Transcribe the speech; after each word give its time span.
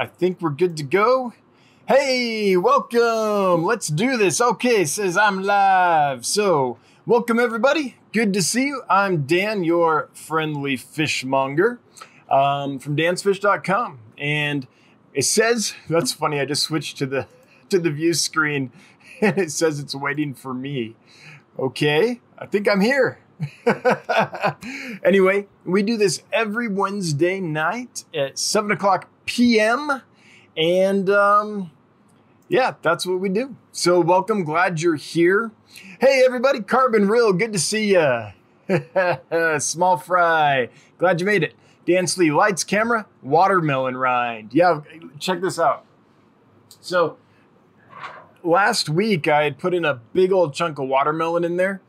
I 0.00 0.06
think 0.06 0.40
we're 0.40 0.48
good 0.48 0.78
to 0.78 0.82
go. 0.82 1.34
Hey, 1.86 2.56
welcome. 2.56 3.64
Let's 3.66 3.88
do 3.88 4.16
this. 4.16 4.40
Okay, 4.40 4.86
says 4.86 5.14
I'm 5.14 5.42
live. 5.42 6.24
So, 6.24 6.78
welcome 7.04 7.38
everybody. 7.38 7.96
Good 8.14 8.32
to 8.32 8.42
see 8.42 8.68
you. 8.68 8.82
I'm 8.88 9.26
Dan, 9.26 9.62
your 9.62 10.08
friendly 10.14 10.78
fishmonger 10.78 11.80
um, 12.30 12.78
from 12.78 12.96
dansfish.com. 12.96 13.98
And 14.16 14.66
it 15.12 15.26
says, 15.26 15.74
that's 15.86 16.14
funny, 16.14 16.40
I 16.40 16.46
just 16.46 16.62
switched 16.62 16.96
to 16.96 17.04
the 17.04 17.26
to 17.68 17.78
the 17.78 17.90
view 17.90 18.14
screen 18.14 18.72
and 19.20 19.36
it 19.36 19.52
says 19.52 19.78
it's 19.80 19.94
waiting 19.94 20.32
for 20.32 20.54
me. 20.54 20.96
Okay, 21.58 22.22
I 22.38 22.46
think 22.46 22.70
I'm 22.70 22.80
here. 22.80 23.18
anyway, 25.04 25.46
we 25.66 25.82
do 25.82 25.98
this 25.98 26.22
every 26.32 26.68
Wednesday 26.68 27.38
night 27.38 28.04
at 28.14 28.38
7 28.38 28.70
o'clock 28.70 29.08
p.m. 29.30 30.02
And 30.56 31.08
um, 31.08 31.70
yeah, 32.48 32.74
that's 32.82 33.06
what 33.06 33.20
we 33.20 33.28
do. 33.28 33.56
So, 33.70 34.00
welcome. 34.00 34.42
Glad 34.42 34.82
you're 34.82 34.96
here. 34.96 35.52
Hey, 36.00 36.22
everybody, 36.26 36.60
Carbon 36.60 37.08
Real, 37.08 37.32
good 37.32 37.52
to 37.52 37.58
see 37.60 37.92
you. 37.94 38.26
Small 39.60 39.96
Fry, 39.96 40.68
glad 40.98 41.20
you 41.20 41.26
made 41.26 41.44
it. 41.44 41.54
Dan 41.86 42.08
Slee, 42.08 42.32
lights, 42.32 42.64
camera, 42.64 43.06
watermelon 43.22 43.96
rind. 43.96 44.52
Yeah, 44.52 44.80
check 45.20 45.40
this 45.40 45.60
out. 45.60 45.84
So, 46.80 47.16
last 48.42 48.88
week 48.88 49.28
I 49.28 49.44
had 49.44 49.58
put 49.58 49.74
in 49.74 49.84
a 49.84 50.00
big 50.12 50.32
old 50.32 50.54
chunk 50.54 50.80
of 50.80 50.88
watermelon 50.88 51.44
in 51.44 51.56
there 51.56 51.80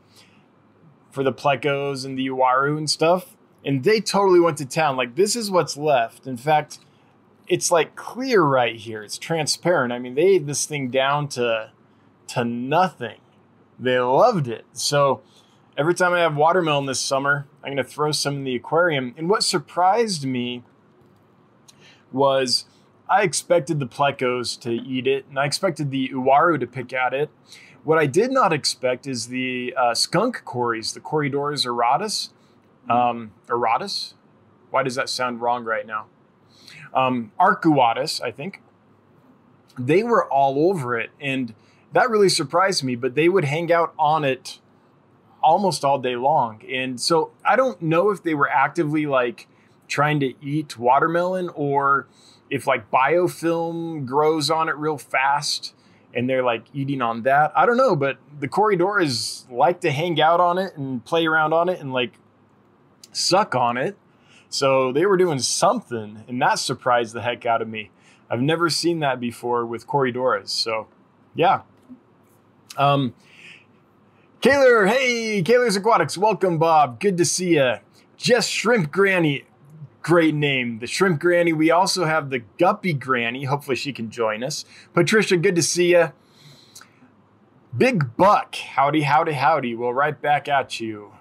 for 1.10 1.24
the 1.24 1.32
plecos 1.32 2.04
and 2.04 2.16
the 2.16 2.28
uaru 2.28 2.78
and 2.78 2.88
stuff. 2.88 3.36
And 3.64 3.82
they 3.82 4.00
totally 4.00 4.40
went 4.40 4.58
to 4.58 4.64
town. 4.64 4.96
Like, 4.96 5.16
this 5.16 5.34
is 5.34 5.50
what's 5.50 5.76
left. 5.76 6.26
In 6.26 6.36
fact, 6.36 6.78
it's 7.52 7.70
like 7.70 7.94
clear 7.96 8.42
right 8.42 8.76
here. 8.76 9.02
It's 9.02 9.18
transparent. 9.18 9.92
I 9.92 9.98
mean, 9.98 10.14
they 10.14 10.22
ate 10.22 10.46
this 10.46 10.64
thing 10.64 10.88
down 10.88 11.28
to 11.28 11.70
to 12.28 12.44
nothing. 12.46 13.18
They 13.78 13.98
loved 13.98 14.48
it. 14.48 14.64
So 14.72 15.20
every 15.76 15.92
time 15.92 16.14
I 16.14 16.20
have 16.20 16.34
watermelon 16.34 16.86
this 16.86 16.98
summer, 16.98 17.46
I'm 17.62 17.74
going 17.74 17.76
to 17.76 17.84
throw 17.84 18.10
some 18.10 18.36
in 18.36 18.44
the 18.44 18.56
aquarium. 18.56 19.14
And 19.18 19.28
what 19.28 19.42
surprised 19.42 20.24
me 20.24 20.62
was 22.10 22.64
I 23.06 23.22
expected 23.22 23.80
the 23.80 23.86
plecos 23.86 24.58
to 24.60 24.72
eat 24.72 25.06
it, 25.06 25.26
and 25.28 25.38
I 25.38 25.44
expected 25.44 25.90
the 25.90 26.08
uaru 26.08 26.58
to 26.58 26.66
pick 26.66 26.94
at 26.94 27.12
it. 27.12 27.28
What 27.84 27.98
I 27.98 28.06
did 28.06 28.32
not 28.32 28.54
expect 28.54 29.06
is 29.06 29.28
the 29.28 29.74
uh, 29.76 29.94
skunk 29.94 30.42
cories, 30.46 30.94
the 30.94 31.00
Corydoras 31.00 31.66
erratus. 31.66 32.30
Um, 32.88 33.32
auratus? 33.48 34.14
Why 34.70 34.82
does 34.82 34.94
that 34.94 35.10
sound 35.10 35.42
wrong 35.42 35.64
right 35.64 35.86
now? 35.86 36.06
Um, 36.94 37.32
Arcuatus, 37.40 38.20
I 38.22 38.30
think. 38.30 38.60
They 39.78 40.02
were 40.02 40.30
all 40.30 40.70
over 40.70 40.98
it, 40.98 41.10
and 41.20 41.54
that 41.92 42.10
really 42.10 42.28
surprised 42.28 42.84
me. 42.84 42.94
But 42.94 43.14
they 43.14 43.28
would 43.28 43.44
hang 43.44 43.72
out 43.72 43.94
on 43.98 44.24
it 44.24 44.58
almost 45.42 45.84
all 45.84 45.98
day 45.98 46.16
long, 46.16 46.62
and 46.70 47.00
so 47.00 47.32
I 47.44 47.56
don't 47.56 47.80
know 47.80 48.10
if 48.10 48.22
they 48.22 48.34
were 48.34 48.48
actively 48.48 49.06
like 49.06 49.48
trying 49.88 50.20
to 50.20 50.34
eat 50.42 50.78
watermelon 50.78 51.50
or 51.54 52.06
if 52.48 52.66
like 52.66 52.90
biofilm 52.90 54.06
grows 54.06 54.50
on 54.50 54.68
it 54.68 54.76
real 54.76 54.98
fast 54.98 55.74
and 56.14 56.28
they're 56.28 56.42
like 56.42 56.64
eating 56.72 57.00
on 57.00 57.22
that. 57.22 57.52
I 57.56 57.66
don't 57.66 57.76
know, 57.76 57.96
but 57.96 58.18
the 58.38 58.48
Corydoras 58.48 59.50
like 59.50 59.80
to 59.80 59.90
hang 59.90 60.20
out 60.20 60.40
on 60.40 60.58
it 60.58 60.76
and 60.76 61.04
play 61.04 61.26
around 61.26 61.52
on 61.52 61.68
it 61.68 61.80
and 61.80 61.92
like 61.92 62.18
suck 63.12 63.54
on 63.54 63.76
it. 63.76 63.96
So 64.52 64.92
they 64.92 65.06
were 65.06 65.16
doing 65.16 65.38
something, 65.38 66.24
and 66.28 66.40
that 66.42 66.58
surprised 66.58 67.14
the 67.14 67.22
heck 67.22 67.46
out 67.46 67.62
of 67.62 67.68
me. 67.68 67.90
I've 68.28 68.42
never 68.42 68.68
seen 68.68 69.00
that 69.00 69.18
before 69.18 69.64
with 69.64 69.86
Corydoras. 69.86 70.50
So, 70.50 70.88
yeah. 71.34 71.62
Um, 72.76 73.14
Kaylor, 74.42 74.86
hey, 74.86 75.42
Kaylor's 75.42 75.76
Aquatics, 75.76 76.18
welcome, 76.18 76.58
Bob. 76.58 77.00
Good 77.00 77.16
to 77.16 77.24
see 77.24 77.54
you. 77.54 77.76
Just 78.18 78.50
Shrimp 78.50 78.92
Granny, 78.92 79.46
great 80.02 80.34
name. 80.34 80.80
The 80.80 80.86
Shrimp 80.86 81.18
Granny. 81.18 81.54
We 81.54 81.70
also 81.70 82.04
have 82.04 82.28
the 82.28 82.40
Guppy 82.58 82.92
Granny. 82.92 83.44
Hopefully, 83.44 83.76
she 83.76 83.94
can 83.94 84.10
join 84.10 84.44
us. 84.44 84.66
Patricia, 84.92 85.38
good 85.38 85.54
to 85.54 85.62
see 85.62 85.92
you. 85.92 86.12
Big 87.74 88.18
Buck, 88.18 88.54
howdy, 88.54 89.00
howdy, 89.00 89.32
howdy. 89.32 89.74
Well, 89.74 89.94
right 89.94 90.20
back 90.20 90.46
at 90.46 90.78
you. 90.78 91.14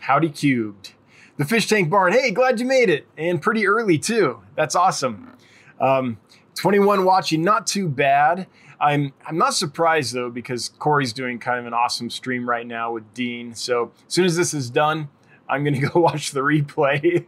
Howdy 0.00 0.30
cubed. 0.30 0.94
The 1.38 1.44
Fish 1.44 1.68
Tank 1.68 1.88
Barn. 1.88 2.12
Hey, 2.12 2.32
glad 2.32 2.58
you 2.58 2.66
made 2.66 2.90
it, 2.90 3.06
and 3.16 3.40
pretty 3.40 3.68
early 3.68 3.96
too. 3.96 4.42
That's 4.56 4.74
awesome. 4.74 5.36
Um, 5.80 6.18
21 6.56 7.04
watching, 7.04 7.42
not 7.42 7.64
too 7.64 7.88
bad. 7.88 8.48
I'm 8.80 9.12
I'm 9.24 9.38
not 9.38 9.54
surprised 9.54 10.14
though 10.14 10.30
because 10.30 10.68
Corey's 10.68 11.12
doing 11.12 11.38
kind 11.38 11.60
of 11.60 11.66
an 11.66 11.74
awesome 11.74 12.10
stream 12.10 12.48
right 12.48 12.66
now 12.66 12.92
with 12.92 13.14
Dean. 13.14 13.54
So 13.54 13.92
as 14.06 14.14
soon 14.14 14.24
as 14.24 14.36
this 14.36 14.52
is 14.52 14.68
done, 14.68 15.08
I'm 15.48 15.62
to 15.80 15.80
go 15.88 16.00
watch 16.00 16.32
the 16.32 16.40
replay. 16.40 17.24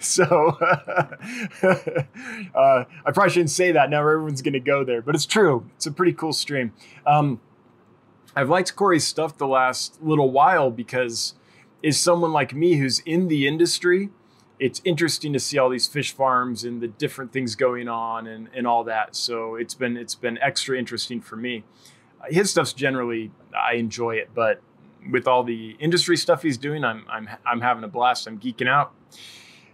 so 0.02 0.24
uh, 2.54 2.84
I 3.04 3.10
probably 3.12 3.30
shouldn't 3.30 3.50
say 3.50 3.72
that. 3.72 3.90
Now 3.90 4.00
everyone's 4.00 4.40
to 4.54 4.60
go 4.60 4.84
there, 4.84 5.02
but 5.02 5.14
it's 5.14 5.26
true. 5.26 5.68
It's 5.76 5.86
a 5.86 5.92
pretty 5.92 6.14
cool 6.14 6.32
stream. 6.32 6.72
Um, 7.06 7.40
I've 8.34 8.48
liked 8.48 8.74
Corey's 8.74 9.06
stuff 9.06 9.36
the 9.36 9.48
last 9.48 10.02
little 10.02 10.30
while 10.30 10.70
because 10.70 11.34
is 11.82 12.00
someone 12.00 12.32
like 12.32 12.54
me 12.54 12.74
who's 12.74 13.00
in 13.00 13.28
the 13.28 13.46
industry. 13.46 14.10
It's 14.58 14.80
interesting 14.84 15.32
to 15.32 15.38
see 15.38 15.58
all 15.58 15.68
these 15.68 15.86
fish 15.86 16.12
farms 16.12 16.64
and 16.64 16.80
the 16.80 16.88
different 16.88 17.32
things 17.32 17.54
going 17.54 17.88
on 17.88 18.26
and, 18.26 18.48
and 18.54 18.66
all 18.66 18.84
that. 18.84 19.14
So 19.14 19.54
it's 19.54 19.74
been 19.74 19.96
it's 19.96 20.16
been 20.16 20.38
extra 20.38 20.76
interesting 20.76 21.20
for 21.20 21.36
me. 21.36 21.64
His 22.28 22.50
stuff's 22.50 22.72
generally 22.72 23.30
I 23.54 23.74
enjoy 23.74 24.16
it, 24.16 24.30
but 24.34 24.60
with 25.10 25.28
all 25.28 25.44
the 25.44 25.76
industry 25.78 26.16
stuff 26.16 26.42
he's 26.42 26.58
doing, 26.58 26.84
I'm 26.84 27.04
I'm 27.08 27.28
I'm 27.46 27.60
having 27.60 27.84
a 27.84 27.88
blast. 27.88 28.26
I'm 28.26 28.38
geeking 28.38 28.68
out. 28.68 28.92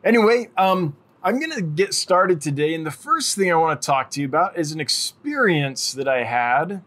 Anyway, 0.04 0.50
um, 0.58 0.96
I'm 1.22 1.40
gonna 1.40 1.62
get 1.62 1.94
started 1.94 2.42
today, 2.42 2.74
and 2.74 2.84
the 2.84 2.90
first 2.90 3.36
thing 3.36 3.50
I 3.50 3.56
want 3.56 3.80
to 3.80 3.86
talk 3.86 4.10
to 4.10 4.20
you 4.20 4.26
about 4.26 4.58
is 4.58 4.72
an 4.72 4.80
experience 4.80 5.94
that 5.94 6.06
I 6.06 6.24
had 6.24 6.82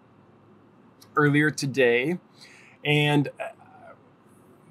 earlier 1.16 1.50
today, 1.50 2.20
and 2.86 3.28
uh, 3.40 3.48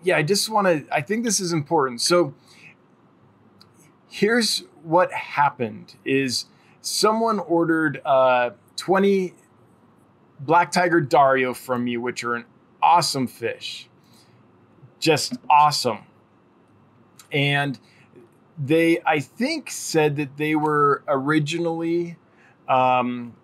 yeah, 0.06 0.16
I 0.16 0.22
just 0.22 0.48
want 0.48 0.68
to. 0.68 0.86
I 0.94 1.00
think 1.00 1.24
this 1.24 1.40
is 1.40 1.52
important. 1.52 2.00
So 2.00 2.32
here's 4.08 4.62
what 4.84 5.12
happened: 5.12 5.96
is 6.04 6.46
someone 6.80 7.40
ordered 7.40 8.00
uh, 8.04 8.50
20 8.76 9.34
black 10.38 10.70
tiger 10.70 11.00
Dario 11.00 11.52
from 11.52 11.84
me, 11.84 11.96
which 11.96 12.22
are 12.22 12.36
an 12.36 12.44
awesome 12.80 13.26
fish. 13.26 13.88
Just 15.00 15.34
awesome. 15.50 16.04
And 17.32 17.78
they, 18.56 19.00
I 19.04 19.18
think, 19.18 19.72
said 19.72 20.14
that 20.16 20.36
they 20.36 20.54
were 20.54 21.02
originally 21.08 22.16
um, 22.68 23.34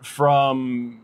from 0.00 1.00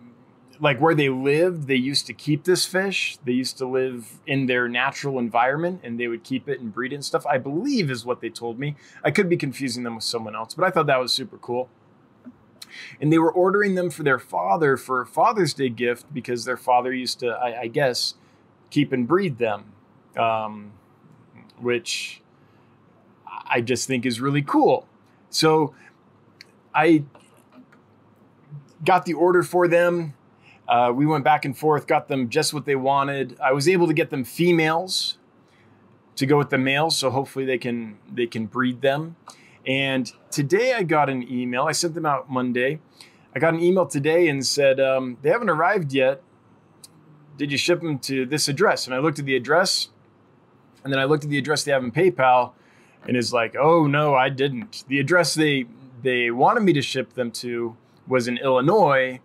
like 0.61 0.81
where 0.81 0.95
they 0.95 1.09
lived. 1.09 1.67
They 1.67 1.77
used 1.77 2.07
to 2.07 2.13
keep 2.13 2.45
this 2.45 2.67
fish. 2.67 3.19
They 3.25 3.33
used 3.33 3.59
to 3.59 3.67
live 3.67 4.21
in 4.27 4.47
their 4.47 4.69
natural 4.69 5.19
environment 5.19 5.81
and 5.83 5.99
they 5.99 6.07
would 6.07 6.23
keep 6.23 6.49
it 6.49 6.61
and 6.61 6.73
breed 6.73 6.93
it 6.93 6.97
and 6.97 7.05
stuff. 7.05 7.27
I 7.27 7.39
believe 7.39 7.91
is 7.91 8.05
what 8.05 8.21
they 8.21 8.29
told 8.29 8.59
me. 8.59 8.77
I 9.03 9.11
could 9.11 9.29
be 9.29 9.37
confusing 9.37 9.85
them 9.85 9.95
with 9.95 10.05
someone 10.05 10.37
else, 10.37 10.55
but 10.55 10.65
I 10.65 10.71
thought 10.71 10.87
that 10.87 11.01
was 11.01 11.13
super 11.13 11.39
cool 11.39 11.71
and 13.01 13.13
they 13.13 13.19
were 13.19 13.33
ordering 13.33 13.75
them 13.75 13.91
for 13.91 14.03
their 14.03 14.19
father 14.19 14.77
for 14.77 15.01
a 15.01 15.07
Father's 15.07 15.55
Day 15.55 15.69
gift 15.69 16.13
because 16.13 16.45
their 16.45 16.57
father 16.57 16.93
used 16.93 17.21
to, 17.21 17.29
I, 17.29 17.63
I 17.63 17.67
guess, 17.67 18.15
keep 18.71 18.93
and 18.93 19.07
breed 19.07 19.39
them, 19.39 19.73
um, 20.17 20.73
which 21.59 22.23
I 23.47 23.61
just 23.61 23.87
think 23.87 24.07
is 24.07 24.21
really 24.21 24.43
cool. 24.43 24.87
So 25.31 25.75
I 26.75 27.05
got 28.85 29.05
the 29.05 29.15
order 29.15 29.43
for 29.43 29.69
them. 29.69 30.15
Uh, 30.71 30.93
we 30.95 31.05
went 31.05 31.25
back 31.25 31.45
and 31.45 31.59
forth, 31.59 31.89
got 31.89 32.07
them 32.07 32.29
just 32.29 32.55
what 32.55 32.65
they 32.65 32.77
wanted. 32.77 33.37
I 33.43 33.53
was 33.53 33.69
able 33.69 33.89
to 33.89 33.93
get 33.93 34.11
them 34.11 34.23
females 34.23 35.19
to 36.15 36.27
go 36.27 36.39
with 36.39 36.51
the 36.51 36.59
males, 36.59 36.97
so 36.97 37.11
hopefully 37.11 37.45
they 37.45 37.59
can 37.59 37.99
they 38.09 38.29
can 38.29 38.47
breed 38.47 38.81
them. 38.81 39.17
And 39.67 40.13
today 40.31 40.75
I 40.75 40.85
got 40.85 41.11
an 41.11 41.27
email. 41.31 41.65
I 41.65 41.73
sent 41.73 41.95
them 41.95 42.07
out 42.07 42.31
Monday. 42.31 42.79
I 43.35 43.41
got 43.41 43.53
an 43.53 43.61
email 43.61 43.85
today 43.85 44.29
and 44.29 44.47
said, 44.47 44.79
um, 44.81 45.19
they 45.23 45.31
haven't 45.31 45.51
arrived 45.51 45.93
yet. 45.93 46.23
Did 47.37 47.51
you 47.51 47.59
ship 47.59 47.81
them 47.81 47.99
to 48.01 48.25
this 48.25 48.49
address? 48.49 48.87
And 48.87 48.95
I 48.95 48.99
looked 48.99 49.19
at 49.19 49.25
the 49.25 49.35
address 49.35 49.89
and 50.85 50.93
then 50.93 51.01
I 51.01 51.05
looked 51.05 51.25
at 51.25 51.31
the 51.31 51.39
address 51.39 51.65
they 51.65 51.73
have 51.73 51.83
in 51.83 51.91
PayPal 51.91 52.53
and 53.07 53.17
is 53.17 53.33
like, 53.33 53.57
oh 53.57 53.87
no, 53.87 54.15
I 54.15 54.29
didn't. 54.29 54.85
The 54.87 55.01
address 55.01 55.35
they 55.35 55.67
they 56.03 56.31
wanted 56.31 56.61
me 56.61 56.73
to 56.75 56.83
ship 56.83 57.15
them 57.15 57.33
to 57.33 57.77
was 58.07 58.29
in 58.29 58.39
Illinois. 58.39 59.21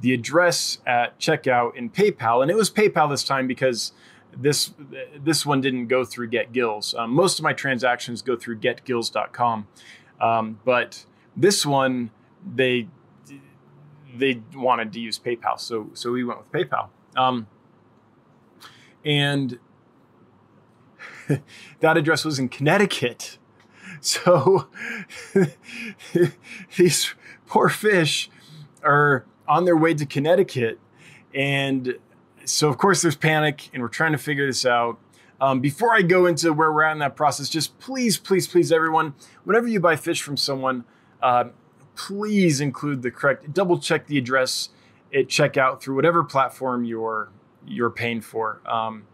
The 0.00 0.14
address 0.14 0.78
at 0.86 1.18
checkout 1.18 1.76
in 1.76 1.90
PayPal, 1.90 2.42
and 2.42 2.50
it 2.50 2.56
was 2.56 2.70
PayPal 2.70 3.10
this 3.10 3.24
time 3.24 3.46
because 3.46 3.92
this 4.36 4.72
this 5.18 5.44
one 5.44 5.60
didn't 5.60 5.86
go 5.88 6.04
through 6.04 6.30
GetGills. 6.30 6.96
Um, 6.96 7.10
most 7.10 7.38
of 7.38 7.42
my 7.42 7.52
transactions 7.52 8.22
go 8.22 8.36
through 8.36 8.58
GetGills.com, 8.60 9.66
um, 10.20 10.60
but 10.64 11.04
This 11.36 11.64
one, 11.64 12.10
they 12.44 12.88
they 14.14 14.42
wanted 14.54 14.92
to 14.92 15.00
use 15.00 15.18
PayPal, 15.18 15.58
so 15.58 15.90
so 15.94 16.10
we 16.12 16.24
went 16.24 16.40
with 16.40 16.50
PayPal. 16.52 16.88
Um, 17.16 17.46
and 19.04 19.58
that 21.80 21.96
address 21.96 22.24
was 22.24 22.38
in 22.38 22.48
Connecticut. 22.48 23.38
So 24.00 24.68
these 26.76 27.14
poor 27.48 27.68
fish 27.68 28.30
are 28.84 29.26
on 29.48 29.64
their 29.64 29.76
way 29.76 29.94
to 29.94 30.06
Connecticut. 30.06 30.78
And 31.34 31.96
so, 32.44 32.68
of 32.68 32.78
course, 32.78 33.02
there's 33.02 33.16
panic, 33.16 33.70
and 33.72 33.82
we're 33.82 33.88
trying 33.88 34.12
to 34.12 34.18
figure 34.18 34.46
this 34.46 34.64
out. 34.64 34.98
Um, 35.40 35.60
before 35.60 35.94
I 35.94 36.02
go 36.02 36.26
into 36.26 36.52
where 36.52 36.72
we're 36.72 36.82
at 36.82 36.92
in 36.92 36.98
that 36.98 37.16
process, 37.16 37.48
just 37.48 37.78
please, 37.78 38.18
please, 38.18 38.46
please, 38.48 38.72
everyone, 38.72 39.14
whenever 39.44 39.68
you 39.68 39.80
buy 39.80 39.96
fish 39.96 40.22
from 40.22 40.36
someone, 40.36 40.84
uh, 41.22 41.44
please 41.94 42.60
include 42.60 43.02
the 43.02 43.10
correct, 43.10 43.52
double 43.52 43.78
check 43.78 44.06
the 44.06 44.18
address 44.18 44.70
at 45.14 45.28
checkout 45.28 45.80
through 45.80 45.96
whatever 45.96 46.22
platform 46.22 46.84
you're 46.84 47.30
you're 47.66 47.90
paying 47.90 48.20
for. 48.20 48.60
Um, 48.66 49.04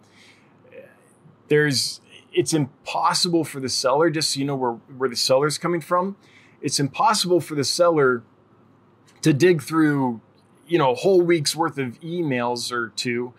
there's 1.49 2.01
it's 2.33 2.53
impossible 2.53 3.45
for 3.45 3.61
the 3.61 3.69
seller, 3.69 4.11
just 4.11 4.33
so 4.33 4.41
you 4.41 4.47
know 4.47 4.57
where, 4.57 4.73
where 4.73 5.09
the 5.09 5.17
seller's 5.17 5.57
coming 5.57 5.81
from, 5.81 6.17
it's 6.61 6.81
impossible 6.81 7.41
for 7.41 7.55
the 7.55 7.65
seller 7.65 8.25
to 9.23 9.33
dig 9.33 9.63
through, 9.63 10.21
you 10.67 10.79
know, 10.79 10.95
whole 10.95 11.21
week's 11.21 11.55
worth 11.55 11.79
of 11.79 12.01
emails 12.01 12.73
or 12.73 12.93
two 12.97 13.33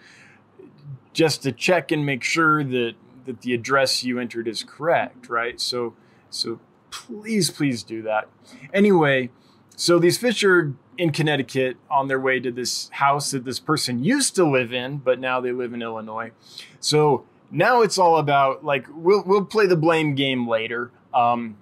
just 1.14 1.44
to 1.44 1.52
check 1.52 1.92
and 1.92 2.06
make 2.06 2.24
sure 2.24 2.64
that 2.64 2.96
that 3.26 3.42
the 3.42 3.54
address 3.54 4.04
you 4.04 4.20
entered 4.20 4.48
is 4.48 4.64
correct, 4.64 5.30
right? 5.30 5.60
So 5.60 5.94
so 6.30 6.60
please, 6.92 7.50
please 7.50 7.84
do 7.84 8.02
that. 8.04 8.28
Anyway, 8.74 9.30
so 9.76 10.00
these 10.00 10.18
fish 10.18 10.44
are 10.44 10.74
in 10.98 11.12
Connecticut 11.12 11.78
on 11.90 12.08
their 12.08 12.20
way 12.20 12.40
to 12.40 12.52
this 12.52 12.90
house 12.90 13.32
that 13.32 13.44
this 13.44 13.60
person 13.60 14.04
used 14.04 14.36
to 14.36 14.46
live 14.46 14.72
in, 14.72 14.98
but 14.98 15.20
now 15.20 15.42
they 15.42 15.52
live 15.52 15.74
in 15.74 15.82
Illinois. 15.82 16.32
So 16.80 17.26
now 17.52 17.82
it's 17.82 17.98
all 17.98 18.18
about 18.18 18.64
like 18.64 18.88
we'll 18.92 19.24
we'll 19.26 19.46
play 19.46 19.66
the 19.66 19.76
blame 19.76 20.16
game 20.16 20.48
later. 20.48 20.92
Um, 21.14 21.58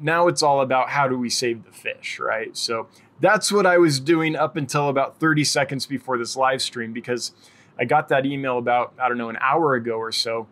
now 0.00 0.28
it's 0.28 0.42
all 0.42 0.60
about 0.60 0.90
how 0.90 1.08
do 1.08 1.18
we 1.18 1.30
save 1.30 1.64
the 1.64 1.72
fish, 1.72 2.18
right? 2.20 2.56
So 2.56 2.88
that's 3.20 3.50
what 3.50 3.66
I 3.66 3.78
was 3.78 4.00
doing 4.00 4.36
up 4.36 4.56
until 4.56 4.88
about 4.88 5.18
30 5.18 5.44
seconds 5.44 5.86
before 5.86 6.18
this 6.18 6.36
live 6.36 6.62
stream 6.62 6.92
because 6.92 7.32
I 7.78 7.84
got 7.84 8.08
that 8.08 8.26
email 8.26 8.58
about 8.58 8.94
I 8.98 9.08
don't 9.08 9.18
know 9.18 9.28
an 9.28 9.38
hour 9.40 9.74
ago 9.74 9.96
or 9.96 10.12
so, 10.12 10.48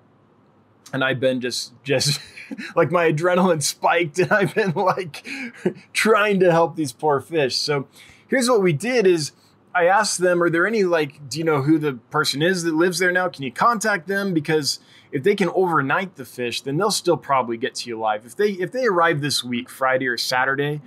and 0.93 1.03
I've 1.03 1.21
been 1.21 1.41
just 1.41 1.73
just 1.83 2.21
like 2.77 2.91
my 2.91 3.11
adrenaline 3.13 3.63
spiked, 3.63 4.19
and 4.19 4.33
I've 4.33 4.55
been 4.55 4.73
like 4.73 5.27
trying 5.93 6.41
to 6.41 6.51
help 6.51 6.77
these 6.77 6.93
poor 6.93 7.21
fish. 7.21 7.57
So 7.57 7.89
here's 8.29 8.49
what 8.49 8.63
we 8.63 8.73
did 8.73 9.07
is 9.07 9.33
I 9.75 9.87
asked 9.87 10.21
them, 10.21 10.43
are 10.43 10.49
there 10.49 10.67
any 10.67 10.85
like, 10.85 11.29
do 11.29 11.39
you 11.39 11.45
know 11.45 11.63
who 11.63 11.79
the 11.79 11.95
person 12.11 12.41
is 12.43 12.63
that 12.63 12.75
lives 12.75 12.99
there 12.99 13.13
now? 13.13 13.29
Can 13.29 13.43
you 13.43 13.53
contact 13.53 14.07
them? 14.07 14.33
Because 14.33 14.79
if 15.13 15.23
they 15.23 15.35
can 15.35 15.51
overnight 15.51 16.17
the 16.17 16.25
fish, 16.25 16.63
then 16.63 16.77
they'll 16.79 16.91
still 16.91 17.19
probably 17.19 17.57
get 17.57 17.75
to 17.77 17.91
you 17.91 17.99
live. 17.99 18.25
If 18.25 18.37
they 18.37 18.53
if 18.53 18.73
they 18.73 18.87
arrive 18.87 19.21
this 19.21 19.45
week, 19.45 19.69
Friday 19.69 20.07
or 20.07 20.17
Saturday, 20.17 20.81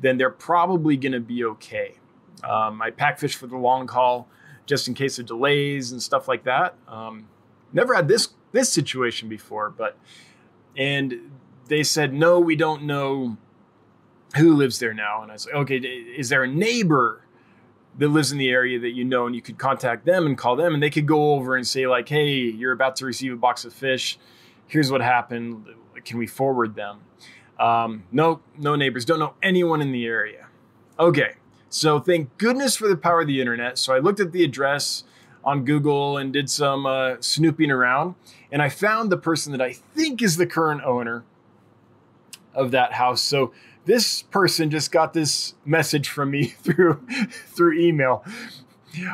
then 0.00 0.18
they're 0.18 0.30
probably 0.30 0.96
going 0.96 1.12
to 1.12 1.20
be 1.20 1.44
okay. 1.44 1.96
Um, 2.42 2.82
I 2.82 2.90
pack 2.90 3.18
fish 3.18 3.36
for 3.36 3.46
the 3.46 3.56
long 3.56 3.88
haul 3.88 4.28
just 4.66 4.88
in 4.88 4.94
case 4.94 5.18
of 5.18 5.26
delays 5.26 5.92
and 5.92 6.02
stuff 6.02 6.28
like 6.28 6.44
that. 6.44 6.74
Um, 6.88 7.28
never 7.72 7.94
had 7.94 8.08
this 8.08 8.28
this 8.52 8.72
situation 8.72 9.28
before, 9.28 9.70
but 9.70 9.96
and 10.76 11.32
they 11.68 11.82
said 11.82 12.12
no, 12.12 12.40
we 12.40 12.56
don't 12.56 12.84
know 12.84 13.36
who 14.36 14.54
lives 14.54 14.78
there 14.78 14.94
now. 14.94 15.22
And 15.22 15.30
I 15.30 15.34
like, 15.34 15.54
okay, 15.54 15.76
is 15.76 16.28
there 16.28 16.42
a 16.42 16.48
neighbor 16.48 17.24
that 17.98 18.08
lives 18.08 18.32
in 18.32 18.38
the 18.38 18.48
area 18.48 18.78
that 18.80 18.90
you 18.90 19.04
know 19.04 19.26
and 19.26 19.34
you 19.34 19.42
could 19.42 19.58
contact 19.58 20.04
them 20.04 20.26
and 20.26 20.36
call 20.36 20.56
them 20.56 20.74
and 20.74 20.82
they 20.82 20.90
could 20.90 21.06
go 21.06 21.34
over 21.34 21.56
and 21.56 21.66
say 21.66 21.86
like 21.86 22.08
hey 22.08 22.32
you're 22.32 22.72
about 22.72 22.96
to 22.96 23.06
receive 23.06 23.32
a 23.32 23.36
box 23.36 23.64
of 23.64 23.72
fish 23.72 24.18
here's 24.66 24.90
what 24.90 25.00
happened 25.00 25.66
can 26.04 26.18
we 26.18 26.26
forward 26.26 26.74
them 26.74 27.00
um, 27.58 28.04
no 28.12 28.40
no 28.58 28.76
neighbors 28.76 29.04
don't 29.04 29.18
know 29.18 29.34
anyone 29.42 29.80
in 29.80 29.92
the 29.92 30.06
area 30.06 30.46
okay 30.98 31.34
so 31.68 31.98
thank 31.98 32.36
goodness 32.38 32.76
for 32.76 32.88
the 32.88 32.96
power 32.96 33.20
of 33.20 33.26
the 33.26 33.40
internet 33.40 33.78
so 33.78 33.94
i 33.94 33.98
looked 33.98 34.20
at 34.20 34.32
the 34.32 34.44
address 34.44 35.04
on 35.44 35.64
google 35.64 36.16
and 36.16 36.32
did 36.32 36.48
some 36.48 36.86
uh, 36.86 37.16
snooping 37.20 37.70
around 37.70 38.14
and 38.50 38.62
i 38.62 38.68
found 38.68 39.10
the 39.10 39.16
person 39.16 39.52
that 39.52 39.62
i 39.62 39.72
think 39.72 40.22
is 40.22 40.36
the 40.36 40.46
current 40.46 40.82
owner 40.82 41.24
of 42.54 42.70
that 42.70 42.94
house 42.94 43.20
so 43.20 43.52
this 43.84 44.22
person 44.22 44.70
just 44.70 44.90
got 44.90 45.12
this 45.12 45.54
message 45.64 46.08
from 46.08 46.30
me 46.30 46.44
through 46.62 47.06
through 47.54 47.78
email. 47.78 48.24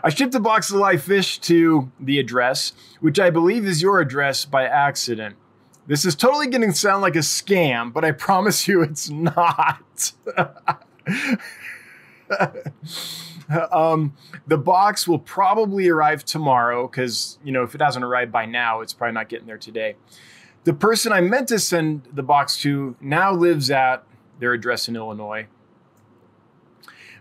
I 0.04 0.10
shipped 0.10 0.34
a 0.34 0.40
box 0.40 0.70
of 0.70 0.76
live 0.76 1.02
fish 1.02 1.38
to 1.40 1.90
the 1.98 2.18
address, 2.18 2.72
which 3.00 3.18
I 3.18 3.30
believe 3.30 3.64
is 3.64 3.80
your 3.80 4.00
address 4.00 4.44
by 4.44 4.64
accident. 4.64 5.36
This 5.86 6.04
is 6.04 6.14
totally 6.14 6.46
going 6.46 6.62
to 6.62 6.76
sound 6.76 7.02
like 7.02 7.16
a 7.16 7.20
scam, 7.20 7.92
but 7.92 8.04
I 8.04 8.12
promise 8.12 8.68
you 8.68 8.82
it's 8.82 9.10
not. 9.10 10.12
um, 13.72 14.14
the 14.46 14.58
box 14.58 15.08
will 15.08 15.18
probably 15.18 15.88
arrive 15.88 16.24
tomorrow 16.24 16.86
because, 16.86 17.38
you 17.44 17.52
know, 17.52 17.62
if 17.62 17.74
it 17.74 17.82
hasn't 17.82 18.04
arrived 18.04 18.30
by 18.30 18.46
now, 18.46 18.80
it's 18.80 18.92
probably 18.92 19.14
not 19.14 19.28
getting 19.28 19.46
there 19.46 19.58
today. 19.58 19.96
The 20.64 20.74
person 20.74 21.12
I 21.12 21.20
meant 21.20 21.48
to 21.48 21.58
send 21.58 22.08
the 22.12 22.22
box 22.22 22.60
to 22.62 22.94
now 23.00 23.32
lives 23.32 23.70
at 23.70 24.04
their 24.38 24.52
address 24.52 24.88
in 24.88 24.96
Illinois, 24.96 25.46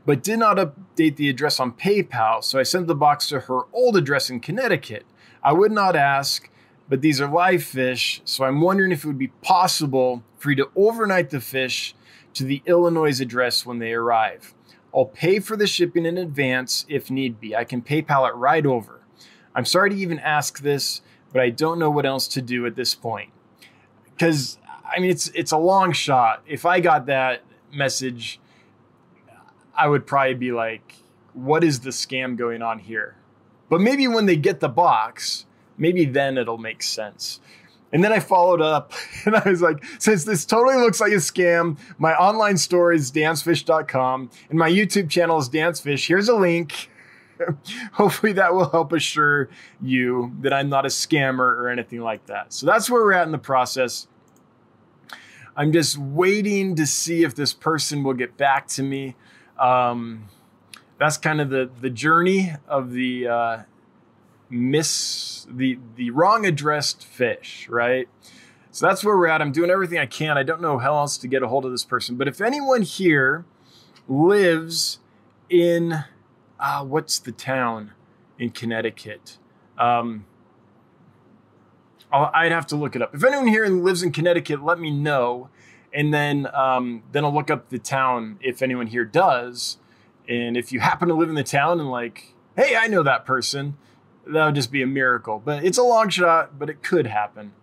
but 0.05 0.23
did 0.23 0.39
not 0.39 0.57
update 0.57 1.15
the 1.15 1.29
address 1.29 1.59
on 1.59 1.71
PayPal, 1.71 2.43
so 2.43 2.59
I 2.59 2.63
sent 2.63 2.87
the 2.87 2.95
box 2.95 3.29
to 3.29 3.41
her 3.41 3.61
old 3.71 3.95
address 3.95 4.29
in 4.29 4.39
Connecticut. 4.39 5.05
I 5.41 5.53
would 5.53 5.71
not 5.71 5.95
ask, 5.95 6.48
but 6.89 7.01
these 7.01 7.21
are 7.21 7.29
live 7.29 7.63
fish, 7.63 8.21
so 8.25 8.43
I'm 8.43 8.61
wondering 8.61 8.91
if 8.91 9.03
it 9.03 9.07
would 9.07 9.19
be 9.19 9.27
possible 9.27 10.23
for 10.37 10.49
you 10.49 10.55
to 10.57 10.71
overnight 10.75 11.29
the 11.29 11.39
fish 11.39 11.95
to 12.33 12.43
the 12.43 12.63
Illinois 12.65 13.21
address 13.21 13.65
when 13.65 13.79
they 13.79 13.93
arrive. 13.93 14.55
I'll 14.93 15.05
pay 15.05 15.39
for 15.39 15.55
the 15.55 15.67
shipping 15.67 16.05
in 16.05 16.17
advance 16.17 16.85
if 16.89 17.11
need 17.11 17.39
be. 17.39 17.55
I 17.55 17.63
can 17.63 17.83
PayPal 17.83 18.27
it 18.27 18.33
right 18.33 18.65
over. 18.65 19.01
I'm 19.53 19.65
sorry 19.65 19.91
to 19.91 19.95
even 19.95 20.19
ask 20.19 20.61
this, 20.61 21.01
but 21.31 21.41
I 21.41 21.51
don't 21.51 21.77
know 21.77 21.91
what 21.91 22.07
else 22.07 22.27
to 22.29 22.41
do 22.41 22.65
at 22.65 22.75
this 22.75 22.95
point. 22.95 23.31
Because 24.05 24.57
I 24.83 24.99
mean, 24.99 25.11
it's 25.11 25.27
it's 25.29 25.51
a 25.51 25.57
long 25.57 25.91
shot. 25.91 26.41
If 26.47 26.65
I 26.65 26.79
got 26.79 27.05
that 27.05 27.43
message, 27.71 28.39
I 29.75 29.87
would 29.87 30.07
probably 30.07 30.33
be 30.33 30.51
like, 30.51 30.95
"What 31.33 31.63
is 31.63 31.81
the 31.81 31.91
scam 31.91 32.35
going 32.35 32.61
on 32.61 32.79
here?" 32.79 33.15
But 33.69 33.81
maybe 33.81 34.07
when 34.07 34.25
they 34.25 34.35
get 34.35 34.59
the 34.59 34.69
box, 34.69 35.45
maybe 35.79 36.05
then 36.05 36.37
it'll 36.37 36.57
make 36.57 36.83
sense. 36.83 37.39
And 37.91 38.03
then 38.03 38.11
I 38.11 38.19
followed 38.19 38.61
up 38.61 38.93
and 39.25 39.35
I 39.35 39.49
was 39.49 39.61
like, 39.61 39.83
since 39.97 40.23
this 40.23 40.45
totally 40.45 40.75
looks 40.75 41.01
like 41.01 41.11
a 41.11 41.15
scam, 41.15 41.77
my 41.97 42.13
online 42.13 42.57
store 42.57 42.93
is 42.93 43.11
dansfish.com 43.11 44.29
and 44.49 44.59
my 44.59 44.69
YouTube 44.69 45.09
channel 45.09 45.39
is 45.39 45.49
dansfish. 45.49 46.07
Here's 46.07 46.29
a 46.29 46.35
link. 46.35 46.91
Hopefully 47.93 48.33
that 48.33 48.53
will 48.53 48.69
help 48.69 48.91
assure 48.91 49.49
you 49.81 50.35
that 50.41 50.53
I'm 50.53 50.69
not 50.69 50.85
a 50.85 50.89
scammer 50.89 51.39
or 51.39 51.69
anything 51.69 52.01
like 52.01 52.25
that. 52.27 52.53
So 52.53 52.65
that's 52.65 52.89
where 52.89 53.01
we're 53.01 53.13
at 53.13 53.25
in 53.25 53.31
the 53.31 53.37
process. 53.37 54.07
I'm 55.55 55.73
just 55.73 55.97
waiting 55.97 56.75
to 56.75 56.85
see 56.85 57.23
if 57.23 57.35
this 57.35 57.53
person 57.53 58.03
will 58.03 58.13
get 58.13 58.37
back 58.37 58.67
to 58.69 58.83
me. 58.83 59.15
Um, 59.57 60.27
that's 60.97 61.17
kind 61.17 61.41
of 61.41 61.49
the 61.49 61.69
the 61.81 61.89
journey 61.89 62.53
of 62.67 62.91
the 62.91 63.27
uh, 63.27 63.57
miss 64.49 65.47
the 65.49 65.79
the 65.95 66.11
wrong 66.11 66.45
addressed 66.45 67.05
fish, 67.05 67.67
right? 67.69 68.07
So 68.71 68.87
that's 68.87 69.03
where 69.03 69.17
we're 69.17 69.27
at. 69.27 69.41
I'm 69.41 69.51
doing 69.51 69.69
everything 69.71 69.97
I 69.97 70.05
can. 70.05 70.37
I 70.37 70.43
don't 70.43 70.61
know 70.61 70.77
how 70.77 70.95
else 70.95 71.17
to 71.17 71.27
get 71.27 71.41
a 71.41 71.47
hold 71.47 71.65
of 71.65 71.71
this 71.71 71.83
person, 71.83 72.15
but 72.17 72.27
if 72.27 72.39
anyone 72.39 72.83
here 72.83 73.45
lives 74.07 74.99
in 75.49 76.03
uh, 76.59 76.83
what's 76.83 77.19
the 77.19 77.31
town 77.31 77.93
in 78.37 78.49
Connecticut? 78.51 79.37
Um, 79.77 80.25
i 82.11 82.43
would 82.43 82.51
have 82.51 82.67
to 82.67 82.75
look 82.75 82.95
it 82.95 83.01
up. 83.01 83.13
If 83.13 83.23
anyone 83.23 83.47
here 83.47 83.67
lives 83.67 84.01
in 84.01 84.11
Connecticut, 84.11 84.63
let 84.63 84.79
me 84.79 84.89
know, 84.91 85.49
and 85.93 86.13
then 86.13 86.47
um, 86.53 87.03
then 87.11 87.23
I'll 87.23 87.33
look 87.33 87.51
up 87.51 87.69
the 87.69 87.79
town 87.79 88.39
if 88.41 88.61
anyone 88.61 88.87
here 88.87 89.05
does. 89.05 89.77
And 90.27 90.57
if 90.57 90.71
you 90.71 90.79
happen 90.79 91.07
to 91.07 91.13
live 91.13 91.29
in 91.29 91.35
the 91.35 91.43
town 91.43 91.79
and 91.79 91.89
like, 91.89 92.33
hey, 92.55 92.75
I 92.75 92.87
know 92.87 93.03
that 93.03 93.25
person, 93.25 93.77
that 94.33 94.45
would 94.45 94.55
just 94.55 94.71
be 94.71 94.81
a 94.81 94.87
miracle. 94.87 95.41
But 95.43 95.63
it's 95.63 95.77
a 95.77 95.83
long 95.83 96.09
shot, 96.09 96.57
but 96.59 96.69
it 96.69 96.83
could 96.83 97.07
happen. 97.07 97.53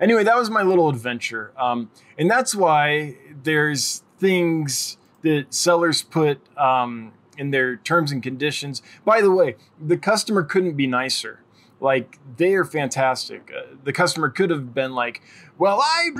Anyway, 0.00 0.24
that 0.24 0.36
was 0.36 0.50
my 0.50 0.62
little 0.62 0.88
adventure, 0.88 1.52
um, 1.58 1.90
and 2.18 2.30
that's 2.30 2.54
why 2.54 3.16
there's 3.42 4.02
things 4.18 4.96
that 5.22 5.52
sellers 5.52 6.02
put 6.02 6.40
um, 6.58 7.12
in 7.36 7.50
their 7.50 7.76
terms 7.76 8.12
and 8.12 8.22
conditions. 8.22 8.82
By 9.04 9.20
the 9.20 9.30
way, 9.30 9.56
the 9.80 9.96
customer 9.96 10.42
couldn't 10.42 10.74
be 10.74 10.86
nicer 10.86 11.40
Like 11.80 12.18
they 12.36 12.54
are 12.54 12.64
fantastic. 12.64 13.50
Uh, 13.56 13.76
the 13.84 13.92
customer 13.92 14.28
could 14.28 14.50
have 14.50 14.74
been 14.74 14.94
like, 14.94 15.22
"Well, 15.58 15.80
I 15.82 16.10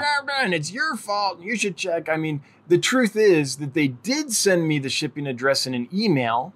and 0.42 0.54
it's 0.54 0.72
your 0.72 0.96
fault. 0.96 1.38
And 1.38 1.46
you 1.46 1.56
should 1.56 1.76
check." 1.76 2.08
I 2.08 2.16
mean, 2.16 2.42
the 2.68 2.78
truth 2.78 3.16
is 3.16 3.56
that 3.56 3.74
they 3.74 3.88
did 3.88 4.32
send 4.32 4.66
me 4.66 4.78
the 4.78 4.88
shipping 4.88 5.26
address 5.26 5.66
in 5.66 5.74
an 5.74 5.88
email, 5.92 6.54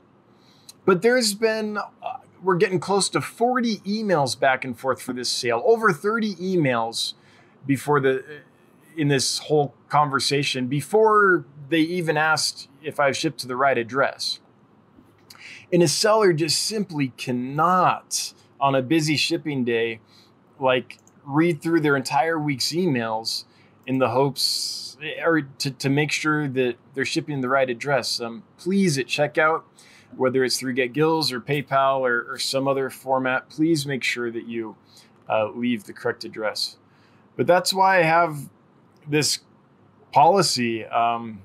but 0.87 1.03
there's 1.03 1.35
been 1.35 1.77
uh, 1.77 2.19
we're 2.45 2.57
getting 2.57 2.79
close 2.79 3.09
to 3.09 3.21
40 3.21 3.79
emails 3.79 4.39
back 4.39 4.65
and 4.65 4.79
forth 4.79 5.01
for 5.01 5.13
this 5.13 5.31
sale. 5.31 5.63
Over 5.65 5.93
30 5.93 6.35
emails 6.37 7.15
before 7.67 8.01
the 8.01 8.19
uh, 8.19 8.23
in 8.97 9.09
this 9.09 9.39
whole 9.39 9.75
conversation 9.89 10.69
before 10.69 11.45
they 11.69 11.81
even 11.81 12.17
asked 12.17 12.69
if 12.81 13.01
I've 13.01 13.17
shipped 13.17 13.41
to 13.41 13.49
the 13.49 13.57
right 13.57 13.77
address. 13.77 14.39
And 15.73 15.83
a 15.83 15.89
seller 15.89 16.33
just 16.33 16.63
simply 16.63 17.09
cannot 17.17 18.35
on 18.61 18.77
a 18.77 18.83
busy 18.83 19.17
shipping 19.17 19.65
day, 19.65 20.01
like 20.61 20.99
read 21.25 21.61
through 21.61 21.81
their 21.81 21.97
entire 21.97 22.39
week's 22.39 22.69
emails 22.69 23.45
in 23.87 23.99
the 23.99 24.11
hopes 24.11 24.97
or 25.25 25.43
to, 25.59 25.71
to 25.71 25.89
make 25.91 26.13
sure 26.13 26.47
that 26.49 26.77
they're 26.95 27.05
shipping 27.05 27.41
the 27.41 27.49
right 27.49 27.69
address. 27.69 28.21
Um, 28.21 28.45
please 28.57 28.97
at 28.97 29.07
checkout, 29.07 29.63
whether 30.17 30.45
it's 30.45 30.59
through 30.59 30.75
Get 30.75 30.93
Gills 30.93 31.33
or 31.33 31.41
PayPal 31.41 32.01
or, 32.01 32.33
or 32.33 32.39
some 32.39 32.69
other 32.69 32.91
format, 32.91 33.49
please 33.49 33.87
make 33.87 34.03
sure 34.03 34.31
that 34.31 34.47
you 34.47 34.77
uh, 35.29 35.51
leave 35.51 35.85
the 35.85 35.93
correct 35.93 36.25
address. 36.25 36.77
But 37.37 37.47
that's 37.47 37.73
why 37.73 37.99
I 37.99 38.03
have 38.03 38.49
this 39.07 39.41
policy 40.13 40.85
um, 40.87 41.43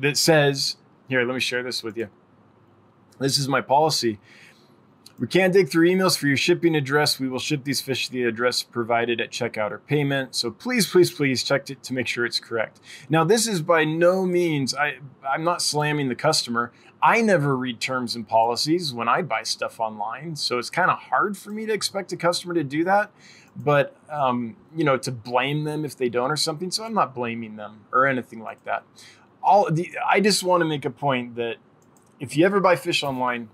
that 0.00 0.16
says 0.16 0.76
here, 1.08 1.24
let 1.24 1.34
me 1.34 1.40
share 1.40 1.62
this 1.62 1.82
with 1.82 1.96
you. 1.96 2.08
This 3.18 3.38
is 3.38 3.48
my 3.48 3.60
policy 3.60 4.18
we 5.18 5.26
can't 5.26 5.52
dig 5.52 5.70
through 5.70 5.88
emails 5.88 6.16
for 6.16 6.26
your 6.26 6.36
shipping 6.36 6.74
address. 6.74 7.18
We 7.18 7.28
will 7.28 7.38
ship 7.38 7.64
these 7.64 7.80
fish 7.80 8.06
to 8.06 8.12
the 8.12 8.24
address 8.24 8.62
provided 8.62 9.20
at 9.20 9.30
checkout 9.30 9.70
or 9.70 9.78
payment. 9.78 10.34
So 10.34 10.50
please, 10.50 10.86
please, 10.86 11.10
please 11.10 11.42
check 11.42 11.70
it 11.70 11.82
to 11.84 11.94
make 11.94 12.06
sure 12.06 12.26
it's 12.26 12.38
correct. 12.38 12.80
Now, 13.08 13.24
this 13.24 13.46
is 13.46 13.62
by 13.62 13.84
no 13.84 14.26
means, 14.26 14.74
I, 14.74 14.98
I'm 15.26 15.44
not 15.44 15.62
slamming 15.62 16.08
the 16.08 16.14
customer. 16.14 16.72
I 17.06 17.20
never 17.20 17.56
read 17.56 17.80
terms 17.80 18.16
and 18.16 18.26
policies 18.26 18.92
when 18.92 19.08
I 19.08 19.22
buy 19.22 19.44
stuff 19.44 19.78
online. 19.78 20.34
So 20.34 20.58
it's 20.58 20.70
kind 20.70 20.90
of 20.90 20.98
hard 20.98 21.36
for 21.38 21.52
me 21.52 21.64
to 21.64 21.72
expect 21.72 22.10
a 22.10 22.16
customer 22.16 22.52
to 22.54 22.64
do 22.64 22.82
that. 22.82 23.12
But, 23.54 23.96
um, 24.10 24.56
you 24.74 24.82
know, 24.82 24.96
to 24.96 25.12
blame 25.12 25.62
them 25.62 25.84
if 25.84 25.96
they 25.96 26.08
don't 26.08 26.32
or 26.32 26.36
something. 26.36 26.72
So 26.72 26.82
I'm 26.82 26.94
not 26.94 27.14
blaming 27.14 27.54
them 27.54 27.82
or 27.92 28.06
anything 28.06 28.40
like 28.40 28.64
that. 28.64 28.82
All 29.40 29.70
the, 29.70 29.96
I 30.04 30.18
just 30.18 30.42
want 30.42 30.62
to 30.62 30.64
make 30.64 30.84
a 30.84 30.90
point 30.90 31.36
that 31.36 31.58
if 32.18 32.36
you 32.36 32.44
ever 32.44 32.58
buy 32.58 32.74
fish 32.74 33.04
online, 33.04 33.50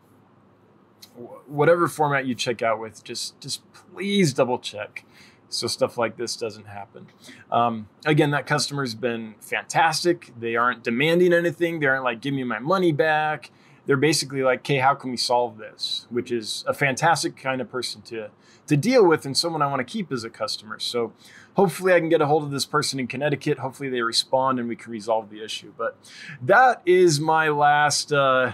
whatever 1.46 1.88
format 1.88 2.24
you 2.24 2.34
check 2.34 2.62
out 2.62 2.80
with, 2.80 3.04
just 3.04 3.38
just 3.38 3.60
please 3.74 4.32
double 4.32 4.60
check 4.60 5.04
so 5.52 5.66
stuff 5.66 5.98
like 5.98 6.16
this 6.16 6.36
doesn't 6.36 6.66
happen. 6.66 7.06
Um, 7.50 7.88
again, 8.04 8.30
that 8.30 8.46
customer's 8.46 8.94
been 8.94 9.34
fantastic. 9.40 10.32
They 10.38 10.56
aren't 10.56 10.82
demanding 10.82 11.32
anything. 11.32 11.80
They 11.80 11.86
aren't 11.86 12.04
like, 12.04 12.20
give 12.20 12.34
me 12.34 12.44
my 12.44 12.58
money 12.58 12.92
back. 12.92 13.50
They're 13.84 13.96
basically 13.96 14.42
like, 14.42 14.60
okay, 14.60 14.78
how 14.78 14.94
can 14.94 15.10
we 15.10 15.16
solve 15.16 15.58
this? 15.58 16.06
Which 16.08 16.30
is 16.30 16.64
a 16.66 16.74
fantastic 16.74 17.36
kind 17.36 17.60
of 17.60 17.70
person 17.70 18.02
to 18.02 18.30
to 18.68 18.76
deal 18.76 19.04
with 19.04 19.26
and 19.26 19.36
someone 19.36 19.60
I 19.60 19.66
want 19.66 19.80
to 19.80 19.92
keep 19.92 20.12
as 20.12 20.24
a 20.24 20.30
customer. 20.30 20.78
So 20.78 21.12
hopefully 21.56 21.92
I 21.92 22.00
can 22.00 22.08
get 22.08 22.20
a 22.20 22.26
hold 22.26 22.44
of 22.44 22.50
this 22.50 22.64
person 22.64 23.00
in 23.00 23.06
Connecticut. 23.06 23.58
Hopefully 23.58 23.88
they 23.88 24.02
respond 24.02 24.58
and 24.58 24.68
we 24.68 24.76
can 24.76 24.92
resolve 24.92 25.30
the 25.30 25.44
issue. 25.44 25.72
But 25.76 25.98
that 26.40 26.80
is 26.86 27.20
my 27.20 27.48
last 27.48 28.12
uh, 28.12 28.52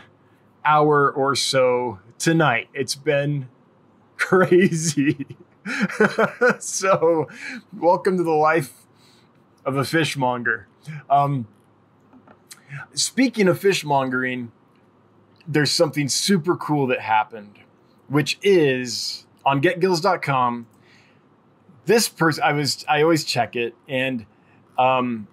hour 0.64 1.10
or 1.10 1.36
so 1.36 2.00
tonight. 2.18 2.68
It's 2.72 2.94
been 2.94 3.48
crazy. 4.16 5.26
so, 6.58 7.28
welcome 7.76 8.16
to 8.16 8.22
the 8.22 8.30
life 8.30 8.72
of 9.64 9.76
a 9.76 9.84
fishmonger. 9.84 10.66
Um, 11.10 11.46
speaking 12.94 13.48
of 13.48 13.60
fishmongering, 13.60 14.48
there's 15.46 15.70
something 15.70 16.08
super 16.08 16.56
cool 16.56 16.86
that 16.88 17.00
happened, 17.00 17.58
which 18.08 18.38
is 18.42 19.26
on 19.44 19.60
getgills.com. 19.60 20.66
This 21.86 22.08
person, 22.08 22.42
I 22.44 22.52
was, 22.52 22.84
I 22.88 23.02
always 23.02 23.24
check 23.24 23.56
it, 23.56 23.74
and 23.88 24.26
um, 24.78 25.26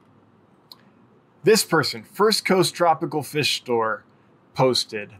this 1.44 1.64
person, 1.64 2.04
First 2.04 2.46
Coast 2.46 2.74
Tropical 2.74 3.24
Fish 3.24 3.58
Store, 3.58 4.04
posted 4.54 5.14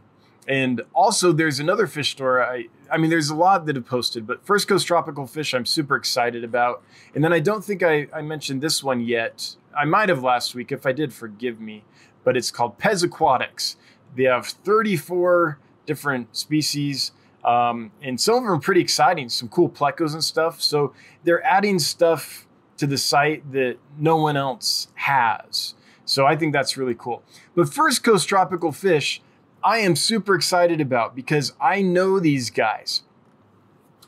and 0.48 0.82
also, 0.94 1.32
there's 1.32 1.58
another 1.58 1.86
fish 1.86 2.10
store. 2.10 2.42
I, 2.42 2.68
I 2.90 2.98
mean, 2.98 3.10
there's 3.10 3.30
a 3.30 3.34
lot 3.34 3.66
that 3.66 3.76
have 3.76 3.86
posted, 3.86 4.26
but 4.26 4.44
First 4.44 4.68
Coast 4.68 4.86
Tropical 4.86 5.26
Fish, 5.26 5.54
I'm 5.54 5.66
super 5.66 5.96
excited 5.96 6.44
about. 6.44 6.82
And 7.14 7.22
then 7.22 7.32
I 7.32 7.40
don't 7.40 7.64
think 7.64 7.82
I, 7.82 8.06
I 8.12 8.22
mentioned 8.22 8.62
this 8.62 8.82
one 8.82 9.00
yet. 9.00 9.56
I 9.76 9.84
might 9.84 10.08
have 10.08 10.22
last 10.22 10.54
week. 10.54 10.72
If 10.72 10.86
I 10.86 10.92
did, 10.92 11.12
forgive 11.12 11.60
me. 11.60 11.84
But 12.24 12.36
it's 12.36 12.50
called 12.50 12.78
Pez 12.78 13.04
Aquatics. 13.04 13.76
They 14.14 14.24
have 14.24 14.46
34 14.46 15.58
different 15.84 16.36
species. 16.36 17.12
Um, 17.44 17.92
and 18.02 18.20
some 18.20 18.36
of 18.36 18.42
them 18.42 18.52
are 18.52 18.58
pretty 18.58 18.80
exciting, 18.80 19.28
some 19.28 19.48
cool 19.48 19.68
plecos 19.68 20.12
and 20.12 20.24
stuff. 20.24 20.60
So 20.60 20.92
they're 21.24 21.44
adding 21.44 21.78
stuff 21.78 22.46
to 22.78 22.86
the 22.86 22.98
site 22.98 23.52
that 23.52 23.76
no 23.98 24.16
one 24.16 24.36
else 24.36 24.88
has. 24.94 25.74
So 26.04 26.26
I 26.26 26.36
think 26.36 26.52
that's 26.52 26.76
really 26.76 26.94
cool. 26.96 27.22
But 27.54 27.72
First 27.72 28.02
Coast 28.02 28.28
Tropical 28.28 28.72
Fish, 28.72 29.22
I 29.66 29.78
am 29.78 29.96
super 29.96 30.36
excited 30.36 30.80
about 30.80 31.16
because 31.16 31.52
I 31.60 31.82
know 31.82 32.20
these 32.20 32.50
guys. 32.50 33.02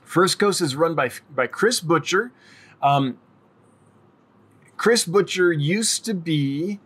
First 0.05 0.39
Coast 0.39 0.61
is 0.61 0.77
run 0.77 0.95
by, 0.95 1.11
by 1.35 1.49
Chris 1.49 1.81
Butcher. 1.81 2.31
Um, 2.81 3.19
Chris 4.77 5.05
Butcher 5.05 5.53
used 5.53 6.05
to 6.05 6.15
be 6.15 6.79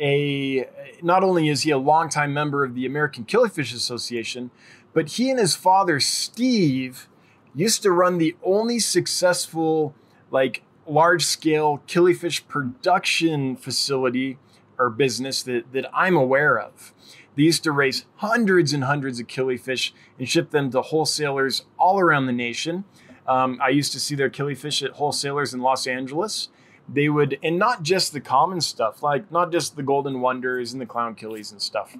a, 0.00 0.66
not 1.02 1.22
only 1.22 1.50
is 1.50 1.64
he 1.64 1.70
a 1.70 1.76
longtime 1.76 2.32
member 2.32 2.64
of 2.64 2.74
the 2.74 2.86
American 2.86 3.26
Killifish 3.26 3.74
Association, 3.74 4.52
but 4.94 5.10
he 5.10 5.28
and 5.28 5.38
his 5.38 5.54
father, 5.54 6.00
Steve, 6.00 7.08
used 7.54 7.82
to 7.82 7.92
run 7.92 8.16
the 8.16 8.34
only 8.42 8.78
successful, 8.78 9.94
like, 10.30 10.62
large 10.86 11.26
scale 11.26 11.82
killifish 11.86 12.48
production 12.48 13.54
facility 13.54 14.38
or 14.78 14.88
business 14.88 15.42
that, 15.42 15.74
that 15.74 15.84
I'm 15.92 16.16
aware 16.16 16.58
of. 16.58 16.94
They 17.38 17.44
used 17.44 17.62
to 17.62 17.70
raise 17.70 18.04
hundreds 18.16 18.72
and 18.72 18.82
hundreds 18.82 19.20
of 19.20 19.28
killifish 19.28 19.92
and 20.18 20.28
ship 20.28 20.50
them 20.50 20.72
to 20.72 20.82
wholesalers 20.82 21.66
all 21.78 22.00
around 22.00 22.26
the 22.26 22.32
nation. 22.32 22.82
Um, 23.28 23.60
I 23.62 23.68
used 23.68 23.92
to 23.92 24.00
see 24.00 24.16
their 24.16 24.28
killifish 24.28 24.82
at 24.82 24.94
wholesalers 24.94 25.54
in 25.54 25.60
Los 25.60 25.86
Angeles. 25.86 26.48
They 26.92 27.08
would, 27.08 27.38
and 27.40 27.56
not 27.56 27.84
just 27.84 28.12
the 28.12 28.20
common 28.20 28.60
stuff, 28.60 29.04
like 29.04 29.30
not 29.30 29.52
just 29.52 29.76
the 29.76 29.84
golden 29.84 30.20
wonders 30.20 30.72
and 30.72 30.82
the 30.82 30.86
clown 30.86 31.14
killies 31.14 31.52
and 31.52 31.62
stuff. 31.62 31.96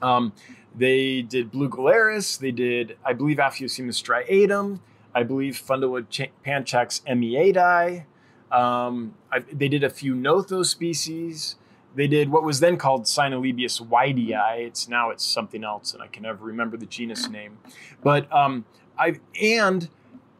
Um, 0.00 0.32
they 0.74 1.20
did 1.20 1.50
blue 1.50 1.68
gularis. 1.68 2.38
They 2.38 2.52
did, 2.52 2.96
I 3.04 3.12
believe, 3.12 3.36
Aphyosemion 3.36 3.90
striatum. 3.90 4.80
I 5.14 5.24
believe 5.24 5.62
Fundulla 5.62 6.08
ch- 6.08 6.32
panchax 6.42 7.02
emmyidae. 7.02 8.06
Um, 8.50 9.14
I, 9.30 9.40
they 9.40 9.68
did 9.68 9.84
a 9.84 9.90
few 9.90 10.14
Notho 10.14 10.64
species 10.64 11.56
they 11.94 12.06
did 12.06 12.30
what 12.30 12.44
was 12.44 12.60
then 12.60 12.76
called 12.76 13.04
Cynolebias 13.04 13.80
whitei. 13.86 14.66
It's 14.66 14.88
now 14.88 15.10
it's 15.10 15.24
something 15.24 15.64
else, 15.64 15.94
and 15.94 16.02
I 16.02 16.06
can 16.06 16.22
never 16.22 16.44
remember 16.44 16.76
the 16.76 16.86
genus 16.86 17.28
name. 17.28 17.58
But 18.02 18.32
um, 18.32 18.64
I 18.98 19.20
and 19.40 19.88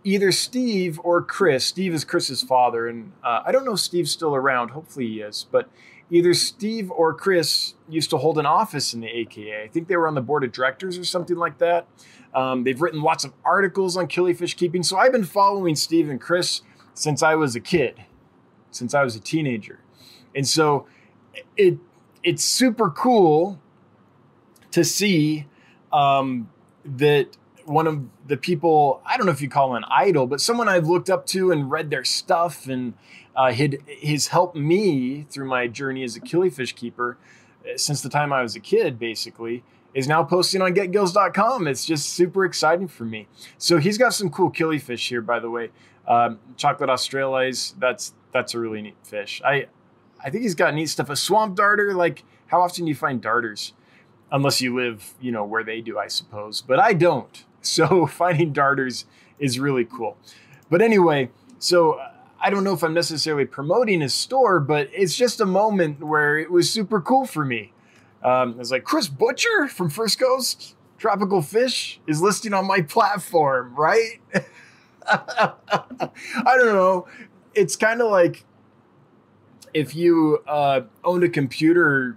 either 0.05 0.33
Steve 0.33 1.01
or 1.03 1.23
Chris. 1.23 1.65
Steve 1.67 1.93
is 1.95 2.05
Chris's 2.05 2.43
father, 2.43 2.87
and 2.87 3.13
uh, 3.23 3.43
I 3.45 3.53
don't 3.53 3.65
know 3.65 3.73
if 3.73 3.81
Steve's 3.81 4.11
still 4.11 4.35
around. 4.35 4.71
Hopefully 4.71 5.07
he 5.07 5.21
is. 5.21 5.47
But 5.51 5.69
either 6.11 6.35
Steve 6.35 6.91
or 6.91 7.13
Chris 7.15 7.75
used 7.89 8.11
to 8.11 8.19
hold 8.19 8.39
an 8.39 8.47
office 8.47 8.95
in 8.95 9.01
the 9.01 9.09
AKA. 9.09 9.65
I 9.65 9.69
think 9.69 9.89
they 9.89 9.97
were 9.97 10.09
on 10.09 10.15
the 10.15 10.23
board 10.23 10.45
of 10.45 10.53
directors 10.53 10.99
or 10.99 11.05
something 11.05 11.37
like 11.37 11.59
that. 11.59 11.87
Um, 12.35 12.65
they've 12.65 12.81
written 12.81 13.03
lots 13.03 13.25
of 13.25 13.33
articles 13.45 13.97
on 13.97 14.07
killifish 14.07 14.57
keeping. 14.57 14.83
So 14.83 14.97
I've 14.97 15.13
been 15.13 15.25
following 15.25 15.77
Steve 15.77 16.09
and 16.09 16.21
Chris 16.21 16.63
since 16.95 17.23
I 17.23 17.35
was 17.35 17.57
a 17.57 17.61
kid, 17.61 18.05
since 18.71 18.95
I 18.95 19.03
was 19.03 19.17
a 19.17 19.21
teenager, 19.21 19.81
and 20.35 20.47
so 20.47 20.87
it 21.57 21.79
it's 22.23 22.45
super 22.45 22.91
cool 22.91 23.61
to 24.71 24.85
see 24.85 25.47
um, 25.93 26.49
that 26.85 27.37
one 27.65 27.87
of 27.87 28.01
the 28.27 28.37
people 28.37 29.03
I 29.05 29.17
don't 29.17 29.27
know 29.27 29.33
if 29.33 29.43
you 29.43 29.49
call 29.49 29.71
him 29.71 29.83
an 29.83 29.89
idol, 29.91 30.27
but 30.27 30.41
someone 30.41 30.69
I've 30.69 30.89
looked 30.89 31.11
up 31.11 31.27
to 31.27 31.53
and 31.53 31.71
read 31.71 31.91
their 31.91 32.05
stuff 32.05 32.67
and 32.67 32.95
uh, 33.37 33.53
had 33.53 33.79
has 34.03 34.29
helped 34.29 34.57
me 34.57 35.27
through 35.31 35.49
my 35.49 35.67
journey 35.67 36.03
as 36.03 36.17
a 36.17 36.21
killifish 36.21 36.75
keeper 36.75 37.19
uh, 37.65 37.77
since 37.77 38.01
the 38.01 38.09
time 38.09 38.33
I 38.33 38.43
was 38.43 38.57
a 38.57 38.61
kid, 38.61 38.99
basically. 38.99 39.63
Is 39.95 40.07
now 40.07 40.23
posting 40.23 40.61
on 40.61 40.75
getgills.com. 40.75 41.67
It's 41.67 41.87
just 41.87 42.11
super 42.11 42.45
exciting 42.45 42.89
for 42.89 43.05
me. 43.05 43.27
So 43.57 43.79
he's 43.79 43.97
got 43.97 44.13
some 44.13 44.29
cool 44.29 44.53
killifish 44.53 45.09
here, 45.09 45.23
by 45.23 45.41
the 45.41 45.51
way. 45.51 45.71
Um, 46.07 46.39
chocolate 46.57 46.91
australis, 46.91 47.75
that's 47.79 48.13
that's 48.33 48.55
a 48.55 48.59
really 48.59 48.83
neat 48.83 48.97
fish. 49.03 49.41
I 49.45 49.69
I 50.23 50.31
think 50.31 50.43
he's 50.43 50.55
got 50.55 50.75
neat 50.75 50.87
stuff. 50.87 51.11
A 51.11 51.17
swamp 51.17 51.57
darter, 51.57 51.95
like 51.95 52.25
how 52.49 52.63
often 52.63 52.85
do 52.85 52.89
you 52.89 52.95
find 52.95 53.21
darters? 53.21 53.73
Unless 54.31 54.61
you 54.61 54.77
live, 54.77 55.15
you 55.21 55.33
know, 55.33 55.45
where 55.45 55.65
they 55.65 55.81
do, 55.81 55.99
I 55.99 56.09
suppose. 56.09 56.61
But 56.61 56.79
I 56.79 56.93
don't. 56.93 57.45
So 57.61 58.07
finding 58.23 58.53
darters 58.53 59.05
is 59.41 59.59
really 59.59 59.85
cool. 59.85 60.17
But 60.71 60.81
anyway, 60.81 61.31
so 61.59 62.01
I 62.41 62.51
don't 62.51 62.63
know 62.63 62.73
if 62.73 62.85
I'm 62.85 62.95
necessarily 62.95 63.47
promoting 63.47 64.01
his 64.01 64.15
store, 64.15 64.61
but 64.61 64.89
it's 64.93 65.17
just 65.17 65.41
a 65.41 65.45
moment 65.45 65.99
where 66.01 66.39
it 66.39 66.53
was 66.53 66.71
super 66.71 67.01
cool 67.01 67.27
for 67.27 67.45
me. 67.45 67.73
Um, 68.23 68.55
I 68.55 68.59
was 68.59 68.71
like, 68.71 68.85
Chris 68.85 69.09
Butcher 69.09 69.67
from 69.67 69.91
First 69.91 70.21
Coast 70.21 70.77
Tropical 70.99 71.43
Fish 71.43 72.01
is 72.07 72.23
listing 72.23 72.55
on 72.55 72.67
my 72.67 72.81
platform, 72.81 73.75
right? 73.75 74.21
I 75.07 75.53
don't 76.57 76.75
know. 76.75 77.09
It's 77.55 77.77
kind 77.77 78.01
of 78.01 78.11
like 78.11 78.45
if 79.75 79.95
you 79.95 80.43
uh, 80.47 80.83
owned 81.05 81.25
a 81.25 81.29
computer 81.29 82.17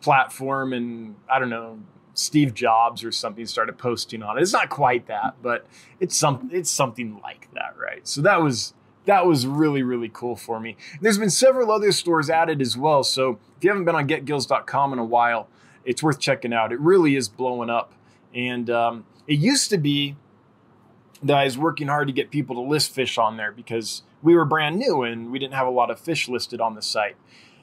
platform 0.00 0.72
and 0.72 1.14
I 1.30 1.38
don't 1.38 1.50
know 1.50 1.78
Steve 2.14 2.54
Jobs 2.54 3.02
or 3.04 3.12
something 3.12 3.46
started 3.46 3.78
posting 3.78 4.22
on 4.22 4.36
it. 4.36 4.42
It's 4.42 4.52
not 4.52 4.68
quite 4.68 5.06
that, 5.06 5.36
but 5.42 5.66
it's 6.00 6.16
some 6.16 6.50
it's 6.52 6.70
something 6.70 7.20
like 7.22 7.48
that, 7.54 7.74
right? 7.78 8.06
So 8.06 8.20
that 8.22 8.42
was 8.42 8.74
that 9.06 9.26
was 9.26 9.46
really 9.46 9.82
really 9.82 10.10
cool 10.12 10.36
for 10.36 10.60
me. 10.60 10.76
There's 11.00 11.18
been 11.18 11.30
several 11.30 11.70
other 11.70 11.92
stores 11.92 12.28
added 12.28 12.60
as 12.60 12.76
well. 12.76 13.02
So 13.02 13.38
if 13.56 13.64
you 13.64 13.70
haven't 13.70 13.84
been 13.84 13.94
on 13.94 14.08
GetGills.com 14.08 14.92
in 14.92 14.98
a 14.98 15.04
while, 15.04 15.48
it's 15.84 16.02
worth 16.02 16.18
checking 16.18 16.52
out. 16.52 16.72
It 16.72 16.80
really 16.80 17.16
is 17.16 17.28
blowing 17.28 17.70
up, 17.70 17.94
and 18.34 18.68
um, 18.68 19.06
it 19.26 19.38
used 19.38 19.70
to 19.70 19.78
be 19.78 20.16
that 21.22 21.36
I 21.36 21.44
was 21.44 21.56
working 21.56 21.86
hard 21.86 22.08
to 22.08 22.12
get 22.12 22.30
people 22.30 22.56
to 22.56 22.62
list 22.62 22.92
fish 22.92 23.16
on 23.16 23.36
there 23.36 23.52
because 23.52 24.02
we 24.22 24.34
were 24.34 24.44
brand 24.44 24.78
new 24.78 25.02
and 25.02 25.30
we 25.30 25.38
didn't 25.38 25.54
have 25.54 25.66
a 25.66 25.70
lot 25.70 25.90
of 25.90 25.98
fish 25.98 26.28
listed 26.28 26.60
on 26.60 26.74
the 26.74 26.82
site. 26.82 27.16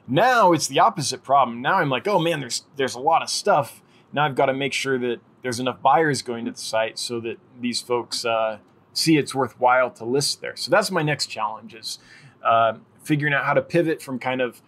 Now 0.08 0.54
it's 0.54 0.68
the 0.68 0.80
opposite 0.80 1.24
problem. 1.24 1.62
Now 1.62 1.76
I'm 1.76 1.90
like, 1.90 2.08
oh 2.08 2.20
man, 2.20 2.40
there's 2.40 2.64
there's 2.76 2.96
a 2.96 3.00
lot 3.00 3.22
of 3.22 3.30
stuff. 3.30 3.82
Now 4.12 4.26
I've 4.26 4.36
got 4.36 4.48
to 4.48 4.54
make 4.54 4.74
sure 4.74 4.98
that 4.98 5.20
there's 5.42 5.60
enough 5.60 5.82
buyers 5.82 6.22
going 6.22 6.46
to 6.46 6.52
the 6.52 6.58
site 6.58 7.00
so 7.00 7.20
that 7.22 7.38
these 7.60 7.80
folks 7.80 8.26
uh, 8.26 8.58
see 8.94 9.18
it's 9.18 9.34
worthwhile 9.34 9.92
to 9.92 10.06
list 10.06 10.42
there. 10.42 10.56
So 10.56 10.72
that's 10.72 10.92
my 10.92 11.04
next 11.04 11.28
challenge 11.28 11.76
is 11.76 12.00
uh, 12.44 12.74
figuring 13.04 13.34
out 13.34 13.46
how 13.46 13.54
to 13.54 13.62
pivot 13.62 14.02
from 14.02 14.20
kind 14.20 14.42
of 14.42 14.62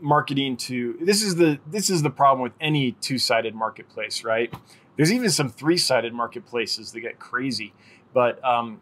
marketing 0.00 0.56
to 0.56 0.98
this 1.00 1.22
is 1.22 1.36
the 1.36 1.58
this 1.66 1.88
is 1.88 2.02
the 2.02 2.10
problem 2.10 2.42
with 2.42 2.52
any 2.60 2.92
two-sided 2.92 3.54
marketplace, 3.54 4.24
right? 4.24 4.52
There's 4.96 5.12
even 5.12 5.30
some 5.30 5.48
three-sided 5.48 6.12
marketplaces 6.14 6.92
that 6.92 7.00
get 7.00 7.18
crazy, 7.18 7.72
but 8.12 8.42
um, 8.44 8.80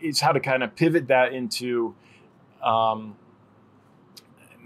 it's 0.00 0.20
how 0.20 0.32
to 0.32 0.40
kind 0.40 0.62
of 0.62 0.74
pivot 0.76 1.08
that 1.08 1.32
into 1.32 1.94
um, 2.62 3.16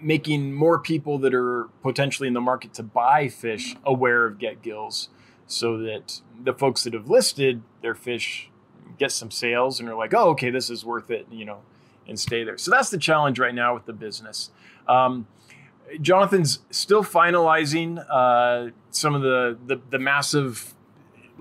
making 0.00 0.52
more 0.52 0.78
people 0.78 1.18
that 1.18 1.34
are 1.34 1.68
potentially 1.82 2.28
in 2.28 2.34
the 2.34 2.40
market 2.40 2.74
to 2.74 2.82
buy 2.82 3.28
fish 3.28 3.76
aware 3.84 4.26
of 4.26 4.38
Get 4.38 4.62
Gills 4.62 5.08
so 5.46 5.78
that 5.78 6.20
the 6.42 6.52
folks 6.52 6.84
that 6.84 6.94
have 6.94 7.08
listed 7.08 7.62
their 7.82 7.94
fish 7.94 8.50
get 8.98 9.12
some 9.12 9.30
sales 9.30 9.80
and 9.80 9.88
are 9.88 9.94
like, 9.94 10.14
oh, 10.14 10.30
okay, 10.30 10.50
this 10.50 10.70
is 10.70 10.84
worth 10.84 11.10
it, 11.10 11.26
you 11.30 11.44
know, 11.44 11.60
and 12.06 12.18
stay 12.18 12.44
there. 12.44 12.58
So 12.58 12.70
that's 12.70 12.90
the 12.90 12.98
challenge 12.98 13.38
right 13.38 13.54
now 13.54 13.74
with 13.74 13.86
the 13.86 13.92
business. 13.92 14.50
Um, 14.88 15.26
Jonathan's 16.00 16.60
still 16.70 17.04
finalizing 17.04 18.04
uh, 18.10 18.70
some 18.90 19.14
of 19.14 19.22
the, 19.22 19.58
the, 19.66 19.80
the 19.90 19.98
massive, 19.98 20.74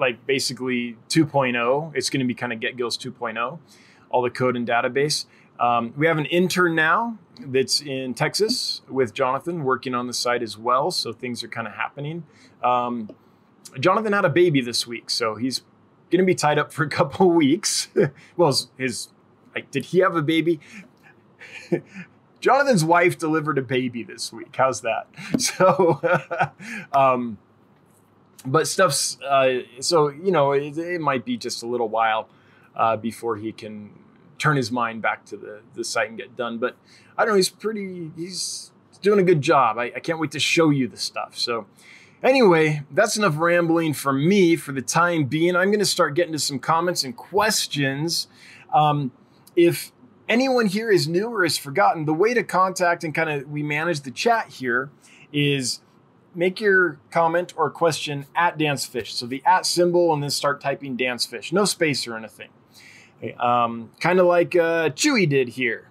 like 0.01 0.25
basically 0.25 0.97
2.0. 1.09 1.91
It's 1.95 2.09
going 2.09 2.19
to 2.19 2.25
be 2.25 2.33
kind 2.33 2.51
of 2.51 2.59
Get 2.59 2.75
Gills 2.75 2.97
2.0, 2.97 3.59
all 4.09 4.21
the 4.21 4.29
code 4.29 4.57
and 4.57 4.67
database. 4.67 5.25
Um, 5.59 5.93
we 5.95 6.07
have 6.07 6.17
an 6.17 6.25
intern 6.25 6.75
now 6.75 7.19
that's 7.39 7.81
in 7.81 8.15
Texas 8.15 8.81
with 8.89 9.13
Jonathan 9.13 9.63
working 9.63 9.93
on 9.93 10.07
the 10.07 10.13
site 10.13 10.41
as 10.41 10.57
well. 10.57 10.91
So 10.91 11.13
things 11.13 11.43
are 11.43 11.47
kind 11.47 11.67
of 11.67 11.73
happening. 11.73 12.23
Um, 12.63 13.11
Jonathan 13.79 14.11
had 14.11 14.25
a 14.25 14.29
baby 14.29 14.59
this 14.61 14.85
week, 14.87 15.09
so 15.09 15.35
he's 15.35 15.61
going 16.09 16.19
to 16.19 16.25
be 16.25 16.35
tied 16.35 16.57
up 16.57 16.73
for 16.73 16.83
a 16.83 16.89
couple 16.89 17.29
weeks. 17.31 17.89
well, 18.35 18.57
his 18.77 19.09
like, 19.55 19.69
did 19.71 19.85
he 19.85 19.99
have 19.99 20.15
a 20.15 20.21
baby? 20.21 20.59
Jonathan's 22.41 22.83
wife 22.83 23.17
delivered 23.19 23.57
a 23.57 23.61
baby 23.61 24.03
this 24.03 24.33
week. 24.33 24.55
How's 24.55 24.81
that? 24.81 25.07
So, 25.39 26.01
um, 26.91 27.37
but 28.45 28.67
stuff's 28.67 29.19
uh, 29.21 29.59
so 29.79 30.09
you 30.09 30.31
know 30.31 30.51
it, 30.51 30.77
it, 30.77 31.01
might 31.01 31.25
be 31.25 31.37
just 31.37 31.63
a 31.63 31.67
little 31.67 31.89
while 31.89 32.27
uh, 32.75 32.97
before 32.97 33.37
he 33.37 33.51
can 33.51 33.91
turn 34.41 34.57
his 34.57 34.71
mind 34.71 35.01
back 35.03 35.23
to 35.23 35.37
the, 35.37 35.61
the 35.75 35.83
site 35.83 36.09
and 36.09 36.17
get 36.17 36.35
done. 36.35 36.57
But 36.57 36.75
I 37.17 37.23
don't 37.23 37.33
know, 37.33 37.37
he's 37.37 37.49
pretty, 37.49 38.11
he's 38.17 38.71
doing 39.01 39.19
a 39.19 39.23
good 39.23 39.41
job. 39.41 39.77
I, 39.77 39.91
I 39.95 39.99
can't 39.99 40.19
wait 40.19 40.31
to 40.31 40.39
show 40.39 40.71
you 40.71 40.87
the 40.87 40.97
stuff. 40.97 41.37
So, 41.37 41.67
anyway, 42.23 42.81
that's 42.91 43.17
enough 43.17 43.37
rambling 43.37 43.93
from 43.93 44.27
me 44.27 44.55
for 44.55 44.71
the 44.71 44.81
time 44.81 45.25
being. 45.25 45.55
I'm 45.55 45.69
going 45.69 45.79
to 45.79 45.85
start 45.85 46.15
getting 46.15 46.33
to 46.33 46.39
some 46.39 46.57
comments 46.57 47.03
and 47.03 47.15
questions. 47.15 48.27
Um, 48.73 49.11
if 49.55 49.91
anyone 50.27 50.65
here 50.65 50.89
is 50.89 51.07
new 51.07 51.27
or 51.27 51.45
is 51.45 51.57
forgotten, 51.57 52.05
the 52.05 52.13
way 52.13 52.33
to 52.33 52.43
contact 52.43 53.03
and 53.03 53.13
kind 53.13 53.29
of 53.29 53.47
we 53.47 53.61
manage 53.61 54.01
the 54.01 54.11
chat 54.11 54.47
here 54.47 54.89
is 55.31 55.81
make 56.33 56.61
your 56.61 56.99
comment 57.09 57.53
or 57.57 57.69
question 57.69 58.25
at 58.35 58.57
dansfish. 58.57 59.11
So 59.11 59.25
the 59.25 59.43
at 59.45 59.65
symbol 59.65 60.13
and 60.13 60.23
then 60.23 60.29
start 60.29 60.61
typing 60.61 60.97
dansfish. 60.97 61.51
No 61.51 61.65
space 61.65 62.07
or 62.07 62.15
anything. 62.15 62.49
Um, 63.39 63.91
kind 63.99 64.19
of 64.19 64.25
like 64.25 64.55
uh, 64.55 64.89
Chewy 64.89 65.29
did 65.29 65.49
here 65.49 65.89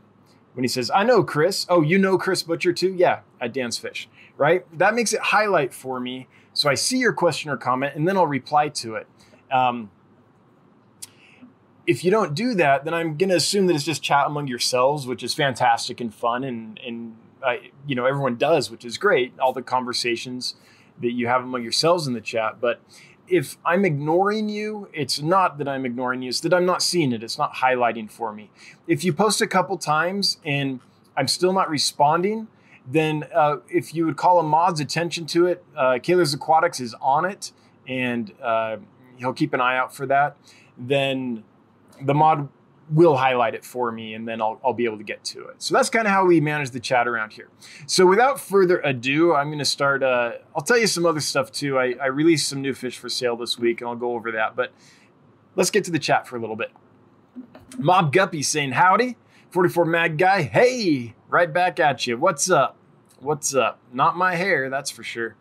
when 0.54 0.64
he 0.64 0.68
says, 0.68 0.90
I 0.92 1.04
know 1.04 1.22
Chris. 1.22 1.66
Oh, 1.68 1.82
you 1.82 1.98
know 1.98 2.18
Chris 2.18 2.42
Butcher 2.42 2.72
too? 2.72 2.92
Yeah, 2.92 3.20
at 3.40 3.54
dansfish, 3.54 4.08
right? 4.36 4.66
That 4.76 4.94
makes 4.94 5.12
it 5.12 5.20
highlight 5.20 5.72
for 5.72 6.00
me. 6.00 6.26
So 6.52 6.68
I 6.68 6.74
see 6.74 6.98
your 6.98 7.12
question 7.12 7.50
or 7.50 7.56
comment 7.56 7.94
and 7.94 8.08
then 8.08 8.16
I'll 8.16 8.26
reply 8.26 8.68
to 8.68 8.96
it. 8.96 9.06
Um, 9.52 9.90
if 11.86 12.04
you 12.04 12.10
don't 12.10 12.34
do 12.34 12.54
that, 12.54 12.84
then 12.84 12.94
I'm 12.94 13.16
going 13.16 13.30
to 13.30 13.36
assume 13.36 13.66
that 13.66 13.74
it's 13.74 13.84
just 13.84 14.02
chat 14.02 14.26
among 14.26 14.46
yourselves, 14.46 15.06
which 15.06 15.22
is 15.22 15.34
fantastic 15.34 16.00
and 16.00 16.14
fun. 16.14 16.44
And, 16.44 16.78
and 16.86 17.16
you 17.86 17.94
know, 17.94 18.06
everyone 18.06 18.36
does, 18.36 18.70
which 18.70 18.84
is 18.84 18.98
great. 18.98 19.32
All 19.38 19.52
the 19.52 19.62
conversations 19.62 20.54
that 21.00 21.12
you 21.12 21.26
have 21.26 21.42
among 21.42 21.62
yourselves 21.62 22.06
in 22.06 22.12
the 22.12 22.20
chat. 22.20 22.60
But 22.60 22.80
if 23.26 23.56
I'm 23.64 23.84
ignoring 23.84 24.48
you, 24.48 24.88
it's 24.92 25.20
not 25.20 25.58
that 25.58 25.68
I'm 25.68 25.86
ignoring 25.86 26.22
you, 26.22 26.28
it's 26.28 26.40
that 26.40 26.52
I'm 26.52 26.66
not 26.66 26.82
seeing 26.82 27.12
it. 27.12 27.22
It's 27.22 27.38
not 27.38 27.54
highlighting 27.54 28.10
for 28.10 28.32
me. 28.32 28.50
If 28.86 29.04
you 29.04 29.12
post 29.12 29.40
a 29.40 29.46
couple 29.46 29.78
times 29.78 30.38
and 30.44 30.80
I'm 31.16 31.28
still 31.28 31.52
not 31.52 31.70
responding, 31.70 32.48
then 32.86 33.24
uh, 33.34 33.58
if 33.68 33.94
you 33.94 34.06
would 34.06 34.16
call 34.16 34.40
a 34.40 34.42
mod's 34.42 34.80
attention 34.80 35.26
to 35.26 35.46
it, 35.46 35.64
uh, 35.76 35.98
Kaler's 36.02 36.34
Aquatics 36.34 36.80
is 36.80 36.94
on 37.00 37.24
it 37.24 37.52
and 37.86 38.32
uh, 38.42 38.78
he'll 39.16 39.32
keep 39.32 39.54
an 39.54 39.60
eye 39.60 39.76
out 39.76 39.94
for 39.94 40.06
that. 40.06 40.36
Then 40.76 41.44
the 42.02 42.14
mod 42.14 42.48
will 42.90 43.16
highlight 43.16 43.54
it 43.54 43.64
for 43.64 43.92
me 43.92 44.14
and 44.14 44.26
then 44.26 44.42
I'll, 44.42 44.60
I'll 44.64 44.72
be 44.72 44.84
able 44.84 44.98
to 44.98 45.04
get 45.04 45.22
to 45.24 45.46
it. 45.46 45.62
So 45.62 45.74
that's 45.74 45.88
kind 45.88 46.06
of 46.06 46.12
how 46.12 46.24
we 46.24 46.40
manage 46.40 46.70
the 46.70 46.80
chat 46.80 47.06
around 47.06 47.32
here. 47.32 47.48
So 47.86 48.04
without 48.04 48.40
further 48.40 48.80
ado, 48.80 49.34
I'm 49.34 49.46
going 49.46 49.60
to 49.60 49.64
start. 49.64 50.02
Uh, 50.02 50.32
I'll 50.54 50.62
tell 50.62 50.78
you 50.78 50.88
some 50.88 51.06
other 51.06 51.20
stuff 51.20 51.52
too. 51.52 51.78
I, 51.78 51.94
I 52.02 52.06
released 52.06 52.48
some 52.48 52.60
new 52.60 52.74
fish 52.74 52.98
for 52.98 53.08
sale 53.08 53.36
this 53.36 53.58
week 53.58 53.80
and 53.80 53.88
I'll 53.88 53.96
go 53.96 54.14
over 54.14 54.32
that. 54.32 54.56
But 54.56 54.72
let's 55.54 55.70
get 55.70 55.84
to 55.84 55.92
the 55.92 56.00
chat 56.00 56.26
for 56.26 56.36
a 56.36 56.40
little 56.40 56.56
bit. 56.56 56.72
Mob 57.78 58.12
Guppy 58.12 58.42
saying, 58.42 58.72
Howdy, 58.72 59.16
44 59.50 59.84
Mag 59.84 60.18
Guy. 60.18 60.42
Hey, 60.42 61.14
right 61.28 61.52
back 61.52 61.78
at 61.78 62.06
you. 62.08 62.18
What's 62.18 62.50
up? 62.50 62.76
What's 63.20 63.54
up? 63.54 63.78
Not 63.92 64.16
my 64.16 64.34
hair, 64.34 64.68
that's 64.68 64.90
for 64.90 65.04
sure. 65.04 65.36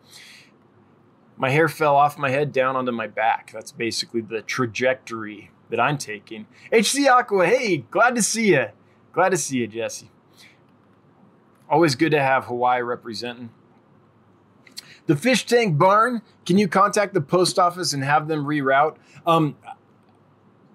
My 1.36 1.50
hair 1.50 1.68
fell 1.68 1.96
off 1.96 2.18
my 2.18 2.30
head 2.30 2.52
down 2.52 2.76
onto 2.76 2.92
my 2.92 3.06
back. 3.06 3.50
That's 3.52 3.72
basically 3.72 4.20
the 4.20 4.42
trajectory 4.42 5.49
that 5.70 5.80
I'm 5.80 5.96
taking. 5.96 6.46
HC 6.72 7.08
Aqua, 7.08 7.46
hey, 7.46 7.78
glad 7.90 8.14
to 8.16 8.22
see 8.22 8.48
you. 8.48 8.66
Glad 9.12 9.30
to 9.30 9.36
see 9.36 9.58
you, 9.58 9.66
Jesse. 9.66 10.10
Always 11.68 11.94
good 11.94 12.10
to 12.10 12.20
have 12.20 12.44
Hawaii 12.44 12.82
representing. 12.82 13.50
The 15.06 15.16
fish 15.16 15.46
tank 15.46 15.78
barn, 15.78 16.22
can 16.44 16.58
you 16.58 16.68
contact 16.68 17.14
the 17.14 17.20
post 17.20 17.58
office 17.58 17.92
and 17.92 18.04
have 18.04 18.28
them 18.28 18.44
reroute? 18.44 18.96
Um, 19.26 19.56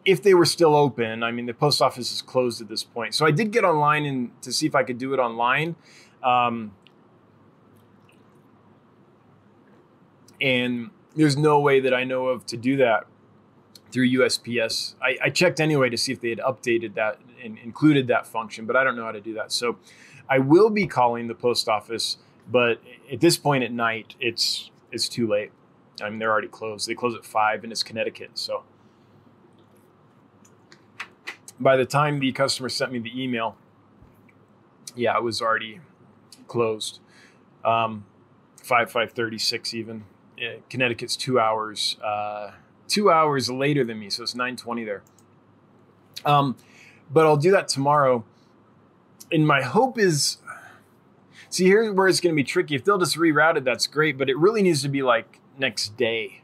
if 0.04 0.22
they 0.22 0.34
were 0.34 0.46
still 0.46 0.76
open, 0.76 1.24
I 1.24 1.32
mean, 1.32 1.46
the 1.46 1.54
post 1.54 1.82
office 1.82 2.12
is 2.12 2.22
closed 2.22 2.62
at 2.62 2.68
this 2.68 2.84
point. 2.84 3.14
So 3.14 3.26
I 3.26 3.32
did 3.32 3.52
get 3.52 3.64
online 3.64 4.06
and 4.06 4.42
to 4.42 4.52
see 4.52 4.66
if 4.66 4.76
I 4.76 4.84
could 4.84 4.98
do 4.98 5.14
it 5.14 5.20
online. 5.20 5.76
Um, 6.24 6.74
and 10.42 10.92
there's 11.16 11.38
no 11.38 11.60
way 11.60 11.80
that 11.80 11.94
I 11.94 12.04
know 12.04 12.28
of 12.28 12.46
to 12.48 12.58
do 12.58 12.78
that 12.78 13.08
through 13.96 14.10
USPS. 14.10 14.96
I, 15.02 15.18
I, 15.24 15.30
checked 15.30 15.62
anyway 15.62 15.90
to 15.90 15.96
see 15.96 16.12
if 16.12 16.20
they 16.20 16.28
had 16.28 16.40
updated 16.40 16.96
that 16.96 17.18
and 17.42 17.58
included 17.58 18.08
that 18.08 18.28
function, 18.28 18.66
but 18.66 18.76
I 18.76 18.84
don't 18.84 18.98
know 18.98 19.06
how 19.06 19.14
to 19.14 19.22
do 19.22 19.34
that. 19.36 19.54
So 19.54 19.78
I 20.28 20.38
will 20.38 20.70
be 20.70 20.86
calling 20.86 21.30
the 21.30 21.34
post 21.34 21.70
office, 21.70 22.18
but 22.52 22.82
at 23.10 23.22
this 23.22 23.38
point 23.38 23.64
at 23.64 23.72
night, 23.72 24.16
it's 24.20 24.70
it's 24.92 25.08
too 25.08 25.26
late. 25.30 25.54
I 26.04 26.10
mean, 26.10 26.20
they're 26.20 26.30
already 26.30 26.50
closed. 26.50 26.90
They 26.90 26.94
close 26.94 27.16
at 27.16 27.24
five, 27.24 27.64
and 27.64 27.72
it's 27.72 27.84
Connecticut. 27.84 28.32
So 28.34 28.64
by 31.58 31.78
the 31.78 31.86
time 31.86 32.20
the 32.20 32.34
customer 32.34 32.68
sent 32.68 32.92
me 32.92 33.00
the 33.00 33.24
email, 33.24 33.56
yeah, 34.94 35.16
it 35.16 35.24
was 35.24 35.42
already 35.42 35.80
closed. 36.50 37.00
Um, 37.64 38.04
five 38.62 38.92
five 38.92 39.14
thirty 39.14 39.38
six 39.38 39.74
even. 39.74 40.04
Connecticut's 40.70 41.16
two 41.16 41.40
hours. 41.40 41.96
Uh, 42.04 42.52
two 42.88 43.12
hours 43.12 43.50
later 43.50 43.84
than 43.84 44.00
me, 44.00 44.10
so 44.10 44.24
it's 44.24 44.34
9:20 44.34 44.86
there. 44.86 45.04
Um, 46.26 46.56
but 47.12 47.26
I'll 47.26 47.38
do 47.38 47.52
that 47.52 47.68
tomorrow. 47.68 48.24
And 49.32 49.46
my 49.48 49.62
hope 49.62 49.98
is, 49.98 50.38
see, 51.50 51.66
here's 51.66 51.92
where 51.92 52.08
it's 52.08 52.20
going 52.20 52.34
to 52.34 52.36
be 52.36 52.44
tricky. 52.44 52.76
If 52.76 52.84
they'll 52.84 52.98
just 52.98 53.18
reroute 53.18 53.58
it, 53.58 53.64
that's 53.64 53.88
great. 53.88 54.18
But 54.18 54.30
it 54.30 54.38
really 54.38 54.62
needs 54.62 54.82
to 54.84 54.90
be 54.90 55.04
like 55.04 55.40
next 55.58 55.98
day. 55.98 56.42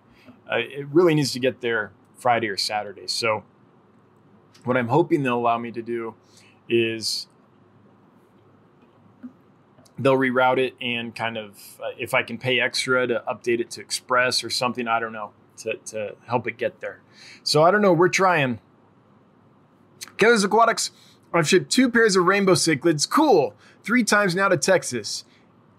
Uh, 0.51 0.58
it 0.58 0.88
really 0.88 1.15
needs 1.15 1.32
to 1.34 1.39
get 1.39 1.62
there 1.62 1.91
Friday 2.15 2.49
or 2.49 2.58
Saturday. 2.58 3.08
So 3.08 3.43
what 4.63 4.77
I'm 4.77 4.89
hoping 4.89 5.23
they'll 5.23 5.38
allow 5.38 5.58
me 5.58 5.71
to 5.71 5.82
do 5.82 6.15
is 6.69 7.27
they'll 9.97 10.17
reroute 10.17 10.58
it 10.58 10.75
and 10.82 11.15
kind 11.15 11.38
of 11.38 11.58
uh, 11.84 11.89
if 11.97 12.13
I 12.13 12.23
can 12.23 12.38
pay 12.38 12.60
extra 12.60 13.08
to 13.08 13.23
update 13.27 13.60
it 13.60 13.71
to 13.71 13.82
Express 13.82 14.43
or 14.43 14.49
something, 14.49 14.88
I 14.88 14.99
don't 14.99 15.13
know, 15.13 15.32
to, 15.57 15.75
to 15.77 16.15
help 16.27 16.47
it 16.47 16.57
get 16.57 16.81
there. 16.81 17.01
So 17.43 17.63
I 17.63 17.71
don't 17.71 17.81
know. 17.81 17.93
We're 17.93 18.09
trying. 18.09 18.59
Kelly's 20.17 20.43
Aquatics, 20.43 20.91
I've 21.33 21.47
shipped 21.47 21.71
two 21.71 21.89
pairs 21.89 22.15
of 22.15 22.25
rainbow 22.25 22.53
cichlids. 22.53 23.09
Cool. 23.09 23.55
Three 23.83 24.03
times 24.03 24.35
now 24.35 24.49
to 24.49 24.57
Texas. 24.57 25.25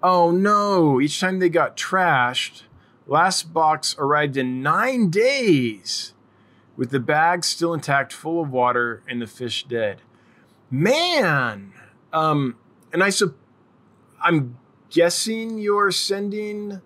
Oh 0.02 0.30
no. 0.30 1.00
Each 1.00 1.20
time 1.20 1.38
they 1.38 1.48
got 1.48 1.76
trashed. 1.76 2.62
Last 3.06 3.52
box 3.52 3.94
arrived 3.98 4.37
in 4.37 4.62
nine 4.62 5.11
days 5.11 6.14
with 6.76 6.90
the 6.90 7.00
bag 7.00 7.44
still 7.44 7.74
intact, 7.74 8.12
full 8.12 8.40
of 8.40 8.50
water, 8.50 9.02
and 9.08 9.20
the 9.20 9.26
fish 9.26 9.64
dead. 9.64 10.00
Man. 10.70 11.72
Um, 12.12 12.56
and 12.92 13.02
I 13.02 13.11
suppose 13.11 13.37
I'm 14.22 14.56
guessing 14.90 15.58
you're 15.58 15.90
sending 15.90 16.80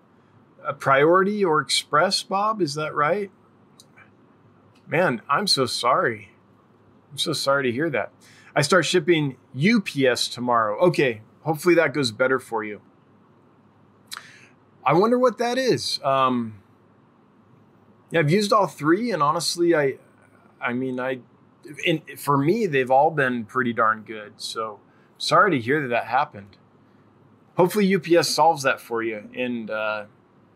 a 0.67 0.73
priority 0.73 1.43
or 1.43 1.61
express, 1.61 2.23
Bob. 2.23 2.61
Is 2.61 2.75
that 2.75 2.93
right? 2.93 3.31
Man, 4.85 5.21
I'm 5.29 5.47
so 5.47 5.65
sorry. 5.65 6.29
I'm 7.11 7.17
so 7.17 7.33
sorry 7.33 7.63
to 7.63 7.71
hear 7.71 7.89
that. 7.89 8.11
I 8.55 8.61
start 8.61 8.85
shipping 8.85 9.37
UPS 9.55 10.27
tomorrow. 10.27 10.79
Okay, 10.79 11.21
hopefully 11.41 11.75
that 11.75 11.93
goes 11.93 12.11
better 12.11 12.39
for 12.39 12.63
you. 12.63 12.81
I 14.85 14.93
wonder 14.93 15.19
what 15.19 15.37
that 15.37 15.57
is. 15.57 15.99
Um, 16.03 16.61
yeah, 18.11 18.21
I've 18.21 18.31
used 18.31 18.53
all 18.53 18.67
three, 18.67 19.11
and 19.11 19.21
honestly, 19.21 19.75
I, 19.75 19.97
I 20.61 20.73
mean, 20.73 20.99
I, 20.99 21.19
in, 21.85 22.01
for 22.17 22.37
me, 22.37 22.65
they've 22.65 22.91
all 22.91 23.11
been 23.11 23.45
pretty 23.45 23.73
darn 23.73 24.03
good. 24.03 24.33
So 24.37 24.79
sorry 25.17 25.51
to 25.51 25.59
hear 25.59 25.81
that 25.81 25.89
that 25.89 26.05
happened 26.05 26.57
hopefully 27.57 27.93
UPS 27.93 28.29
solves 28.29 28.63
that 28.63 28.79
for 28.79 29.03
you. 29.03 29.29
And 29.35 29.69
uh, 29.69 30.05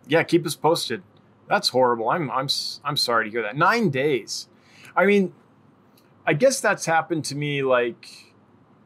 yeah, 0.07 0.23
keep 0.23 0.45
us 0.45 0.55
posted. 0.55 1.03
That's 1.47 1.69
horrible. 1.69 2.09
I'm 2.09 2.29
I'm 2.31 2.47
I'm 2.83 2.97
sorry 2.97 3.25
to 3.25 3.31
hear 3.31 3.41
that. 3.41 3.57
Nine 3.57 3.89
days. 3.89 4.47
I 4.95 5.05
mean, 5.05 5.33
I 6.25 6.33
guess 6.33 6.59
that's 6.61 6.85
happened 6.85 7.25
to 7.25 7.35
me 7.35 7.63
like 7.63 8.33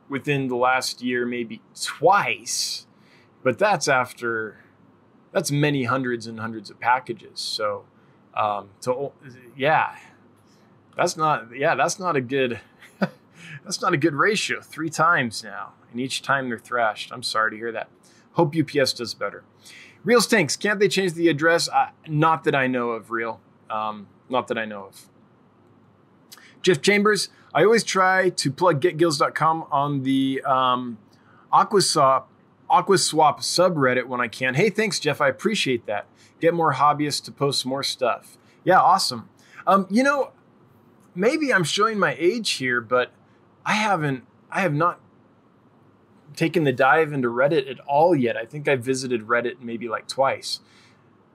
within 0.09 0.47
the 0.47 0.55
last 0.55 1.01
year, 1.01 1.25
maybe 1.25 1.61
twice. 1.79 2.87
But 3.43 3.59
that's 3.59 3.87
after 3.87 4.63
that's 5.31 5.51
many 5.51 5.83
hundreds 5.83 6.27
and 6.27 6.39
hundreds 6.39 6.69
of 6.69 6.79
packages. 6.79 7.39
So, 7.39 7.85
um, 8.33 8.69
to 8.81 9.11
yeah, 9.55 9.95
that's 10.95 11.17
not 11.17 11.55
yeah 11.55 11.75
that's 11.75 11.99
not 11.99 12.15
a 12.15 12.21
good 12.21 12.61
that's 13.63 13.81
not 13.81 13.93
a 13.93 13.97
good 13.97 14.15
ratio. 14.15 14.61
Three 14.61 14.89
times 14.89 15.43
now, 15.43 15.73
and 15.91 15.99
each 15.99 16.21
time 16.21 16.49
they're 16.49 16.57
thrashed. 16.57 17.11
I'm 17.11 17.23
sorry 17.23 17.51
to 17.51 17.57
hear 17.57 17.71
that. 17.73 17.89
Hope 18.31 18.55
UPS 18.55 18.93
does 18.93 19.13
better. 19.13 19.43
Reels 20.05 20.25
stinks. 20.25 20.55
can't 20.55 20.79
they 20.79 20.87
change 20.87 21.13
the 21.13 21.27
address? 21.27 21.67
Not 22.07 22.43
that 22.43 22.55
I 22.55 22.67
know 22.67 22.91
of, 22.91 23.09
Real. 23.09 23.41
Um, 23.69 24.07
not 24.29 24.47
that 24.47 24.57
I 24.57 24.65
know 24.65 24.85
of. 24.85 25.07
Jeff 26.61 26.81
Chambers, 26.81 27.29
I 27.53 27.63
always 27.63 27.83
try 27.83 28.29
to 28.29 28.51
plug 28.51 28.81
getgills.com 28.81 29.65
on 29.71 30.03
the 30.03 30.41
um, 30.45 30.99
Aquaswap, 31.51 32.23
Aquaswap 32.69 33.39
subreddit 33.39 34.05
when 34.05 34.21
I 34.21 34.27
can. 34.27 34.53
Hey, 34.53 34.69
thanks, 34.69 34.99
Jeff. 34.99 35.21
I 35.21 35.27
appreciate 35.27 35.87
that. 35.87 36.05
Get 36.39 36.53
more 36.53 36.73
hobbyists 36.73 37.23
to 37.25 37.31
post 37.31 37.65
more 37.65 37.83
stuff. 37.83 38.37
Yeah, 38.63 38.79
awesome. 38.79 39.29
Um, 39.65 39.87
you 39.89 40.03
know, 40.03 40.31
maybe 41.15 41.51
I'm 41.53 41.63
showing 41.63 41.97
my 41.97 42.15
age 42.19 42.51
here, 42.51 42.81
but 42.81 43.11
I 43.65 43.73
haven't, 43.73 44.23
I 44.51 44.61
have 44.61 44.73
not 44.73 44.99
taken 46.35 46.63
the 46.63 46.71
dive 46.71 47.13
into 47.13 47.29
Reddit 47.29 47.69
at 47.69 47.79
all 47.81 48.15
yet. 48.15 48.37
I 48.37 48.45
think 48.45 48.67
I 48.67 48.75
visited 48.75 49.27
Reddit 49.27 49.61
maybe 49.61 49.87
like 49.87 50.07
twice. 50.07 50.59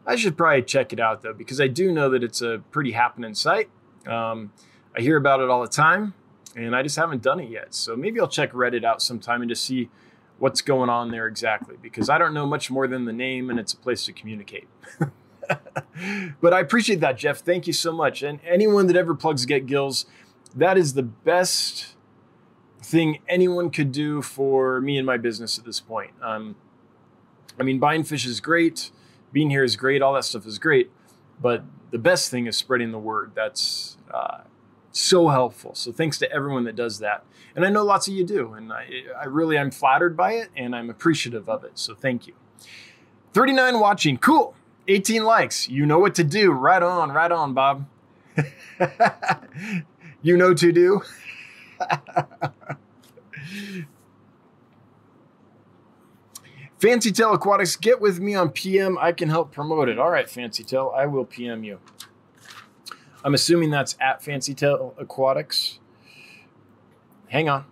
I 0.07 0.17
should 0.17 0.37
probably 0.37 0.63
check 0.63 0.93
it 0.93 1.01
out 1.01 1.23
though, 1.23 1.35
because 1.35 1.61
I 1.61 1.69
do 1.69 1.93
know 1.93 2.11
that 2.11 2.23
it's 2.23 2.43
a 2.43 2.63
pretty 2.71 2.93
happening 2.93 3.35
site. 3.35 3.69
Um, 4.07 4.53
I 4.97 5.01
hear 5.01 5.17
about 5.17 5.41
it 5.41 5.51
all 5.51 5.63
the 5.63 5.69
time, 5.69 6.15
and 6.57 6.75
I 6.75 6.83
just 6.83 6.97
haven't 6.97 7.23
done 7.23 7.41
it 7.41 7.51
yet. 7.51 7.75
So 7.75 7.97
maybe 7.97 8.19
I'll 8.19 8.29
check 8.29 8.53
Reddit 8.53 8.85
out 8.85 9.03
sometime 9.03 9.43
and 9.43 9.49
just 9.49 9.65
see 9.65 9.89
what's 10.39 10.63
going 10.63 10.89
on 10.89 11.11
there 11.11 11.27
exactly, 11.27 11.77
because 11.81 12.09
I 12.09 12.19
don't 12.19 12.33
know 12.33 12.47
much 12.47 12.71
more 12.71 12.89
than 12.89 13.05
the 13.05 13.13
name, 13.13 13.51
and 13.51 13.61
it's 13.61 13.75
a 13.75 13.77
place 13.77 14.05
to 14.07 14.13
communicate. 14.13 14.69
but 16.41 16.55
I 16.55 16.61
appreciate 16.61 17.01
that, 17.01 17.19
Jeff. 17.19 17.39
Thank 17.39 17.67
you 17.67 17.73
so 17.73 17.93
much. 17.93 18.23
And 18.23 18.41
anyone 18.45 18.87
that 18.87 18.97
ever 18.97 19.15
plugs 19.15 19.45
Get 19.45 19.67
Gills, 19.67 20.07
that 20.57 20.79
is 20.79 20.95
the 20.95 21.03
best 21.03 21.95
thing 22.91 23.21
anyone 23.29 23.71
could 23.71 23.93
do 23.93 24.21
for 24.21 24.81
me 24.81 24.99
and 24.99 25.07
my 25.07 25.17
business 25.17 25.59
at 25.59 25.65
this 25.65 25.81
point. 25.81 26.11
Um, 26.21 26.57
I 27.59 27.63
mean, 27.63 27.79
buying 27.79 28.03
fish 28.03 28.27
is 28.27 28.41
great, 28.41 28.91
being 29.33 29.51
here 29.51 29.63
is 29.63 29.77
great, 29.77 30.03
all 30.03 30.15
that 30.15 30.25
stuff 30.25 30.47
is 30.47 30.59
great, 30.59 30.91
but 31.41 31.63
the 31.91 31.99
best 31.99 32.31
thing 32.31 32.47
is 32.47 32.57
spreading 32.57 32.91
the 32.91 32.99
word. 32.99 33.33
That's 33.35 33.97
uh, 34.13 34.39
so 34.91 35.29
helpful. 35.29 35.75
So 35.75 35.93
thanks 35.93 36.19
to 36.19 36.33
everyone 36.33 36.65
that 36.65 36.75
does 36.75 36.99
that, 36.99 37.25
and 37.55 37.65
I 37.65 37.71
know 37.71 37.85
lots 37.85 38.09
of 38.09 38.15
you 38.15 38.25
do, 38.25 38.55
and 38.55 38.73
I, 38.73 38.89
I 39.21 39.27
really 39.27 39.57
I'm 39.57 39.71
flattered 39.71 40.17
by 40.17 40.33
it, 40.33 40.49
and 40.57 40.75
I'm 40.75 40.91
appreciative 40.91 41.49
of 41.49 41.65
it. 41.65 41.73
So 41.79 41.95
thank 41.95 42.27
you. 42.27 42.35
39 43.33 43.79
watching, 43.79 44.19
cool. 44.19 44.55
18 44.89 45.23
likes. 45.23 45.69
You 45.69 45.87
know 45.87 46.01
what 46.01 46.17
to 46.17 46.25
do. 46.25 46.51
Right 46.51 46.83
on, 46.83 47.13
right 47.13 47.31
on, 47.31 47.55
Bob. 47.55 47.87
you 50.23 50.37
know 50.37 50.55
to 50.55 50.73
do. 50.73 51.03
Fancy 56.81 57.13
Tail 57.13 57.35
Aquatics, 57.35 57.77
get 57.77 58.01
with 58.01 58.21
me 58.21 58.35
on 58.35 58.51
PM. 58.51 58.97
I 58.99 59.13
can 59.13 59.29
help 59.29 59.53
promote 59.53 59.89
it. 59.89 59.99
All 59.99 60.11
right, 60.11 60.29
Fancy 60.29 60.65
Tail, 60.65 60.93
I 60.97 61.07
will 61.07 61.27
PM 61.27 61.63
you. 61.63 61.79
I'm 63.23 63.35
assuming 63.35 63.71
that's 63.71 63.97
at 64.01 64.23
Fancy 64.23 64.55
Tail 64.55 64.95
Aquatics. 64.99 65.79
Hang 67.29 67.51
on. 67.51 67.67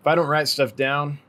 If 0.00 0.06
I 0.06 0.16
don't 0.16 0.26
write 0.26 0.48
stuff 0.48 0.74
down, 0.74 1.20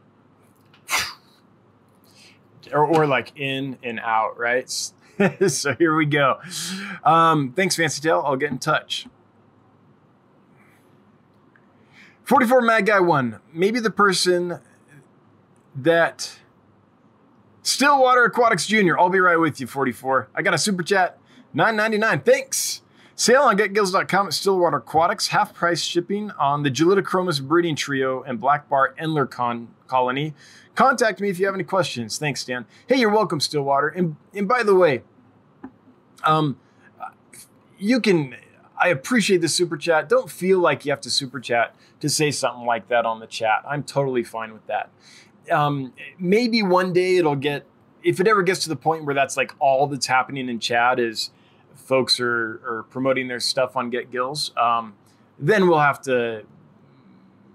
or, 2.72 2.88
or 2.88 3.06
like 3.06 3.32
in 3.36 3.78
and 3.84 4.00
out, 4.00 4.38
right? 4.40 4.68
so 5.48 5.74
here 5.76 5.96
we 5.96 6.06
go. 6.06 6.40
Um, 7.04 7.54
thanks, 7.54 7.76
Fancy 7.76 8.02
Tail. 8.02 8.24
I'll 8.26 8.36
get 8.36 8.52
in 8.52 8.60
touch. 8.60 9.08
44 12.24 12.62
Mad 12.62 12.86
Guy 12.86 13.00
1. 13.00 13.40
Maybe 13.52 13.80
the 13.80 13.92
person 13.92 14.60
that 15.76 16.38
Stillwater 17.64 18.26
Aquatics 18.26 18.68
Jr. 18.68 18.98
I'll 18.98 19.10
be 19.10 19.20
right 19.20 19.38
with 19.38 19.60
you, 19.60 19.68
44. 19.68 20.30
I 20.36 20.42
got 20.42 20.54
a 20.54 20.58
super 20.58 20.84
chat, 20.84 21.18
9.99. 21.56 22.26
Thanks. 22.26 22.83
Sale 23.24 23.44
on 23.44 23.58
getgills.com 23.58 24.28
at 24.28 24.34
Stillwater 24.34 24.80
Aquatics. 24.80 25.30
Half 25.30 25.54
price 25.54 25.82
shipping 25.82 26.30
on 26.32 26.64
the 26.64 26.70
Julidochromis 26.70 27.42
breeding 27.42 27.74
trio 27.74 28.22
and 28.24 28.38
black 28.38 28.68
bar 28.68 28.94
Endler 29.00 29.32
con- 29.32 29.70
colony. 29.88 30.34
Contact 30.76 31.22
me 31.22 31.30
if 31.30 31.40
you 31.40 31.46
have 31.46 31.56
any 31.56 31.64
questions. 31.64 32.18
Thanks, 32.18 32.44
Dan. 32.44 32.66
Hey, 32.86 32.98
you're 32.98 33.10
welcome, 33.10 33.40
Stillwater. 33.40 33.88
And, 33.88 34.18
and 34.34 34.46
by 34.46 34.62
the 34.64 34.76
way, 34.76 35.04
um, 36.26 36.60
you 37.80 38.02
can, 38.02 38.36
I 38.78 38.90
appreciate 38.90 39.40
the 39.40 39.48
super 39.48 39.78
chat. 39.78 40.10
Don't 40.10 40.30
feel 40.30 40.60
like 40.60 40.84
you 40.84 40.92
have 40.92 41.00
to 41.00 41.10
super 41.10 41.40
chat 41.40 41.74
to 42.02 42.10
say 42.10 42.30
something 42.30 42.66
like 42.66 42.90
that 42.90 43.06
on 43.06 43.22
the 43.22 43.28
chat. 43.28 43.64
I'm 43.66 43.84
totally 43.84 44.26
fine 44.26 44.52
with 44.52 44.68
that. 44.68 44.90
Um, 45.50 45.94
maybe 46.20 46.62
one 46.62 46.92
day 46.92 47.16
it'll 47.16 47.38
get, 47.38 47.66
if 48.04 48.20
it 48.20 48.28
ever 48.28 48.44
gets 48.44 48.64
to 48.64 48.68
the 48.70 48.76
point 48.76 49.06
where 49.06 49.16
that's 49.16 49.38
like 49.38 49.54
all 49.60 49.88
that's 49.88 50.08
happening 50.08 50.50
in 50.50 50.60
chat 50.60 51.00
is 51.00 51.32
folks 51.86 52.20
are, 52.20 52.62
are 52.66 52.86
promoting 52.90 53.28
their 53.28 53.40
stuff 53.40 53.76
on 53.76 53.90
Get 53.90 54.12
Gills, 54.12 54.52
um, 54.58 54.96
then 55.40 55.68
we'll 55.68 55.80
have 55.80 56.02
to 56.04 56.44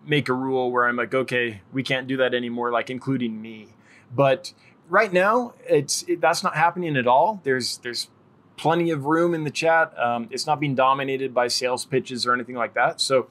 make 0.07 0.29
a 0.29 0.33
rule 0.33 0.71
where 0.71 0.87
I'm 0.87 0.97
like, 0.97 1.15
okay, 1.15 1.63
we 1.73 1.83
can't 1.83 2.07
do 2.07 2.17
that 2.19 2.35
anymore, 2.35 2.71
like 2.71 2.91
including 2.91 3.41
me. 3.41 3.69
But 4.15 4.53
right 4.89 5.13
now, 5.13 5.55
it's 5.67 6.05
it, 6.09 6.21
that's 6.21 6.43
not 6.43 6.55
happening 6.57 6.97
at 6.97 7.07
all. 7.07 7.41
There's 7.45 7.79
there's 7.79 8.09
plenty 8.57 8.91
of 8.91 9.05
room 9.05 9.35
in 9.35 9.45
the 9.45 9.51
chat. 9.51 9.93
Um, 9.99 10.29
it's 10.31 10.47
not 10.47 10.61
being 10.61 10.75
dominated 10.75 11.33
by 11.33 11.49
sales 11.49 11.85
pitches 11.85 12.27
or 12.27 12.35
anything 12.35 12.57
like 12.57 12.75
that. 12.75 13.01
So 13.01 13.29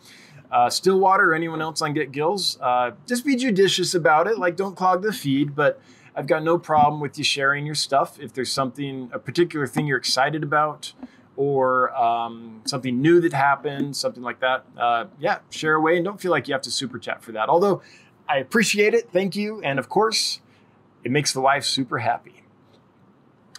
Uh, 0.49 0.69
Stillwater 0.69 1.31
or 1.31 1.35
anyone 1.35 1.61
else 1.61 1.81
on 1.81 1.93
Get 1.93 2.13
Gills, 2.13 2.57
uh, 2.61 2.91
just 3.05 3.25
be 3.25 3.35
judicious 3.35 3.93
about 3.93 4.27
it. 4.27 4.37
Like, 4.37 4.55
don't 4.55 4.77
clog 4.77 5.01
the 5.01 5.11
feed, 5.11 5.53
but 5.53 5.81
I've 6.17 6.27
got 6.27 6.43
no 6.43 6.57
problem 6.57 6.99
with 6.99 7.17
you 7.19 7.23
sharing 7.23 7.65
your 7.65 7.75
stuff. 7.75 8.19
If 8.19 8.33
there's 8.33 8.51
something, 8.51 9.11
a 9.13 9.19
particular 9.19 9.67
thing 9.67 9.85
you're 9.85 9.99
excited 9.99 10.41
about, 10.41 10.93
or 11.35 11.95
um, 11.95 12.61
something 12.65 12.99
new 12.99 13.21
that 13.21 13.33
happened, 13.33 13.95
something 13.95 14.23
like 14.23 14.39
that, 14.39 14.65
uh, 14.75 15.05
yeah, 15.19 15.39
share 15.51 15.75
away 15.75 15.95
and 15.95 16.03
don't 16.03 16.19
feel 16.19 16.31
like 16.31 16.47
you 16.47 16.55
have 16.55 16.63
to 16.63 16.71
super 16.71 16.97
chat 16.97 17.23
for 17.23 17.31
that. 17.33 17.47
Although 17.47 17.83
I 18.27 18.37
appreciate 18.37 18.95
it. 18.95 19.11
Thank 19.11 19.35
you. 19.35 19.61
And 19.61 19.77
of 19.77 19.89
course, 19.89 20.41
it 21.03 21.11
makes 21.11 21.31
the 21.31 21.39
wife 21.39 21.63
super 21.63 21.99
happy. 21.99 22.43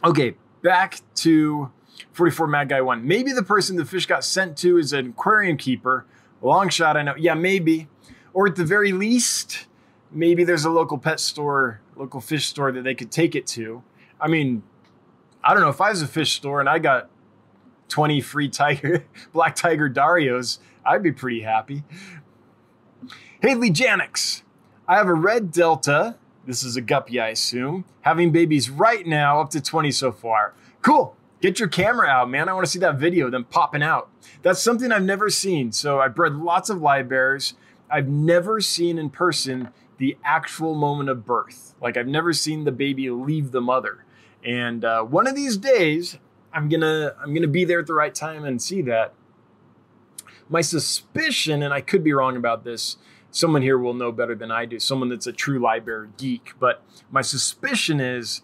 Okay, 0.05 0.35
back 0.62 1.01
to 1.16 1.71
44 2.12 2.49
Mad 2.49 2.68
Guy 2.68 2.81
1. 2.81 3.07
Maybe 3.07 3.33
the 3.33 3.44
person 3.44 3.77
the 3.77 3.85
fish 3.85 4.07
got 4.07 4.25
sent 4.25 4.57
to 4.59 4.79
is 4.79 4.92
an 4.92 5.11
aquarium 5.11 5.57
keeper. 5.57 6.07
Long 6.42 6.68
shot, 6.68 6.97
I 6.97 7.03
know. 7.03 7.14
Yeah, 7.16 7.35
maybe. 7.35 7.88
Or 8.35 8.49
at 8.49 8.57
the 8.57 8.64
very 8.64 8.92
least, 8.92 9.66
maybe 10.11 10.44
there's 10.44 10.64
a 10.64 10.71
local 10.71 10.99
pet 10.99 11.21
store, 11.21 11.81
local 11.99 12.21
fish 12.21 12.47
store 12.47 12.73
that 12.73 12.83
they 12.83 12.95
could 12.95 13.11
take 13.11 13.35
it 13.35 13.47
to. 13.49 13.83
I 14.21 14.29
mean, 14.29 14.63
I 15.43 15.53
don't 15.53 15.63
know. 15.63 15.69
If 15.69 15.81
I 15.81 15.91
was 15.91 16.03
a 16.03 16.07
fish 16.07 16.33
store 16.33 16.61
and 16.61 16.69
I 16.69 16.79
got 16.79 17.11
20 17.89 18.21
free 18.21 18.49
tiger, 18.49 19.05
black 19.33 19.57
tiger 19.57 19.89
Darios, 19.89 20.59
I'd 20.85 21.03
be 21.03 21.13
pretty 21.13 21.43
happy. 21.43 21.85
Haley 23.41 23.71
Janix. 23.71 24.43
I 24.87 24.97
have 24.97 25.07
a 25.07 25.15
red 25.15 25.53
Delta. 25.53 26.17
This 26.47 26.63
is 26.65 26.77
a 26.77 26.81
guppy, 26.81 27.21
I 27.21 27.29
assume. 27.29 27.85
Having 28.03 28.33
babies 28.33 28.71
right 28.71 29.07
now, 29.07 29.41
up 29.41 29.51
to 29.51 29.61
20 29.61 29.91
so 29.91 30.11
far. 30.11 30.55
Cool. 30.81 31.15
Get 31.41 31.61
your 31.61 31.69
camera 31.69 32.09
out, 32.09 32.31
man. 32.31 32.49
I 32.49 32.53
want 32.53 32.67
to 32.67 32.71
see 32.71 32.79
that 32.81 32.97
video 32.97 33.31
them 33.31 33.45
popping 33.45 33.83
out. 33.83 34.11
That's 34.43 34.61
something 34.61 34.91
I've 34.91 35.05
never 35.05 35.31
seen. 35.31 35.73
So 35.73 36.01
I 36.01 36.09
bred 36.09 36.35
lots 36.35 36.71
of 36.71 36.79
livebearers. 36.79 37.53
I've 37.91 38.09
never 38.09 38.61
seen 38.61 38.99
in 38.99 39.11
person 39.11 39.69
the 39.99 40.17
actual 40.25 40.75
moment 40.75 41.11
of 41.11 41.27
birth. 41.27 41.75
Like 41.81 41.97
I've 41.97 42.07
never 42.07 42.33
seen 42.33 42.65
the 42.65 42.73
baby 42.73 43.11
leave 43.11 43.51
the 43.51 43.61
mother. 43.61 44.05
And 44.45 44.85
uh, 44.85 45.03
one 45.03 45.27
of 45.27 45.35
these 45.35 45.57
days, 45.57 46.19
I'm 46.53 46.69
gonna 46.69 47.15
I'm 47.21 47.35
gonna 47.35 47.47
be 47.47 47.65
there 47.65 47.81
at 47.81 47.87
the 47.87 47.95
right 47.95 48.15
time 48.15 48.45
and 48.45 48.61
see 48.63 48.83
that. 48.83 49.15
My 50.49 50.63
suspicion, 50.63 51.63
and 51.63 51.75
I 51.75 51.83
could 51.83 52.03
be 52.03 52.13
wrong 52.13 52.37
about 52.37 52.65
this, 52.65 52.97
someone 53.31 53.61
here 53.61 53.79
will 53.79 53.93
know 53.93 54.11
better 54.11 54.35
than 54.35 54.51
I 54.51 54.65
do, 54.65 54.79
someone 54.79 55.11
that's 55.11 55.27
a 55.27 55.33
true 55.33 55.59
library 55.59 56.09
geek, 56.17 56.55
but 56.59 56.83
my 57.11 57.21
suspicion 57.21 58.01
is 58.01 58.41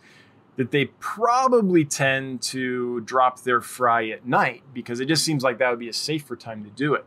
that 0.57 0.71
they 0.71 0.87
probably 1.01 1.85
tend 1.85 2.43
to 2.43 3.01
drop 3.01 3.43
their 3.43 3.61
fry 3.61 4.09
at 4.09 4.27
night 4.27 4.63
because 4.73 5.01
it 5.01 5.07
just 5.07 5.25
seems 5.25 5.43
like 5.43 5.59
that 5.59 5.71
would 5.71 5.79
be 5.79 5.89
a 5.89 5.95
safer 5.95 6.37
time 6.37 6.63
to 6.63 6.71
do 6.71 6.95
it. 6.95 7.07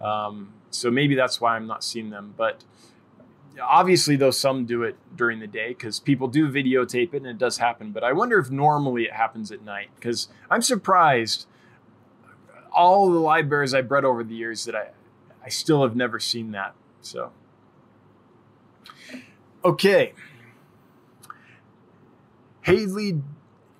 Um, 0.00 0.54
so 0.70 0.90
maybe 0.90 1.14
that's 1.14 1.40
why 1.40 1.54
I'm 1.54 1.66
not 1.66 1.84
seeing 1.84 2.10
them. 2.10 2.34
But 2.36 2.64
obviously, 3.60 4.16
though, 4.16 4.30
some 4.30 4.64
do 4.64 4.82
it 4.82 4.96
during 5.16 5.40
the 5.40 5.46
day 5.46 5.68
because 5.68 6.00
people 6.00 6.28
do 6.28 6.50
videotape 6.50 7.14
it 7.14 7.18
and 7.18 7.26
it 7.26 7.38
does 7.38 7.58
happen. 7.58 7.92
But 7.92 8.04
I 8.04 8.12
wonder 8.12 8.38
if 8.38 8.50
normally 8.50 9.04
it 9.04 9.12
happens 9.12 9.50
at 9.52 9.62
night 9.62 9.90
because 9.96 10.28
I'm 10.50 10.62
surprised 10.62 11.46
all 12.72 13.10
the 13.10 13.18
livebearers 13.18 13.76
I 13.76 13.82
bred 13.82 14.04
over 14.04 14.24
the 14.24 14.34
years 14.34 14.64
that 14.64 14.74
I, 14.74 14.88
I 15.44 15.48
still 15.48 15.82
have 15.82 15.94
never 15.94 16.18
seen 16.18 16.52
that. 16.52 16.74
So, 17.00 17.32
okay. 19.64 20.14
Haley, 22.62 23.20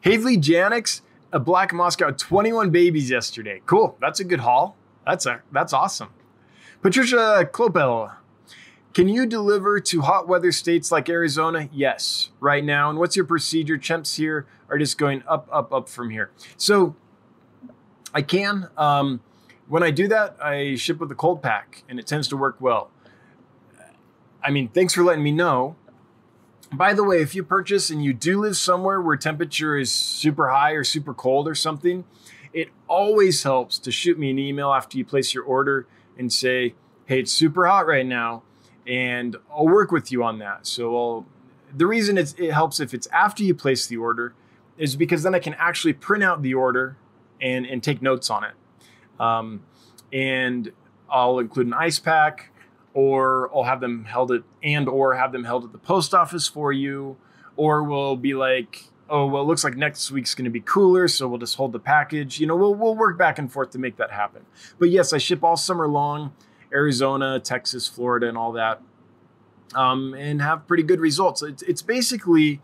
Haley 0.00 0.36
Janix, 0.36 1.02
a 1.32 1.38
black 1.38 1.72
Moscow, 1.72 2.10
21 2.10 2.70
babies 2.70 3.08
yesterday. 3.08 3.62
Cool. 3.64 3.96
That's 4.00 4.20
a 4.20 4.24
good 4.24 4.40
haul. 4.40 4.76
That's 5.06 5.26
a 5.26 5.42
that's 5.50 5.72
awesome. 5.72 6.10
Patricia 6.80 7.48
Klopel, 7.52 8.12
can 8.92 9.08
you 9.08 9.26
deliver 9.26 9.80
to 9.80 10.00
hot 10.02 10.28
weather 10.28 10.52
states 10.52 10.92
like 10.92 11.08
Arizona? 11.08 11.68
Yes, 11.72 12.30
right 12.40 12.64
now. 12.64 12.90
And 12.90 12.98
what's 12.98 13.16
your 13.16 13.24
procedure? 13.24 13.78
Chimps 13.78 14.16
here 14.16 14.46
are 14.68 14.78
just 14.78 14.98
going 14.98 15.22
up, 15.26 15.48
up, 15.52 15.72
up 15.72 15.88
from 15.88 16.10
here. 16.10 16.30
So 16.56 16.96
I 18.14 18.22
can. 18.22 18.68
Um, 18.76 19.20
when 19.68 19.82
I 19.82 19.90
do 19.90 20.08
that, 20.08 20.36
I 20.42 20.74
ship 20.74 20.98
with 20.98 21.10
a 21.10 21.14
cold 21.14 21.42
pack, 21.42 21.84
and 21.88 21.98
it 21.98 22.06
tends 22.06 22.28
to 22.28 22.36
work 22.36 22.56
well. 22.60 22.90
I 24.42 24.50
mean, 24.50 24.68
thanks 24.68 24.94
for 24.94 25.02
letting 25.02 25.22
me 25.22 25.32
know. 25.32 25.76
By 26.72 26.94
the 26.94 27.04
way, 27.04 27.20
if 27.20 27.34
you 27.34 27.44
purchase 27.44 27.90
and 27.90 28.02
you 28.02 28.12
do 28.12 28.40
live 28.40 28.56
somewhere 28.56 29.00
where 29.00 29.16
temperature 29.16 29.76
is 29.76 29.92
super 29.92 30.48
high 30.48 30.72
or 30.72 30.84
super 30.84 31.14
cold 31.14 31.46
or 31.46 31.54
something, 31.54 32.04
it 32.52 32.70
always 32.88 33.42
helps 33.42 33.78
to 33.80 33.90
shoot 33.90 34.18
me 34.18 34.30
an 34.30 34.38
email 34.38 34.72
after 34.72 34.98
you 34.98 35.04
place 35.04 35.34
your 35.34 35.44
order 35.44 35.86
and 36.18 36.32
say, 36.32 36.74
hey, 37.06 37.20
it's 37.20 37.32
super 37.32 37.66
hot 37.66 37.86
right 37.86 38.06
now, 38.06 38.42
and 38.86 39.36
I'll 39.50 39.66
work 39.66 39.92
with 39.92 40.10
you 40.10 40.24
on 40.24 40.38
that. 40.38 40.66
So 40.66 40.96
I'll, 40.96 41.26
the 41.74 41.86
reason 41.86 42.18
it 42.18 42.36
helps 42.52 42.80
if 42.80 42.94
it's 42.94 43.06
after 43.08 43.42
you 43.42 43.54
place 43.54 43.86
the 43.86 43.96
order 43.96 44.34
is 44.78 44.96
because 44.96 45.22
then 45.22 45.34
I 45.34 45.38
can 45.38 45.54
actually 45.54 45.92
print 45.92 46.22
out 46.22 46.42
the 46.42 46.54
order 46.54 46.96
and, 47.40 47.66
and 47.66 47.82
take 47.82 48.02
notes 48.02 48.30
on 48.30 48.44
it. 48.44 48.54
Um, 49.20 49.62
and 50.12 50.72
I'll 51.10 51.38
include 51.38 51.66
an 51.66 51.74
ice 51.74 51.98
pack 51.98 52.50
or 52.94 53.50
I'll 53.54 53.64
have 53.64 53.80
them 53.80 54.04
held 54.04 54.32
at 54.32 54.42
and 54.62 54.88
or 54.88 55.14
have 55.14 55.32
them 55.32 55.44
held 55.44 55.64
at 55.64 55.72
the 55.72 55.78
post 55.78 56.14
office 56.14 56.46
for 56.46 56.72
you, 56.72 57.16
or 57.56 57.82
we'll 57.82 58.16
be 58.16 58.34
like, 58.34 58.84
oh 59.08 59.26
well, 59.26 59.42
it 59.42 59.46
looks 59.46 59.64
like 59.64 59.76
next 59.76 60.10
week's 60.10 60.34
going 60.34 60.44
to 60.44 60.50
be 60.50 60.60
cooler, 60.60 61.08
so 61.08 61.28
we'll 61.28 61.38
just 61.38 61.56
hold 61.56 61.72
the 61.72 61.78
package. 61.78 62.38
You 62.38 62.46
know, 62.46 62.56
we'll 62.56 62.74
we'll 62.74 62.94
work 62.94 63.16
back 63.16 63.38
and 63.38 63.50
forth 63.50 63.70
to 63.70 63.78
make 63.78 63.96
that 63.96 64.10
happen. 64.10 64.44
But 64.78 64.90
yes, 64.90 65.12
I 65.12 65.18
ship 65.18 65.42
all 65.42 65.56
summer 65.56 65.88
long, 65.88 66.34
Arizona, 66.72 67.40
Texas, 67.40 67.86
Florida, 67.86 68.28
and 68.28 68.36
all 68.36 68.52
that, 68.52 68.80
um, 69.74 70.14
and 70.14 70.40
have 70.42 70.66
pretty 70.66 70.82
good 70.82 71.00
results. 71.00 71.42
It's 71.42 71.62
it's 71.62 71.82
basically. 71.82 72.60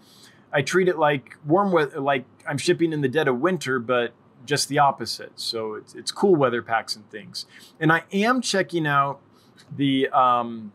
I 0.50 0.62
treat 0.62 0.88
it 0.88 0.96
like 0.96 1.36
warm 1.44 1.72
weather, 1.72 2.00
like 2.00 2.24
I'm 2.46 2.56
shipping 2.56 2.94
in 2.94 3.02
the 3.02 3.08
dead 3.08 3.28
of 3.28 3.38
winter, 3.38 3.78
but 3.78 4.14
just 4.46 4.70
the 4.70 4.78
opposite. 4.78 5.38
So 5.38 5.74
it's, 5.74 5.94
it's 5.94 6.10
cool 6.10 6.34
weather 6.34 6.62
packs 6.62 6.96
and 6.96 7.08
things. 7.10 7.44
And 7.78 7.92
I 7.92 8.04
am 8.10 8.40
checking 8.40 8.86
out 8.86 9.20
the 9.70 10.08
um, 10.08 10.72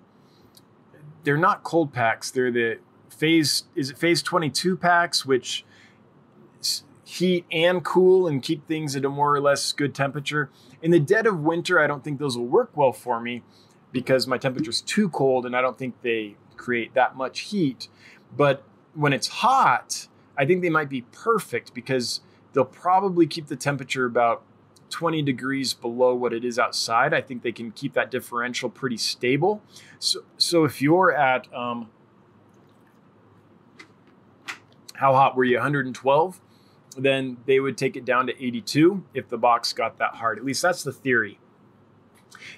they're 1.23 1.37
not 1.37 1.63
cold 1.63 1.91
packs. 1.91 2.29
They're 2.29 2.51
the 2.51 2.77
phase 3.09 3.63
is 3.75 3.89
it 3.89 3.97
phase 3.97 4.21
22 4.21 4.77
packs, 4.77 5.25
which 5.25 5.65
heat 7.03 7.45
and 7.51 7.83
cool 7.83 8.27
and 8.27 8.41
keep 8.41 8.67
things 8.67 8.95
at 8.95 9.05
a 9.05 9.09
more 9.09 9.35
or 9.35 9.41
less 9.41 9.71
good 9.71 9.93
temperature. 9.93 10.49
In 10.83 10.91
the 10.91 10.99
dead 10.99 11.25
of 11.25 11.39
winter, 11.39 11.79
I 11.79 11.87
don't 11.87 12.03
think 12.03 12.19
those 12.19 12.37
will 12.37 12.45
work 12.45 12.75
well 12.75 12.91
for 12.91 13.19
me 13.19 13.41
because 13.91 14.27
my 14.27 14.37
temperature 14.37 14.69
is 14.69 14.81
too 14.81 15.09
cold 15.09 15.45
and 15.45 15.55
I 15.55 15.61
don't 15.61 15.77
think 15.77 16.01
they 16.01 16.35
create 16.57 16.93
that 16.93 17.15
much 17.15 17.39
heat. 17.39 17.87
But 18.35 18.63
when 18.93 19.13
it's 19.13 19.27
hot, 19.27 20.07
I 20.37 20.45
think 20.45 20.61
they 20.61 20.69
might 20.69 20.89
be 20.89 21.01
perfect 21.01 21.73
because 21.73 22.19
they'll 22.51 22.65
probably 22.65 23.25
keep 23.25 23.47
the 23.47 23.55
temperature 23.55 24.05
about 24.05 24.43
20 24.89 25.23
degrees 25.23 25.73
below 25.73 26.13
what 26.13 26.33
it 26.33 26.45
is 26.45 26.59
outside, 26.59 27.13
I 27.15 27.21
think 27.21 27.41
they 27.41 27.51
can 27.51 27.71
keep 27.71 27.93
that 27.93 28.11
differential 28.11 28.69
pretty 28.69 28.97
stable. 28.97 29.63
So, 29.97 30.19
so 30.37 30.65
if 30.65 30.83
you're 30.83 31.11
at, 31.11 31.51
um, 31.51 31.89
how 34.93 35.13
hot 35.13 35.35
were 35.35 35.45
you, 35.45 35.55
112? 35.55 36.39
Then 36.97 37.38
they 37.45 37.60
would 37.60 37.77
take 37.77 37.95
it 37.95 38.06
down 38.06 38.27
to 38.27 38.34
82 38.34 39.03
if 39.13 39.27
the 39.29 39.38
box 39.38 39.73
got 39.73 39.97
that 39.97 40.15
hard. 40.15 40.38
At 40.38 40.45
least 40.45 40.62
that's 40.62 40.84
the 40.84 40.91
theory. 40.91 41.39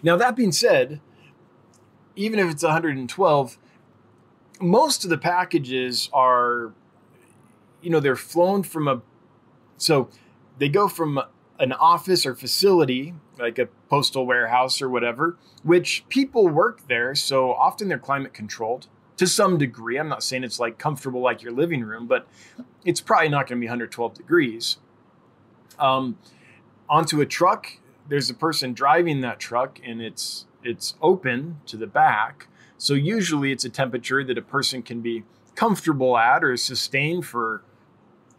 Now, 0.04 0.18
that 0.18 0.36
being 0.36 0.52
said, 0.52 1.00
even 2.16 2.40
if 2.40 2.52
it's 2.52 2.64
112, 2.64 3.58
most 4.60 5.04
of 5.04 5.10
the 5.10 5.18
packages 5.18 6.10
are, 6.14 6.74
you 7.82 7.90
know, 7.90 8.00
they're 8.00 8.16
flown 8.16 8.64
from 8.64 8.88
a, 8.88 9.02
so 9.78 10.10
they 10.58 10.70
go 10.70 10.88
from 10.88 11.22
an 11.60 11.72
office 11.74 12.26
or 12.26 12.36
facility, 12.36 13.14
like 13.40 13.60
a 13.60 13.68
postal 13.90 14.26
warehouse 14.26 14.82
or 14.82 14.90
whatever, 14.90 15.38
which 15.64 16.06
people 16.10 16.48
work 16.48 16.88
there. 16.88 17.16
So 17.16 17.54
often 17.54 17.88
they're 17.88 17.98
climate 17.98 18.34
controlled 18.34 18.88
to 19.18 19.28
some 19.28 19.58
degree. 19.58 19.98
I'm 19.98 20.10
not 20.10 20.24
saying 20.24 20.44
it's 20.44 20.60
like 20.60 20.78
comfortable 20.78 21.22
like 21.22 21.42
your 21.42 21.52
living 21.52 21.84
room, 21.84 22.08
but 22.08 22.28
it's 22.84 23.02
probably 23.02 23.30
not 23.30 23.48
going 23.48 23.60
to 23.60 23.62
be 23.62 23.68
112 23.68 24.14
degrees. 24.14 24.78
Um, 25.80 26.18
onto 26.90 27.22
a 27.22 27.26
truck, 27.26 27.68
there's 28.08 28.30
a 28.30 28.34
person 28.34 28.74
driving 28.74 29.22
that 29.22 29.40
truck 29.40 29.80
and 29.84 30.02
it's 30.02 30.46
it's 30.64 30.96
open 31.02 31.60
to 31.68 31.78
the 31.78 31.88
back. 31.88 32.48
So 32.78 32.94
usually 32.96 33.52
it's 33.52 33.66
a 33.66 33.70
temperature 33.70 34.24
that 34.24 34.38
a 34.38 34.42
person 34.42 34.82
can 34.82 35.02
be 35.02 35.24
comfortable 35.54 36.18
at 36.18 36.44
or 36.44 36.58
sustain 36.58 37.22
for 37.22 37.64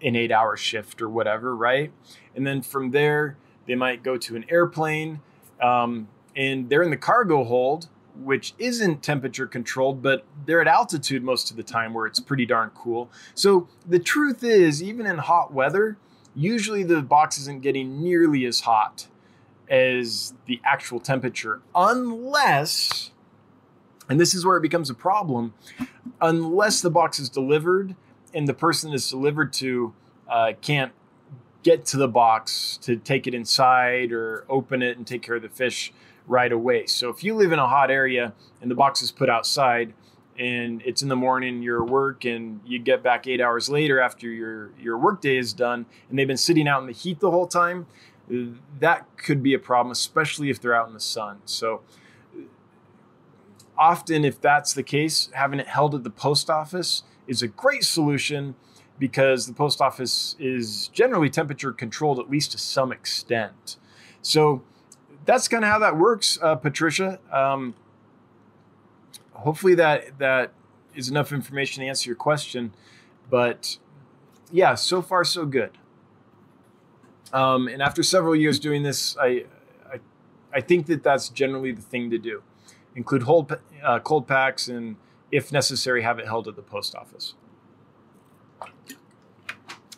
an 0.03 0.17
eight 0.17 0.33
hour 0.33 0.57
shift 0.57 1.01
or 1.01 1.09
whatever, 1.09 1.55
right? 1.55 1.93
And 2.35 2.47
then 2.47 2.63
from 2.63 2.91
there, 2.91 3.37
they 3.67 3.75
might 3.75 4.03
go 4.03 4.17
to 4.17 4.37
an 4.37 4.45
airplane 4.49 5.21
um, 5.63 6.09
and 6.35 6.69
they're 6.69 6.83
in 6.83 6.91
the 6.91 6.97
cargo 6.97 7.45
hold, 7.45 7.89
which 8.19 8.55
isn't 8.59 9.03
temperature 9.03 9.47
controlled, 9.47 10.03
but 10.03 10.25
they're 10.47 10.61
at 10.61 10.69
altitude 10.69 11.23
most 11.23 11.51
of 11.51 11.57
the 11.57 11.63
time 11.63 11.95
where 11.95 12.07
it's 12.07 12.21
pretty 12.21 12.47
darn 12.47 12.71
cool. 12.75 13.11
So 13.35 13.69
the 13.87 13.99
truth 13.99 14.43
is, 14.43 14.83
even 14.83 15.07
in 15.07 15.19
hot 15.19 15.53
weather, 15.53 15.97
usually 16.35 16.83
the 16.83 17.03
box 17.03 17.39
isn't 17.39 17.63
getting 17.63 18.03
nearly 18.03 18.45
as 18.45 18.61
hot 18.61 19.09
as 19.69 20.35
the 20.47 20.61
actual 20.65 21.01
temperature, 21.01 21.61
unless, 21.75 23.11
and 24.09 24.21
this 24.21 24.35
is 24.35 24.45
where 24.45 24.57
it 24.57 24.63
becomes 24.63 24.91
a 24.91 24.95
problem, 24.95 25.55
unless 26.21 26.81
the 26.81 26.91
box 26.91 27.19
is 27.19 27.29
delivered 27.29 27.97
and 28.33 28.47
the 28.47 28.55
person 28.55 28.93
it's 28.93 29.11
delivered 29.11 29.53
to 29.55 29.95
uh, 30.29 30.53
can't 30.61 30.93
get 31.63 31.85
to 31.85 31.97
the 31.97 32.07
box 32.07 32.79
to 32.83 32.97
take 32.97 33.27
it 33.27 33.35
inside 33.35 34.13
or 34.13 34.45
open 34.49 34.83
it 34.83 34.97
and 34.97 35.07
take 35.07 35.23
care 35.23 35.35
of 35.35 35.43
the 35.43 35.49
fish 35.49 35.93
right 36.27 36.51
away. 36.53 36.87
So 36.87 37.09
if 37.11 37.23
you 37.23 37.35
live 37.35 37.53
in 37.53 37.59
a 37.59 37.67
hot 37.67 37.91
area 37.91 38.33
and 38.61 38.71
the 38.71 38.75
box 38.75 39.03
is 39.03 39.11
put 39.11 39.29
outside 39.29 39.95
and 40.39 40.83
it's 40.85 41.03
in 41.03 41.09
the 41.09 41.17
morning, 41.17 41.63
you're 41.63 41.83
at 41.83 41.89
work 41.89 42.25
and 42.25 42.61
you 42.67 42.79
get 42.79 43.03
back 43.03 43.27
eight 43.27 43.41
hours 43.41 43.69
later 43.69 44.01
after 44.01 44.29
your, 44.29 44.71
your 44.81 44.99
work 44.99 45.21
day 45.21 45.39
is 45.39 45.53
done 45.53 45.87
and 46.09 46.19
they've 46.19 46.27
been 46.27 46.37
sitting 46.37 46.69
out 46.69 46.81
in 46.81 46.87
the 46.87 46.93
heat 46.93 47.21
the 47.21 47.31
whole 47.31 47.47
time, 47.47 47.87
that 48.81 49.07
could 49.17 49.43
be 49.43 49.55
a 49.55 49.59
problem, 49.59 49.93
especially 49.93 50.51
if 50.51 50.61
they're 50.61 50.75
out 50.75 50.89
in 50.89 50.95
the 50.95 51.01
sun. 51.01 51.39
So 51.45 51.83
often 53.79 54.25
if 54.25 54.41
that's 54.41 54.75
the 54.75 54.83
case, 54.83 55.31
having 55.33 55.61
it 55.61 55.69
held 55.69 55.95
at 55.95 56.03
the 56.03 56.11
post 56.11 56.51
office 56.51 57.05
is 57.27 57.43
a 57.43 57.49
great 57.49 57.85
solution 57.85 58.57
because 58.99 59.47
the 59.47 59.53
post 59.53 59.81
office 59.81 60.35
is 60.39 60.89
generally 60.89 61.31
temperature 61.31 61.73
controlled 61.73 62.19
at 62.19 62.31
least 62.31 62.53
to 62.53 62.59
some 62.59 62.91
extent. 62.91 63.77
So 64.23 64.63
that's 65.27 65.49
kind 65.49 65.65
of 65.65 65.71
how 65.71 65.79
that 65.81 65.97
works, 65.97 66.39
uh, 66.41 66.55
Patricia. 66.55 67.19
Um, 67.31 67.75
hopefully 69.33 69.75
that 69.75 70.19
that 70.19 70.53
is 70.95 71.09
enough 71.09 71.33
information 71.33 71.83
to 71.83 71.89
answer 71.89 72.09
your 72.09 72.17
question. 72.17 72.73
But 73.29 73.79
yeah, 74.51 74.75
so 74.75 75.03
far 75.03 75.25
so 75.25 75.45
good. 75.45 75.73
Um, 77.33 77.69
and 77.69 77.83
after 77.83 78.03
several 78.03 78.37
years 78.37 78.59
doing 78.59 78.83
this, 78.83 79.17
I, 79.19 79.45
I, 79.93 80.01
I 80.55 80.61
think 80.61 80.87
that 80.87 81.03
that's 81.03 81.29
generally 81.29 81.73
the 81.73 81.83
thing 81.83 82.09
to 82.11 82.19
do. 82.19 82.43
Include 82.95 83.25
hold, 83.25 83.59
uh, 83.83 83.99
cold 83.99 84.27
packs 84.27 84.69
and, 84.69 84.97
if 85.33 85.53
necessary, 85.53 86.03
have 86.03 86.19
it 86.19 86.27
held 86.27 86.47
at 86.47 86.57
the 86.57 86.63
post 86.63 86.95
office. 86.95 87.35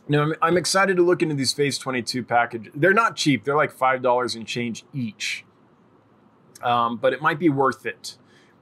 Now, 0.08 0.22
I'm, 0.22 0.34
I'm 0.40 0.56
excited 0.56 0.96
to 0.96 1.02
look 1.02 1.22
into 1.22 1.34
these 1.34 1.52
Phase 1.52 1.78
22 1.78 2.24
packages. 2.24 2.72
They're 2.74 2.94
not 2.94 3.14
cheap. 3.14 3.44
They're 3.44 3.56
like 3.56 3.72
$5 3.72 4.36
and 4.36 4.46
change 4.46 4.84
each. 4.92 5.44
Um, 6.62 6.96
but 6.96 7.12
it 7.12 7.20
might 7.20 7.38
be 7.38 7.48
worth 7.48 7.84
it. 7.86 8.16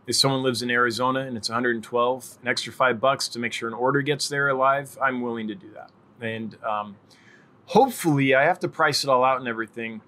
If 0.06 0.16
someone 0.16 0.42
lives 0.42 0.62
in 0.62 0.70
Arizona 0.70 1.20
and 1.20 1.36
it's 1.36 1.48
112, 1.48 2.38
an 2.42 2.48
extra 2.48 2.72
five 2.72 3.00
bucks 3.00 3.26
to 3.28 3.38
make 3.38 3.52
sure 3.52 3.68
an 3.68 3.74
order 3.74 4.02
gets 4.02 4.28
there 4.28 4.48
alive, 4.48 4.96
I'm 5.02 5.20
willing 5.20 5.48
to 5.48 5.54
do 5.54 5.68
that. 5.74 5.90
And 6.20 6.56
um, 6.62 6.96
hopefully, 7.66 8.34
I 8.34 8.44
have 8.44 8.58
to 8.60 8.68
price 8.68 9.02
it 9.02 9.10
all 9.10 9.24
out 9.24 9.38
and 9.38 9.48
everything. 9.48 10.02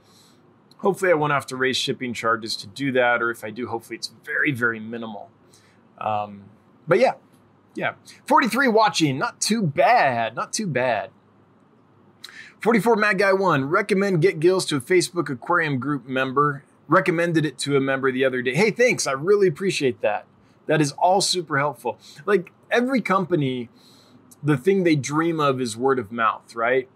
Hopefully, 0.79 1.11
I 1.11 1.15
won't 1.15 1.33
have 1.33 1.47
to 1.47 1.57
raise 1.57 1.77
shipping 1.77 2.15
charges 2.15 2.57
to 2.59 2.69
do 2.69 2.93
that. 2.93 3.23
Or 3.23 3.31
if 3.31 3.43
I 3.43 3.51
do, 3.51 3.67
hopefully, 3.67 3.97
it's 3.97 4.13
very, 4.25 4.53
very 4.53 4.79
minimal. 4.79 5.31
Um, 5.99 6.45
but 6.87 7.01
yeah, 7.01 7.15
yeah. 7.75 7.95
43 8.27 8.69
watching. 8.69 9.19
Not 9.19 9.41
too 9.41 9.63
bad. 9.63 10.37
Not 10.37 10.53
too 10.53 10.69
bad. 10.69 11.11
44 12.61 12.97
Mad 12.97 13.19
Guy 13.19 13.33
1. 13.33 13.67
Recommend 13.67 14.21
Get 14.21 14.41
Gills 14.41 14.67
to 14.67 14.77
a 14.77 14.81
Facebook 14.81 15.31
Aquarium 15.31 15.79
Group 15.79 16.07
member. 16.07 16.65
Recommended 16.89 17.47
it 17.47 17.57
to 17.59 17.77
a 17.77 17.81
member 17.81 18.11
the 18.11 18.25
other 18.25 18.43
day. 18.43 18.55
Hey, 18.55 18.73
thanks. 18.73 19.07
I 19.07 19.13
really 19.13 19.47
appreciate 19.47 20.01
that. 20.01 20.27
That 20.67 20.81
is 20.81 20.93
all 20.93 21.21
super 21.21 21.59
helpful. 21.59 21.99
Like 22.27 22.53
every 22.71 23.01
company, 23.01 23.69
the 24.43 24.57
thing 24.57 24.83
they 24.83 24.97
dream 24.97 25.39
of 25.39 25.61
is 25.61 25.77
word 25.77 25.99
of 25.99 26.11
mouth, 26.11 26.55
right? 26.57 26.89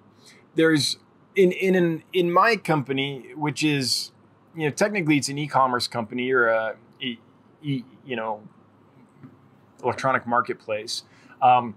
There's 0.56 0.98
in 1.36 1.52
in 1.52 1.74
an, 1.74 2.02
in 2.12 2.32
my 2.32 2.56
company, 2.56 3.32
which 3.36 3.62
is 3.62 4.10
you 4.56 4.64
know 4.64 4.70
technically 4.70 5.16
it's 5.16 5.28
an 5.28 5.38
e-commerce 5.38 5.86
company 5.86 6.30
or 6.32 6.48
a 6.48 6.76
e, 7.00 7.16
e, 7.62 7.84
you 8.04 8.16
know 8.16 8.42
electronic 9.82 10.26
marketplace. 10.26 11.04
Um, 11.40 11.76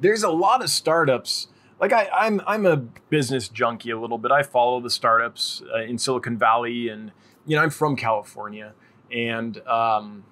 there's 0.00 0.22
a 0.22 0.30
lot 0.30 0.62
of 0.62 0.70
startups 0.70 1.48
like 1.80 1.92
I, 1.92 2.08
I'm 2.12 2.40
I'm 2.46 2.66
a 2.66 2.76
business 2.76 3.48
junkie 3.48 3.90
a 3.90 3.98
little 3.98 4.18
bit. 4.18 4.30
I 4.30 4.42
follow 4.42 4.80
the 4.80 4.90
startups 4.90 5.62
uh, 5.74 5.80
in 5.80 5.98
Silicon 5.98 6.36
Valley, 6.36 6.88
and 6.88 7.10
you 7.46 7.56
know 7.56 7.62
I'm 7.62 7.70
from 7.70 7.96
California, 7.96 8.74
and 9.10 9.66
um, 9.66 10.24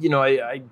you 0.00 0.08
know 0.08 0.22
I, 0.22 0.28
I 0.28 0.62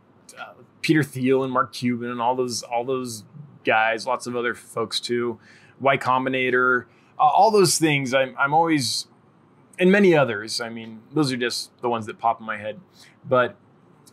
uh, 0.41 0.55
Peter 0.81 1.03
Thiel 1.03 1.45
and 1.45 1.53
Mark 1.53 1.73
Cuban 1.75 2.11
and 2.11 2.21
all 2.21 2.35
those 2.35 2.63
all 2.63 2.85
those 2.85 3.25
guys, 3.65 4.07
lots 4.07 4.27
of 4.27 4.35
other 4.35 4.55
folks 4.55 4.99
too, 4.99 5.39
Y 5.79 5.99
Combinator, 5.99 6.87
uh, 7.19 7.23
all 7.23 7.51
those 7.51 7.79
things. 7.79 8.15
I'm 8.15 8.35
I'm 8.39 8.55
always 8.55 9.09
and 9.79 9.93
many 9.93 10.17
others. 10.17 10.61
I 10.61 10.71
mean, 10.71 11.03
those 11.13 11.33
are 11.33 11.37
just 11.37 11.71
the 11.83 11.91
ones 11.91 12.07
that 12.07 12.19
pop 12.19 12.41
in 12.41 12.47
my 12.47 12.57
head, 12.57 12.81
but 13.29 13.57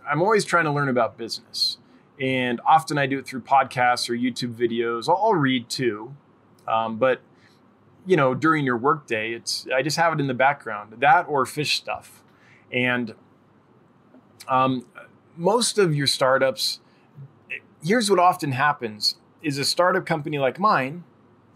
I'm 0.05 0.21
always 0.21 0.43
trying 0.43 0.65
to 0.65 0.71
learn 0.71 0.89
about 0.89 1.17
business 1.17 1.77
and 2.21 2.61
often 2.67 2.99
I 2.99 3.07
do 3.07 3.17
it 3.17 3.25
through 3.25 3.41
podcasts 3.41 4.07
or 4.07 4.13
YouTube 4.13 4.53
videos. 4.53 5.09
I'll, 5.09 5.19
I'll 5.21 5.33
read 5.33 5.67
too, 5.69 6.15
um, 6.67 6.97
but 6.97 7.21
you 8.05 8.15
know, 8.15 8.33
during 8.33 8.63
your 8.63 8.77
workday, 8.77 9.33
it's 9.33 9.67
I 9.73 9.81
just 9.81 9.97
have 9.97 10.13
it 10.13 10.19
in 10.19 10.27
the 10.27 10.33
background. 10.33 10.93
That 10.99 11.27
or 11.27 11.45
fish 11.45 11.77
stuff, 11.77 12.23
and 12.71 13.15
um, 14.47 14.85
most 15.35 15.77
of 15.77 15.95
your 15.95 16.07
startups. 16.07 16.79
Here's 17.83 18.09
what 18.09 18.19
often 18.19 18.51
happens: 18.51 19.15
is 19.41 19.57
a 19.57 19.65
startup 19.65 20.05
company 20.05 20.37
like 20.37 20.59
mine. 20.59 21.03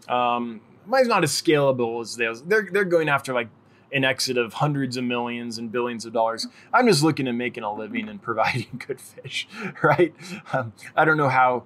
Um, 0.08 0.60
mine's 0.86 1.08
not 1.08 1.22
as 1.22 1.30
scalable 1.30 2.00
as 2.00 2.16
theirs. 2.16 2.42
They're 2.42 2.68
they're 2.70 2.84
going 2.84 3.08
after 3.08 3.32
like 3.32 3.48
an 3.92 4.04
exit 4.04 4.36
of 4.36 4.54
hundreds 4.54 4.96
of 4.96 5.04
millions 5.04 5.58
and 5.58 5.70
billions 5.70 6.04
of 6.04 6.12
dollars. 6.12 6.46
I'm 6.72 6.86
just 6.86 7.02
looking 7.02 7.28
at 7.28 7.34
making 7.34 7.62
a 7.64 7.72
living 7.72 8.08
and 8.08 8.20
providing 8.30 8.82
good 8.86 9.00
fish, 9.00 9.48
right? 9.82 10.14
Um, 10.52 10.72
I 10.96 11.04
don't 11.04 11.16
know 11.16 11.28
how. 11.28 11.64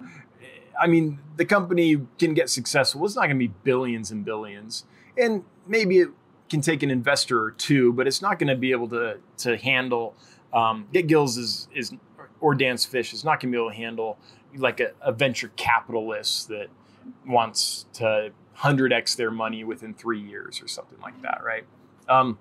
I 0.80 0.86
mean, 0.86 1.18
the 1.36 1.44
company 1.44 2.00
can 2.18 2.32
get 2.32 2.48
successful. 2.48 3.04
It's 3.04 3.14
not 3.14 3.22
going 3.22 3.36
to 3.38 3.48
be 3.48 3.52
billions 3.64 4.10
and 4.10 4.24
billions, 4.24 4.84
and 5.16 5.44
maybe 5.66 5.98
it 5.98 6.08
can 6.48 6.60
take 6.60 6.82
an 6.82 6.90
investor 6.90 7.42
or 7.42 7.50
two, 7.50 7.92
but 7.92 8.06
it's 8.06 8.22
not 8.22 8.38
going 8.38 8.48
to 8.48 8.56
be 8.56 8.72
able 8.72 8.88
to 8.88 9.18
to 9.38 9.56
handle. 9.56 10.14
Um, 10.52 10.88
Get 10.92 11.06
Gills 11.06 11.36
is 11.36 11.68
is 11.74 11.92
or 12.40 12.54
Dan's 12.54 12.84
Fish 12.86 13.12
is 13.12 13.24
not 13.24 13.40
going 13.40 13.52
to 13.52 13.56
be 13.56 13.60
able 13.60 13.70
to 13.70 13.76
handle 13.76 14.18
like 14.56 14.80
a, 14.80 14.92
a 15.00 15.12
venture 15.12 15.52
capitalist 15.56 16.48
that 16.48 16.68
wants 17.26 17.86
to 17.94 18.32
100x 18.58 19.16
their 19.16 19.30
money 19.30 19.64
within 19.64 19.94
three 19.94 20.20
years 20.20 20.62
or 20.62 20.68
something 20.68 20.98
like 21.00 21.20
that, 21.22 21.42
right? 21.44 21.64
Um, 22.10 22.38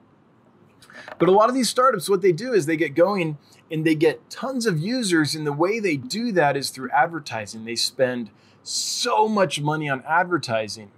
but 1.18 1.30
a 1.30 1.32
lot 1.32 1.50
of 1.50 1.56
these 1.56 1.70
startups, 1.70 2.10
what 2.10 2.22
they 2.22 2.32
do 2.32 2.54
is 2.54 2.66
they 2.66 2.76
get 2.76 2.96
going 2.96 3.38
and 3.72 3.86
they 3.86 3.96
get 3.96 4.30
tons 4.30 4.66
of 4.66 4.80
users. 4.80 5.36
And 5.36 5.46
the 5.46 5.54
way 5.54 5.80
they 5.80 5.96
do 5.96 6.32
that 6.34 6.58
is 6.58 6.70
through 6.72 6.90
advertising. 6.92 7.66
They 7.66 7.76
spend 7.76 8.32
so 8.64 9.28
much 9.28 9.62
money 9.62 9.88
on 9.90 10.04
advertising. 10.08 10.92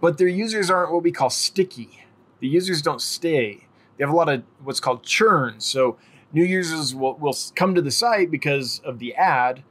But 0.00 0.18
their 0.18 0.28
users 0.28 0.70
aren't 0.70 0.92
what 0.92 1.02
we 1.02 1.10
call 1.10 1.30
sticky. 1.30 2.04
The 2.40 2.48
users 2.48 2.82
don't 2.82 3.00
stay. 3.00 3.66
They 3.96 4.04
have 4.04 4.10
a 4.10 4.16
lot 4.16 4.28
of 4.28 4.42
what's 4.62 4.80
called 4.80 5.02
churn. 5.02 5.60
So 5.60 5.96
new 6.32 6.44
users 6.44 6.94
will, 6.94 7.14
will 7.14 7.36
come 7.54 7.74
to 7.74 7.82
the 7.82 7.90
site 7.90 8.30
because 8.30 8.80
of 8.84 8.98
the 8.98 9.14
ad, 9.14 9.62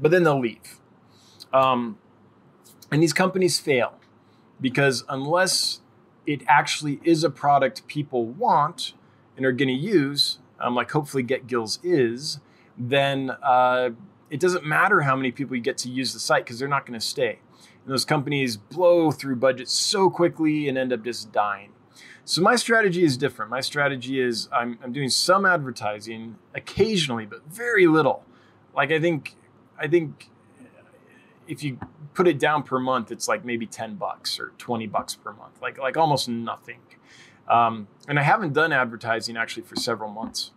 but 0.00 0.10
then 0.10 0.24
they'll 0.24 0.40
leave. 0.40 0.80
Um, 1.52 1.98
and 2.90 3.02
these 3.02 3.12
companies 3.12 3.60
fail 3.60 3.94
because 4.60 5.04
unless 5.08 5.80
it 6.28 6.42
actually 6.46 7.00
is 7.04 7.24
a 7.24 7.30
product 7.30 7.86
people 7.86 8.26
want 8.26 8.92
and 9.34 9.46
are 9.46 9.52
going 9.52 9.68
to 9.68 9.74
use, 9.74 10.38
um, 10.60 10.74
like 10.74 10.90
hopefully 10.90 11.22
Get 11.22 11.46
Gills 11.46 11.78
is, 11.82 12.38
then 12.76 13.30
uh, 13.42 13.90
it 14.28 14.38
doesn't 14.38 14.62
matter 14.62 15.00
how 15.00 15.16
many 15.16 15.32
people 15.32 15.56
you 15.56 15.62
get 15.62 15.78
to 15.78 15.88
use 15.88 16.12
the 16.12 16.20
site 16.20 16.44
because 16.44 16.58
they're 16.58 16.68
not 16.68 16.84
going 16.84 17.00
to 17.00 17.04
stay. 17.04 17.38
And 17.82 17.90
those 17.90 18.04
companies 18.04 18.58
blow 18.58 19.10
through 19.10 19.36
budgets 19.36 19.72
so 19.72 20.10
quickly 20.10 20.68
and 20.68 20.76
end 20.76 20.92
up 20.92 21.02
just 21.02 21.32
dying. 21.32 21.72
So 22.26 22.42
my 22.42 22.56
strategy 22.56 23.04
is 23.04 23.16
different. 23.16 23.50
My 23.50 23.62
strategy 23.62 24.20
is 24.20 24.50
I'm, 24.52 24.78
I'm 24.84 24.92
doing 24.92 25.08
some 25.08 25.46
advertising 25.46 26.36
occasionally, 26.54 27.24
but 27.24 27.40
very 27.50 27.86
little. 27.86 28.22
Like 28.76 28.92
I 28.92 29.00
think, 29.00 29.34
I 29.78 29.88
think 29.88 30.28
if 31.48 31.62
you 31.62 31.78
put 32.14 32.28
it 32.28 32.38
down 32.38 32.62
per 32.62 32.78
month, 32.78 33.10
it's 33.10 33.26
like 33.26 33.44
maybe 33.44 33.66
10 33.66 33.96
bucks 33.96 34.38
or 34.38 34.52
20 34.58 34.86
bucks 34.86 35.14
per 35.14 35.32
month, 35.32 35.60
like, 35.60 35.78
like 35.78 35.96
almost 35.96 36.28
nothing. 36.28 36.80
Um, 37.48 37.88
and 38.06 38.18
I 38.18 38.22
haven't 38.22 38.52
done 38.52 38.72
advertising 38.72 39.36
actually 39.36 39.62
for 39.62 39.76
several 39.76 40.10
months 40.10 40.50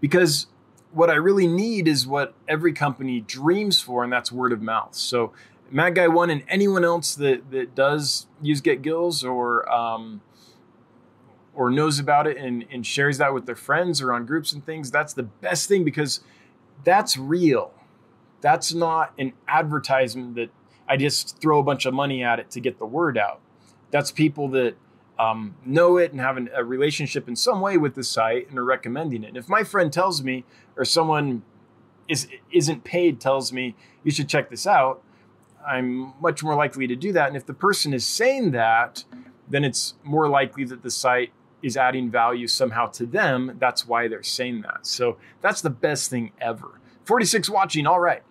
because 0.00 0.46
what 0.92 1.10
I 1.10 1.14
really 1.14 1.46
need 1.46 1.88
is 1.88 2.06
what 2.06 2.34
every 2.46 2.72
company 2.72 3.20
dreams 3.20 3.80
for, 3.80 4.04
and 4.04 4.12
that's 4.12 4.30
word 4.30 4.52
of 4.52 4.62
mouth. 4.62 4.94
So, 4.94 5.32
Mad 5.70 5.94
Guy 5.94 6.08
One 6.08 6.30
and 6.30 6.42
anyone 6.48 6.84
else 6.84 7.14
that 7.16 7.50
that 7.50 7.74
does 7.74 8.26
use 8.40 8.60
Get 8.60 8.80
Gills 8.80 9.22
or 9.22 9.70
um, 9.70 10.22
or 11.54 11.70
knows 11.70 11.98
about 11.98 12.26
it 12.26 12.36
and, 12.36 12.64
and 12.70 12.86
shares 12.86 13.18
that 13.18 13.34
with 13.34 13.44
their 13.44 13.56
friends 13.56 14.00
or 14.00 14.12
on 14.12 14.24
groups 14.24 14.52
and 14.52 14.64
things, 14.64 14.90
that's 14.90 15.12
the 15.12 15.24
best 15.24 15.68
thing 15.68 15.84
because 15.84 16.20
that's 16.84 17.16
real. 17.16 17.72
That's 18.40 18.72
not 18.72 19.12
an 19.18 19.32
advertisement 19.46 20.36
that 20.36 20.50
I 20.88 20.96
just 20.96 21.40
throw 21.40 21.58
a 21.58 21.62
bunch 21.62 21.86
of 21.86 21.94
money 21.94 22.22
at 22.22 22.38
it 22.38 22.50
to 22.52 22.60
get 22.60 22.78
the 22.78 22.86
word 22.86 23.18
out. 23.18 23.40
That's 23.90 24.10
people 24.10 24.48
that 24.50 24.76
um, 25.18 25.56
know 25.64 25.96
it 25.96 26.12
and 26.12 26.20
have 26.20 26.36
an, 26.36 26.48
a 26.54 26.64
relationship 26.64 27.28
in 27.28 27.36
some 27.36 27.60
way 27.60 27.76
with 27.76 27.94
the 27.94 28.04
site 28.04 28.48
and 28.48 28.58
are 28.58 28.64
recommending 28.64 29.24
it. 29.24 29.28
And 29.28 29.36
if 29.36 29.48
my 29.48 29.64
friend 29.64 29.92
tells 29.92 30.22
me, 30.22 30.44
or 30.76 30.84
someone 30.84 31.42
is 32.08 32.28
isn't 32.52 32.84
paid 32.84 33.20
tells 33.20 33.52
me 33.52 33.74
you 34.02 34.10
should 34.10 34.28
check 34.28 34.48
this 34.48 34.66
out, 34.66 35.02
I'm 35.66 36.14
much 36.20 36.42
more 36.42 36.54
likely 36.54 36.86
to 36.86 36.96
do 36.96 37.12
that. 37.12 37.28
And 37.28 37.36
if 37.36 37.44
the 37.44 37.54
person 37.54 37.92
is 37.92 38.06
saying 38.06 38.52
that, 38.52 39.04
then 39.48 39.64
it's 39.64 39.94
more 40.04 40.28
likely 40.28 40.64
that 40.64 40.82
the 40.82 40.90
site 40.90 41.32
is 41.62 41.76
adding 41.76 42.10
value 42.10 42.46
somehow 42.46 42.86
to 42.86 43.04
them. 43.04 43.56
That's 43.58 43.86
why 43.86 44.08
they're 44.08 44.22
saying 44.22 44.62
that. 44.62 44.86
So 44.86 45.18
that's 45.40 45.60
the 45.60 45.70
best 45.70 46.10
thing 46.10 46.32
ever. 46.40 46.80
46 47.04 47.50
watching, 47.50 47.86
all 47.86 48.00
right. 48.00 48.22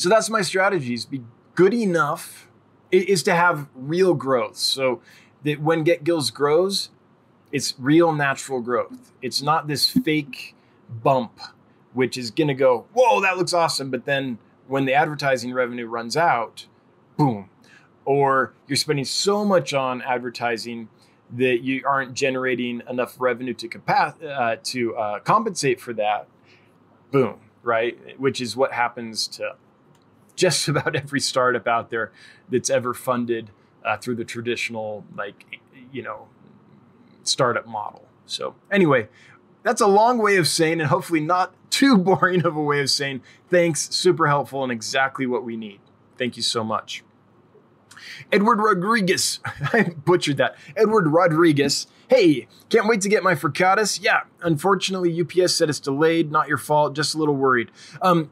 So 0.00 0.08
that's 0.08 0.30
my 0.30 0.40
strategies. 0.40 1.04
Be 1.04 1.20
good 1.54 1.74
enough 1.74 2.48
is 2.90 3.22
to 3.24 3.34
have 3.34 3.68
real 3.74 4.14
growth. 4.14 4.56
So 4.56 5.02
that 5.44 5.60
when 5.60 5.84
Get 5.84 6.04
Gills 6.04 6.30
grows, 6.30 6.88
it's 7.52 7.74
real 7.78 8.10
natural 8.10 8.62
growth. 8.62 9.12
It's 9.20 9.42
not 9.42 9.68
this 9.68 9.90
fake 9.90 10.56
bump, 10.88 11.38
which 11.92 12.16
is 12.16 12.30
going 12.30 12.48
to 12.48 12.54
go, 12.54 12.86
whoa, 12.94 13.20
that 13.20 13.36
looks 13.36 13.52
awesome. 13.52 13.90
But 13.90 14.06
then 14.06 14.38
when 14.66 14.86
the 14.86 14.94
advertising 14.94 15.52
revenue 15.52 15.86
runs 15.86 16.16
out, 16.16 16.66
boom. 17.18 17.50
Or 18.06 18.54
you're 18.68 18.76
spending 18.76 19.04
so 19.04 19.44
much 19.44 19.74
on 19.74 20.00
advertising 20.00 20.88
that 21.36 21.62
you 21.62 21.82
aren't 21.86 22.14
generating 22.14 22.80
enough 22.88 23.16
revenue 23.20 23.52
to 23.52 23.68
capa- 23.68 24.14
uh, 24.26 24.56
to 24.64 24.96
uh, 24.96 25.18
compensate 25.20 25.78
for 25.78 25.92
that. 25.92 26.26
Boom, 27.10 27.38
right? 27.62 28.18
Which 28.18 28.40
is 28.40 28.56
what 28.56 28.72
happens 28.72 29.28
to 29.28 29.56
just 30.40 30.66
about 30.72 30.96
every 30.96 31.20
startup 31.20 31.68
out 31.68 31.90
there 31.90 32.10
that's 32.48 32.70
ever 32.70 32.94
funded 32.94 33.50
uh, 33.84 33.96
through 33.96 34.16
the 34.16 34.24
traditional, 34.24 35.04
like, 35.16 35.60
you 35.92 36.02
know, 36.02 36.26
startup 37.22 37.66
model. 37.66 38.06
So, 38.26 38.54
anyway, 38.70 39.08
that's 39.62 39.80
a 39.80 39.86
long 39.86 40.18
way 40.18 40.36
of 40.36 40.48
saying, 40.48 40.80
and 40.80 40.88
hopefully 40.88 41.20
not 41.20 41.54
too 41.70 41.96
boring 41.98 42.44
of 42.44 42.56
a 42.56 42.62
way 42.62 42.80
of 42.80 42.90
saying 42.90 43.22
thanks, 43.48 43.94
super 43.94 44.26
helpful, 44.26 44.62
and 44.62 44.72
exactly 44.72 45.26
what 45.26 45.44
we 45.44 45.56
need. 45.56 45.80
Thank 46.16 46.36
you 46.36 46.42
so 46.42 46.64
much. 46.64 47.04
Edward 48.32 48.60
Rodriguez, 48.60 49.40
I 49.72 49.94
butchered 50.04 50.38
that. 50.38 50.56
Edward 50.76 51.08
Rodriguez. 51.08 51.86
Hey, 52.08 52.48
can't 52.68 52.88
wait 52.88 53.02
to 53.02 53.08
get 53.08 53.22
my 53.22 53.34
fricadas. 53.34 54.02
Yeah, 54.02 54.22
unfortunately, 54.42 55.20
UPS 55.20 55.54
said 55.54 55.68
it's 55.68 55.78
delayed. 55.78 56.32
Not 56.32 56.48
your 56.48 56.58
fault. 56.58 56.94
Just 56.94 57.14
a 57.14 57.18
little 57.18 57.36
worried. 57.36 57.70
Um, 58.02 58.30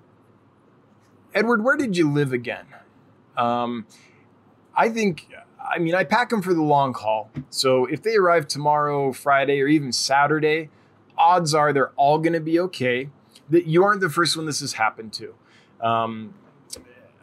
Edward, 1.35 1.63
where 1.63 1.77
did 1.77 1.97
you 1.97 2.11
live 2.11 2.33
again? 2.33 2.67
Um, 3.37 3.87
I 4.75 4.89
think, 4.89 5.29
I 5.61 5.79
mean, 5.79 5.95
I 5.95 6.05
pack 6.05 6.31
them 6.31 6.43
for 6.43 6.55
the 6.55 6.63
long 6.63 6.95
haul. 6.95 7.31
So 7.51 7.85
if 7.85 8.03
they 8.03 8.17
arrive 8.17 8.49
tomorrow, 8.49 9.13
Friday, 9.13 9.61
or 9.61 9.67
even 9.67 9.93
Saturday, 9.93 10.71
odds 11.17 11.55
are 11.55 11.73
they're 11.73 11.93
all 11.97 12.19
going 12.19 12.33
to 12.33 12.41
be 12.41 12.59
okay. 12.61 13.11
That 13.51 13.67
you 13.67 13.83
aren't 13.83 14.01
the 14.01 14.11
first 14.11 14.37
one 14.37 14.47
this 14.47 14.61
has 14.61 14.75
happened 14.75 15.13
to. 15.15 15.35
Um, 15.81 16.35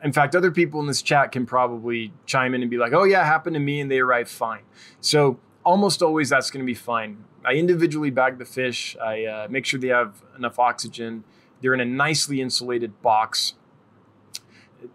in 0.03 0.11
fact, 0.11 0.35
other 0.35 0.51
people 0.51 0.79
in 0.79 0.87
this 0.87 1.01
chat 1.01 1.31
can 1.31 1.45
probably 1.45 2.13
chime 2.25 2.53
in 2.53 2.61
and 2.61 2.69
be 2.69 2.77
like, 2.77 2.93
"Oh 2.93 3.03
yeah, 3.03 3.23
happened 3.23 3.53
to 3.55 3.59
me," 3.59 3.79
and 3.79 3.91
they 3.91 3.99
arrived 3.99 4.29
fine. 4.29 4.61
So 5.01 5.39
almost 5.63 6.01
always 6.01 6.29
that's 6.29 6.49
going 6.49 6.63
to 6.63 6.65
be 6.65 6.75
fine. 6.75 7.25
I 7.43 7.53
individually 7.53 8.09
bag 8.09 8.37
the 8.37 8.45
fish. 8.45 8.95
I 9.03 9.25
uh, 9.25 9.47
make 9.49 9.65
sure 9.65 9.79
they 9.79 9.89
have 9.89 10.23
enough 10.37 10.57
oxygen. 10.59 11.23
They're 11.61 11.73
in 11.73 11.79
a 11.79 11.85
nicely 11.85 12.41
insulated 12.41 13.01
box. 13.01 13.53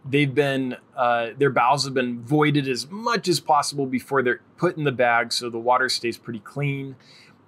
They've 0.04 0.34
been 0.34 0.76
uh, 0.96 1.28
their 1.36 1.50
bowels 1.50 1.84
have 1.84 1.94
been 1.94 2.22
voided 2.22 2.68
as 2.68 2.90
much 2.90 3.28
as 3.28 3.40
possible 3.40 3.86
before 3.86 4.22
they're 4.22 4.40
put 4.56 4.76
in 4.76 4.84
the 4.84 4.92
bag, 4.92 5.32
so 5.32 5.50
the 5.50 5.58
water 5.58 5.88
stays 5.88 6.18
pretty 6.18 6.40
clean. 6.40 6.96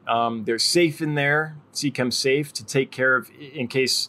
Um, 0.07 0.45
they're 0.45 0.59
safe 0.59 1.01
in 1.01 1.15
there. 1.15 1.57
Seachem 1.73 2.13
safe 2.13 2.53
to 2.55 2.65
take 2.65 2.91
care 2.91 3.17
of 3.17 3.31
in 3.31 3.69
case 3.69 4.09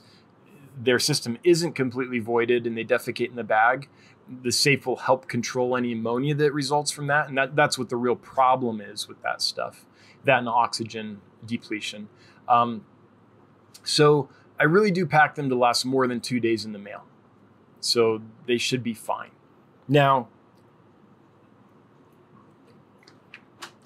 their 0.77 0.99
system 0.99 1.37
isn't 1.43 1.73
completely 1.73 2.19
voided 2.19 2.65
and 2.65 2.77
they 2.77 2.83
defecate 2.83 3.29
in 3.29 3.35
the 3.35 3.43
bag. 3.43 3.89
The 4.41 4.51
safe 4.51 4.87
will 4.87 4.97
help 4.97 5.27
control 5.27 5.75
any 5.75 5.91
ammonia 5.91 6.33
that 6.35 6.53
results 6.53 6.91
from 6.91 7.07
that, 7.07 7.27
and 7.27 7.37
that, 7.37 7.55
that's 7.55 7.77
what 7.77 7.89
the 7.89 7.97
real 7.97 8.15
problem 8.15 8.81
is 8.81 9.07
with 9.07 9.21
that 9.21 9.41
stuff. 9.41 9.85
That 10.23 10.39
and 10.39 10.49
oxygen 10.49 11.21
depletion. 11.45 12.07
Um, 12.47 12.85
so 13.83 14.29
I 14.59 14.63
really 14.63 14.91
do 14.91 15.05
pack 15.05 15.35
them 15.35 15.49
to 15.49 15.55
last 15.55 15.85
more 15.85 16.07
than 16.07 16.21
two 16.21 16.39
days 16.39 16.63
in 16.63 16.71
the 16.71 16.79
mail. 16.79 17.03
So 17.83 18.21
they 18.47 18.57
should 18.57 18.83
be 18.83 18.93
fine. 18.93 19.31
Now, 19.87 20.29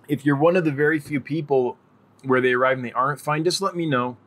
if 0.08 0.26
you're 0.26 0.36
one 0.36 0.56
of 0.56 0.66
the 0.66 0.72
very 0.72 1.00
few 1.00 1.20
people 1.20 1.78
where 2.24 2.41
they 2.41 2.54
arrive 2.54 2.78
and 2.78 2.86
they 2.86 2.91
aren't 2.91 3.20
fine, 3.20 3.43
just 3.43 3.62
let 3.62 3.76
me 3.76 3.86
know 3.86 4.18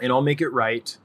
and 0.00 0.12
I'll 0.12 0.22
make 0.22 0.40
it 0.40 0.48
right. 0.48 0.96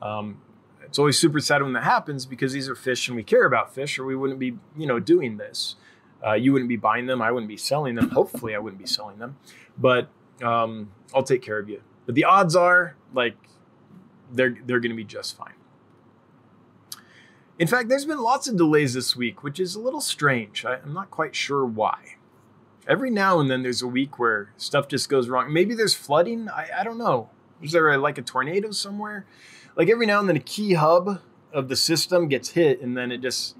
Um, 0.00 0.40
it's 0.82 0.98
always 0.98 1.18
super 1.18 1.40
sad 1.40 1.62
when 1.62 1.72
that 1.72 1.84
happens 1.84 2.26
because 2.26 2.52
these 2.52 2.68
are 2.68 2.74
fish 2.74 3.08
and 3.08 3.16
we 3.16 3.22
care 3.22 3.44
about 3.44 3.74
fish 3.74 3.98
or 3.98 4.04
we 4.04 4.14
wouldn't 4.14 4.38
be, 4.38 4.58
you 4.76 4.86
know, 4.86 5.00
doing 5.00 5.36
this. 5.36 5.76
Uh, 6.24 6.34
you 6.34 6.52
wouldn't 6.52 6.68
be 6.68 6.76
buying 6.76 7.06
them. 7.06 7.20
I 7.20 7.32
wouldn't 7.32 7.48
be 7.48 7.56
selling 7.56 7.94
them. 7.94 8.10
Hopefully 8.10 8.54
I 8.54 8.58
wouldn't 8.58 8.80
be 8.80 8.86
selling 8.86 9.18
them, 9.18 9.36
but 9.76 10.08
um, 10.42 10.92
I'll 11.14 11.22
take 11.22 11.42
care 11.42 11.58
of 11.58 11.68
you. 11.68 11.82
But 12.06 12.14
the 12.14 12.24
odds 12.24 12.54
are 12.54 12.96
like 13.12 13.36
they're, 14.30 14.56
they're 14.64 14.80
going 14.80 14.90
to 14.90 14.96
be 14.96 15.04
just 15.04 15.36
fine. 15.36 15.54
In 17.62 17.68
fact, 17.68 17.88
there's 17.88 18.04
been 18.04 18.18
lots 18.20 18.48
of 18.48 18.56
delays 18.56 18.94
this 18.94 19.14
week, 19.14 19.44
which 19.44 19.60
is 19.60 19.76
a 19.76 19.80
little 19.80 20.00
strange. 20.00 20.64
I, 20.64 20.78
I'm 20.82 20.92
not 20.92 21.12
quite 21.12 21.36
sure 21.36 21.64
why 21.64 22.16
every 22.88 23.08
now 23.08 23.38
and 23.38 23.48
then 23.48 23.62
there's 23.62 23.82
a 23.82 23.86
week 23.86 24.18
where 24.18 24.52
stuff 24.56 24.88
just 24.88 25.08
goes 25.08 25.28
wrong. 25.28 25.52
Maybe 25.52 25.72
there's 25.76 25.94
flooding. 25.94 26.48
I, 26.48 26.70
I 26.80 26.82
don't 26.82 26.98
know. 26.98 27.30
Is 27.62 27.70
there 27.70 27.88
a, 27.92 27.98
like 27.98 28.18
a 28.18 28.22
tornado 28.22 28.72
somewhere? 28.72 29.26
Like 29.76 29.88
every 29.88 30.06
now 30.06 30.18
and 30.18 30.28
then 30.28 30.34
a 30.34 30.40
key 30.40 30.74
hub 30.74 31.20
of 31.52 31.68
the 31.68 31.76
system 31.76 32.26
gets 32.26 32.48
hit 32.48 32.80
and 32.80 32.96
then 32.96 33.12
it 33.12 33.18
just 33.18 33.56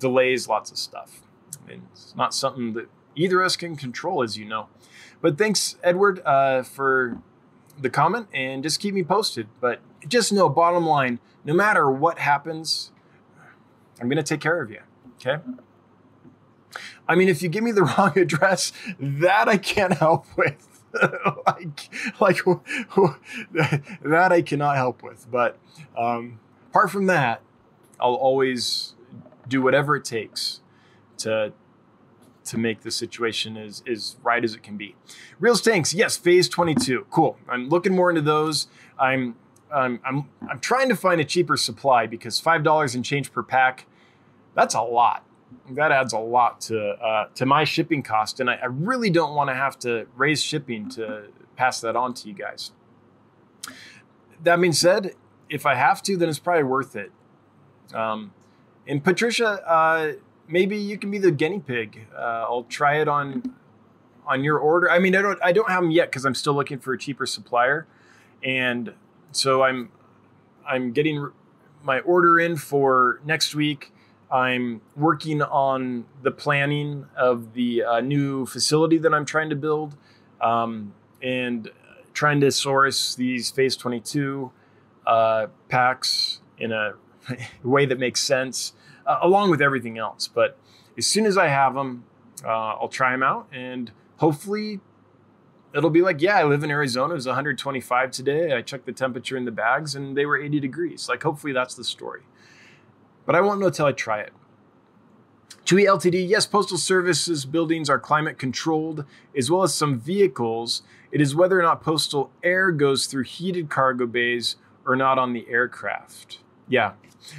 delays 0.00 0.48
lots 0.48 0.72
of 0.72 0.76
stuff. 0.76 1.20
Mean, 1.68 1.86
it's 1.92 2.16
not 2.16 2.34
something 2.34 2.72
that 2.72 2.88
either 3.14 3.42
of 3.42 3.46
us 3.46 3.54
can 3.54 3.76
control, 3.76 4.24
as 4.24 4.36
you 4.36 4.44
know. 4.44 4.66
But 5.20 5.38
thanks, 5.38 5.76
Edward, 5.84 6.20
uh, 6.26 6.64
for 6.64 7.22
the 7.78 7.90
comment 7.90 8.26
and 8.34 8.64
just 8.64 8.80
keep 8.80 8.92
me 8.92 9.04
posted. 9.04 9.46
But 9.60 9.78
just 10.08 10.32
know, 10.32 10.48
bottom 10.48 10.84
line, 10.84 11.20
no 11.44 11.54
matter 11.54 11.88
what 11.88 12.18
happens, 12.18 12.90
I'm 14.00 14.08
going 14.08 14.16
to 14.16 14.22
take 14.22 14.40
care 14.40 14.60
of 14.60 14.70
you. 14.70 14.80
Okay. 15.16 15.42
I 17.08 17.14
mean, 17.14 17.28
if 17.28 17.42
you 17.42 17.48
give 17.48 17.64
me 17.64 17.72
the 17.72 17.82
wrong 17.98 18.18
address, 18.18 18.72
that 18.98 19.48
I 19.48 19.58
can't 19.58 19.94
help 19.94 20.26
with. 20.36 20.66
like, 21.46 21.88
like 22.20 22.38
that 24.02 24.28
I 24.32 24.42
cannot 24.42 24.76
help 24.76 25.02
with. 25.02 25.30
But 25.30 25.58
um, 25.96 26.40
apart 26.70 26.90
from 26.90 27.06
that, 27.06 27.42
I'll 28.00 28.14
always 28.14 28.94
do 29.46 29.62
whatever 29.62 29.96
it 29.96 30.04
takes 30.04 30.60
to 31.18 31.52
to 32.42 32.58
make 32.58 32.80
the 32.80 32.90
situation 32.90 33.56
as, 33.56 33.82
as 33.86 34.16
right 34.24 34.42
as 34.42 34.54
it 34.54 34.62
can 34.62 34.76
be. 34.76 34.96
Real 35.38 35.54
stinks, 35.54 35.94
yes, 35.94 36.16
phase 36.16 36.48
22. 36.48 37.06
Cool. 37.10 37.36
I'm 37.48 37.68
looking 37.68 37.94
more 37.94 38.10
into 38.10 38.22
those. 38.22 38.66
I'm 38.98 39.36
I'm 39.72 40.00
I'm 40.04 40.28
I'm 40.50 40.58
trying 40.58 40.88
to 40.88 40.96
find 40.96 41.20
a 41.20 41.24
cheaper 41.24 41.56
supply 41.56 42.06
because 42.06 42.40
five 42.40 42.62
dollars 42.62 42.94
and 42.94 43.04
change 43.04 43.32
per 43.32 43.42
pack, 43.42 43.86
that's 44.54 44.74
a 44.74 44.82
lot 44.82 45.24
that 45.70 45.92
adds 45.92 46.12
a 46.12 46.18
lot 46.18 46.60
to 46.62 46.80
uh, 46.80 47.28
to 47.34 47.46
my 47.46 47.64
shipping 47.64 48.02
cost, 48.02 48.40
and 48.40 48.50
I, 48.50 48.54
I 48.54 48.66
really 48.66 49.10
don't 49.10 49.34
want 49.34 49.50
to 49.50 49.54
have 49.54 49.78
to 49.80 50.06
raise 50.16 50.42
shipping 50.42 50.88
to 50.90 51.24
pass 51.56 51.80
that 51.80 51.96
on 51.96 52.14
to 52.14 52.28
you 52.28 52.34
guys. 52.34 52.72
That 54.42 54.60
being 54.60 54.72
said, 54.72 55.14
if 55.48 55.66
I 55.66 55.74
have 55.74 56.02
to, 56.04 56.16
then 56.16 56.28
it's 56.28 56.38
probably 56.38 56.64
worth 56.64 56.96
it. 56.96 57.12
Um, 57.92 58.32
and 58.86 59.02
Patricia, 59.02 59.62
uh, 59.68 60.12
maybe 60.48 60.76
you 60.76 60.98
can 60.98 61.10
be 61.10 61.18
the 61.18 61.30
guinea 61.30 61.60
pig. 61.60 62.06
Uh, 62.14 62.46
I'll 62.48 62.64
try 62.64 63.00
it 63.00 63.08
on 63.08 63.54
on 64.26 64.44
your 64.44 64.58
order. 64.58 64.90
I 64.90 64.98
mean, 64.98 65.16
I 65.16 65.22
don't 65.22 65.38
I 65.42 65.52
don't 65.52 65.68
have 65.68 65.82
them 65.82 65.90
yet 65.90 66.10
because 66.10 66.24
I'm 66.24 66.34
still 66.34 66.54
looking 66.54 66.78
for 66.78 66.92
a 66.92 66.98
cheaper 66.98 67.26
supplier, 67.26 67.86
and 68.42 68.94
so 69.32 69.62
I'm 69.62 69.90
I'm 70.66 70.92
getting 70.92 71.30
my 71.82 72.00
order 72.00 72.38
in 72.38 72.56
for 72.56 73.20
next 73.24 73.54
week 73.54 73.92
I'm 74.30 74.80
working 74.96 75.42
on 75.42 76.04
the 76.22 76.30
planning 76.30 77.06
of 77.16 77.54
the 77.54 77.82
uh, 77.82 78.00
new 78.00 78.46
facility 78.46 78.96
that 78.98 79.12
I'm 79.12 79.24
trying 79.24 79.50
to 79.50 79.56
build 79.56 79.96
um, 80.40 80.94
and 81.20 81.70
trying 82.14 82.40
to 82.40 82.52
source 82.52 83.14
these 83.14 83.50
Phase 83.50 83.76
22 83.76 84.52
uh, 85.06 85.46
packs 85.68 86.40
in 86.58 86.70
a 86.70 86.94
way 87.64 87.86
that 87.86 87.98
makes 87.98 88.20
sense, 88.22 88.72
uh, 89.04 89.18
along 89.20 89.50
with 89.50 89.60
everything 89.60 89.98
else. 89.98 90.28
But 90.28 90.56
as 90.96 91.06
soon 91.06 91.26
as 91.26 91.36
I 91.36 91.48
have 91.48 91.74
them, 91.74 92.04
uh, 92.44 92.48
I'll 92.48 92.88
try 92.88 93.10
them 93.10 93.24
out 93.24 93.48
and 93.52 93.90
hopefully 94.18 94.80
it'll 95.74 95.90
be 95.90 96.02
like, 96.02 96.20
yeah, 96.22 96.36
I 96.36 96.44
live 96.44 96.62
in 96.62 96.70
Arizona. 96.70 97.14
It 97.14 97.16
was 97.16 97.26
125 97.26 98.10
today. 98.12 98.52
I 98.52 98.62
checked 98.62 98.86
the 98.86 98.92
temperature 98.92 99.36
in 99.36 99.44
the 99.44 99.50
bags 99.50 99.96
and 99.96 100.16
they 100.16 100.24
were 100.24 100.40
80 100.40 100.60
degrees. 100.60 101.08
Like, 101.08 101.22
hopefully 101.22 101.52
that's 101.52 101.74
the 101.74 101.84
story 101.84 102.22
but 103.30 103.36
I 103.36 103.42
won't 103.42 103.60
know 103.60 103.70
till 103.70 103.86
I 103.86 103.92
try 103.92 104.18
it. 104.18 104.32
Chewy 105.64 105.86
LTD, 105.86 106.28
yes, 106.28 106.46
Postal 106.46 106.76
Services 106.76 107.46
buildings 107.46 107.88
are 107.88 107.96
climate 107.96 108.40
controlled, 108.40 109.04
as 109.38 109.48
well 109.48 109.62
as 109.62 109.72
some 109.72 110.00
vehicles. 110.00 110.82
It 111.12 111.20
is 111.20 111.32
whether 111.32 111.56
or 111.56 111.62
not 111.62 111.80
postal 111.80 112.32
air 112.42 112.72
goes 112.72 113.06
through 113.06 113.22
heated 113.22 113.70
cargo 113.70 114.06
bays 114.06 114.56
or 114.84 114.96
not 114.96 115.16
on 115.16 115.32
the 115.32 115.46
aircraft. 115.48 116.40
Yeah. 116.68 116.94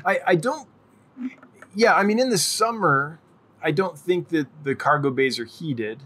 I, 0.05 0.19
I 0.27 0.35
don't, 0.35 0.69
yeah, 1.75 1.93
I 1.93 2.03
mean, 2.03 2.19
in 2.19 2.29
the 2.29 2.37
summer, 2.37 3.19
I 3.61 3.71
don't 3.71 3.99
think 3.99 4.29
that 4.29 4.47
the 4.63 4.75
cargo 4.75 5.09
bays 5.09 5.39
are 5.39 5.45
heated. 5.45 6.03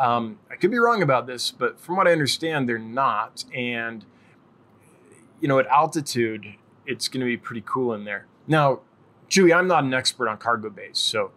Um, 0.00 0.40
I 0.50 0.56
could 0.56 0.72
be 0.72 0.80
wrong 0.80 1.00
about 1.00 1.28
this, 1.28 1.52
but 1.52 1.78
from 1.78 1.94
what 1.94 2.08
I 2.08 2.10
understand, 2.10 2.68
they're 2.68 2.76
not. 2.76 3.44
And, 3.54 4.04
you 5.40 5.46
know, 5.46 5.60
at 5.60 5.68
altitude, 5.68 6.56
it's 6.86 7.06
going 7.06 7.20
to 7.20 7.26
be 7.26 7.36
pretty 7.36 7.62
cool 7.64 7.94
in 7.94 8.02
there. 8.02 8.26
Now, 8.48 8.80
Chewy, 9.28 9.54
I'm 9.54 9.66
not 9.66 9.84
an 9.84 9.94
expert 9.94 10.28
on 10.28 10.38
cargo 10.38 10.70
bays, 10.70 10.98
so 10.98 11.32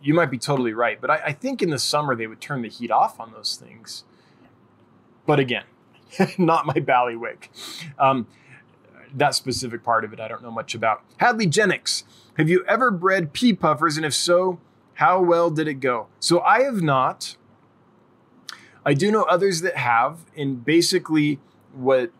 you 0.00 0.14
might 0.14 0.30
be 0.30 0.38
totally 0.38 0.72
right. 0.72 1.00
But 1.00 1.10
I, 1.10 1.16
I 1.26 1.32
think 1.32 1.62
in 1.62 1.70
the 1.70 1.78
summer 1.78 2.14
they 2.14 2.26
would 2.26 2.40
turn 2.40 2.62
the 2.62 2.68
heat 2.68 2.90
off 2.90 3.20
on 3.20 3.32
those 3.32 3.56
things. 3.56 4.04
But 5.26 5.38
again, 5.38 5.64
not 6.38 6.66
my 6.66 6.74
ballywick. 6.74 7.48
Um, 7.98 8.26
that 9.14 9.34
specific 9.34 9.82
part 9.82 10.04
of 10.04 10.12
it, 10.12 10.20
I 10.20 10.28
don't 10.28 10.42
know 10.42 10.50
much 10.50 10.74
about. 10.74 11.02
Hadley 11.18 11.46
Jennings, 11.46 12.04
have 12.36 12.48
you 12.48 12.64
ever 12.66 12.90
bred 12.90 13.32
pea 13.32 13.52
puffers? 13.52 13.96
And 13.96 14.04
if 14.04 14.14
so, 14.14 14.60
how 14.94 15.20
well 15.20 15.50
did 15.50 15.68
it 15.68 15.74
go? 15.74 16.08
So 16.20 16.40
I 16.40 16.62
have 16.62 16.82
not. 16.82 17.36
I 18.84 18.94
do 18.94 19.10
know 19.10 19.22
others 19.22 19.60
that 19.62 19.76
have. 19.76 20.24
And 20.36 20.64
basically, 20.64 21.40
what 21.72 22.10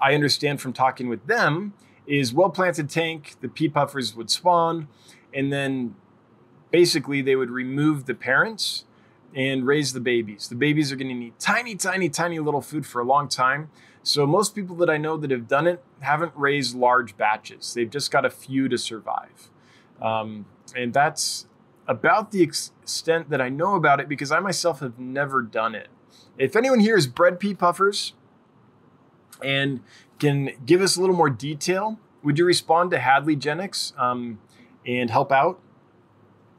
I 0.00 0.14
understand 0.14 0.60
from 0.60 0.72
talking 0.72 1.08
with 1.08 1.26
them 1.26 1.74
is 2.06 2.32
well 2.32 2.50
planted 2.50 2.90
tank, 2.90 3.36
the 3.40 3.48
pea 3.48 3.68
puffers 3.68 4.14
would 4.14 4.30
spawn, 4.30 4.88
and 5.32 5.52
then 5.52 5.94
basically 6.70 7.22
they 7.22 7.36
would 7.36 7.50
remove 7.50 8.06
the 8.06 8.14
parents 8.14 8.84
and 9.34 9.66
raise 9.66 9.92
the 9.92 10.00
babies. 10.00 10.48
The 10.48 10.56
babies 10.56 10.90
are 10.90 10.96
going 10.96 11.08
to 11.08 11.14
need 11.14 11.38
tiny, 11.38 11.76
tiny, 11.76 12.08
tiny 12.08 12.38
little 12.40 12.60
food 12.60 12.86
for 12.86 13.00
a 13.00 13.04
long 13.04 13.28
time. 13.28 13.70
So 14.02 14.26
most 14.26 14.54
people 14.54 14.74
that 14.76 14.90
I 14.90 14.96
know 14.96 15.16
that 15.16 15.30
have 15.30 15.46
done 15.46 15.66
it 15.66 15.84
haven't 16.00 16.32
raised 16.34 16.74
large 16.74 17.16
batches. 17.16 17.74
They've 17.74 17.90
just 17.90 18.10
got 18.10 18.24
a 18.24 18.30
few 18.30 18.68
to 18.68 18.78
survive. 18.78 19.50
Um, 20.00 20.46
and 20.74 20.92
that's 20.92 21.46
about 21.86 22.30
the 22.30 22.42
extent 22.42 23.30
that 23.30 23.40
I 23.40 23.48
know 23.48 23.74
about 23.74 24.00
it 24.00 24.08
because 24.08 24.32
I 24.32 24.40
myself 24.40 24.80
have 24.80 24.98
never 24.98 25.42
done 25.42 25.74
it. 25.74 25.88
If 26.38 26.56
anyone 26.56 26.80
here 26.80 26.96
has 26.96 27.06
bred 27.06 27.38
pea 27.38 27.54
puffers 27.54 28.14
and 29.44 29.80
can 30.20 30.50
give 30.64 30.80
us 30.80 30.96
a 30.96 31.00
little 31.00 31.16
more 31.16 31.30
detail, 31.30 31.98
would 32.22 32.38
you 32.38 32.44
respond 32.44 32.90
to 32.92 32.98
Hadley 32.98 33.36
Genix 33.36 33.98
um, 33.98 34.38
and 34.86 35.10
help 35.10 35.32
out? 35.32 35.58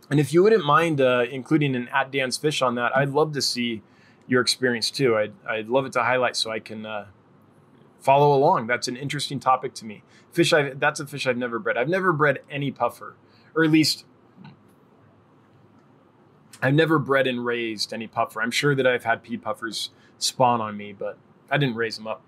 And 0.10 0.20
if 0.20 0.34
you 0.34 0.44
wouldn't 0.44 0.66
mind 0.66 1.00
uh, 1.00 1.24
including 1.32 1.76
an 1.76 1.88
at 1.90 2.12
Dan's 2.12 2.36
Fish 2.36 2.62
on 2.62 2.76
that, 2.76 2.96
I'd 2.96 3.12
love 3.12 3.32
to 3.34 3.42
see 3.42 3.82
your 4.28 4.42
experience 4.42 4.92
too. 4.92 5.16
I'd, 5.16 5.34
I'd 5.48 5.70
love 5.70 5.86
it 5.86 5.94
to 5.94 6.04
highlight 6.04 6.36
so 6.36 6.52
I 6.52 6.60
can 6.60 6.86
uh, 6.86 7.06
follow 8.02 8.36
along. 8.36 8.68
That's 8.68 8.90
an 8.90 8.98
interesting 8.98 9.40
topic 9.40 9.74
to 9.76 9.86
me. 9.86 10.04
Fish, 10.34 10.52
i 10.52 10.72
that's 10.72 11.00
a 11.00 11.08
fish 11.08 11.28
I've 11.28 11.38
never 11.38 11.60
bred. 11.60 11.78
I've 11.78 11.90
never 11.90 12.12
bred 12.12 12.40
any 12.50 12.72
puffer, 12.72 13.16
or 13.56 13.64
at 13.64 13.72
least 13.72 14.06
I've 16.62 16.74
never 16.74 17.00
bred 17.00 17.28
and 17.28 17.46
raised 17.46 17.94
any 17.94 18.08
puffer. 18.08 18.42
I'm 18.42 18.52
sure 18.52 18.76
that 18.76 18.86
I've 18.86 19.04
had 19.04 19.24
pea 19.24 19.38
puffers 19.38 19.92
spawn 20.18 20.62
on 20.62 20.78
me, 20.78 20.94
but 20.94 21.18
I 21.50 21.58
didn't 21.58 21.76
raise 21.76 21.96
them 21.96 22.08
up. 22.08 22.22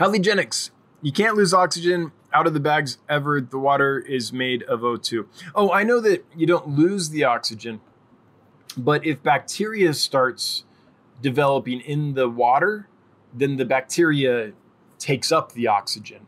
Halogenics. 0.00 0.70
You 1.02 1.12
can't 1.12 1.36
lose 1.36 1.52
oxygen 1.52 2.12
out 2.32 2.46
of 2.46 2.54
the 2.54 2.60
bags 2.60 2.96
ever. 3.06 3.38
The 3.38 3.58
water 3.58 3.98
is 3.98 4.32
made 4.32 4.62
of 4.62 4.80
O2. 4.80 5.26
Oh, 5.54 5.70
I 5.70 5.82
know 5.82 6.00
that 6.00 6.24
you 6.34 6.46
don't 6.46 6.68
lose 6.68 7.10
the 7.10 7.24
oxygen, 7.24 7.82
but 8.78 9.04
if 9.04 9.22
bacteria 9.22 9.92
starts 9.92 10.64
developing 11.20 11.80
in 11.80 12.14
the 12.14 12.30
water, 12.30 12.88
then 13.34 13.56
the 13.56 13.66
bacteria 13.66 14.52
takes 14.98 15.30
up 15.30 15.52
the 15.52 15.66
oxygen, 15.66 16.24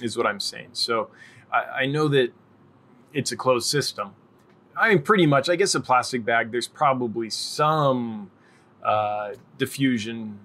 is 0.00 0.16
what 0.16 0.26
I'm 0.26 0.40
saying. 0.40 0.70
So 0.72 1.10
I, 1.52 1.82
I 1.82 1.86
know 1.86 2.08
that 2.08 2.32
it's 3.12 3.32
a 3.32 3.36
closed 3.36 3.68
system. 3.68 4.14
I 4.74 4.88
mean, 4.88 5.02
pretty 5.02 5.26
much. 5.26 5.50
I 5.50 5.56
guess 5.56 5.74
a 5.74 5.80
plastic 5.80 6.24
bag, 6.24 6.52
there's 6.52 6.68
probably 6.68 7.28
some 7.28 8.30
uh, 8.82 9.32
diffusion 9.58 10.38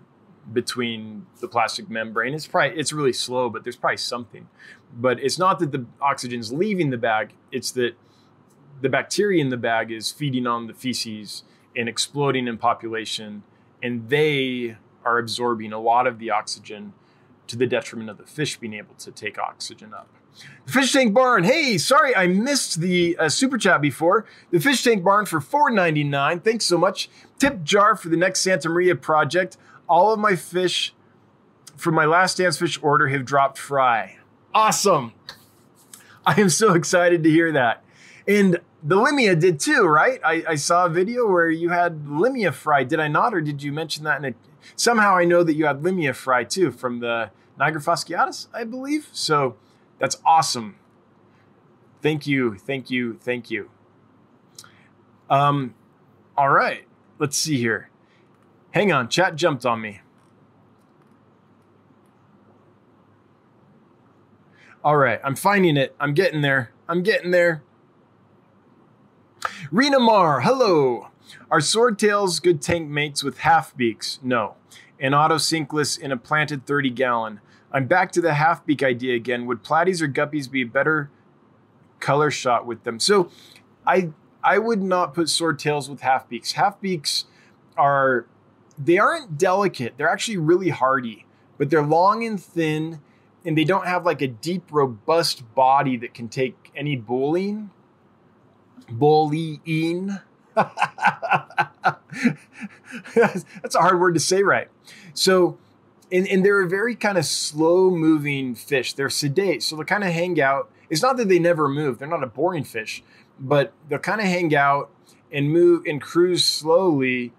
between 0.52 1.26
the 1.40 1.48
plastic 1.48 1.90
membrane. 1.90 2.34
It's 2.34 2.48
probably 2.48 2.78
it's 2.78 2.94
really 2.94 3.14
slow, 3.14 3.50
but 3.50 3.64
there's 3.64 3.76
probably 3.76 3.98
something. 3.98 4.48
But 4.96 5.20
it's 5.20 5.40
not 5.40 5.60
that 5.60 5.72
the 5.72 5.86
oxygen's 6.02 6.54
leaving 6.54 6.90
the 6.90 6.98
bag, 6.98 7.34
it's 7.52 7.72
that 7.72 7.96
the 8.82 8.90
bacteria 8.90 9.42
in 9.42 9.50
the 9.50 9.58
bag 9.58 9.92
is 9.92 10.12
feeding 10.12 10.46
on 10.48 10.68
the 10.68 10.74
feces 10.74 11.44
and 11.76 11.90
exploding 11.90 12.48
in 12.48 12.58
population, 12.58 13.44
and 13.82 14.10
they 14.10 14.78
are 15.04 15.18
absorbing 15.18 15.74
a 15.74 15.80
lot 15.80 16.08
of 16.08 16.20
the 16.20 16.30
oxygen 16.32 16.94
to 17.48 17.56
the 17.56 17.68
detriment 17.68 18.10
of 18.10 18.18
the 18.18 18.26
fish 18.26 18.58
being 18.58 18.74
able 18.74 18.96
to 18.96 19.12
take 19.12 19.38
oxygen 19.38 19.94
up. 19.94 20.10
The 20.66 20.72
Fish 20.72 20.92
Tank 20.92 21.14
Barn. 21.14 21.44
Hey, 21.44 21.78
sorry 21.78 22.16
I 22.16 22.28
missed 22.28 22.82
the 22.82 23.16
uh, 23.18 23.30
super 23.30 23.58
chat 23.58 23.82
before. 23.82 24.26
The 24.52 24.60
Fish 24.60 24.84
Tank 24.84 25.04
Barn 25.04 25.26
for 25.26 25.40
$4.99. 25.40 26.44
Thanks 26.44 26.66
so 26.66 26.78
much. 26.78 27.10
Tip 27.40 27.64
jar 27.64 27.96
for 27.96 28.10
the 28.10 28.18
next 28.18 28.42
Santa 28.42 28.68
Maria 28.70 28.96
project. 28.96 29.58
All 29.88 30.14
of 30.14 30.20
my 30.20 30.36
fish 30.36 30.94
from 31.76 31.96
my 31.96 32.06
last 32.06 32.38
Dan's 32.38 32.58
Fish 32.58 32.80
order 32.82 33.08
have 33.10 33.26
dropped 33.26 33.58
fry. 33.58 34.18
Awesome. 34.54 35.14
I 36.26 36.40
am 36.40 36.50
so 36.50 36.74
excited 36.74 37.24
to 37.24 37.30
hear 37.30 37.52
that. 37.52 37.84
And 38.28 38.60
the 38.82 38.96
Limia 38.96 39.40
did 39.40 39.60
too, 39.60 39.84
right? 39.84 40.20
I, 40.24 40.44
I, 40.50 40.56
saw 40.56 40.86
a 40.86 40.90
video 40.90 41.28
where 41.28 41.50
you 41.50 41.70
had 41.70 42.06
Limia 42.06 42.54
fry. 42.54 42.84
Did 42.84 43.00
I 43.00 43.08
not, 43.08 43.34
or 43.34 43.42
did 43.42 43.62
you 43.62 43.72
mention 43.72 44.04
that 44.06 44.24
in 44.24 44.34
a? 44.34 44.36
Somehow 44.76 45.16
I 45.16 45.26
know 45.26 45.44
that 45.44 45.54
you 45.54 45.66
had 45.66 45.82
Limia 45.82 46.16
fry 46.16 46.44
too 46.44 46.72
from 46.72 47.00
the 47.00 47.30
nigrofasciatus, 47.60 48.48
I 48.54 48.64
believe. 48.64 49.10
So 49.12 49.58
that's 50.00 50.18
awesome. 50.26 50.78
Thank 52.02 52.28
you, 52.28 52.56
thank 52.56 52.90
you, 52.90 53.18
thank 53.22 53.50
you. 53.50 53.70
Um, 55.30 55.74
all 56.38 56.50
right, 56.50 56.86
let's 57.18 57.38
see 57.38 57.58
here. 57.58 57.90
Hang 58.76 58.92
on, 58.92 59.08
chat 59.08 59.38
jumped 59.38 59.66
on 59.66 59.80
me. 59.80 60.02
All 64.84 64.98
right, 64.98 65.22
I'm 65.24 65.38
finding 65.38 65.78
it. 65.78 65.96
I'm 65.98 66.14
getting 66.14 66.42
there. 66.42 66.72
I'm 66.90 67.02
getting 67.02 67.32
there. 67.32 67.64
Rena 69.72 69.98
Mar, 69.98 70.42
hello. 70.42 71.08
Are 71.50 71.60
swordtails 71.60 72.44
good 72.44 72.62
tank 72.62 72.90
mates 72.90 73.24
with 73.24 73.40
half 73.40 73.76
beaks? 73.78 74.20
No. 74.22 74.56
An 75.00 75.14
otocinclus 75.14 75.98
in 75.98 76.12
a 76.12 76.18
planted 76.18 76.66
30 76.66 76.90
gallon. 76.90 77.40
I'm 77.72 77.88
back 77.88 78.12
to 78.12 78.20
the 78.20 78.34
half 78.34 78.66
beak 78.66 78.84
idea 78.84 79.16
again. 79.16 79.46
Would 79.46 79.64
platies 79.64 80.02
or 80.02 80.10
guppies 80.10 80.52
be 80.52 80.64
a 80.64 80.68
better 80.68 81.10
color 82.02 82.30
shot 82.30 82.66
with 82.66 82.84
them? 82.84 83.00
So 83.00 83.32
I 83.88 84.10
I 84.44 84.58
would 84.58 84.82
not 84.82 85.14
put 85.14 85.28
swordtails 85.28 85.88
with 85.90 86.02
half 86.02 86.28
beaks. 86.28 86.52
Half 86.52 86.82
beaks 86.82 87.24
are 87.78 88.26
they 88.78 88.98
aren't 88.98 89.38
delicate. 89.38 89.94
They're 89.98 90.10
actually 90.10 90.38
really 90.38 90.70
hardy, 90.70 91.26
but 91.58 91.70
they're 91.70 91.84
long 91.84 92.26
and 92.26 92.42
thin, 92.42 93.00
and 93.46 93.58
they 93.58 93.64
don't 93.64 93.86
have 93.86 94.06
like 94.06 94.22
a 94.22 94.28
deep, 94.28 94.72
robust 94.72 95.56
body 95.56 95.98
that 95.98 96.14
can 96.14 96.28
take 96.28 96.72
any 96.76 96.96
bullying. 96.96 97.70
Bullying. 98.90 100.20
That's 100.56 100.76
a 103.76 103.80
hard 103.80 104.00
word 104.00 104.16
to 104.16 104.20
say 104.20 104.44
right. 104.44 104.68
So, 105.14 105.58
and, 106.12 106.28
and 106.28 106.46
they're 106.46 106.62
a 106.62 106.70
very 106.70 106.96
kind 106.96 107.18
of 107.18 107.26
slow 107.26 107.90
moving 107.90 108.56
fish. 108.56 108.94
They're 108.94 109.10
sedate, 109.10 109.64
so 109.64 109.76
they'll 109.76 109.86
kind 109.86 110.04
of 110.04 110.12
hang 110.12 110.42
out. 110.42 110.70
It's 110.90 111.02
not 111.02 111.18
that 111.18 111.30
they 111.30 111.40
never 111.40 111.68
move, 111.68 112.00
they're 112.00 112.08
not 112.08 112.24
a 112.24 112.28
boring 112.28 112.64
fish, 112.64 113.04
but 113.40 113.74
they'll 113.90 114.00
kind 114.00 114.22
of 114.22 114.28
hang 114.28 114.56
out 114.56 114.92
and 115.32 115.52
move 115.52 115.84
and 115.86 116.02
cruise 116.02 116.46
slowly 116.46 117.34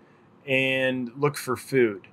and 0.47 1.11
look 1.17 1.37
for 1.37 1.57
food. 1.57 2.07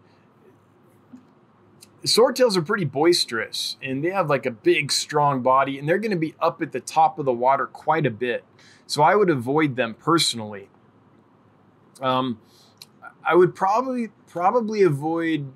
Swordtails 2.04 2.58
are 2.58 2.62
pretty 2.62 2.86
boisterous 2.86 3.78
and 3.82 4.04
they 4.04 4.10
have 4.10 4.30
like 4.30 4.46
a 4.46 4.52
big, 4.52 4.92
strong 4.92 5.42
body, 5.42 5.80
and 5.80 5.88
they're 5.88 6.00
going 6.00 6.12
to 6.12 6.18
be 6.18 6.36
up 6.40 6.62
at 6.62 6.72
the 6.72 6.82
top 6.82 7.18
of 7.18 7.26
the 7.26 7.34
water 7.34 7.66
quite 7.66 8.06
a 8.06 8.12
bit. 8.12 8.44
So 8.88 9.02
I 9.02 9.16
would 9.16 9.30
avoid 9.30 9.76
them 9.76 9.94
personally. 9.94 10.70
Um, 12.02 12.40
I 13.26 13.36
would 13.36 13.56
probably 13.56 14.10
probably 14.28 14.82
avoid 14.82 15.52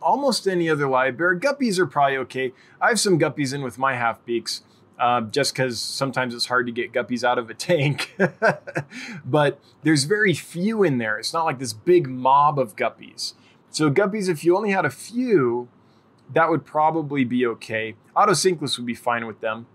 almost 0.00 0.46
any 0.46 0.70
other 0.70 0.88
live 0.88 1.16
bear. 1.16 1.38
Guppies 1.38 1.78
are 1.78 1.86
probably 1.86 2.16
okay. 2.18 2.52
I 2.80 2.88
have 2.88 3.00
some 3.00 3.18
guppies 3.18 3.52
in 3.52 3.62
with 3.62 3.76
my 3.76 3.94
half 3.94 4.24
beaks 4.24 4.62
uh, 4.98 5.22
just 5.22 5.54
because 5.54 5.80
sometimes 5.80 6.34
it's 6.34 6.46
hard 6.46 6.66
to 6.66 6.72
get 6.72 6.92
guppies 6.92 7.24
out 7.24 7.38
of 7.38 7.50
a 7.50 7.54
tank. 7.54 8.16
but 9.24 9.60
there's 9.82 10.04
very 10.04 10.34
few 10.34 10.82
in 10.82 10.98
there. 10.98 11.18
It's 11.18 11.32
not 11.32 11.44
like 11.44 11.58
this 11.58 11.72
big 11.72 12.08
mob 12.08 12.58
of 12.58 12.76
guppies. 12.76 13.34
So 13.70 13.90
guppies, 13.90 14.28
if 14.28 14.44
you 14.44 14.56
only 14.56 14.70
had 14.70 14.84
a 14.84 14.90
few, 14.90 15.68
that 16.32 16.48
would 16.48 16.64
probably 16.64 17.24
be 17.24 17.44
okay. 17.46 17.96
Otocinclus 18.16 18.76
would 18.76 18.86
be 18.86 18.94
fine 18.94 19.26
with 19.26 19.40
them. 19.40 19.66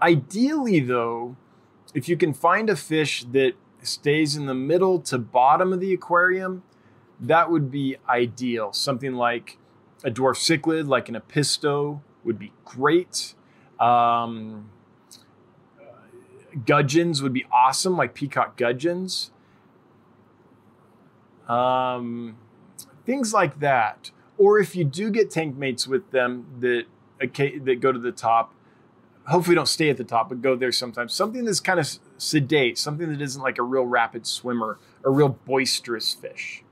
Ideally, 0.00 0.80
though, 0.80 1.36
if 1.94 2.08
you 2.08 2.16
can 2.16 2.34
find 2.34 2.68
a 2.68 2.76
fish 2.76 3.24
that 3.32 3.54
stays 3.82 4.36
in 4.36 4.46
the 4.46 4.54
middle 4.54 5.00
to 5.00 5.18
bottom 5.18 5.72
of 5.72 5.80
the 5.80 5.94
aquarium, 5.94 6.62
that 7.20 7.50
would 7.50 7.70
be 7.70 7.96
ideal. 8.08 8.72
Something 8.72 9.14
like 9.14 9.58
a 10.04 10.10
dwarf 10.10 10.36
cichlid, 10.36 10.88
like 10.88 11.08
an 11.08 11.14
Apisto, 11.14 12.00
would 12.24 12.38
be 12.38 12.52
great. 12.64 13.34
Um, 13.78 14.70
gudgeons 16.66 17.22
would 17.22 17.32
be 17.32 17.44
awesome, 17.52 17.96
like 17.96 18.14
peacock 18.14 18.56
gudgeons. 18.56 19.30
Um, 21.48 22.36
things 23.04 23.32
like 23.32 23.60
that. 23.60 24.10
Or 24.38 24.58
if 24.58 24.74
you 24.74 24.84
do 24.84 25.10
get 25.10 25.30
tank 25.30 25.56
mates 25.56 25.86
with 25.86 26.10
them 26.10 26.46
that 26.60 26.84
that 27.20 27.78
go 27.80 27.92
to 27.92 27.98
the 27.98 28.10
top, 28.12 28.52
hopefully 29.26 29.54
don't 29.54 29.68
stay 29.68 29.90
at 29.90 29.96
the 29.96 30.04
top, 30.04 30.28
but 30.28 30.42
go 30.42 30.56
there 30.56 30.72
sometimes. 30.72 31.12
Something 31.12 31.44
that's 31.44 31.60
kind 31.60 31.78
of 31.78 31.88
sedate, 32.18 32.78
something 32.78 33.08
that 33.10 33.20
isn't 33.20 33.42
like 33.42 33.58
a 33.58 33.62
real 33.62 33.84
rapid 33.84 34.26
swimmer, 34.26 34.78
a 35.04 35.10
real 35.10 35.28
boisterous 35.28 36.12
fish, 36.12 36.64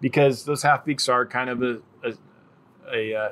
because 0.00 0.44
those 0.44 0.62
half 0.62 0.84
beaks 0.84 1.08
are 1.08 1.26
kind 1.26 1.50
of 1.50 1.62
a, 1.62 1.80
a, 2.02 2.12
a, 2.90 3.12
a 3.12 3.18
uh, 3.18 3.28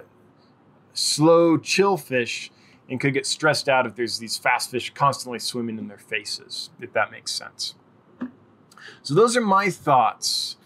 slow, 0.93 1.57
chill 1.57 1.97
fish 1.97 2.51
and 2.89 3.01
could 3.01 3.15
get 3.15 3.27
stressed 3.27 3.69
out 3.69 3.87
if 3.87 3.97
there's 3.97 4.19
these 4.19 4.37
fast 4.37 4.71
fish 4.71 4.93
constantly 4.95 5.39
swimming 5.39 5.79
in 5.79 5.89
their 5.89 5.99
faces, 5.99 6.71
if 6.81 6.93
that 6.93 7.11
makes 7.11 7.33
sense. 7.33 7.75
So 9.03 9.15
those 9.15 9.37
are 9.37 9.41
my 9.41 9.71
thoughts 9.71 10.57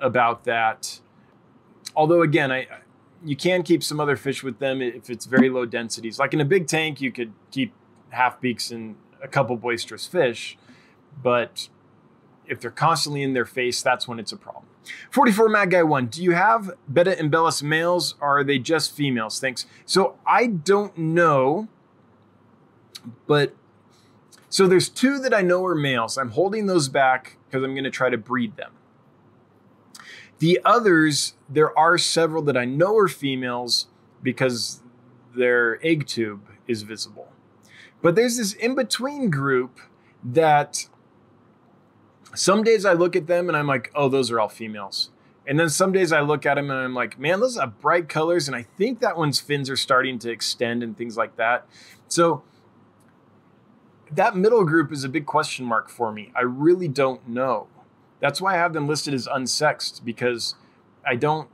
about 0.00 0.44
that. 0.44 1.00
Although 1.96 2.22
again, 2.22 2.52
I 2.52 2.66
you 3.24 3.36
can 3.36 3.62
keep 3.62 3.82
some 3.82 4.00
other 4.00 4.16
fish 4.16 4.42
with 4.42 4.58
them 4.58 4.82
if 4.82 5.08
it's 5.08 5.24
very 5.24 5.48
low 5.48 5.64
densities. 5.64 6.18
Like 6.18 6.34
in 6.34 6.40
a 6.40 6.44
big 6.44 6.66
tank, 6.66 7.00
you 7.00 7.10
could 7.10 7.32
keep 7.50 7.72
half 8.10 8.40
beaks 8.40 8.70
and 8.70 8.96
a 9.22 9.28
couple 9.28 9.56
boisterous 9.56 10.06
fish, 10.06 10.58
but 11.22 11.68
if 12.46 12.60
they're 12.60 12.70
constantly 12.70 13.22
in 13.22 13.32
their 13.32 13.46
face, 13.46 13.80
that's 13.80 14.06
when 14.06 14.18
it's 14.18 14.32
a 14.32 14.36
problem. 14.36 14.66
44 15.10 15.48
Mad 15.48 15.70
Guy 15.70 15.82
1. 15.82 16.06
Do 16.06 16.22
you 16.22 16.32
have 16.32 16.72
Betta 16.88 17.16
imbellis 17.16 17.62
males 17.62 18.14
or 18.20 18.38
are 18.38 18.44
they 18.44 18.58
just 18.58 18.94
females? 18.94 19.40
Thanks. 19.40 19.66
So 19.84 20.16
I 20.26 20.46
don't 20.46 20.96
know, 20.96 21.68
but 23.26 23.54
so 24.48 24.66
there's 24.66 24.88
two 24.88 25.18
that 25.18 25.34
I 25.34 25.42
know 25.42 25.64
are 25.66 25.74
males. 25.74 26.16
I'm 26.16 26.30
holding 26.30 26.66
those 26.66 26.88
back 26.88 27.38
because 27.46 27.64
I'm 27.64 27.74
going 27.74 27.84
to 27.84 27.90
try 27.90 28.08
to 28.08 28.18
breed 28.18 28.56
them. 28.56 28.72
The 30.38 30.60
others, 30.64 31.34
there 31.48 31.76
are 31.78 31.98
several 31.98 32.42
that 32.42 32.56
I 32.56 32.64
know 32.64 32.96
are 32.96 33.08
females 33.08 33.88
because 34.22 34.80
their 35.34 35.84
egg 35.84 36.06
tube 36.06 36.42
is 36.66 36.82
visible. 36.82 37.32
But 38.02 38.14
there's 38.14 38.36
this 38.36 38.52
in 38.52 38.74
between 38.74 39.30
group 39.30 39.80
that 40.22 40.88
some 42.34 42.62
days 42.62 42.84
I 42.84 42.92
look 42.92 43.16
at 43.16 43.26
them 43.26 43.48
and 43.48 43.56
I'm 43.56 43.66
like, 43.66 43.90
oh, 43.94 44.08
those 44.08 44.30
are 44.30 44.40
all 44.40 44.48
females. 44.48 45.10
And 45.46 45.60
then 45.60 45.68
some 45.68 45.92
days 45.92 46.12
I 46.12 46.20
look 46.20 46.46
at 46.46 46.54
them 46.54 46.70
and 46.70 46.78
I'm 46.78 46.94
like, 46.94 47.18
man, 47.18 47.40
those 47.40 47.56
are 47.58 47.66
bright 47.66 48.08
colors. 48.08 48.48
And 48.48 48.56
I 48.56 48.62
think 48.62 49.00
that 49.00 49.16
one's 49.16 49.40
fins 49.40 49.68
are 49.68 49.76
starting 49.76 50.18
to 50.20 50.30
extend 50.30 50.82
and 50.82 50.96
things 50.96 51.16
like 51.16 51.36
that. 51.36 51.66
So 52.08 52.42
that 54.10 54.36
middle 54.36 54.64
group 54.64 54.92
is 54.92 55.04
a 55.04 55.08
big 55.08 55.26
question 55.26 55.66
mark 55.66 55.88
for 55.88 56.12
me. 56.12 56.32
I 56.34 56.42
really 56.42 56.88
don't 56.88 57.28
know. 57.28 57.68
That's 58.20 58.40
why 58.40 58.54
I 58.54 58.56
have 58.56 58.72
them 58.72 58.88
listed 58.88 59.12
as 59.12 59.26
unsexed 59.26 60.04
because 60.04 60.54
I 61.06 61.16
don't 61.16 61.48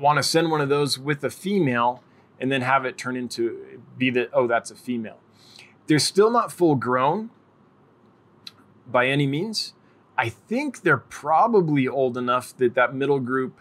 want 0.00 0.16
to 0.16 0.22
send 0.22 0.50
one 0.50 0.60
of 0.60 0.68
those 0.68 0.98
with 0.98 1.22
a 1.24 1.30
female 1.30 2.02
and 2.40 2.50
then 2.50 2.62
have 2.62 2.84
it 2.84 2.96
turn 2.96 3.16
into 3.16 3.82
be 3.98 4.10
that, 4.10 4.30
oh, 4.32 4.46
that's 4.46 4.70
a 4.70 4.76
female. 4.76 5.18
They're 5.86 5.98
still 5.98 6.30
not 6.30 6.52
full 6.52 6.76
grown 6.76 7.30
by 8.86 9.08
any 9.08 9.26
means 9.26 9.74
I 10.18 10.28
think 10.30 10.82
they're 10.82 10.96
probably 10.98 11.86
old 11.86 12.18
enough 12.18 12.54
that 12.56 12.74
that 12.74 12.92
middle 12.92 13.20
group, 13.20 13.60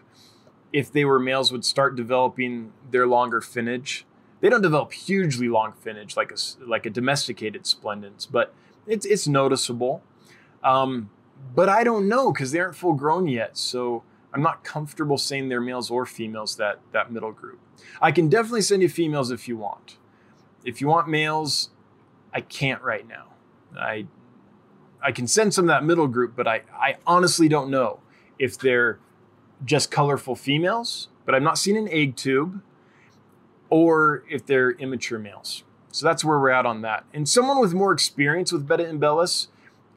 if 0.73 0.91
they 0.91 1.05
were 1.05 1.19
males, 1.19 1.51
would 1.51 1.63
start 1.63 1.95
developing 1.95 2.73
their 2.89 3.05
longer 3.05 3.41
finnage. 3.41 4.03
They 4.41 4.49
don't 4.49 4.63
develop 4.63 4.91
hugely 4.91 5.49
long 5.49 5.73
finnage 5.73 6.17
like 6.17 6.31
a 6.31 6.37
like 6.67 6.87
a 6.87 6.89
domesticated 6.89 7.67
splendens, 7.67 8.25
but 8.25 8.55
it's 8.87 9.05
it's 9.05 9.27
noticeable. 9.27 10.01
Um, 10.63 11.11
but 11.55 11.69
I 11.69 11.83
don't 11.83 12.07
know 12.09 12.31
because 12.31 12.51
they 12.51 12.59
aren't 12.59 12.75
full 12.75 12.93
grown 12.93 13.27
yet, 13.27 13.55
so 13.55 14.03
I'm 14.33 14.41
not 14.41 14.63
comfortable 14.63 15.19
saying 15.19 15.49
they're 15.49 15.61
males 15.61 15.91
or 15.91 16.07
females. 16.07 16.55
That 16.55 16.79
that 16.91 17.11
middle 17.11 17.31
group. 17.31 17.59
I 18.01 18.11
can 18.11 18.29
definitely 18.29 18.61
send 18.61 18.81
you 18.81 18.89
females 18.89 19.29
if 19.29 19.47
you 19.47 19.57
want. 19.57 19.97
If 20.65 20.81
you 20.81 20.87
want 20.87 21.07
males, 21.07 21.69
I 22.33 22.41
can't 22.41 22.81
right 22.81 23.07
now. 23.07 23.27
I 23.79 24.07
I 25.01 25.11
can 25.11 25.27
send 25.27 25.53
some 25.53 25.65
of 25.65 25.69
that 25.69 25.83
middle 25.83 26.07
group, 26.07 26.35
but 26.35 26.47
I, 26.47 26.61
I 26.73 26.95
honestly 27.05 27.47
don't 27.47 27.69
know 27.69 27.99
if 28.39 28.57
they're 28.57 28.99
just 29.63 29.91
colorful 29.91 30.35
females, 30.35 31.09
but 31.25 31.35
I've 31.35 31.43
not 31.43 31.57
seen 31.57 31.75
an 31.75 31.87
egg 31.89 32.15
tube, 32.15 32.61
or 33.69 34.23
if 34.29 34.45
they're 34.45 34.71
immature 34.71 35.19
males. 35.19 35.63
So 35.91 36.05
that's 36.05 36.23
where 36.23 36.39
we're 36.39 36.49
at 36.49 36.65
on 36.65 36.81
that. 36.81 37.05
And 37.13 37.27
someone 37.27 37.59
with 37.59 37.73
more 37.73 37.91
experience 37.91 38.51
with 38.51 38.67
Betta 38.67 38.83
imbellis 38.83 39.47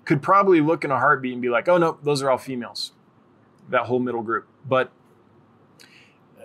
could 0.05 0.23
probably 0.23 0.61
look 0.61 0.85
in 0.85 0.91
a 0.91 0.99
heartbeat 0.99 1.33
and 1.33 1.43
be 1.43 1.51
like, 1.51 1.69
oh 1.69 1.79
no, 1.79 1.99
those 2.03 2.23
are 2.23 2.31
all 2.31 2.39
females, 2.39 2.93
that 3.69 3.87
whole 3.87 3.99
middle 3.99 4.23
group. 4.23 4.47
But 4.67 4.91
uh, 6.41 6.45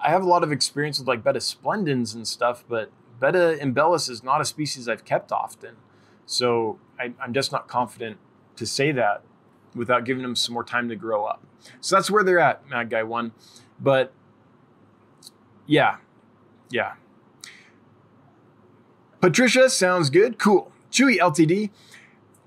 I 0.00 0.10
have 0.10 0.22
a 0.22 0.28
lot 0.28 0.42
of 0.44 0.52
experience 0.52 0.98
with 0.98 1.08
like 1.08 1.24
Betta 1.24 1.40
splendens 1.40 2.14
and 2.14 2.26
stuff, 2.26 2.64
but 2.68 2.90
Betta 3.20 3.58
imbellis 3.60 4.08
is 4.08 4.22
not 4.22 4.40
a 4.40 4.44
species 4.44 4.88
I've 4.88 5.04
kept 5.04 5.32
often. 5.32 5.76
So 6.26 6.78
I, 6.98 7.12
I'm 7.20 7.32
just 7.32 7.52
not 7.52 7.68
confident 7.68 8.18
to 8.56 8.66
say 8.66 8.92
that 8.92 9.22
without 9.74 10.04
giving 10.04 10.22
them 10.22 10.36
some 10.36 10.54
more 10.54 10.64
time 10.64 10.88
to 10.88 10.96
grow 10.96 11.24
up. 11.24 11.42
So 11.80 11.96
that's 11.96 12.10
where 12.10 12.24
they're 12.24 12.40
at, 12.40 12.68
Mad 12.68 12.90
Guy 12.90 13.02
One. 13.02 13.32
But 13.80 14.12
yeah, 15.66 15.96
yeah. 16.70 16.94
Patricia 19.20 19.70
sounds 19.70 20.10
good. 20.10 20.38
Cool. 20.38 20.72
Chewy 20.90 21.18
LTD. 21.18 21.70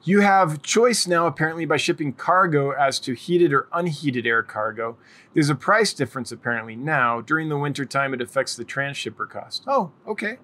You 0.04 0.20
have 0.20 0.62
choice 0.62 1.08
now, 1.08 1.26
apparently, 1.26 1.66
by 1.66 1.78
shipping 1.78 2.14
cargo 2.14 2.72
as 2.72 3.00
to 3.00 3.14
heated 3.14 3.52
or 3.52 3.68
unheated 3.74 4.28
air 4.28 4.44
cargo. 4.44 4.98
There's 5.34 5.50
a 5.50 5.56
price 5.56 5.94
difference, 5.94 6.32
apparently, 6.32 6.76
now. 6.76 7.22
During 7.22 7.50
the 7.50 7.58
winter 7.58 7.86
time, 7.86 8.14
it 8.14 8.22
affects 8.22 8.56
the 8.56 8.64
transshipper 8.64 9.28
cost. 9.28 9.64
Oh, 9.66 9.92
okay. 10.06 10.38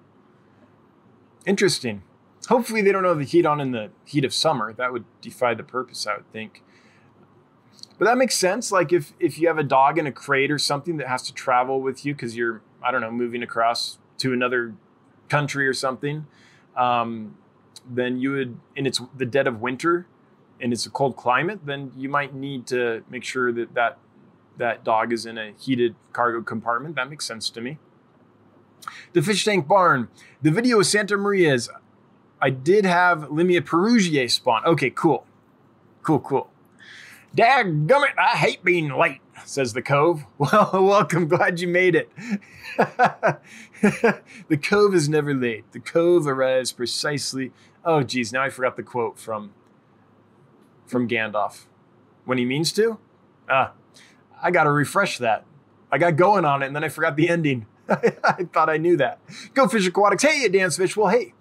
Interesting. 1.46 2.02
Hopefully, 2.48 2.82
they 2.82 2.92
don't 2.92 3.04
have 3.04 3.18
the 3.18 3.24
heat 3.24 3.46
on 3.46 3.60
in 3.60 3.70
the 3.70 3.90
heat 4.04 4.24
of 4.24 4.34
summer. 4.34 4.72
That 4.72 4.92
would 4.92 5.04
defy 5.20 5.54
the 5.54 5.62
purpose, 5.62 6.06
I 6.06 6.16
would 6.16 6.32
think. 6.32 6.62
But 7.98 8.06
that 8.06 8.18
makes 8.18 8.34
sense. 8.34 8.72
Like 8.72 8.92
if 8.92 9.12
if 9.20 9.38
you 9.38 9.46
have 9.48 9.58
a 9.58 9.62
dog 9.62 9.98
in 9.98 10.06
a 10.06 10.12
crate 10.12 10.50
or 10.50 10.58
something 10.58 10.96
that 10.96 11.06
has 11.06 11.22
to 11.22 11.32
travel 11.32 11.80
with 11.80 12.04
you 12.04 12.14
because 12.14 12.36
you're 12.36 12.62
I 12.82 12.90
don't 12.90 13.00
know 13.00 13.10
moving 13.10 13.42
across 13.42 13.98
to 14.18 14.32
another 14.32 14.74
country 15.28 15.68
or 15.68 15.72
something, 15.72 16.26
um, 16.76 17.36
then 17.88 18.18
you 18.18 18.32
would 18.32 18.58
and 18.76 18.86
it's 18.86 19.00
the 19.16 19.26
dead 19.26 19.46
of 19.46 19.60
winter 19.60 20.06
and 20.60 20.72
it's 20.72 20.86
a 20.86 20.90
cold 20.90 21.16
climate, 21.16 21.60
then 21.64 21.92
you 21.96 22.08
might 22.08 22.34
need 22.34 22.66
to 22.68 23.04
make 23.08 23.24
sure 23.24 23.52
that 23.52 23.74
that 23.74 23.98
that 24.58 24.84
dog 24.84 25.12
is 25.12 25.26
in 25.26 25.38
a 25.38 25.52
heated 25.58 25.94
cargo 26.12 26.42
compartment. 26.42 26.96
That 26.96 27.08
makes 27.08 27.24
sense 27.24 27.50
to 27.50 27.60
me. 27.60 27.78
The 29.12 29.22
fish 29.22 29.44
tank 29.44 29.68
barn. 29.68 30.08
The 30.40 30.50
video 30.50 30.80
of 30.80 30.86
Santa 30.86 31.16
Maria's 31.16 31.70
I 32.42 32.50
did 32.50 32.84
have 32.84 33.28
Limia 33.30 33.60
perugiae 33.60 34.28
spawn. 34.28 34.64
Okay, 34.66 34.90
cool. 34.90 35.24
Cool, 36.02 36.18
cool. 36.18 36.50
Dadgummit, 37.36 38.18
I 38.18 38.36
hate 38.36 38.64
being 38.64 38.88
late, 38.88 39.20
says 39.44 39.72
the 39.72 39.80
Cove. 39.80 40.26
Well, 40.38 40.70
welcome. 40.72 41.28
Glad 41.28 41.60
you 41.60 41.68
made 41.68 41.94
it. 41.94 42.10
the 44.48 44.56
Cove 44.60 44.92
is 44.92 45.08
never 45.08 45.32
late. 45.32 45.70
The 45.70 45.78
Cove 45.78 46.26
arrives 46.26 46.72
precisely. 46.72 47.52
Oh, 47.84 48.02
geez, 48.02 48.32
now 48.32 48.42
I 48.42 48.50
forgot 48.50 48.76
the 48.76 48.82
quote 48.82 49.20
from 49.20 49.54
from 50.84 51.08
Gandalf. 51.08 51.66
When 52.24 52.38
he 52.38 52.44
means 52.44 52.72
to? 52.72 52.98
Ah, 53.48 53.72
I 54.42 54.50
got 54.50 54.64
to 54.64 54.72
refresh 54.72 55.18
that. 55.18 55.44
I 55.92 55.98
got 55.98 56.16
going 56.16 56.44
on 56.44 56.62
it, 56.62 56.66
and 56.66 56.74
then 56.76 56.82
I 56.82 56.88
forgot 56.88 57.16
the 57.16 57.28
ending. 57.28 57.66
I 57.88 58.46
thought 58.52 58.68
I 58.68 58.78
knew 58.78 58.96
that. 58.96 59.20
Go 59.54 59.68
Fish 59.68 59.86
Aquatics. 59.86 60.22
Hey, 60.24 60.42
you 60.42 60.48
Dan's 60.48 60.76
Fish. 60.76 60.96
Well, 60.96 61.08
hey, 61.08 61.34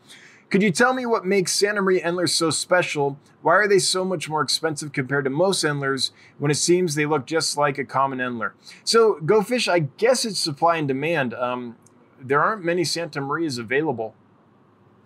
could 0.51 0.61
you 0.61 0.69
tell 0.69 0.93
me 0.93 1.05
what 1.05 1.25
makes 1.25 1.53
Santa 1.53 1.81
Maria 1.81 2.03
Endlers 2.03 2.33
so 2.35 2.49
special? 2.49 3.17
Why 3.41 3.53
are 3.53 3.69
they 3.69 3.79
so 3.79 4.03
much 4.03 4.27
more 4.27 4.41
expensive 4.41 4.91
compared 4.91 5.23
to 5.23 5.29
most 5.29 5.63
Endlers 5.63 6.11
when 6.39 6.51
it 6.51 6.55
seems 6.55 6.93
they 6.93 7.05
look 7.05 7.25
just 7.25 7.57
like 7.57 7.77
a 7.77 7.85
common 7.85 8.19
Endler? 8.19 8.51
So, 8.83 9.21
Go 9.21 9.41
Fish, 9.43 9.69
I 9.69 9.79
guess 9.79 10.25
it's 10.25 10.39
supply 10.39 10.75
and 10.75 10.89
demand. 10.89 11.33
Um, 11.33 11.77
there 12.19 12.43
aren't 12.43 12.65
many 12.65 12.83
Santa 12.83 13.21
Marias 13.21 13.57
available. 13.57 14.13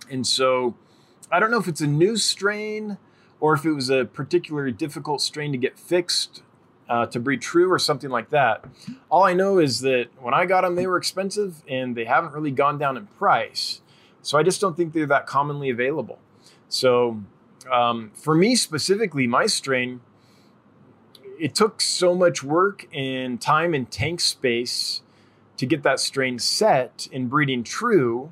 And 0.09 0.25
so, 0.25 0.75
I 1.31 1.39
don't 1.39 1.51
know 1.51 1.59
if 1.59 1.67
it's 1.67 1.81
a 1.81 1.87
new 1.87 2.17
strain 2.17 2.97
or 3.39 3.53
if 3.53 3.65
it 3.65 3.73
was 3.73 3.91
a 3.91 4.05
particularly 4.05 4.71
difficult 4.71 5.21
strain 5.21 5.51
to 5.51 5.59
get 5.59 5.77
fixed 5.77 6.41
uh, 6.89 7.05
to 7.05 7.19
breed 7.19 7.41
true 7.41 7.71
or 7.71 7.77
something 7.77 8.09
like 8.09 8.31
that. 8.31 8.65
All 9.09 9.23
I 9.23 9.33
know 9.33 9.59
is 9.59 9.81
that 9.81 10.07
when 10.19 10.33
I 10.33 10.47
got 10.47 10.61
them, 10.61 10.73
they 10.73 10.87
were 10.87 10.97
expensive 10.97 11.61
and 11.67 11.95
they 11.95 12.05
haven't 12.05 12.33
really 12.33 12.51
gone 12.51 12.79
down 12.79 12.97
in 12.97 13.05
price. 13.05 13.81
So 14.25 14.39
I 14.39 14.43
just 14.43 14.59
don't 14.59 14.75
think 14.75 14.93
they're 14.93 15.05
that 15.05 15.27
commonly 15.27 15.69
available. 15.69 16.17
So 16.67 17.21
um, 17.71 18.11
for 18.15 18.33
me 18.33 18.55
specifically, 18.55 19.27
my 19.27 19.45
strain, 19.45 20.01
it 21.39 21.53
took 21.53 21.79
so 21.79 22.15
much 22.15 22.41
work 22.41 22.87
and 22.91 23.39
time 23.39 23.75
and 23.75 23.89
tank 23.89 24.19
space 24.19 25.03
to 25.57 25.67
get 25.67 25.83
that 25.83 25.99
strain 25.99 26.39
set 26.39 27.07
in 27.11 27.27
breeding 27.27 27.63
true 27.63 28.31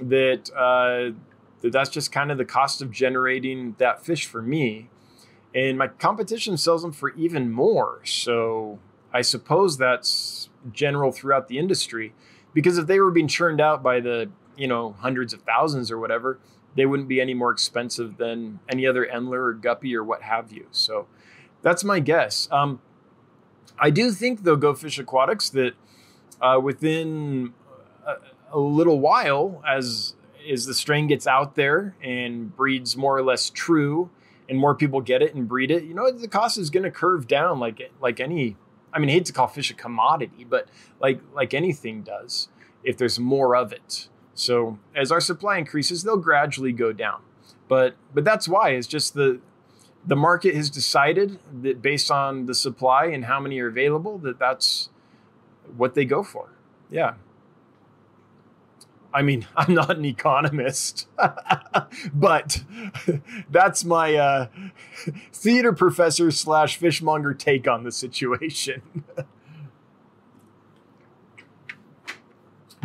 that, 0.00 0.50
uh, 0.50 1.16
that 1.60 1.70
that's 1.70 1.90
just 1.90 2.10
kind 2.10 2.32
of 2.32 2.36
the 2.36 2.44
cost 2.44 2.82
of 2.82 2.90
generating 2.90 3.76
that 3.78 4.04
fish 4.04 4.26
for 4.26 4.42
me. 4.42 4.90
And 5.54 5.78
my 5.78 5.86
competition 5.86 6.56
sells 6.56 6.82
them 6.82 6.90
for 6.90 7.10
even 7.10 7.52
more. 7.52 8.00
So 8.04 8.80
I 9.12 9.22
suppose 9.22 9.78
that's 9.78 10.48
general 10.72 11.12
throughout 11.12 11.46
the 11.46 11.60
industry 11.60 12.14
because 12.52 12.78
if 12.78 12.88
they 12.88 12.98
were 12.98 13.12
being 13.12 13.28
churned 13.28 13.60
out 13.60 13.80
by 13.80 14.00
the, 14.00 14.28
you 14.56 14.68
know, 14.68 14.92
hundreds 15.00 15.32
of 15.32 15.42
thousands 15.42 15.90
or 15.90 15.98
whatever, 15.98 16.38
they 16.76 16.86
wouldn't 16.86 17.08
be 17.08 17.20
any 17.20 17.34
more 17.34 17.52
expensive 17.52 18.16
than 18.16 18.60
any 18.68 18.86
other 18.86 19.06
Endler 19.06 19.48
or 19.48 19.52
Guppy 19.54 19.94
or 19.94 20.02
what 20.02 20.22
have 20.22 20.52
you. 20.52 20.66
So 20.70 21.06
that's 21.62 21.84
my 21.84 22.00
guess. 22.00 22.48
Um, 22.50 22.80
I 23.78 23.90
do 23.90 24.10
think, 24.10 24.44
though, 24.44 24.56
Go 24.56 24.74
Fish 24.74 24.98
Aquatics, 24.98 25.50
that 25.50 25.74
uh, 26.40 26.60
within 26.62 27.54
a, 28.06 28.14
a, 28.52 28.58
little 28.58 29.00
while, 29.00 29.62
as 29.66 30.14
as 30.50 30.66
the 30.66 30.74
strain 30.74 31.06
gets 31.06 31.26
out 31.26 31.54
there 31.54 31.96
and 32.02 32.54
breeds 32.54 32.96
more 32.96 33.16
or 33.16 33.22
less 33.22 33.50
true, 33.50 34.10
and 34.48 34.58
more 34.58 34.74
people 34.74 35.00
get 35.00 35.22
it 35.22 35.34
and 35.34 35.48
breed 35.48 35.70
it, 35.70 35.84
you 35.84 35.94
know, 35.94 36.10
the 36.12 36.28
cost 36.28 36.58
is 36.58 36.70
going 36.70 36.82
to 36.82 36.90
curve 36.90 37.26
down 37.26 37.58
like 37.58 37.90
like 38.00 38.20
any. 38.20 38.56
I 38.92 39.00
mean, 39.00 39.08
I 39.08 39.12
hate 39.12 39.24
to 39.24 39.32
call 39.32 39.48
fish 39.48 39.70
a 39.70 39.74
commodity, 39.74 40.46
but 40.48 40.68
like 41.00 41.20
like 41.34 41.54
anything 41.54 42.02
does, 42.02 42.48
if 42.82 42.96
there's 42.96 43.18
more 43.18 43.56
of 43.56 43.72
it. 43.72 44.08
So 44.34 44.78
as 44.94 45.12
our 45.12 45.20
supply 45.20 45.58
increases, 45.58 46.02
they'll 46.02 46.16
gradually 46.16 46.72
go 46.72 46.92
down. 46.92 47.22
But 47.68 47.94
but 48.12 48.24
that's 48.24 48.48
why 48.48 48.70
it's 48.70 48.86
just 48.86 49.14
the 49.14 49.40
the 50.06 50.16
market 50.16 50.54
has 50.54 50.68
decided 50.68 51.38
that 51.62 51.80
based 51.80 52.10
on 52.10 52.46
the 52.46 52.54
supply 52.54 53.06
and 53.06 53.24
how 53.24 53.40
many 53.40 53.58
are 53.60 53.68
available 53.68 54.18
that 54.18 54.38
that's 54.38 54.90
what 55.76 55.94
they 55.94 56.04
go 56.04 56.22
for. 56.22 56.50
Yeah. 56.90 57.14
I 59.14 59.22
mean, 59.22 59.46
I'm 59.56 59.72
not 59.72 59.96
an 59.96 60.04
economist, 60.04 61.06
but 62.14 62.62
that's 63.50 63.84
my 63.84 64.14
uh, 64.14 64.46
theater 65.32 65.72
professor 65.72 66.30
slash 66.30 66.76
fishmonger 66.76 67.32
take 67.32 67.66
on 67.68 67.84
the 67.84 67.92
situation. 67.92 68.82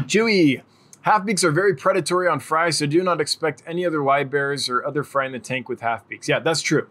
Chewy, 0.02 0.62
Half 1.10 1.26
beaks 1.26 1.44
are 1.44 1.50
very 1.50 1.76
predatory 1.76 2.28
on 2.28 2.40
fry, 2.40 2.70
so 2.70 2.86
do 2.86 3.02
not 3.02 3.20
expect 3.20 3.64
any 3.66 3.84
other 3.84 4.04
live 4.04 4.30
bears 4.30 4.70
or 4.70 4.86
other 4.86 5.04
fry 5.04 5.26
in 5.26 5.32
the 5.32 5.40
tank 5.40 5.68
with 5.68 5.82
half 5.82 6.08
beaks. 6.08 6.30
Yeah, 6.30 6.38
that's 6.38 6.62
true. 6.62 6.88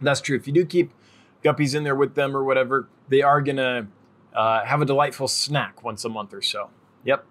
That's 0.00 0.22
true. 0.22 0.38
If 0.38 0.46
you 0.46 0.54
do 0.54 0.64
keep 0.64 0.90
guppies 1.44 1.74
in 1.74 1.84
there 1.84 1.94
with 1.94 2.14
them 2.14 2.34
or 2.34 2.42
whatever, 2.42 2.88
they 3.10 3.20
are 3.20 3.42
gonna 3.42 3.88
uh, 4.34 4.64
have 4.64 4.80
a 4.80 4.86
delightful 4.86 5.28
snack 5.28 5.84
once 5.84 6.02
a 6.06 6.08
month 6.08 6.32
or 6.32 6.40
so. 6.40 6.70
Yep. 7.04 7.26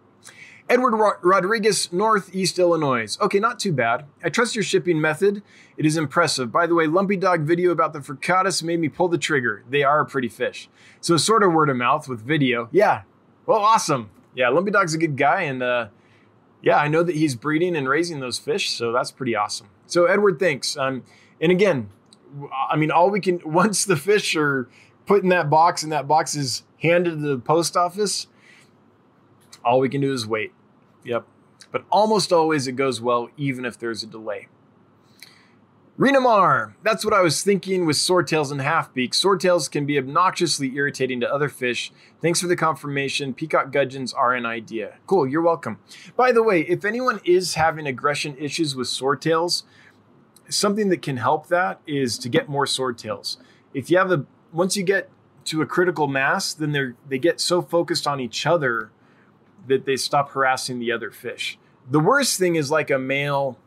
Edward 0.70 0.94
Ro- 0.96 1.18
Rodriguez, 1.24 1.92
Northeast 1.92 2.60
Illinois. 2.60 3.18
Okay, 3.20 3.40
not 3.40 3.60
too 3.60 3.74
bad. 3.74 4.06
I 4.24 4.30
trust 4.30 4.54
your 4.54 4.64
shipping 4.64 5.02
method. 5.02 5.42
It 5.76 5.88
is 5.88 5.98
impressive. 5.98 6.52
By 6.52 6.68
the 6.68 6.76
way, 6.76 6.86
Lumpy 6.86 7.18
Dog 7.18 7.42
video 7.42 7.72
about 7.72 7.94
the 7.94 8.00
Furcatus 8.02 8.62
made 8.62 8.80
me 8.80 8.90
pull 8.90 9.08
the 9.08 9.18
trigger. 9.18 9.64
They 9.68 9.82
are 9.82 10.02
a 10.02 10.06
pretty 10.06 10.30
fish. 10.30 10.70
So 11.02 11.18
sort 11.18 11.42
of 11.42 11.52
word 11.52 11.72
of 11.72 11.78
mouth 11.78 12.08
with 12.08 12.22
video. 12.22 12.70
Yeah. 12.72 13.02
Well, 13.48 13.58
awesome 13.58 14.12
yeah, 14.36 14.50
Lumpy 14.50 14.72
Dog's 14.72 14.94
a 14.94 14.98
good 14.98 15.18
guy, 15.18 15.44
and 15.44 15.64
uh, 15.64 15.88
yeah, 16.62 16.78
I 16.78 16.88
know 16.88 17.04
that 17.04 17.16
he's 17.16 17.36
breeding 17.36 17.76
and 17.76 17.88
raising 17.88 18.20
those 18.20 18.40
fish, 18.40 18.70
so 18.72 18.92
that's 18.92 19.12
pretty 19.12 19.36
awesome. 19.36 19.70
So 19.86 20.06
Edward, 20.06 20.40
thanks. 20.40 20.78
Um, 20.78 21.04
and 21.42 21.52
again, 21.52 21.90
I 22.70 22.76
mean, 22.76 22.92
all 22.92 23.10
we 23.10 23.20
can 23.20 23.42
once 23.46 23.86
the 23.86 23.96
fish 23.96 24.36
are 24.36 24.70
put 25.06 25.24
in 25.24 25.30
that 25.30 25.50
box 25.50 25.84
and 25.84 25.92
that 25.92 26.08
box 26.08 26.36
is 26.36 26.64
handed 26.82 27.12
to 27.12 27.16
the 27.16 27.38
post 27.40 27.76
office, 27.76 28.28
all 29.64 29.80
we 29.80 29.90
can 29.90 30.02
do 30.02 30.14
is 30.14 30.28
wait. 30.28 30.54
Yep. 31.04 31.26
But 31.72 31.86
almost 31.92 32.32
always 32.32 32.68
it 32.68 32.74
goes 32.74 33.02
well, 33.02 33.30
even 33.38 33.66
if 33.66 33.78
there's 33.78 34.04
a 34.04 34.08
delay. 34.08 34.48
Renamar, 36.00 36.76
that's 36.82 37.04
what 37.04 37.14
I 37.14 37.20
was 37.20 37.43
thinking 37.43 37.86
with 37.86 37.97
swordtails 37.97 38.54
and 38.54 38.62
halfbeaks. 38.62 39.16
Swordtails 39.16 39.70
can 39.70 39.86
be 39.86 40.00
obnoxiously 40.00 40.74
irritating 40.74 41.20
to 41.20 41.30
other 41.30 41.50
fish. 41.50 41.91
Thanks 42.22 42.39
for 42.39 42.47
the 42.47 42.56
confirmation. 42.56 43.34
Peacock 43.34 43.74
gudgeons 43.74 44.14
are 44.14 44.34
an 44.34 44.45
idea. 44.45 44.93
Cool, 45.08 45.28
you're 45.28 45.41
welcome. 45.41 45.78
By 46.16 46.32
the 46.32 46.41
way, 46.41 46.62
if 46.62 46.86
anyone 46.86 47.20
is 47.26 47.56
having 47.56 47.86
aggression 47.86 48.38
issues 48.38 48.78
with 48.78 48.88
swordtails, 48.88 49.64
something 50.47 50.88
that 50.88 51.02
can 51.02 51.18
help 51.18 51.47
that 51.47 51.82
is 51.86 52.18
to 52.20 52.30
get 52.30 52.47
more 52.47 52.66
swordtails. 52.66 53.36
If 53.74 53.91
you 53.91 53.97
have 53.97 54.10
a 54.10 54.26
once 54.54 54.78
you 54.78 54.84
get 54.84 55.10
to 55.45 55.62
a 55.62 55.66
critical 55.66 56.08
mass, 56.08 56.54
then 56.54 56.72
they 56.72 56.91
they 57.10 57.20
get 57.20 57.41
so 57.41 57.62
focused 57.62 58.08
on 58.08 58.22
each 58.22 58.45
other 58.45 58.91
that 59.68 59.84
they 59.84 59.97
stop 59.97 60.30
harassing 60.30 60.80
the 60.80 60.93
other 60.93 61.12
fish. 61.12 61.60
The 61.91 62.00
worst 62.00 62.39
thing 62.39 62.56
is 62.56 62.72
like 62.72 62.89
a 62.89 62.97
male 62.97 63.58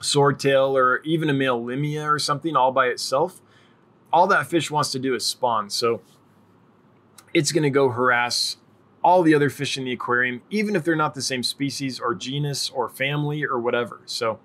swordtail 0.00 0.72
or 0.72 1.00
even 1.04 1.30
a 1.30 1.32
male 1.34 1.62
limia 1.62 2.04
or 2.04 2.18
something 2.18 2.56
all 2.56 2.72
by 2.72 2.86
itself, 2.86 3.40
all 4.12 4.26
that 4.26 4.46
fish 4.46 4.70
wants 4.70 4.90
to 4.92 4.98
do 4.98 5.14
is 5.14 5.24
spawn. 5.24 5.70
So 5.70 6.00
it's 7.32 7.52
going 7.52 7.62
to 7.62 7.70
go 7.70 7.90
harass 7.90 8.56
all 9.02 9.22
the 9.22 9.34
other 9.34 9.48
fish 9.48 9.78
in 9.78 9.84
the 9.84 9.92
aquarium, 9.92 10.42
even 10.50 10.76
if 10.76 10.84
they're 10.84 10.96
not 10.96 11.14
the 11.14 11.22
same 11.22 11.42
species 11.42 11.98
or 12.00 12.14
genus 12.14 12.68
or 12.70 12.88
family 12.88 13.44
or 13.44 13.58
whatever. 13.58 14.00
So 14.06 14.40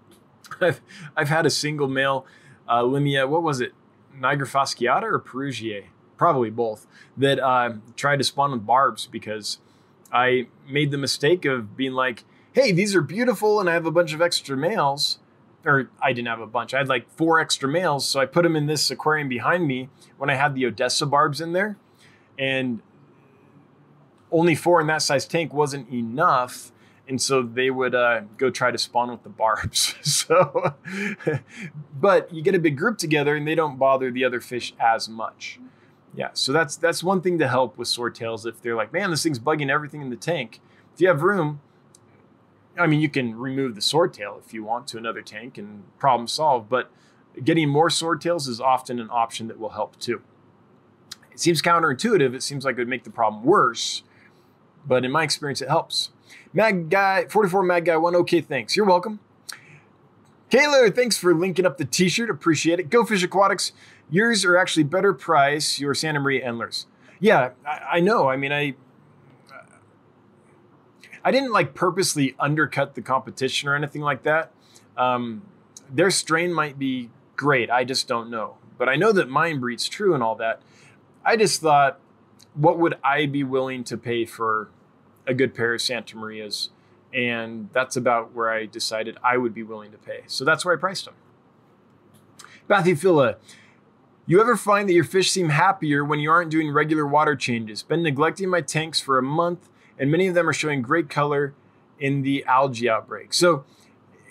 I've, 0.60 0.80
I've 1.16 1.28
had 1.28 1.46
a 1.46 1.50
single 1.50 1.88
male 1.88 2.26
uh, 2.68 2.82
limia, 2.82 3.28
what 3.28 3.42
was 3.42 3.60
it? 3.60 3.72
nigrofasciata 4.18 5.02
or 5.02 5.18
perugiae? 5.18 5.86
Probably 6.16 6.50
both, 6.50 6.86
that 7.16 7.40
uh, 7.40 7.74
tried 7.96 8.18
to 8.18 8.24
spawn 8.24 8.52
with 8.52 8.64
barbs 8.64 9.06
because 9.06 9.58
I 10.12 10.46
made 10.68 10.90
the 10.90 10.98
mistake 10.98 11.44
of 11.44 11.76
being 11.76 11.92
like, 11.92 12.24
hey, 12.52 12.72
these 12.72 12.94
are 12.94 13.02
beautiful, 13.02 13.60
and 13.60 13.68
I 13.68 13.74
have 13.74 13.86
a 13.86 13.90
bunch 13.90 14.12
of 14.12 14.20
extra 14.20 14.56
males. 14.56 15.18
Or 15.64 15.90
I 16.02 16.12
didn't 16.12 16.26
have 16.26 16.40
a 16.40 16.46
bunch. 16.46 16.74
I 16.74 16.78
had 16.78 16.88
like 16.88 17.08
four 17.08 17.38
extra 17.38 17.68
males, 17.68 18.06
so 18.06 18.18
I 18.18 18.26
put 18.26 18.42
them 18.42 18.56
in 18.56 18.66
this 18.66 18.90
aquarium 18.90 19.28
behind 19.28 19.66
me 19.66 19.88
when 20.18 20.28
I 20.28 20.34
had 20.34 20.56
the 20.56 20.66
Odessa 20.66 21.06
barbs 21.06 21.40
in 21.40 21.52
there, 21.52 21.76
and 22.36 22.80
only 24.32 24.56
four 24.56 24.80
in 24.80 24.88
that 24.88 25.02
size 25.02 25.24
tank 25.24 25.54
wasn't 25.54 25.88
enough, 25.92 26.72
and 27.06 27.22
so 27.22 27.42
they 27.42 27.70
would 27.70 27.94
uh, 27.94 28.22
go 28.38 28.50
try 28.50 28.72
to 28.72 28.78
spawn 28.78 29.10
with 29.10 29.22
the 29.22 29.28
barbs. 29.28 29.94
so, 30.02 30.74
but 32.00 32.32
you 32.34 32.42
get 32.42 32.56
a 32.56 32.58
big 32.58 32.76
group 32.76 32.98
together, 32.98 33.36
and 33.36 33.46
they 33.46 33.54
don't 33.54 33.78
bother 33.78 34.10
the 34.10 34.24
other 34.24 34.40
fish 34.40 34.74
as 34.80 35.08
much. 35.08 35.60
Yeah, 36.14 36.30
so 36.34 36.52
that's 36.52 36.76
that's 36.76 37.04
one 37.04 37.20
thing 37.20 37.38
to 37.38 37.48
help 37.48 37.78
with 37.78 37.88
swordtails 37.88 38.46
if 38.46 38.60
they're 38.60 38.74
like, 38.74 38.92
man, 38.92 39.10
this 39.10 39.22
thing's 39.22 39.38
bugging 39.38 39.70
everything 39.70 40.02
in 40.02 40.10
the 40.10 40.16
tank. 40.16 40.60
If 40.92 41.00
you 41.00 41.08
have 41.08 41.22
room, 41.22 41.60
I 42.78 42.86
mean, 42.86 43.00
you 43.00 43.08
can 43.08 43.36
remove 43.36 43.74
the 43.74 43.80
swordtail 43.80 44.38
if 44.38 44.54
you 44.54 44.64
want 44.64 44.86
to 44.88 44.98
another 44.98 45.22
tank 45.22 45.58
and 45.58 45.84
problem 45.98 46.26
solved, 46.26 46.68
but 46.68 46.90
getting 47.44 47.68
more 47.68 47.88
swordtails 47.88 48.48
is 48.48 48.60
often 48.60 48.98
an 48.98 49.08
option 49.10 49.48
that 49.48 49.58
will 49.58 49.70
help 49.70 49.98
too. 49.98 50.22
It 51.30 51.40
seems 51.40 51.62
counterintuitive. 51.62 52.34
It 52.34 52.42
seems 52.42 52.64
like 52.64 52.74
it 52.74 52.78
would 52.78 52.88
make 52.88 53.04
the 53.04 53.10
problem 53.10 53.42
worse, 53.44 54.02
but 54.86 55.04
in 55.04 55.10
my 55.10 55.22
experience, 55.22 55.60
it 55.60 55.68
helps. 55.68 56.10
Mag 56.52 56.90
Guy, 56.90 57.26
44 57.28 57.62
Mag 57.62 57.84
Guy 57.86 57.96
1, 57.96 58.16
okay, 58.16 58.40
thanks. 58.40 58.76
You're 58.76 58.86
welcome. 58.86 59.20
Kayla, 60.50 60.94
thanks 60.94 61.16
for 61.16 61.34
linking 61.34 61.64
up 61.64 61.78
the 61.78 61.86
t 61.86 62.10
shirt. 62.10 62.28
Appreciate 62.28 62.78
it. 62.78 62.90
Go 62.90 63.04
Fish 63.04 63.22
Aquatics. 63.22 63.72
Yours 64.10 64.44
are 64.44 64.58
actually 64.58 64.82
better 64.82 65.14
price, 65.14 65.80
your 65.80 65.94
Santa 65.94 66.20
Maria 66.20 66.44
Endlers. 66.46 66.86
Yeah, 67.20 67.52
I, 67.66 67.80
I 67.92 68.00
know. 68.00 68.28
I 68.28 68.36
mean, 68.36 68.52
I 68.52 68.74
I 71.24 71.30
didn't 71.30 71.52
like 71.52 71.74
purposely 71.74 72.34
undercut 72.38 72.94
the 72.94 73.02
competition 73.02 73.68
or 73.68 73.74
anything 73.74 74.02
like 74.02 74.22
that. 74.24 74.52
Um, 74.96 75.42
their 75.90 76.10
strain 76.10 76.52
might 76.52 76.78
be 76.78 77.10
great. 77.36 77.70
I 77.70 77.84
just 77.84 78.08
don't 78.08 78.30
know. 78.30 78.56
But 78.78 78.88
I 78.88 78.96
know 78.96 79.12
that 79.12 79.28
mine 79.28 79.60
breeds 79.60 79.88
true 79.88 80.14
and 80.14 80.22
all 80.22 80.34
that. 80.36 80.60
I 81.24 81.36
just 81.36 81.60
thought, 81.60 82.00
what 82.54 82.78
would 82.78 82.98
I 83.04 83.26
be 83.26 83.44
willing 83.44 83.84
to 83.84 83.96
pay 83.96 84.24
for 84.24 84.68
a 85.26 85.34
good 85.34 85.54
pair 85.54 85.74
of 85.74 85.80
Santa 85.80 86.16
Marias? 86.16 86.70
And 87.14 87.68
that's 87.72 87.96
about 87.96 88.34
where 88.34 88.50
I 88.50 88.66
decided 88.66 89.18
I 89.22 89.36
would 89.36 89.54
be 89.54 89.62
willing 89.62 89.92
to 89.92 89.98
pay. 89.98 90.22
So 90.26 90.44
that's 90.44 90.64
where 90.64 90.74
I 90.74 90.80
priced 90.80 91.04
them. 91.04 91.14
Bathyphila, 92.68 93.36
you 94.26 94.40
ever 94.40 94.56
find 94.56 94.88
that 94.88 94.94
your 94.94 95.04
fish 95.04 95.30
seem 95.30 95.50
happier 95.50 96.04
when 96.04 96.20
you 96.20 96.30
aren't 96.30 96.50
doing 96.50 96.72
regular 96.72 97.06
water 97.06 97.36
changes? 97.36 97.82
Been 97.82 98.02
neglecting 98.02 98.48
my 98.48 98.60
tanks 98.60 99.00
for 99.00 99.18
a 99.18 99.22
month 99.22 99.68
and 99.98 100.10
many 100.10 100.26
of 100.26 100.34
them 100.34 100.48
are 100.48 100.52
showing 100.52 100.82
great 100.82 101.08
color 101.08 101.54
in 101.98 102.22
the 102.22 102.44
algae 102.44 102.88
outbreak. 102.88 103.32
So, 103.32 103.64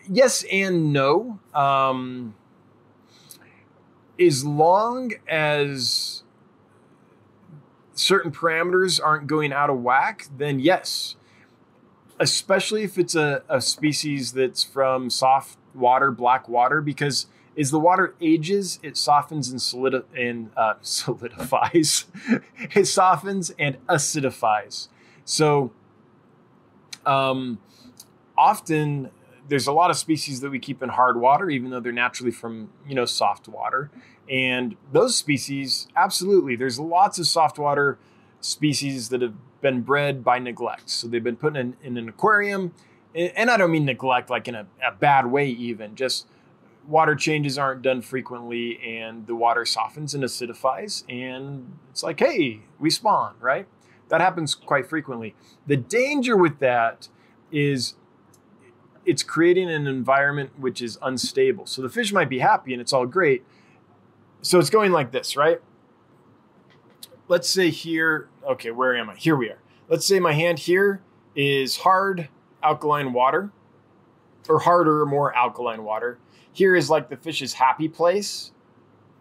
yes 0.10 0.44
and 0.52 0.92
no. 0.92 1.40
Um, 1.54 2.36
as 4.20 4.46
long 4.46 5.14
as 5.28 6.24
certain 7.94 8.32
parameters 8.32 9.00
aren't 9.04 9.28
going 9.28 9.54
out 9.54 9.70
of 9.70 9.82
whack, 9.82 10.28
then 10.36 10.60
yes. 10.60 11.16
especially 12.20 12.84
if 12.84 12.98
it's 12.98 13.16
a, 13.16 13.44
a 13.50 13.62
species 13.62 14.34
that's 14.34 14.64
from 14.64 15.10
soft 15.10 15.58
water, 15.74 16.12
black 16.12 16.48
water, 16.48 16.82
because 16.82 17.28
as 17.58 17.72
the 17.72 17.80
water 17.80 18.16
ages, 18.22 18.80
it 18.82 18.98
softens 18.98 19.50
and, 19.50 19.60
solidi- 19.60 20.04
and 20.16 20.52
uh, 20.56 20.76
solidifies. 20.82 22.06
it 22.76 22.86
softens 22.86 23.52
and 23.58 23.78
acidifies. 23.88 24.88
So, 25.26 25.72
um, 27.06 27.60
often 28.38 29.12
there's 29.48 29.68
a 29.68 29.72
lot 29.72 29.92
of 29.92 29.98
species 29.98 30.42
that 30.42 30.50
we 30.50 30.60
keep 30.60 30.82
in 30.82 30.90
hard 30.90 31.20
water, 31.20 31.50
even 31.50 31.72
though 31.72 31.80
they're 31.80 31.92
naturally 31.92 32.32
from 32.32 32.70
you 32.88 32.96
know 32.96 33.06
soft 33.06 33.48
water. 33.48 33.92
And 34.30 34.78
those 34.92 35.16
species, 35.16 35.88
absolutely, 35.96 36.56
there's 36.56 36.80
lots 36.80 37.20
of 37.20 37.28
soft 37.28 37.60
water 37.60 37.98
species 38.40 39.10
that 39.10 39.22
have 39.22 39.34
been 39.62 39.82
bred 39.82 40.24
by 40.24 40.40
neglect. 40.40 40.90
So 40.90 41.08
they've 41.08 41.24
been 41.24 41.36
put 41.36 41.56
in, 41.56 41.76
in 41.84 41.98
an 41.98 42.10
aquarium, 42.10 42.74
and 43.14 43.52
I 43.52 43.58
don't 43.58 43.72
mean 43.72 43.86
neglect 43.86 44.30
like 44.30 44.48
in 44.48 44.56
a, 44.56 44.66
a 44.86 44.92
bad 44.92 45.28
way, 45.28 45.50
even 45.50 45.96
just 45.96 46.28
water 46.88 47.16
changes 47.16 47.58
aren't 47.58 47.82
done 47.82 48.02
frequently, 48.02 48.80
and 48.80 49.28
the 49.28 49.36
water 49.36 49.66
softens 49.66 50.16
and 50.16 50.24
acidifies, 50.24 51.04
and 51.10 51.78
it's 51.90 52.04
like, 52.04 52.20
hey, 52.20 52.62
we 52.80 52.90
spawn, 52.90 53.36
right? 53.40 53.68
That 54.12 54.20
happens 54.20 54.56
quite 54.56 54.88
frequently. 54.88 55.36
The 55.68 55.78
danger 55.78 56.36
with 56.36 56.60
that 56.60 57.08
is 57.50 57.96
it's 59.06 59.24
creating 59.24 59.72
an 59.72 59.88
environment 59.88 60.52
which 60.60 60.82
is 60.82 61.00
unstable. 61.02 61.66
So 61.66 61.82
the 61.82 61.88
fish 61.88 62.12
might 62.12 62.28
be 62.28 62.40
happy 62.40 62.74
and 62.74 62.82
it's 62.82 62.92
all 62.92 63.06
great. 63.06 63.46
So 64.42 64.60
it's 64.60 64.70
going 64.70 64.92
like 64.92 65.14
this, 65.14 65.38
right? 65.38 65.62
Let's 67.30 67.50
say 67.50 67.70
here, 67.70 68.28
okay, 68.46 68.72
where 68.72 68.98
am 68.98 69.10
I? 69.10 69.16
Here 69.16 69.38
we 69.38 69.50
are. 69.50 69.60
Let's 69.88 70.06
say 70.06 70.20
my 70.20 70.34
hand 70.34 70.60
here 70.60 71.02
is 71.34 71.78
hard 71.78 72.28
alkaline 72.62 73.14
water 73.14 73.50
or 74.50 74.60
harder, 74.60 75.06
more 75.06 75.34
alkaline 75.34 75.86
water. 75.86 76.20
Here 76.52 76.76
is 76.76 76.90
like 76.90 77.08
the 77.08 77.16
fish's 77.16 77.54
happy 77.54 77.88
place. 77.88 78.52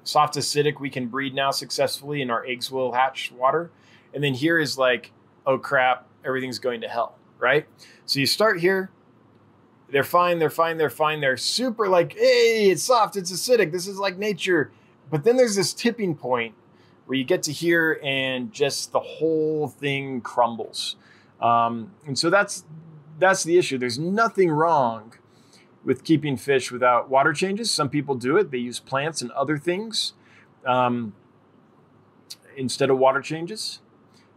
Soft 0.02 0.34
acidic, 0.34 0.80
we 0.80 0.90
can 0.90 1.06
breed 1.06 1.32
now 1.32 1.52
successfully 1.52 2.22
and 2.22 2.30
our 2.32 2.44
eggs 2.44 2.72
will 2.72 2.90
hatch 2.90 3.30
water. 3.30 3.70
And 4.14 4.22
then 4.22 4.34
here 4.34 4.58
is 4.58 4.76
like, 4.78 5.12
oh 5.46 5.58
crap, 5.58 6.06
everything's 6.24 6.58
going 6.58 6.80
to 6.82 6.88
hell, 6.88 7.16
right? 7.38 7.66
So 8.06 8.20
you 8.20 8.26
start 8.26 8.60
here, 8.60 8.90
they're 9.90 10.04
fine, 10.04 10.38
they're 10.38 10.50
fine, 10.50 10.78
they're 10.78 10.90
fine. 10.90 11.20
They're 11.20 11.36
super 11.36 11.88
like, 11.88 12.14
hey, 12.14 12.70
it's 12.70 12.82
soft, 12.82 13.16
it's 13.16 13.32
acidic, 13.32 13.72
this 13.72 13.86
is 13.86 13.98
like 13.98 14.18
nature. 14.18 14.70
But 15.10 15.24
then 15.24 15.36
there's 15.36 15.56
this 15.56 15.72
tipping 15.72 16.14
point 16.14 16.54
where 17.06 17.18
you 17.18 17.24
get 17.24 17.42
to 17.44 17.52
here 17.52 17.98
and 18.04 18.52
just 18.52 18.92
the 18.92 19.00
whole 19.00 19.68
thing 19.68 20.20
crumbles. 20.20 20.96
Um, 21.40 21.92
and 22.06 22.18
so 22.18 22.30
that's 22.30 22.64
that's 23.18 23.42
the 23.42 23.58
issue. 23.58 23.78
There's 23.78 23.98
nothing 23.98 24.50
wrong 24.50 25.14
with 25.84 26.04
keeping 26.04 26.36
fish 26.36 26.70
without 26.70 27.10
water 27.10 27.32
changes. 27.32 27.70
Some 27.70 27.88
people 27.88 28.14
do 28.14 28.36
it; 28.36 28.50
they 28.50 28.58
use 28.58 28.78
plants 28.78 29.22
and 29.22 29.30
other 29.32 29.58
things 29.58 30.12
um, 30.64 31.14
instead 32.56 32.90
of 32.90 32.98
water 32.98 33.20
changes. 33.20 33.80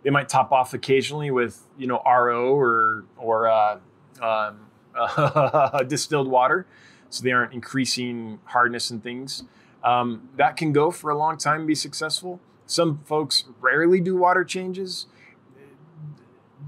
They 0.04 0.10
might 0.10 0.30
top 0.30 0.52
off 0.52 0.74
occasionally 0.74 1.32
with 1.32 1.66
you 1.78 1.88
know 1.88 2.02
RO 2.06 2.54
or 2.56 3.06
or 3.18 3.48
uh, 3.48 3.80
um, 4.22 5.88
distilled 5.88 6.28
water, 6.28 6.66
so 7.10 7.24
they 7.24 7.32
aren't 7.32 7.54
increasing 7.54 8.40
hardness 8.46 8.90
and 8.90 9.02
things. 9.02 9.44
Um, 9.84 10.30
that 10.38 10.56
can 10.56 10.72
go 10.72 10.92
for 10.92 11.10
a 11.10 11.18
long 11.18 11.38
time 11.38 11.60
and 11.62 11.68
be 11.68 11.76
successful. 11.76 12.40
Some 12.66 13.00
folks 13.06 13.46
rarely 13.60 14.00
do 14.00 14.16
water 14.16 14.44
changes. 14.44 15.08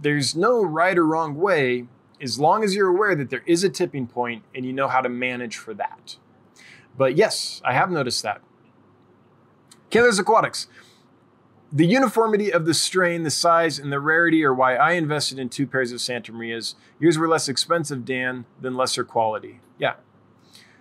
There's 0.02 0.36
no 0.36 0.62
right 0.64 0.98
or 0.98 1.06
wrong 1.06 1.36
way 1.36 1.88
as 2.22 2.40
long 2.40 2.64
as 2.64 2.76
you're 2.76 2.90
aware 2.90 3.16
that 3.16 3.30
there 3.30 3.44
is 3.46 3.64
a 3.64 3.70
tipping 3.70 4.08
point 4.08 4.44
and 4.54 4.66
you 4.66 4.74
know 4.74 4.88
how 4.88 5.02
to 5.02 5.10
manage 5.10 5.58
for 5.58 5.74
that. 5.74 6.18
But 6.98 7.16
yes, 7.16 7.62
I 7.64 7.74
have 7.74 7.92
noticed 7.92 8.24
that. 8.24 8.42
Killers 9.90 10.20
Aquatics. 10.20 10.68
The 11.72 11.86
uniformity 11.86 12.52
of 12.54 12.66
the 12.66 12.74
strain, 12.74 13.24
the 13.24 13.32
size, 13.32 13.80
and 13.80 13.92
the 13.92 14.00
rarity 14.00 14.44
are 14.46 14.54
why 14.54 14.76
I 14.76 14.92
invested 14.92 15.40
in 15.40 15.50
two 15.50 15.68
pairs 15.68 15.92
of 15.92 16.00
Santa 16.00 16.32
Marias. 16.32 16.76
Yours 17.00 17.18
were 17.18 17.28
less 17.28 17.50
expensive, 17.50 18.06
Dan, 18.06 18.46
than 18.62 18.76
lesser 18.76 19.04
quality. 19.04 19.60
Yeah. 19.78 19.96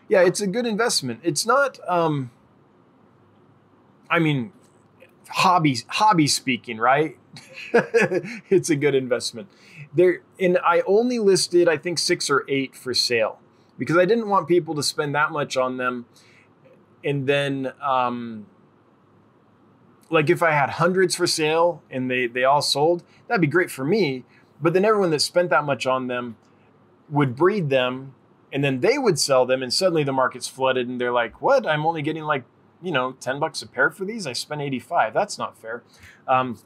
Yeah, 0.09 0.23
it's 0.23 0.41
a 0.41 0.47
good 0.47 0.67
investment. 0.67 1.21
It's 1.23 1.47
not 1.47 1.79
um 1.89 2.31
I 4.11 4.19
mean 4.19 4.53
hobby 5.29 5.79
hobby 5.89 6.27
speaking, 6.27 6.79
right? 6.79 7.17
it's 7.73 8.71
a 8.71 8.77
good 8.77 8.95
investment. 8.95 9.49
There 9.95 10.21
and 10.39 10.59
I 10.59 10.83
only 10.87 11.19
listed 11.19 11.69
I 11.69 11.79
think 11.79 11.99
6 11.99 12.29
or 12.31 12.45
8 12.49 12.77
for 12.77 12.93
sale 12.93 13.39
because 13.79 13.97
I 13.97 14.05
didn't 14.05 14.29
want 14.29 14.47
people 14.47 14.75
to 14.75 14.83
spend 14.83 15.15
that 15.15 15.33
much 15.33 15.57
on 15.57 15.79
them 15.79 16.07
and 17.03 17.27
then 17.27 17.73
um 17.83 18.47
like 20.11 20.31
if 20.31 20.43
I 20.43 20.53
had 20.53 20.71
hundreds 20.71 21.15
for 21.15 21.27
sale 21.27 21.83
and 21.91 22.11
they 22.11 22.27
they 22.27 22.45
all 22.45 22.63
sold, 22.63 23.03
that'd 23.29 23.41
be 23.41 23.47
great 23.47 23.71
for 23.71 23.85
me. 23.85 24.25
But 24.61 24.73
then 24.73 24.85
everyone 24.85 25.11
that 25.11 25.21
spent 25.21 25.51
that 25.51 25.65
much 25.65 25.87
on 25.87 26.07
them 26.07 26.37
would 27.09 27.37
breed 27.37 27.71
them 27.71 28.15
and 28.53 28.63
then 28.63 28.81
they 28.81 28.99
would 28.99 29.19
sell 29.19 29.45
them 29.45 29.63
and 29.63 29.73
suddenly 29.73 30.05
the 30.05 30.13
market's 30.13 30.49
flooded 30.49 30.89
and 30.89 31.01
they're 31.01 31.13
like, 31.13 31.43
"What? 31.43 31.67
I'm 31.67 31.85
only 31.85 32.03
getting 32.03 32.25
like, 32.25 32.45
you 32.83 32.93
know, 32.93 33.13
10 33.13 33.41
bucks 33.41 33.63
a 33.63 33.67
pair 33.67 33.91
for 33.91 34.05
these. 34.05 34.27
I 34.27 34.33
spent 34.33 34.61
85. 34.61 35.13
That's 35.15 35.39
not 35.39 35.59
fair." 35.59 35.83
Um, 36.29 36.59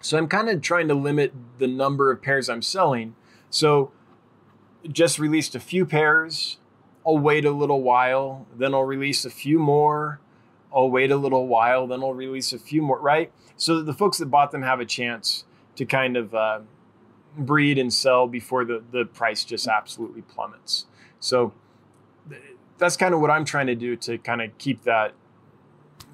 so 0.00 0.16
I'm 0.16 0.28
kind 0.28 0.48
of 0.48 0.62
trying 0.62 0.88
to 0.88 0.94
limit 0.94 1.32
the 1.58 1.66
number 1.66 2.10
of 2.10 2.22
pairs 2.22 2.48
I'm 2.48 2.62
selling. 2.62 3.14
So 3.50 3.92
just 4.90 5.18
released 5.18 5.54
a 5.54 5.60
few 5.60 5.84
pairs. 5.84 6.58
I'll 7.06 7.18
wait 7.18 7.44
a 7.44 7.50
little 7.50 7.82
while, 7.82 8.46
then 8.54 8.74
I'll 8.74 8.84
release 8.84 9.24
a 9.24 9.30
few 9.30 9.58
more 9.58 10.20
I'll 10.74 10.90
wait 10.90 11.10
a 11.10 11.16
little 11.16 11.46
while, 11.46 11.86
then 11.86 12.02
I'll 12.02 12.14
release 12.14 12.52
a 12.52 12.58
few 12.58 12.82
more, 12.82 12.98
right? 13.00 13.32
So 13.56 13.76
that 13.76 13.86
the 13.86 13.92
folks 13.94 14.18
that 14.18 14.26
bought 14.26 14.50
them 14.52 14.62
have 14.62 14.80
a 14.80 14.84
chance 14.84 15.44
to 15.76 15.84
kind 15.84 16.16
of 16.16 16.34
uh, 16.34 16.60
breed 17.36 17.78
and 17.78 17.92
sell 17.92 18.26
before 18.26 18.64
the, 18.64 18.82
the 18.92 19.04
price 19.04 19.44
just 19.44 19.66
absolutely 19.66 20.22
plummets. 20.22 20.86
So 21.18 21.52
that's 22.78 22.96
kind 22.96 23.14
of 23.14 23.20
what 23.20 23.30
I'm 23.30 23.44
trying 23.44 23.66
to 23.66 23.74
do 23.74 23.96
to 23.96 24.18
kind 24.18 24.42
of 24.42 24.56
keep 24.58 24.82
that 24.84 25.12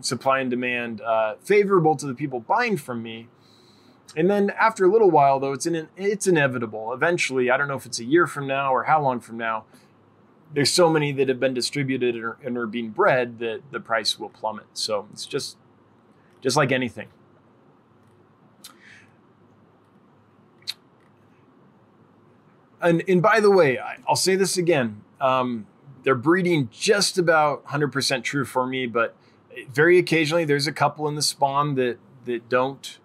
supply 0.01 0.41
and 0.41 0.51
demand 0.51 1.01
uh, 1.01 1.37
favorable 1.43 1.97
to 1.97 2.07
the 2.07 2.15
people 2.15 2.41
buying 2.41 2.77
from 2.77 3.03
me. 3.03 3.29
And 4.17 4.31
then 4.31 4.51
after 4.51 4.85
a 4.85 4.89
little 4.89 5.11
while, 5.11 5.39
though, 5.41 5.53
it's 5.53 5.67
in, 5.67 5.89
it's 5.97 6.27
inevitable. 6.27 6.93
Eventually, 6.93 7.51
I 7.51 7.57
don't 7.57 7.69
know 7.69 7.77
if 7.77 7.87
it's 7.87 7.99
a 7.99 8.05
year 8.05 8.27
from 8.27 8.47
now 8.47 8.73
or 8.73 8.85
how 8.85 9.03
long 9.03 9.21
from 9.21 9.37
now, 9.37 9.65
there's 10.53 10.73
so 10.73 10.89
many 10.89 11.13
that 11.13 11.29
have 11.29 11.41
been 11.41 11.55
distributed 11.55 12.15
and 12.15 12.57
are, 12.57 12.67
being 12.67 12.91
bred 12.91 13.39
that 13.41 13.63
the 13.71 13.81
price 13.81 14.19
will 14.19 14.29
plummet. 14.29 14.67
So 14.75 15.09
it's 15.13 15.27
just 15.27 15.57
just 16.41 16.57
like 16.57 16.73
anything. 16.73 17.09
And, 22.81 23.03
and 23.09 23.21
by 23.21 23.41
the 23.41 23.51
way, 23.51 23.79
I'll 24.07 24.17
say 24.17 24.37
this 24.37 24.57
again. 24.57 25.03
Um, 25.21 25.67
they're 26.05 26.15
breeding 26.15 26.69
just 26.71 27.19
about 27.19 27.67
100% 27.67 28.23
true 28.23 28.45
for 28.45 28.67
me, 28.67 28.87
but 28.87 29.17
very 29.73 29.99
occasionally 29.99 30.45
there's 30.45 30.67
a 30.67 30.73
couple 30.73 31.09
in 31.09 31.15
the 31.15 31.23
spawn 31.23 31.75
that 31.75 31.99
that 32.27 32.49
don't 32.49 32.99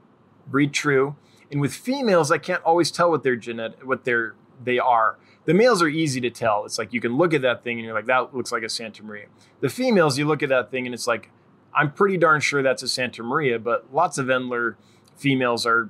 breed 0.48 0.74
true. 0.74 1.16
And 1.52 1.62
with 1.62 1.74
females, 1.74 2.32
I 2.32 2.38
can't 2.38 2.64
always 2.64 2.92
tell 2.92 3.10
what 3.10 3.24
their 3.24 3.36
genetic 3.36 3.86
what 3.86 4.04
they're 4.04 4.36
they 4.64 4.78
are. 4.80 5.18
The 5.46 5.54
males 5.54 5.82
are 5.82 5.88
easy 5.88 6.22
to 6.22 6.30
tell. 6.30 6.66
It's 6.66 6.78
like 6.78 6.94
you 6.94 7.02
can 7.02 7.18
look 7.18 7.34
at 7.34 7.42
that 7.42 7.64
thing 7.64 7.78
and 7.78 7.86
you're 7.86 7.96
like, 7.96 8.06
that 8.06 8.36
looks 8.36 8.52
like 8.52 8.64
a 8.64 8.70
Santa 8.70 9.04
Maria. 9.04 9.26
The 9.60 9.70
females, 9.70 10.18
you 10.18 10.28
look 10.28 10.44
at 10.44 10.50
that 10.50 10.70
thing 10.70 10.86
and 10.86 10.94
it's 10.94 11.08
like, 11.08 11.32
I'm 11.74 11.92
pretty 11.92 12.18
darn 12.18 12.42
sure 12.42 12.62
that's 12.62 12.84
a 12.84 12.88
Santa 12.88 13.24
Maria, 13.24 13.58
but 13.58 13.94
lots 13.94 14.18
of 14.18 14.28
Endler 14.28 14.76
females 15.16 15.66
are 15.66 15.90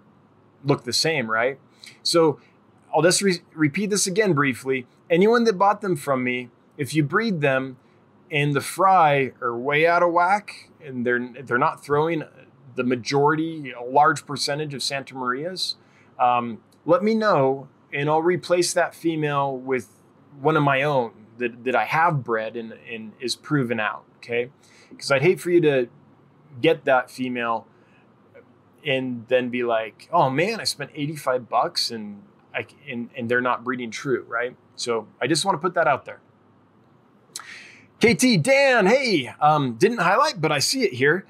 look 0.63 0.83
the 0.83 0.93
same, 0.93 1.29
right? 1.29 1.59
So 2.03 2.39
I'll 2.93 3.01
just 3.01 3.21
re- 3.21 3.41
repeat 3.53 3.89
this 3.89 4.07
again 4.07 4.33
briefly. 4.33 4.85
Anyone 5.09 5.43
that 5.45 5.57
bought 5.57 5.81
them 5.81 5.95
from 5.95 6.23
me, 6.23 6.49
if 6.77 6.93
you 6.93 7.03
breed 7.03 7.41
them 7.41 7.77
and 8.29 8.53
the 8.53 8.61
fry 8.61 9.31
are 9.41 9.57
way 9.57 9.87
out 9.87 10.03
of 10.03 10.11
whack 10.11 10.69
and 10.83 11.05
they're 11.05 11.33
they're 11.43 11.57
not 11.57 11.83
throwing 11.83 12.23
the 12.75 12.83
majority, 12.83 13.71
a 13.71 13.83
large 13.83 14.25
percentage 14.25 14.73
of 14.73 14.81
Santa 14.81 15.15
Marias, 15.15 15.75
um, 16.19 16.59
let 16.85 17.03
me 17.03 17.13
know 17.13 17.67
and 17.93 18.09
I'll 18.09 18.21
replace 18.21 18.73
that 18.73 18.95
female 18.95 19.55
with 19.55 19.89
one 20.39 20.55
of 20.55 20.63
my 20.63 20.83
own 20.83 21.11
that, 21.37 21.63
that 21.63 21.75
I 21.75 21.85
have 21.85 22.23
bred 22.23 22.55
and, 22.55 22.73
and 22.89 23.13
is 23.19 23.35
proven 23.35 23.79
out. 23.79 24.03
Okay. 24.17 24.49
Because 24.89 25.11
I'd 25.11 25.21
hate 25.21 25.39
for 25.39 25.49
you 25.49 25.61
to 25.61 25.89
get 26.61 26.85
that 26.85 27.09
female 27.09 27.67
and 28.85 29.25
then 29.27 29.49
be 29.49 29.63
like, 29.63 30.09
oh 30.11 30.29
man, 30.29 30.59
I 30.59 30.63
spent 30.63 30.91
85 30.93 31.49
bucks 31.49 31.91
and 31.91 32.23
I, 32.53 32.65
and, 32.89 33.09
and 33.15 33.29
they're 33.29 33.41
not 33.41 33.63
breeding 33.63 33.91
true. 33.91 34.25
Right. 34.27 34.55
So 34.75 35.07
I 35.21 35.27
just 35.27 35.45
want 35.45 35.55
to 35.55 35.59
put 35.59 35.73
that 35.75 35.87
out 35.87 36.05
there. 36.05 36.19
KT, 37.99 38.41
Dan, 38.41 38.87
hey, 38.87 39.31
um, 39.39 39.75
didn't 39.75 39.99
highlight, 39.99 40.41
but 40.41 40.51
I 40.51 40.57
see 40.57 40.83
it 40.83 40.93
here. 40.93 41.25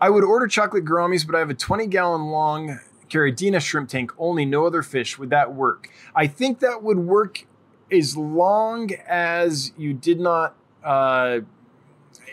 I 0.00 0.10
would 0.10 0.22
order 0.22 0.46
chocolate 0.46 0.84
gouramis, 0.84 1.26
but 1.26 1.34
I 1.34 1.40
have 1.40 1.50
a 1.50 1.54
20 1.54 1.88
gallon 1.88 2.26
long 2.26 2.78
Caridina 3.14 3.60
shrimp 3.60 3.88
tank 3.88 4.10
only, 4.18 4.44
no 4.44 4.66
other 4.66 4.82
fish. 4.82 5.18
Would 5.18 5.30
that 5.30 5.54
work? 5.54 5.88
I 6.16 6.26
think 6.26 6.58
that 6.58 6.82
would 6.82 6.98
work 6.98 7.46
as 7.92 8.16
long 8.16 8.90
as 9.06 9.72
you 9.76 9.94
did 9.94 10.18
not, 10.18 10.56
uh, 10.82 11.40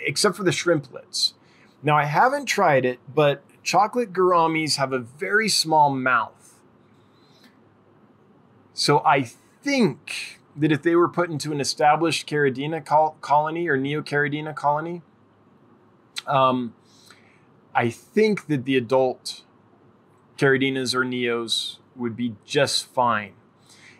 except 0.03 0.35
for 0.35 0.43
the 0.43 0.51
shrimplets. 0.51 1.33
Now, 1.83 1.97
I 1.97 2.05
haven't 2.05 2.45
tried 2.45 2.85
it, 2.85 2.99
but 3.13 3.43
chocolate 3.61 4.11
gouramis 4.11 4.77
have 4.77 4.91
a 4.91 4.97
very 4.97 5.49
small 5.49 5.91
mouth. 5.93 6.59
So 8.73 9.03
I 9.05 9.21
think 9.61 10.39
that 10.55 10.71
if 10.71 10.81
they 10.81 10.95
were 10.95 11.09
put 11.09 11.29
into 11.29 11.51
an 11.51 11.61
established 11.61 12.27
Caridina 12.27 12.83
col- 12.83 13.17
colony 13.21 13.67
or 13.67 13.77
Neocaridina 13.77 14.55
colony, 14.55 15.03
um, 16.25 16.73
I 17.75 17.91
think 17.91 18.47
that 18.47 18.65
the 18.65 18.75
adult 18.77 19.43
Caridinas 20.41 20.95
or 20.95 21.05
Neos 21.05 21.77
would 21.95 22.15
be 22.15 22.35
just 22.45 22.87
fine. 22.87 23.33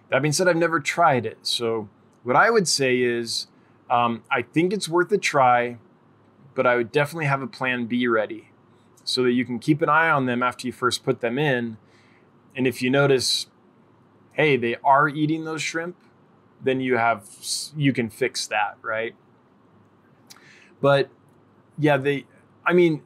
That 0.10 0.24
being 0.24 0.32
said, 0.32 0.48
I've 0.48 0.58
never 0.58 0.80
tried 0.80 1.26
it. 1.26 1.38
So, 1.44 1.88
what 2.24 2.36
I 2.36 2.50
would 2.50 2.68
say 2.68 3.00
is 3.00 3.48
um, 3.92 4.24
I 4.32 4.42
think 4.42 4.74
it's 4.74 4.90
worth 4.90 5.12
a 5.12 5.20
try, 5.20 5.78
but 6.56 6.66
I 6.66 6.78
would 6.78 6.92
definitely 6.92 7.26
have 7.26 7.44
a 7.44 7.48
plan 7.48 7.86
B 7.86 8.08
ready 8.08 8.50
so 9.04 9.22
that 9.24 9.34
you 9.34 9.46
can 9.46 9.60
keep 9.60 9.84
an 9.84 9.90
eye 9.90 10.10
on 10.10 10.26
them 10.26 10.42
after 10.42 10.66
you 10.66 10.74
first 10.74 11.04
put 11.04 11.22
them 11.22 11.38
in. 11.38 11.78
And 12.56 12.66
if 12.66 12.82
you 12.82 12.90
notice, 12.90 13.48
hey, 14.34 14.58
they 14.58 14.78
are 14.84 15.08
eating 15.08 15.46
those 15.46 15.62
shrimp, 15.62 15.96
then 16.64 16.82
you 16.82 16.98
have 16.98 17.24
you 17.78 17.94
can 17.94 18.10
fix 18.10 18.48
that, 18.48 18.78
right? 18.82 19.14
But 20.82 21.10
yeah, 21.78 21.98
they 21.98 22.26
I 22.66 22.74
mean, 22.74 23.04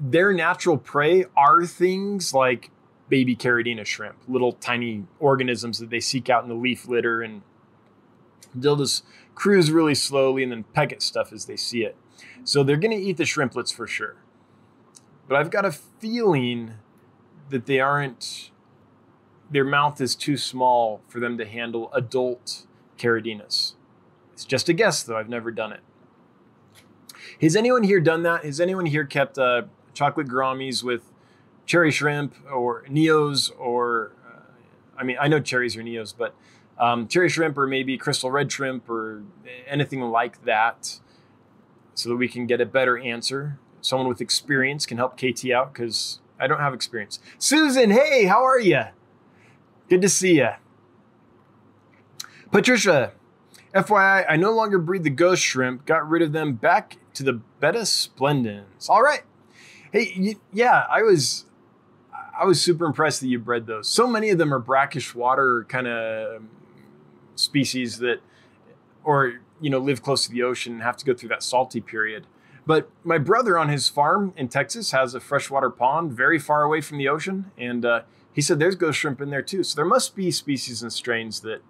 their 0.00 0.32
natural 0.32 0.78
prey 0.78 1.26
are 1.36 1.64
things 1.66 2.32
like 2.32 2.70
baby 3.08 3.34
caridina 3.34 3.84
shrimp, 3.84 4.16
little 4.28 4.52
tiny 4.52 5.04
organisms 5.18 5.78
that 5.78 5.90
they 5.90 6.00
seek 6.00 6.28
out 6.28 6.42
in 6.42 6.48
the 6.48 6.54
leaf 6.54 6.86
litter 6.86 7.22
and 7.22 7.42
they'll 8.54 8.76
just 8.76 9.04
cruise 9.34 9.70
really 9.70 9.94
slowly 9.94 10.42
and 10.42 10.52
then 10.52 10.64
peck 10.72 10.92
at 10.92 11.02
stuff 11.02 11.32
as 11.32 11.46
they 11.46 11.56
see 11.56 11.82
it. 11.82 11.96
So 12.44 12.62
they're 12.62 12.76
going 12.76 12.96
to 12.96 13.02
eat 13.02 13.16
the 13.16 13.24
shrimplets 13.24 13.72
for 13.72 13.86
sure. 13.86 14.16
But 15.26 15.36
I've 15.36 15.50
got 15.50 15.64
a 15.64 15.72
feeling 15.72 16.74
that 17.50 17.66
they 17.66 17.80
aren't 17.80 18.50
their 19.50 19.64
mouth 19.64 20.00
is 20.00 20.14
too 20.14 20.36
small 20.36 21.00
for 21.08 21.20
them 21.20 21.38
to 21.38 21.46
handle 21.46 21.90
adult 21.94 22.66
Caridinas. 22.98 23.74
It's 24.34 24.44
just 24.44 24.68
a 24.68 24.72
guess, 24.72 25.02
though. 25.02 25.16
I've 25.16 25.28
never 25.28 25.50
done 25.50 25.72
it. 25.72 25.80
Has 27.40 27.56
anyone 27.56 27.82
here 27.82 28.00
done 28.00 28.22
that? 28.24 28.44
Has 28.44 28.60
anyone 28.60 28.86
here 28.86 29.04
kept 29.04 29.38
uh, 29.38 29.62
chocolate 29.98 30.28
gouramis 30.28 30.84
with 30.84 31.12
cherry 31.66 31.90
shrimp 31.90 32.32
or 32.52 32.84
neos 32.84 33.50
or, 33.58 34.12
uh, 34.24 34.38
I 34.96 35.02
mean, 35.02 35.16
I 35.20 35.26
know 35.26 35.40
cherries 35.40 35.76
are 35.76 35.82
neos, 35.82 36.14
but 36.16 36.36
um, 36.78 37.08
cherry 37.08 37.28
shrimp 37.28 37.58
or 37.58 37.66
maybe 37.66 37.98
crystal 37.98 38.30
red 38.30 38.50
shrimp 38.52 38.88
or 38.88 39.24
anything 39.66 40.00
like 40.02 40.44
that 40.44 41.00
so 41.94 42.10
that 42.10 42.16
we 42.16 42.28
can 42.28 42.46
get 42.46 42.60
a 42.60 42.66
better 42.66 42.96
answer. 42.96 43.58
Someone 43.80 44.06
with 44.06 44.20
experience 44.20 44.86
can 44.86 44.98
help 44.98 45.16
KT 45.16 45.50
out 45.50 45.74
because 45.74 46.20
I 46.38 46.46
don't 46.46 46.60
have 46.60 46.74
experience. 46.74 47.18
Susan, 47.38 47.90
hey, 47.90 48.26
how 48.26 48.44
are 48.44 48.60
you? 48.60 48.82
Good 49.88 50.02
to 50.02 50.08
see 50.08 50.36
you. 50.36 50.50
Patricia, 52.52 53.14
FYI, 53.74 54.26
I 54.28 54.36
no 54.36 54.52
longer 54.52 54.78
breed 54.78 55.02
the 55.02 55.10
ghost 55.10 55.42
shrimp. 55.42 55.86
Got 55.86 56.08
rid 56.08 56.22
of 56.22 56.30
them 56.30 56.52
back 56.52 56.98
to 57.14 57.24
the 57.24 57.40
Betta 57.58 57.84
splendens. 57.84 58.88
All 58.88 59.02
right. 59.02 59.24
Hey, 59.92 60.36
yeah, 60.52 60.84
I 60.90 61.02
was 61.02 61.46
I 62.38 62.44
was 62.44 62.60
super 62.60 62.86
impressed 62.86 63.20
that 63.20 63.28
you 63.28 63.38
bred 63.38 63.66
those. 63.66 63.88
So 63.88 64.06
many 64.06 64.30
of 64.30 64.38
them 64.38 64.54
are 64.54 64.58
brackish 64.58 65.14
water 65.14 65.66
kind 65.68 65.86
of 65.86 66.42
species 67.34 67.98
that, 67.98 68.20
or 69.02 69.40
you 69.60 69.70
know, 69.70 69.78
live 69.78 70.02
close 70.02 70.24
to 70.26 70.30
the 70.30 70.42
ocean 70.42 70.74
and 70.74 70.82
have 70.82 70.96
to 70.98 71.04
go 71.04 71.14
through 71.14 71.30
that 71.30 71.42
salty 71.42 71.80
period. 71.80 72.26
But 72.64 72.90
my 73.02 73.18
brother 73.18 73.58
on 73.58 73.70
his 73.70 73.88
farm 73.88 74.34
in 74.36 74.48
Texas 74.48 74.92
has 74.92 75.14
a 75.14 75.20
freshwater 75.20 75.70
pond 75.70 76.12
very 76.12 76.38
far 76.38 76.62
away 76.62 76.80
from 76.80 76.98
the 76.98 77.08
ocean, 77.08 77.50
and 77.56 77.84
uh, 77.84 78.02
he 78.32 78.42
said 78.42 78.58
there's 78.58 78.76
ghost 78.76 78.98
shrimp 78.98 79.20
in 79.20 79.30
there 79.30 79.42
too. 79.42 79.64
So 79.64 79.74
there 79.74 79.84
must 79.84 80.14
be 80.14 80.30
species 80.30 80.82
and 80.82 80.92
strains 80.92 81.40
that 81.40 81.62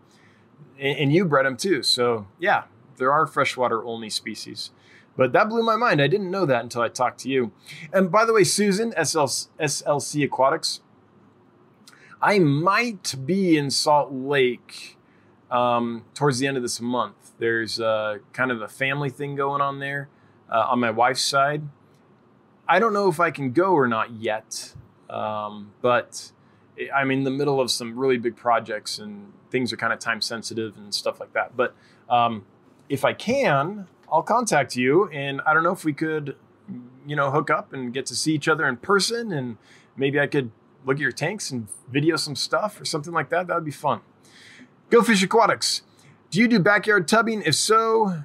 and 0.79 1.13
you 1.13 1.25
bred 1.25 1.47
them 1.47 1.57
too. 1.57 1.83
So 1.83 2.27
yeah, 2.39 2.65
there 2.97 3.13
are 3.13 3.27
freshwater 3.27 3.85
only 3.85 4.11
species. 4.11 4.71
But 5.19 5.33
that 5.33 5.49
blew 5.49 5.65
my 5.65 5.75
mind. 5.75 6.01
I 6.01 6.07
didn't 6.07 6.31
know 6.31 6.47
that 6.47 6.63
until 6.63 6.81
I 6.81 6.89
talked 6.89 7.19
to 7.23 7.29
you. 7.29 7.51
And 7.93 8.11
by 8.11 8.25
the 8.25 8.33
way, 8.33 8.45
Susan, 8.45 8.93
SLC 8.93 10.25
Aquatics, 10.25 10.81
I 12.23 12.39
might 12.39 13.17
be 13.27 13.57
in 13.59 13.71
Salt 13.73 14.13
Lake 14.13 14.97
um, 15.51 16.05
towards 16.15 16.39
the 16.39 16.47
end 16.47 16.57
of 16.57 16.63
this 16.63 16.81
month. 16.81 17.33
There's 17.41 17.81
uh, 17.81 18.19
kind 18.33 18.53
of 18.53 18.63
a 18.63 18.69
family 18.69 19.11
thing 19.11 19.35
going 19.35 19.61
on 19.61 19.81
there 19.81 20.09
uh, 20.49 20.69
on 20.71 20.79
my 20.79 20.93
wife's 20.93 21.25
side. 21.25 21.63
I 22.69 22.79
don't 22.79 22.93
know 22.93 23.09
if 23.09 23.19
I 23.19 23.33
can 23.33 23.51
go 23.51 23.73
or 23.73 23.89
not 23.89 24.13
yet, 24.13 24.75
um, 25.11 25.73
but 25.83 26.31
I'm 26.95 27.11
in 27.11 27.25
the 27.25 27.31
middle 27.33 27.61
of 27.61 27.73
some 27.73 27.99
really 27.99 28.19
big 28.19 28.37
projects 28.37 29.01
and 29.01 29.33
things 29.51 29.73
are 29.73 29.77
kind 29.77 29.93
of 29.93 29.99
time 29.99 30.21
sensitive 30.21 30.77
and 30.77 30.95
stuff 30.95 31.19
like 31.19 31.33
that. 31.33 31.57
But 31.57 31.75
um, 32.09 32.45
if 32.89 33.05
I 33.05 33.15
can, 33.15 33.89
I'll 34.11 34.23
contact 34.23 34.77
you, 34.77 35.09
and 35.09 35.41
I 35.47 35.53
don't 35.55 35.63
know 35.63 35.73
if 35.73 35.85
we 35.85 35.93
could, 35.93 36.37
you 37.07 37.17
know, 37.17 37.31
hook 37.31 37.51
up 37.51 37.73
and 37.73 37.93
get 37.93 38.07
to 38.07 38.17
see 38.17 38.35
each 38.35 38.49
other 38.49 38.67
in 38.67 38.79
person, 38.79 39.33
and 39.33 39.59
maybe 39.97 40.19
I 40.19 40.27
could 40.27 40.51
look 40.85 40.97
at 40.97 41.01
your 41.01 41.13
tanks 41.13 41.51
and 41.51 41.69
video 41.91 42.17
some 42.17 42.35
stuff 42.35 42.81
or 42.81 42.85
something 42.85 43.13
like 43.13 43.29
that. 43.31 43.47
That 43.47 43.55
would 43.55 43.65
be 43.65 43.71
fun. 43.71 44.01
Go 44.91 45.03
Fish 45.03 45.23
Aquatics. 45.23 45.83
Do 46.31 46.41
you 46.41 46.49
do 46.49 46.59
backyard 46.59 47.07
tubbing? 47.09 47.43
If 47.43 47.55
so, 47.55 48.25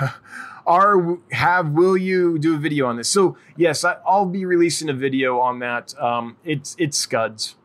are 0.66 1.18
have 1.32 1.70
will 1.70 1.96
you 1.96 2.38
do 2.38 2.54
a 2.54 2.58
video 2.58 2.86
on 2.86 2.96
this? 2.96 3.08
So 3.08 3.36
yes, 3.56 3.84
I, 3.84 3.96
will 4.06 4.26
be 4.26 4.44
releasing 4.44 4.88
a 4.88 4.94
video 4.94 5.38
on 5.40 5.58
that. 5.58 5.98
Um, 6.00 6.36
it's 6.44 6.74
it's 6.78 6.96
scuds. 6.96 7.56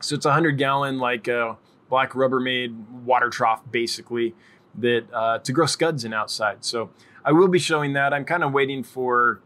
So 0.00 0.14
it's 0.14 0.24
a 0.24 0.32
hundred 0.32 0.56
gallon 0.56 0.98
like 0.98 1.28
uh, 1.28 1.54
black 1.90 2.12
Rubbermaid 2.12 3.02
water 3.04 3.28
trough 3.28 3.62
basically 3.70 4.34
that 4.76 5.04
uh, 5.12 5.38
to 5.38 5.52
grow 5.52 5.66
scuds 5.66 6.04
in 6.04 6.12
outside. 6.12 6.64
So 6.64 6.90
I 7.24 7.32
will 7.32 7.48
be 7.48 7.58
showing 7.58 7.92
that. 7.94 8.14
I'm 8.14 8.24
kind 8.24 8.44
of 8.44 8.52
waiting 8.52 8.82
for 8.82 9.40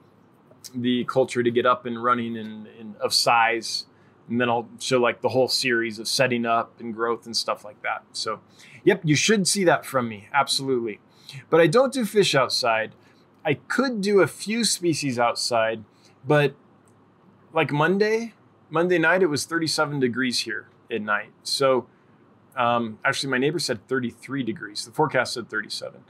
the 0.75 1.05
culture 1.05 1.43
to 1.43 1.51
get 1.51 1.67
up 1.67 1.87
and 1.87 2.03
running 2.03 2.37
and, 2.37 2.67
and 2.79 2.97
of 2.97 3.13
size 3.13 3.87
and 4.29 4.41
then 4.41 4.49
I'll 4.49 4.69
show 4.79 5.01
like 5.01 5.21
the 5.21 5.29
whole 5.29 5.49
series 5.49 5.99
of 5.99 6.09
setting 6.09 6.47
up 6.47 6.81
and 6.81 6.95
growth 6.95 7.27
and 7.27 7.37
stuff 7.37 7.65
like 7.65 7.83
that. 7.83 8.05
So, 8.13 8.41
yep, 8.83 9.03
you 9.05 9.15
should 9.15 9.47
see 9.47 9.65
that 9.65 9.85
from 9.85 10.09
me. 10.09 10.29
Absolutely. 10.33 11.01
But 11.51 11.61
I 11.61 11.67
don't 11.67 11.93
do 11.93 12.05
fish 12.05 12.35
outside. 12.35 12.93
I 13.45 13.55
could 13.55 14.01
do 14.01 14.21
a 14.21 14.27
few 14.27 14.65
species 14.65 15.19
outside, 15.19 15.85
but 16.27 16.55
like 17.53 17.71
Monday, 17.71 18.33
Monday 18.71 18.99
night, 18.99 19.23
it 19.23 19.27
was 19.27 19.45
37 19.45 20.01
degrees 20.01 20.41
here 20.41 20.69
at 20.91 21.03
night. 21.03 21.31
So 21.43 21.87
um, 22.57 22.99
actually, 23.05 23.31
my 23.31 23.39
neighbor 23.39 23.59
said 23.59 23.87
33 23.89 24.43
degrees. 24.43 24.85
The 24.85 24.93
forecast 24.93 25.35
said 25.35 25.49
37. 25.49 26.01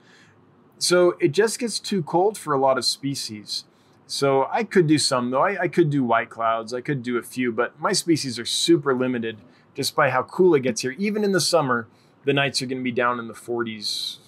So 0.79 1.17
it 1.21 1.29
just 1.29 1.59
gets 1.59 1.79
too 1.79 2.03
cold 2.03 2.37
for 2.37 2.53
a 2.53 2.59
lot 2.59 2.77
of 2.77 2.85
species. 2.85 3.65
So 4.07 4.47
I 4.51 4.65
could 4.65 4.87
do 4.87 4.99
some 4.99 5.31
though. 5.31 5.41
I, 5.41 5.63
I, 5.63 5.69
could 5.69 5.89
do 5.89 6.05
white 6.05 6.29
clouds. 6.29 6.75
I 6.75 6.83
could 6.83 7.03
do 7.03 7.17
a 7.17 7.23
few, 7.23 7.53
but 7.53 7.81
my 7.81 7.93
species 7.93 8.39
are 8.39 8.45
super 8.45 8.95
limited 8.95 9.39
just 9.75 9.97
by 9.97 10.11
how 10.11 10.23
cool 10.25 10.55
it 10.55 10.61
gets 10.61 10.83
here. 10.83 10.95
Even 10.99 11.25
in 11.25 11.33
the 11.33 11.41
summer, 11.41 11.89
the 12.25 12.33
nights 12.33 12.61
are 12.61 12.67
going 12.67 12.79
to 12.79 12.85
be 12.85 12.93
down 12.93 13.19
in 13.19 13.29
the 13.29 13.35
40s 13.35 14.19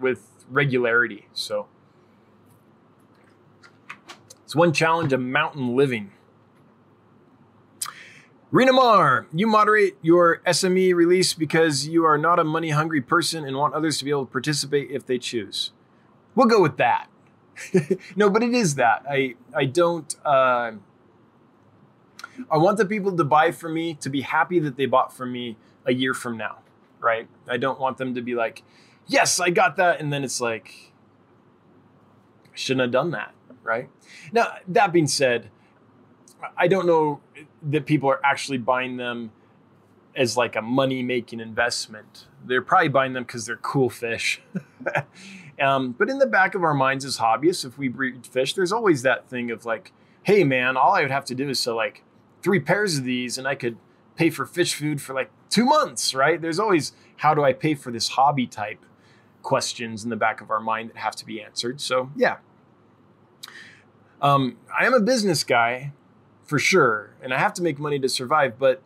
with 0.00 0.44
regularity. 0.48 1.28
So 1.32 1.68
it's 4.44 4.56
one 4.56 4.72
challenge 4.72 5.12
of 5.12 5.20
mountain 5.20 5.76
living. 5.76 6.10
Rena 8.52 8.72
Mar, 8.72 9.26
you 9.32 9.46
moderate 9.46 9.96
your 10.02 10.38
SME 10.44 10.92
release 10.92 11.34
because 11.34 11.86
you 11.86 12.04
are 12.04 12.18
not 12.18 12.40
a 12.40 12.44
money 12.44 12.70
hungry 12.70 13.00
person 13.00 13.44
and 13.44 13.56
want 13.56 13.74
others 13.74 13.98
to 13.98 14.04
be 14.04 14.10
able 14.10 14.26
to 14.26 14.32
participate 14.32 14.90
if 14.90 15.06
they 15.06 15.18
choose. 15.18 15.70
We'll 16.34 16.48
go 16.48 16.60
with 16.60 16.76
that. 16.78 17.08
no, 18.16 18.28
but 18.28 18.42
it 18.42 18.52
is 18.52 18.74
that. 18.74 19.04
I 19.08 19.36
I 19.54 19.66
don't. 19.66 20.14
Uh, 20.24 20.72
I 22.50 22.56
want 22.56 22.78
the 22.78 22.86
people 22.86 23.16
to 23.16 23.24
buy 23.24 23.52
from 23.52 23.74
me 23.74 23.94
to 23.94 24.08
be 24.08 24.22
happy 24.22 24.58
that 24.58 24.76
they 24.76 24.86
bought 24.86 25.12
from 25.16 25.30
me 25.30 25.56
a 25.86 25.92
year 25.92 26.14
from 26.14 26.36
now, 26.36 26.58
right? 26.98 27.28
I 27.48 27.56
don't 27.56 27.78
want 27.78 27.98
them 27.98 28.14
to 28.14 28.22
be 28.22 28.34
like, 28.34 28.64
"Yes, 29.06 29.38
I 29.38 29.50
got 29.50 29.76
that," 29.76 30.00
and 30.00 30.12
then 30.12 30.24
it's 30.24 30.40
like, 30.40 30.92
shouldn't 32.54 32.80
have 32.80 32.90
done 32.90 33.10
that, 33.12 33.32
right? 33.62 33.90
Now 34.32 34.54
that 34.66 34.92
being 34.92 35.06
said, 35.06 35.50
I 36.56 36.66
don't 36.66 36.86
know 36.86 37.20
that 37.62 37.86
people 37.86 38.08
are 38.08 38.20
actually 38.24 38.58
buying 38.58 38.96
them 38.96 39.32
as 40.16 40.36
like 40.36 40.56
a 40.56 40.62
money 40.62 41.02
making 41.02 41.40
investment. 41.40 42.26
They're 42.44 42.62
probably 42.62 42.88
buying 42.88 43.12
them 43.12 43.24
because 43.24 43.46
they're 43.46 43.56
cool 43.56 43.90
fish. 43.90 44.40
um, 45.60 45.92
but 45.92 46.08
in 46.08 46.18
the 46.18 46.26
back 46.26 46.54
of 46.54 46.64
our 46.64 46.74
minds 46.74 47.04
as 47.04 47.18
hobbyists, 47.18 47.64
if 47.64 47.78
we 47.78 47.88
breed 47.88 48.26
fish, 48.26 48.54
there's 48.54 48.72
always 48.72 49.02
that 49.02 49.28
thing 49.28 49.50
of 49.50 49.64
like, 49.64 49.92
hey 50.22 50.44
man, 50.44 50.76
all 50.76 50.92
I 50.92 51.02
would 51.02 51.10
have 51.10 51.24
to 51.26 51.34
do 51.34 51.48
is 51.48 51.60
sell 51.60 51.76
like 51.76 52.02
three 52.42 52.60
pairs 52.60 52.98
of 52.98 53.04
these 53.04 53.38
and 53.38 53.46
I 53.46 53.54
could 53.54 53.76
pay 54.16 54.30
for 54.30 54.46
fish 54.46 54.74
food 54.74 55.00
for 55.00 55.14
like 55.14 55.30
two 55.48 55.64
months, 55.64 56.14
right? 56.14 56.40
There's 56.40 56.58
always 56.58 56.92
how 57.18 57.34
do 57.34 57.44
I 57.44 57.52
pay 57.52 57.74
for 57.74 57.90
this 57.90 58.08
hobby 58.10 58.46
type 58.46 58.84
questions 59.42 60.04
in 60.04 60.10
the 60.10 60.16
back 60.16 60.40
of 60.40 60.50
our 60.50 60.60
mind 60.60 60.90
that 60.90 60.96
have 60.96 61.16
to 61.16 61.26
be 61.26 61.40
answered. 61.40 61.80
So, 61.80 62.10
yeah. 62.16 62.38
Um, 64.20 64.58
I 64.78 64.84
am 64.84 64.92
a 64.92 65.00
business 65.00 65.44
guy 65.44 65.92
for 66.50 66.58
sure, 66.58 67.10
and 67.22 67.32
I 67.32 67.38
have 67.38 67.54
to 67.54 67.62
make 67.62 67.78
money 67.78 68.00
to 68.00 68.08
survive, 68.08 68.58
but 68.58 68.82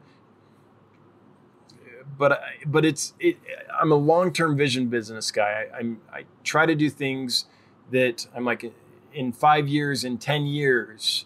but 2.19 2.43
but 2.67 2.85
it's 2.85 3.15
it, 3.19 3.39
I'm 3.81 3.91
a 3.91 3.95
long 3.95 4.35
term 4.35 4.55
vision 4.55 4.89
business 4.89 5.31
guy. 5.31 5.65
I, 5.73 5.79
I'm 5.79 6.03
I 6.13 6.25
try 6.43 6.67
to 6.67 6.75
do 6.75 6.91
things 6.91 7.47
that 7.91 8.27
I'm 8.37 8.45
like 8.45 8.71
in 9.15 9.33
five 9.33 9.67
years, 9.67 10.05
in 10.05 10.19
ten 10.19 10.45
years, 10.45 11.25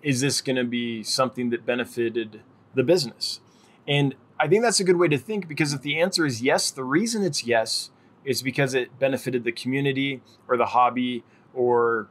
is 0.00 0.20
this 0.20 0.40
going 0.40 0.54
to 0.54 0.64
be 0.64 1.02
something 1.02 1.50
that 1.50 1.66
benefited 1.66 2.42
the 2.76 2.84
business? 2.84 3.40
And 3.88 4.14
I 4.38 4.46
think 4.46 4.62
that's 4.62 4.78
a 4.78 4.84
good 4.84 4.96
way 4.96 5.08
to 5.08 5.18
think 5.18 5.48
because 5.48 5.72
if 5.72 5.82
the 5.82 6.00
answer 6.00 6.24
is 6.24 6.40
yes, 6.40 6.70
the 6.70 6.84
reason 6.84 7.24
it's 7.24 7.44
yes 7.44 7.90
is 8.24 8.44
because 8.44 8.74
it 8.74 8.96
benefited 9.00 9.42
the 9.42 9.50
community 9.50 10.22
or 10.46 10.56
the 10.56 10.66
hobby 10.66 11.24
or 11.52 12.06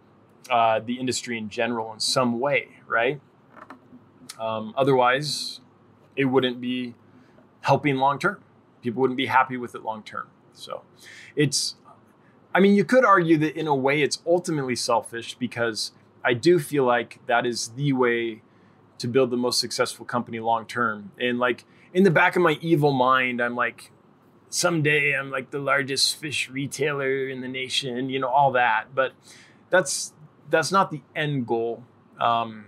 uh, 0.49 0.79
the 0.79 0.99
industry 0.99 1.37
in 1.37 1.49
general 1.49 1.93
in 1.93 1.99
some 1.99 2.39
way, 2.39 2.67
right? 2.91 3.21
Um, 4.39 4.73
otherwise, 4.77 5.61
it 6.15 6.25
wouldn't 6.25 6.59
be 6.59 6.93
helping 7.61 7.95
long 7.95 8.19
term. 8.19 8.43
People 8.81 9.01
wouldn't 9.01 9.17
be 9.17 9.27
happy 9.27 9.57
with 9.57 9.73
it 9.75 9.83
long 9.83 10.03
term. 10.03 10.27
So 10.53 10.81
it's, 11.35 11.75
I 12.53 12.59
mean, 12.59 12.75
you 12.75 12.83
could 12.83 13.05
argue 13.05 13.37
that 13.37 13.55
in 13.55 13.67
a 13.67 13.75
way 13.75 14.01
it's 14.01 14.21
ultimately 14.27 14.75
selfish 14.75 15.35
because 15.35 15.91
I 16.23 16.33
do 16.33 16.59
feel 16.59 16.83
like 16.83 17.19
that 17.27 17.45
is 17.45 17.69
the 17.69 17.93
way 17.93 18.41
to 18.97 19.07
build 19.07 19.31
the 19.31 19.37
most 19.37 19.59
successful 19.59 20.05
company 20.05 20.39
long 20.39 20.65
term. 20.65 21.11
And 21.19 21.39
like 21.39 21.65
in 21.93 22.03
the 22.03 22.11
back 22.11 22.35
of 22.35 22.41
my 22.41 22.57
evil 22.61 22.91
mind, 22.91 23.41
I'm 23.41 23.55
like, 23.55 23.91
someday 24.49 25.17
I'm 25.17 25.31
like 25.31 25.51
the 25.51 25.59
largest 25.59 26.17
fish 26.17 26.49
retailer 26.49 27.27
in 27.27 27.41
the 27.41 27.47
nation, 27.47 28.09
you 28.09 28.19
know, 28.19 28.27
all 28.27 28.51
that. 28.51 28.93
But 28.93 29.13
that's 29.69 30.13
that's 30.49 30.71
not 30.71 30.91
the 30.91 31.01
end 31.15 31.47
goal. 31.47 31.83
Um, 32.19 32.65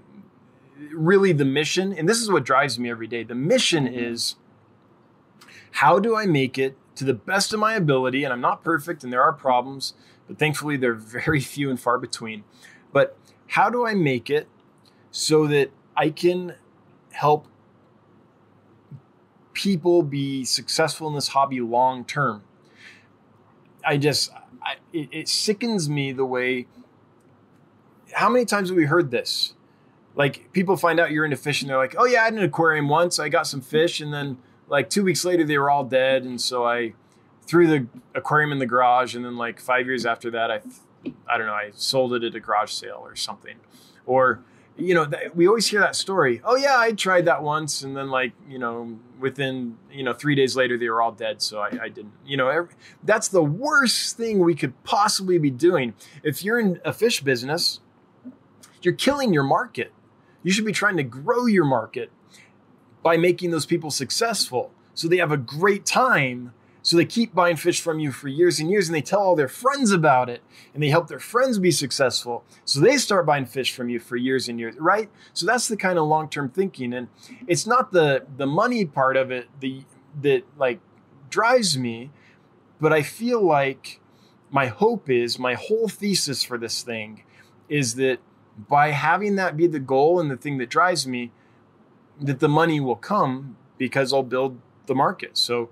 really, 0.92 1.32
the 1.32 1.46
mission, 1.46 1.94
and 1.94 2.08
this 2.08 2.20
is 2.20 2.30
what 2.30 2.44
drives 2.44 2.80
me 2.80 2.90
every 2.90 3.08
day. 3.08 3.24
The 3.24 3.36
mission 3.36 3.88
is 3.88 4.36
how 5.74 6.00
do 6.00 6.16
I 6.16 6.26
make 6.26 6.60
it 6.60 6.78
to 6.96 7.04
the 7.04 7.14
best 7.14 7.54
of 7.54 7.60
my 7.60 7.74
ability? 7.74 8.24
And 8.24 8.32
I'm 8.32 8.42
not 8.42 8.64
perfect 8.64 9.04
and 9.04 9.12
there 9.12 9.24
are 9.24 9.34
problems, 9.34 9.94
but 10.28 10.38
thankfully 10.38 10.78
they're 10.78 10.94
very 10.94 11.40
few 11.40 11.70
and 11.70 11.80
far 11.80 11.98
between. 11.98 12.44
But 12.92 13.18
how 13.48 13.70
do 13.70 13.86
I 13.86 13.94
make 13.96 14.30
it 14.30 14.48
so 15.12 15.48
that 15.48 15.72
I 15.96 16.10
can 16.10 16.56
help 17.12 17.48
people 19.54 20.04
be 20.04 20.44
successful 20.46 21.08
in 21.08 21.16
this 21.16 21.30
hobby 21.30 21.60
long 21.60 22.06
term? 22.06 22.44
I 23.86 23.98
just, 23.98 24.32
I, 24.62 24.76
it, 24.94 25.10
it 25.12 25.28
sickens 25.28 25.90
me 25.90 26.12
the 26.12 26.26
way. 26.26 26.68
How 28.14 28.30
many 28.30 28.46
times 28.46 28.70
have 28.70 28.78
we 28.78 28.86
heard 28.86 29.10
this? 29.10 29.56
Like 30.16 30.52
people 30.54 30.78
find 30.78 31.00
out 31.00 31.12
you're 31.12 31.26
into 31.26 31.38
fishing, 31.38 31.68
they're 31.68 31.78
like, 31.78 31.96
"Oh 31.98 32.06
yeah, 32.06 32.22
I 32.22 32.26
had 32.26 32.34
an 32.34 32.44
aquarium 32.44 32.88
once. 32.88 33.20
I 33.20 33.30
got 33.30 33.48
some 33.48 33.62
fish, 33.62 34.00
and 34.00 34.14
then 34.14 34.38
like 34.68 34.90
two 34.90 35.04
weeks 35.04 35.24
later 35.26 35.44
they 35.44 35.58
were 35.58 35.70
all 35.70 35.84
dead. 35.84 36.24
And 36.24 36.40
so 36.40 36.66
i 36.66 36.94
threw 37.46 37.68
the 37.68 37.88
aquarium 38.16 38.52
in 38.52 38.60
the 38.60 38.66
garage. 38.66 39.16
And 39.16 39.24
then 39.24 39.38
like 39.38 39.60
five 39.60 39.86
years 39.86 40.06
after 40.06 40.32
that 40.32 40.52
i 40.52 40.62
i 41.28 41.38
don't 41.38 41.48
know 41.48 41.54
i 41.54 41.72
sold 41.74 42.14
it 42.14 42.24
at 42.24 42.36
a 42.36 42.40
garage 42.40 42.72
sale 42.72 43.00
or 43.02 43.16
something. 43.16 43.58
Or 44.06 44.44
you 44.76 44.96
know 44.96 45.08
we 45.36 45.48
always 45.48 45.68
hear 45.68 45.80
that 45.80 45.96
story. 45.96 46.42
Oh 46.44 46.56
yeah 46.56 46.78
i 46.78 46.92
tried 46.92 47.26
that 47.26 47.44
once. 47.44 47.84
And 47.84 47.96
then 47.96 48.10
like 48.10 48.34
you 48.50 48.60
know 48.60 48.98
within 49.20 49.78
you 49.92 50.04
know 50.04 50.14
three 50.14 50.36
days 50.36 50.56
later 50.56 50.78
they 50.78 50.90
were 50.90 51.02
all 51.02 51.12
dead. 51.12 51.42
So 51.42 51.60
i, 51.60 51.70
I 51.84 51.90
didn't 51.90 52.14
you 52.26 52.38
know 52.38 52.50
every, 52.50 52.74
that's 53.04 53.28
the 53.28 53.44
worst 53.44 54.18
thing 54.18 54.40
we 54.40 54.56
could 54.56 54.82
possibly 54.84 55.38
be 55.38 55.52
doing. 55.52 55.94
If 56.24 56.44
you're 56.44 56.60
in 56.60 56.82
a 56.84 56.94
fish 56.94 57.22
business 57.22 57.80
you're 58.82 58.94
killing 58.94 59.34
your 59.34 59.44
market 59.44 59.94
you 60.44 60.52
should 60.52 60.66
be 60.66 60.72
trying 60.72 60.98
to 60.98 61.04
grow 61.04 61.46
your 61.46 61.66
market 61.66 62.12
by 63.02 63.18
making 63.18 63.52
those 63.52 63.66
people 63.66 63.92
successful. 63.92 64.72
So 64.94 65.08
they 65.08 65.18
have 65.18 65.32
a 65.32 65.38
great 65.38 65.86
time. 65.86 66.54
So 66.82 66.98
they 66.98 67.06
keep 67.06 67.34
buying 67.34 67.56
fish 67.56 67.80
from 67.80 68.00
you 68.00 68.12
for 68.12 68.28
years 68.28 68.60
and 68.60 68.70
years 68.70 68.90
and 68.90 68.96
they 68.96 69.02
tell 69.02 69.22
all 69.22 69.36
their 69.36 69.48
friends 69.48 69.92
about 69.92 70.30
it 70.30 70.42
and 70.74 70.84
they 70.84 70.90
help 70.90 71.08
their 71.08 71.20
friends 71.20 71.58
be 71.58 71.72
successful. 71.72 72.44
So 72.66 72.82
they 72.82 72.98
start 72.98 73.26
buying 73.26 73.46
fish 73.46 73.74
from 73.74 73.90
you 73.90 74.00
for 74.00 74.18
years 74.18 74.50
and 74.50 74.60
years, 74.60 74.76
right? 74.78 75.10
So 75.34 75.46
that's 75.46 75.70
the 75.70 75.78
kind 75.78 75.98
of 75.98 76.08
long-term 76.08 76.50
thinking 76.50 76.94
and 76.94 77.08
it's 77.48 77.66
not 77.66 77.94
the 77.94 78.26
the 78.36 78.46
money 78.46 78.86
part 78.86 79.16
of 79.16 79.32
it 79.32 79.48
the 79.62 79.84
that 80.22 80.44
like 80.58 80.82
drives 81.30 81.78
me, 81.78 82.12
but 82.82 82.92
I 82.92 83.02
feel 83.02 83.42
like 83.42 84.02
my 84.52 84.68
hope 84.68 85.10
is 85.10 85.40
my 85.40 85.54
whole 85.54 85.88
thesis 85.88 86.44
for 86.44 86.58
this 86.58 86.84
thing 86.84 87.24
is 87.70 87.96
that 87.96 88.20
by 88.58 88.92
having 88.92 89.36
that 89.36 89.58
be 89.58 89.68
the 89.68 89.80
goal 89.80 90.20
and 90.20 90.30
the 90.30 90.38
thing 90.38 90.58
that 90.60 90.70
drives 90.70 91.08
me, 91.08 91.32
that 92.20 92.40
the 92.40 92.50
money 92.50 92.80
will 92.80 92.96
come 92.96 93.58
because 93.78 94.14
I'll 94.14 94.24
build 94.24 94.60
the 94.86 94.96
market. 94.96 95.38
So 95.38 95.70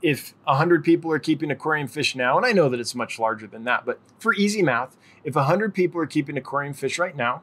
if 0.00 0.34
100 0.44 0.82
people 0.84 1.12
are 1.12 1.18
keeping 1.18 1.50
aquarium 1.50 1.88
fish 1.88 2.16
now, 2.16 2.36
and 2.36 2.44
I 2.44 2.52
know 2.52 2.68
that 2.68 2.80
it's 2.80 2.94
much 2.94 3.18
larger 3.18 3.46
than 3.46 3.64
that, 3.64 3.84
but 3.84 4.00
for 4.18 4.34
easy 4.34 4.62
math, 4.62 4.96
if 5.24 5.34
100 5.34 5.74
people 5.74 6.00
are 6.00 6.06
keeping 6.06 6.36
aquarium 6.36 6.74
fish 6.74 6.98
right 6.98 7.14
now, 7.14 7.42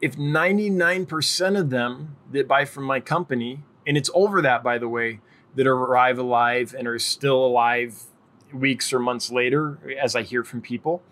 if 0.00 0.16
99% 0.16 1.58
of 1.58 1.70
them 1.70 2.16
that 2.32 2.48
buy 2.48 2.64
from 2.64 2.84
my 2.84 2.98
company, 2.98 3.62
and 3.86 3.96
it's 3.96 4.10
over 4.14 4.42
that, 4.42 4.64
by 4.64 4.78
the 4.78 4.88
way, 4.88 5.20
that 5.54 5.66
arrive 5.66 6.18
alive 6.18 6.74
and 6.76 6.88
are 6.88 6.98
still 6.98 7.44
alive 7.44 8.04
weeks 8.52 8.92
or 8.92 8.98
months 8.98 9.30
later, 9.30 9.78
as 10.00 10.16
I 10.16 10.22
hear 10.22 10.42
from 10.42 10.60
people. 10.60 11.02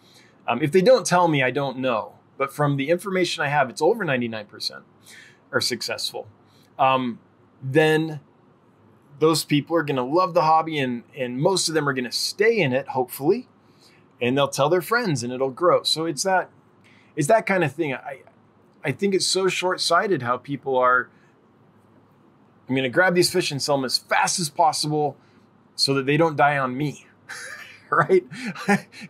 Um, 0.51 0.61
if 0.61 0.73
they 0.73 0.83
don't 0.83 1.07
tell 1.07 1.29
me, 1.29 1.45
I 1.45 1.53
don't 1.53 1.79
know. 1.79 2.15
But 2.37 2.53
from 2.53 2.77
the 2.77 2.91
information 2.91 3.45
I 3.45 3.49
have, 3.49 3.71
it's 3.71 3.81
over 3.81 4.05
99% 4.05 4.83
are 5.53 5.61
successful, 5.61 6.27
um, 6.77 7.21
then 7.63 8.19
those 9.21 9.45
people 9.45 9.77
are 9.77 9.85
going 9.85 9.97
to 9.97 10.03
love 10.03 10.35
the 10.35 10.43
hobby 10.43 10.79
and, 10.79 11.05
and 11.17 11.39
most 11.39 11.69
of 11.69 11.75
them 11.75 11.89
are 11.89 11.93
going 11.93 12.05
to 12.05 12.13
stay 12.13 12.59
in 12.59 12.73
it, 12.73 12.89
hopefully, 12.89 13.47
and 14.21 14.37
they'll 14.37 14.49
tell 14.49 14.69
their 14.69 14.83
friends 14.83 15.23
and 15.23 15.33
it'll 15.33 15.51
grow. 15.51 15.85
So 15.85 16.05
it's 16.05 16.25
that, 16.25 16.51
it's 17.15 17.29
that 17.29 17.47
kind 17.47 17.63
of 17.63 17.73
thing. 17.73 17.95
I, 17.95 18.23
I 18.83 18.91
think 18.91 19.15
it's 19.15 19.27
so 19.27 19.47
short 19.47 19.81
sighted 19.81 20.23
how 20.23 20.37
people 20.37 20.77
are. 20.77 21.11
I'm 22.69 22.75
going 22.75 22.83
to 22.83 22.89
grab 22.89 23.15
these 23.15 23.31
fish 23.31 23.53
and 23.53 23.63
sell 23.63 23.77
them 23.77 23.85
as 23.85 23.99
fast 23.99 24.41
as 24.41 24.49
possible 24.51 25.17
so 25.77 25.95
that 25.95 26.07
they 26.07 26.17
don't 26.17 26.37
die 26.37 26.59
on 26.59 26.77
me. 26.77 27.07
right? 27.97 28.25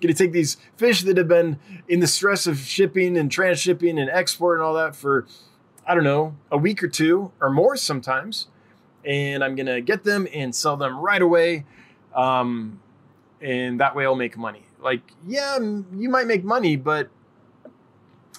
to 0.01 0.15
take 0.15 0.33
these 0.33 0.57
fish 0.77 1.03
that 1.03 1.17
have 1.17 1.29
been 1.29 1.59
in 1.89 2.01
the 2.01 2.07
stress 2.07 2.47
of 2.47 2.59
shipping 2.59 3.17
and 3.17 3.31
transshipping 3.31 4.01
and 4.01 4.11
export 4.11 4.59
and 4.59 4.65
all 4.67 4.75
that 4.75 4.97
for 4.97 5.27
I 5.87 5.95
don't 5.95 6.05
know, 6.05 6.37
a 6.53 6.57
week 6.57 6.85
or 6.85 6.89
two 6.89 7.33
or 7.41 7.51
more 7.51 7.77
sometimes. 7.77 8.47
And 9.05 9.43
I'm 9.43 9.57
to 9.57 9.81
get 9.81 10.05
them 10.05 10.29
and 10.33 10.55
sell 10.55 10.77
them 10.77 10.99
right 10.99 11.21
away. 11.21 11.65
Um, 12.15 12.81
and 13.41 13.81
that 13.81 13.97
way 13.97 14.05
I'll 14.05 14.15
make 14.15 14.37
money. 14.37 14.67
Like, 14.81 15.01
yeah, 15.27 15.59
you 15.59 16.09
might 16.09 16.27
make 16.27 16.45
money, 16.45 16.77
but 16.77 17.09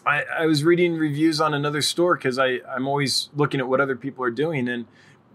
I, 0.06 0.24
I 0.40 0.46
was 0.46 0.64
reading 0.64 0.96
reviews 0.96 1.42
on 1.42 1.54
another 1.54 1.82
store 1.82 2.16
because 2.16 2.40
I'm 2.40 2.88
always 2.88 3.30
looking 3.36 3.60
at 3.60 3.68
what 3.68 3.82
other 3.82 3.98
people 3.98 4.24
are 4.24 4.32
doing. 4.32 4.70
And 4.70 4.86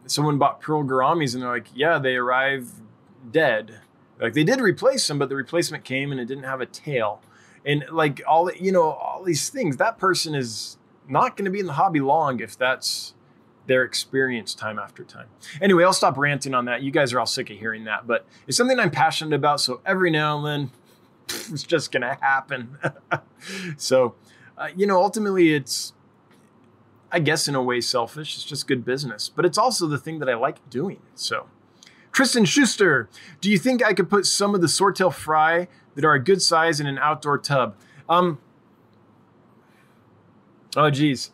someone 0.06 0.39
bought 0.39 0.60
pearl 0.60 0.85
gouramis 0.85 1.35
and 1.35 1.43
they're 1.43 1.51
like, 1.51 1.68
yeah, 1.74 1.98
they 1.98 2.16
arrive 2.16 2.70
dead. 3.30 3.80
Like 4.20 4.34
they 4.34 4.44
did 4.44 4.60
replace 4.60 5.06
them, 5.06 5.18
but 5.18 5.28
the 5.28 5.36
replacement 5.36 5.84
came 5.84 6.10
and 6.10 6.20
it 6.20 6.26
didn't 6.26 6.44
have 6.44 6.60
a 6.60 6.66
tail. 6.66 7.20
And 7.64 7.84
like 7.90 8.22
all, 8.26 8.51
you 8.52 8.72
know, 8.72 8.90
all 8.90 9.22
these 9.22 9.48
things, 9.51 9.76
that 9.76 9.98
person 9.98 10.34
is 10.34 10.78
not 11.09 11.36
going 11.36 11.44
to 11.44 11.51
be 11.51 11.60
in 11.60 11.66
the 11.66 11.74
hobby 11.74 12.01
long 12.01 12.40
if 12.40 12.56
that's 12.56 13.14
their 13.66 13.82
experience 13.82 14.55
time 14.55 14.78
after 14.78 15.05
time. 15.05 15.26
Anyway, 15.60 15.84
I'll 15.84 15.93
stop 15.93 16.16
ranting 16.16 16.55
on 16.55 16.66
that. 16.66 16.82
You 16.82 16.90
guys 16.90 17.12
are 17.12 17.20
all 17.20 17.26
sick 17.26 17.51
of 17.51 17.59
hearing 17.59 17.84
that, 17.84 18.06
but 18.06 18.24
it's 18.47 18.56
something 18.56 18.78
I'm 18.78 18.90
passionate 18.90 19.34
about. 19.34 19.60
So 19.60 19.80
every 19.84 20.10
now 20.10 20.38
and 20.38 20.47
then, 20.47 20.70
it's 21.52 21.64
just 21.64 21.90
going 21.90 22.02
to 22.02 22.16
happen. 22.20 22.78
so, 23.76 24.14
uh, 24.56 24.68
you 24.76 24.86
know, 24.86 25.02
ultimately, 25.02 25.55
it's, 25.55 25.93
I 27.10 27.18
guess, 27.18 27.48
in 27.48 27.55
a 27.55 27.62
way, 27.62 27.80
selfish. 27.80 28.36
It's 28.36 28.44
just 28.44 28.68
good 28.68 28.84
business, 28.84 29.28
but 29.28 29.44
it's 29.44 29.59
also 29.59 29.86
the 29.86 29.98
thing 29.98 30.20
that 30.20 30.28
I 30.28 30.34
like 30.34 30.68
doing. 30.70 31.01
So, 31.14 31.47
Tristan 32.16 32.47
Schuster, 32.47 33.10
do 33.43 33.51
you 33.51 33.59
think 33.59 33.84
I 33.84 33.93
could 33.93 34.09
put 34.09 34.24
some 34.24 34.55
of 34.55 34.62
the 34.62 34.68
swordtail 34.68 35.12
fry 35.12 35.68
that 35.97 36.02
are 36.02 36.14
a 36.14 36.18
good 36.18 36.40
size 36.40 36.80
in 36.80 36.86
an 36.86 36.97
outdoor 36.97 37.36
tub? 37.36 37.76
Um, 38.09 38.38
Oh, 40.74 40.88
geez. 40.88 41.30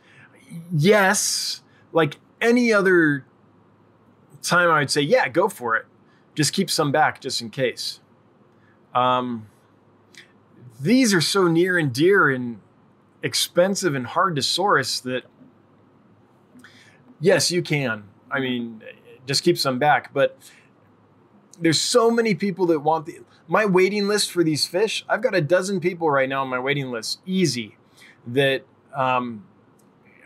Yes. 0.72 1.62
Like 1.92 2.16
any 2.40 2.72
other 2.72 3.24
time, 4.42 4.70
I 4.70 4.80
would 4.80 4.90
say, 4.90 5.02
yeah, 5.02 5.28
go 5.28 5.48
for 5.48 5.76
it. 5.76 5.86
Just 6.34 6.52
keep 6.52 6.68
some 6.68 6.90
back 6.90 7.20
just 7.20 7.40
in 7.40 7.50
case. 7.50 8.00
Um, 8.92 9.46
these 10.80 11.14
are 11.14 11.20
so 11.20 11.46
near 11.46 11.78
and 11.78 11.92
dear 11.92 12.28
and 12.28 12.58
expensive 13.22 13.94
and 13.94 14.04
hard 14.04 14.34
to 14.34 14.42
source 14.42 14.98
that 14.98 15.26
yes, 17.20 17.52
you 17.52 17.62
can. 17.62 18.02
I 18.32 18.40
mean, 18.40 18.82
just 19.28 19.44
keep 19.44 19.56
some 19.56 19.78
back. 19.78 20.12
But 20.12 20.36
there's 21.62 21.80
so 21.80 22.10
many 22.10 22.34
people 22.34 22.66
that 22.66 22.80
want 22.80 23.06
the 23.06 23.20
my 23.46 23.64
waiting 23.64 24.08
list 24.08 24.32
for 24.32 24.42
these 24.42 24.66
fish. 24.66 25.04
I've 25.08 25.22
got 25.22 25.34
a 25.34 25.40
dozen 25.40 25.80
people 25.80 26.10
right 26.10 26.28
now 26.28 26.42
on 26.42 26.48
my 26.48 26.58
waiting 26.58 26.90
list, 26.90 27.20
easy, 27.24 27.76
that 28.26 28.64
um, 28.94 29.44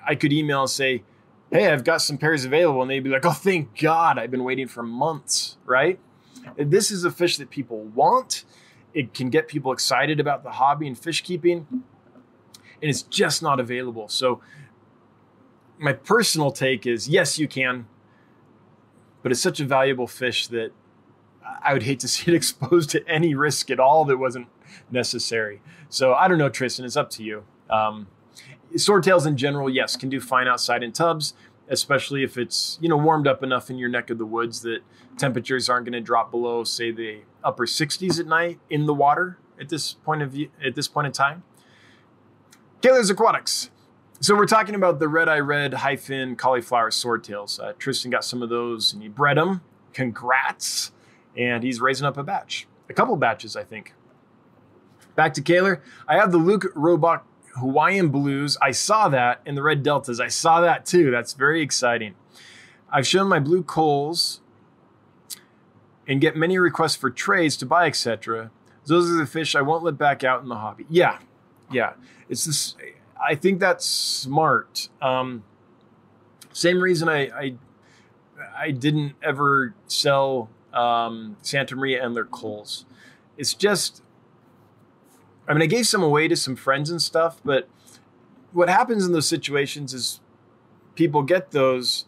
I 0.06 0.14
could 0.14 0.32
email 0.32 0.62
and 0.62 0.70
say, 0.70 1.02
"Hey, 1.50 1.70
I've 1.70 1.84
got 1.84 1.98
some 1.98 2.16
pairs 2.16 2.44
available," 2.44 2.80
and 2.80 2.90
they'd 2.90 3.00
be 3.00 3.10
like, 3.10 3.26
"Oh, 3.26 3.32
thank 3.32 3.78
God! 3.78 4.18
I've 4.18 4.30
been 4.30 4.44
waiting 4.44 4.66
for 4.66 4.82
months." 4.82 5.58
Right? 5.66 6.00
This 6.56 6.90
is 6.90 7.04
a 7.04 7.10
fish 7.10 7.36
that 7.36 7.50
people 7.50 7.80
want. 7.82 8.44
It 8.94 9.12
can 9.12 9.28
get 9.28 9.46
people 9.46 9.72
excited 9.72 10.20
about 10.20 10.42
the 10.42 10.52
hobby 10.52 10.86
and 10.86 10.98
fish 10.98 11.22
keeping, 11.22 11.66
and 11.70 12.90
it's 12.90 13.02
just 13.02 13.42
not 13.42 13.60
available. 13.60 14.08
So, 14.08 14.40
my 15.78 15.92
personal 15.92 16.50
take 16.50 16.86
is 16.86 17.08
yes, 17.08 17.38
you 17.38 17.46
can, 17.46 17.88
but 19.22 19.32
it's 19.32 19.40
such 19.42 19.60
a 19.60 19.66
valuable 19.66 20.06
fish 20.06 20.46
that 20.46 20.72
I 21.62 21.72
would 21.72 21.84
hate 21.84 22.00
to 22.00 22.08
see 22.08 22.32
it 22.32 22.34
exposed 22.36 22.90
to 22.90 23.06
any 23.08 23.34
risk 23.34 23.70
at 23.70 23.80
all 23.80 24.04
that 24.06 24.18
wasn't 24.18 24.48
necessary. 24.90 25.60
So, 25.88 26.14
I 26.14 26.28
don't 26.28 26.38
know, 26.38 26.48
Tristan, 26.48 26.84
it's 26.84 26.96
up 26.96 27.10
to 27.10 27.22
you. 27.22 27.44
Um, 27.70 28.08
swordtails 28.74 29.26
in 29.26 29.36
general, 29.36 29.68
yes, 29.70 29.96
can 29.96 30.08
do 30.08 30.20
fine 30.20 30.48
outside 30.48 30.82
in 30.82 30.92
tubs, 30.92 31.34
especially 31.68 32.22
if 32.22 32.36
it's 32.36 32.78
you 32.80 32.88
know 32.88 32.96
warmed 32.96 33.26
up 33.26 33.42
enough 33.42 33.70
in 33.70 33.78
your 33.78 33.88
neck 33.88 34.10
of 34.10 34.18
the 34.18 34.26
woods 34.26 34.62
that 34.62 34.80
temperatures 35.18 35.68
aren't 35.68 35.86
going 35.86 35.92
to 35.92 36.00
drop 36.00 36.30
below, 36.30 36.64
say, 36.64 36.90
the 36.90 37.20
upper 37.42 37.66
60s 37.66 38.20
at 38.20 38.26
night 38.26 38.58
in 38.68 38.86
the 38.86 38.94
water 38.94 39.38
at 39.60 39.68
this 39.68 39.94
point 39.94 40.22
of 40.22 40.32
view, 40.32 40.50
at 40.64 40.74
this 40.74 40.88
point 40.88 41.06
in 41.06 41.12
time. 41.12 41.42
Kaler's 42.82 43.10
Aquatics. 43.10 43.70
So 44.20 44.34
we're 44.34 44.46
talking 44.46 44.74
about 44.74 44.98
the 44.98 45.08
red 45.08 45.28
eye 45.28 45.40
red 45.40 45.74
high 45.74 45.96
fin 45.96 46.36
cauliflower 46.36 46.90
swordtails. 46.90 47.60
Uh, 47.60 47.72
Tristan 47.78 48.10
got 48.10 48.24
some 48.24 48.42
of 48.42 48.48
those 48.48 48.92
and 48.92 49.02
he 49.02 49.08
bred 49.08 49.36
them. 49.36 49.60
Congrats! 49.92 50.92
And 51.36 51.62
he's 51.62 51.80
raising 51.80 52.06
up 52.06 52.16
a 52.16 52.22
batch, 52.22 52.66
a 52.88 52.94
couple 52.94 53.16
batches, 53.16 53.56
I 53.56 53.64
think. 53.64 53.94
Back 55.14 55.34
to 55.34 55.42
Kaler. 55.42 55.82
I 56.08 56.16
have 56.16 56.32
the 56.32 56.38
Luke 56.38 56.66
Roebuck 56.74 57.26
Hawaiian 57.56 58.10
Blues. 58.10 58.56
I 58.60 58.70
saw 58.70 59.08
that 59.08 59.40
in 59.46 59.54
the 59.54 59.62
Red 59.62 59.82
Deltas. 59.82 60.20
I 60.20 60.28
saw 60.28 60.60
that 60.60 60.86
too. 60.86 61.10
That's 61.10 61.32
very 61.32 61.62
exciting. 61.62 62.14
I've 62.90 63.06
shown 63.06 63.28
my 63.28 63.40
blue 63.40 63.62
coals 63.62 64.40
and 66.06 66.20
get 66.20 66.36
many 66.36 66.58
requests 66.58 66.96
for 66.96 67.10
trades 67.10 67.56
to 67.58 67.66
buy, 67.66 67.86
etc. 67.86 68.50
Those 68.86 69.10
are 69.10 69.16
the 69.16 69.26
fish 69.26 69.56
I 69.56 69.62
won't 69.62 69.82
let 69.82 69.98
back 69.98 70.22
out 70.22 70.42
in 70.42 70.48
the 70.48 70.56
hobby. 70.56 70.86
Yeah, 70.88 71.18
yeah. 71.70 71.94
It's 72.28 72.44
this. 72.44 72.76
I 73.22 73.34
think 73.34 73.58
that's 73.58 73.84
smart. 73.84 74.88
Um, 75.02 75.42
same 76.52 76.80
reason 76.80 77.08
I, 77.08 77.28
I 77.28 77.54
I 78.56 78.70
didn't 78.70 79.14
ever 79.22 79.74
sell 79.86 80.50
um, 80.76 81.36
Santa 81.42 81.74
Maria 81.74 82.04
and 82.04 82.14
their 82.14 82.24
coals. 82.24 82.84
It's 83.38 83.54
just, 83.54 84.02
I 85.48 85.52
mean, 85.52 85.62
I 85.62 85.66
gave 85.66 85.86
some 85.86 86.02
away 86.02 86.28
to 86.28 86.36
some 86.36 86.56
friends 86.56 86.90
and 86.90 87.00
stuff, 87.00 87.40
but 87.44 87.68
what 88.52 88.68
happens 88.68 89.04
in 89.04 89.12
those 89.12 89.28
situations 89.28 89.94
is 89.94 90.20
people 90.94 91.22
get 91.22 91.50
those 91.50 92.06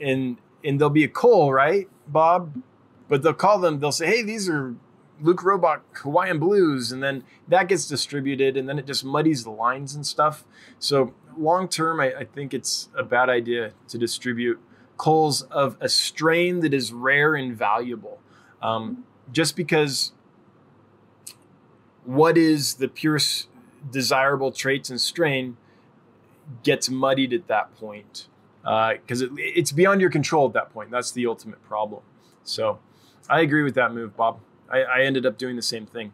and 0.00 0.38
and 0.64 0.80
there'll 0.80 0.90
be 0.90 1.04
a 1.04 1.08
coal, 1.08 1.52
right, 1.52 1.88
Bob? 2.08 2.62
But 3.06 3.22
they'll 3.22 3.34
call 3.34 3.58
them, 3.58 3.80
they'll 3.80 3.92
say, 3.92 4.06
hey, 4.06 4.22
these 4.22 4.48
are 4.48 4.74
Luke 5.20 5.44
Roebuck 5.44 5.98
Hawaiian 5.98 6.38
Blues, 6.38 6.90
and 6.90 7.02
then 7.02 7.22
that 7.48 7.68
gets 7.68 7.86
distributed, 7.86 8.56
and 8.56 8.66
then 8.66 8.78
it 8.78 8.86
just 8.86 9.04
muddies 9.04 9.44
the 9.44 9.50
lines 9.50 9.94
and 9.94 10.06
stuff. 10.06 10.44
So 10.78 11.12
long 11.36 11.68
term, 11.68 12.00
I, 12.00 12.14
I 12.14 12.24
think 12.24 12.54
it's 12.54 12.88
a 12.96 13.02
bad 13.02 13.28
idea 13.28 13.72
to 13.88 13.98
distribute 13.98 14.58
coals 14.96 15.42
of 15.42 15.76
a 15.80 15.88
strain 15.88 16.60
that 16.60 16.72
is 16.72 16.92
rare 16.92 17.34
and 17.34 17.56
valuable. 17.56 18.20
Um, 18.62 19.04
just 19.32 19.56
because 19.56 20.12
what 22.04 22.36
is 22.36 22.74
the 22.74 22.88
pure 22.88 23.18
desirable 23.90 24.52
traits 24.52 24.90
and 24.90 25.00
strain 25.00 25.56
gets 26.62 26.88
muddied 26.88 27.32
at 27.32 27.46
that 27.48 27.74
point 27.76 28.28
because 28.62 29.22
uh, 29.22 29.26
it, 29.26 29.32
it's 29.38 29.72
beyond 29.72 30.00
your 30.00 30.10
control 30.10 30.46
at 30.46 30.52
that 30.54 30.72
point. 30.72 30.90
That's 30.90 31.12
the 31.12 31.26
ultimate 31.26 31.62
problem. 31.64 32.02
So 32.44 32.78
I 33.28 33.40
agree 33.40 33.62
with 33.62 33.74
that 33.74 33.92
move, 33.92 34.16
Bob. 34.16 34.40
I, 34.70 34.82
I 34.82 35.00
ended 35.02 35.26
up 35.26 35.36
doing 35.36 35.56
the 35.56 35.62
same 35.62 35.86
thing. 35.86 36.12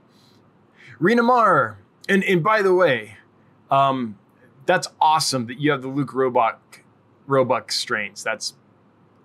Rena 0.98 1.22
Mar, 1.22 1.78
and, 2.08 2.24
and 2.24 2.42
by 2.42 2.62
the 2.62 2.74
way, 2.74 3.16
um, 3.70 4.18
that's 4.66 4.88
awesome 5.00 5.46
that 5.46 5.60
you 5.60 5.70
have 5.70 5.82
the 5.82 5.88
Luke 5.88 6.12
Roebuck 6.12 6.82
Roebuck 7.26 7.70
strains. 7.70 8.24
That's 8.24 8.54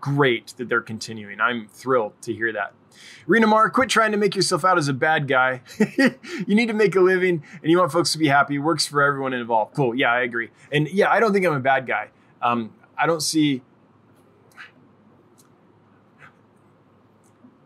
great 0.06 0.54
that 0.58 0.70
they're 0.70 0.82
continuing. 0.82 1.42
I'm 1.42 1.68
thrilled 1.68 2.14
to 2.22 2.32
hear 2.32 2.54
that. 2.54 2.74
Rena 3.26 3.48
Mar, 3.48 3.72
quit 3.72 3.90
trying 3.90 4.12
to 4.12 4.18
make 4.18 4.36
yourself 4.36 4.64
out 4.64 4.78
as 4.78 4.88
a 4.88 4.94
bad 4.94 5.28
guy. 5.28 5.62
you 5.98 6.54
need 6.54 6.68
to 6.68 6.76
make 6.76 6.96
a 6.96 7.00
living 7.00 7.44
and 7.64 7.72
you 7.72 7.80
want 7.80 7.92
folks 7.92 8.12
to 8.12 8.20
be 8.20 8.28
happy. 8.28 8.60
Works 8.60 8.86
for 8.86 9.02
everyone 9.02 9.34
involved. 9.34 9.74
Cool. 9.74 9.96
Yeah, 9.96 10.12
I 10.12 10.22
agree. 10.22 10.52
And 10.72 10.88
yeah, 10.90 11.10
I 11.10 11.20
don't 11.20 11.34
think 11.34 11.44
I'm 11.44 11.54
a 11.54 11.60
bad 11.60 11.88
guy. 11.88 12.10
Um, 12.40 12.72
I 12.96 13.08
don't 13.08 13.22
see. 13.22 13.64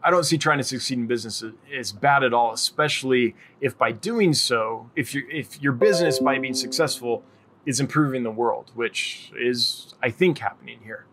I 0.01 0.09
don't 0.09 0.23
see 0.23 0.37
trying 0.37 0.59
to 0.59 0.63
succeed 0.63 0.97
in 0.97 1.07
business 1.07 1.43
as 1.77 1.91
bad 1.91 2.23
at 2.23 2.33
all, 2.33 2.53
especially 2.53 3.35
if 3.59 3.77
by 3.77 3.91
doing 3.91 4.33
so, 4.33 4.89
if 4.95 5.13
your 5.13 5.29
if 5.29 5.61
your 5.61 5.73
business 5.73 6.19
by 6.19 6.39
being 6.39 6.53
successful 6.53 7.21
is 7.65 7.81
improving 7.81 8.23
the 8.23 8.31
world, 8.31 8.71
which 8.75 9.33
is 9.37 9.93
I 10.01 10.09
think 10.09 10.37
happening 10.37 10.79
here. 10.85 11.05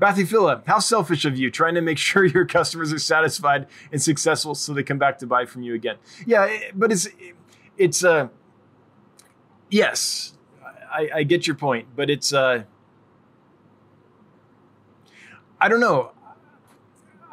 Phila, 0.00 0.62
how 0.66 0.78
selfish 0.78 1.24
of 1.24 1.38
you 1.38 1.50
trying 1.50 1.74
to 1.74 1.80
make 1.80 1.98
sure 2.10 2.24
your 2.24 2.44
customers 2.44 2.92
are 2.92 2.98
satisfied 2.98 3.66
and 3.92 4.00
successful 4.02 4.54
so 4.54 4.72
they 4.72 4.82
come 4.82 4.98
back 4.98 5.18
to 5.18 5.26
buy 5.26 5.46
from 5.46 5.62
you 5.62 5.74
again. 5.74 5.96
Yeah, 6.26 6.48
but 6.74 6.92
it's 6.92 7.08
it's 7.76 8.04
uh 8.04 8.28
yes, 9.70 10.36
I, 10.92 11.10
I 11.16 11.22
get 11.22 11.46
your 11.46 11.56
point, 11.56 11.88
but 11.94 12.10
it's 12.10 12.32
uh 12.32 12.64
I 15.60 15.68
don't 15.68 15.80
know. 15.80 16.12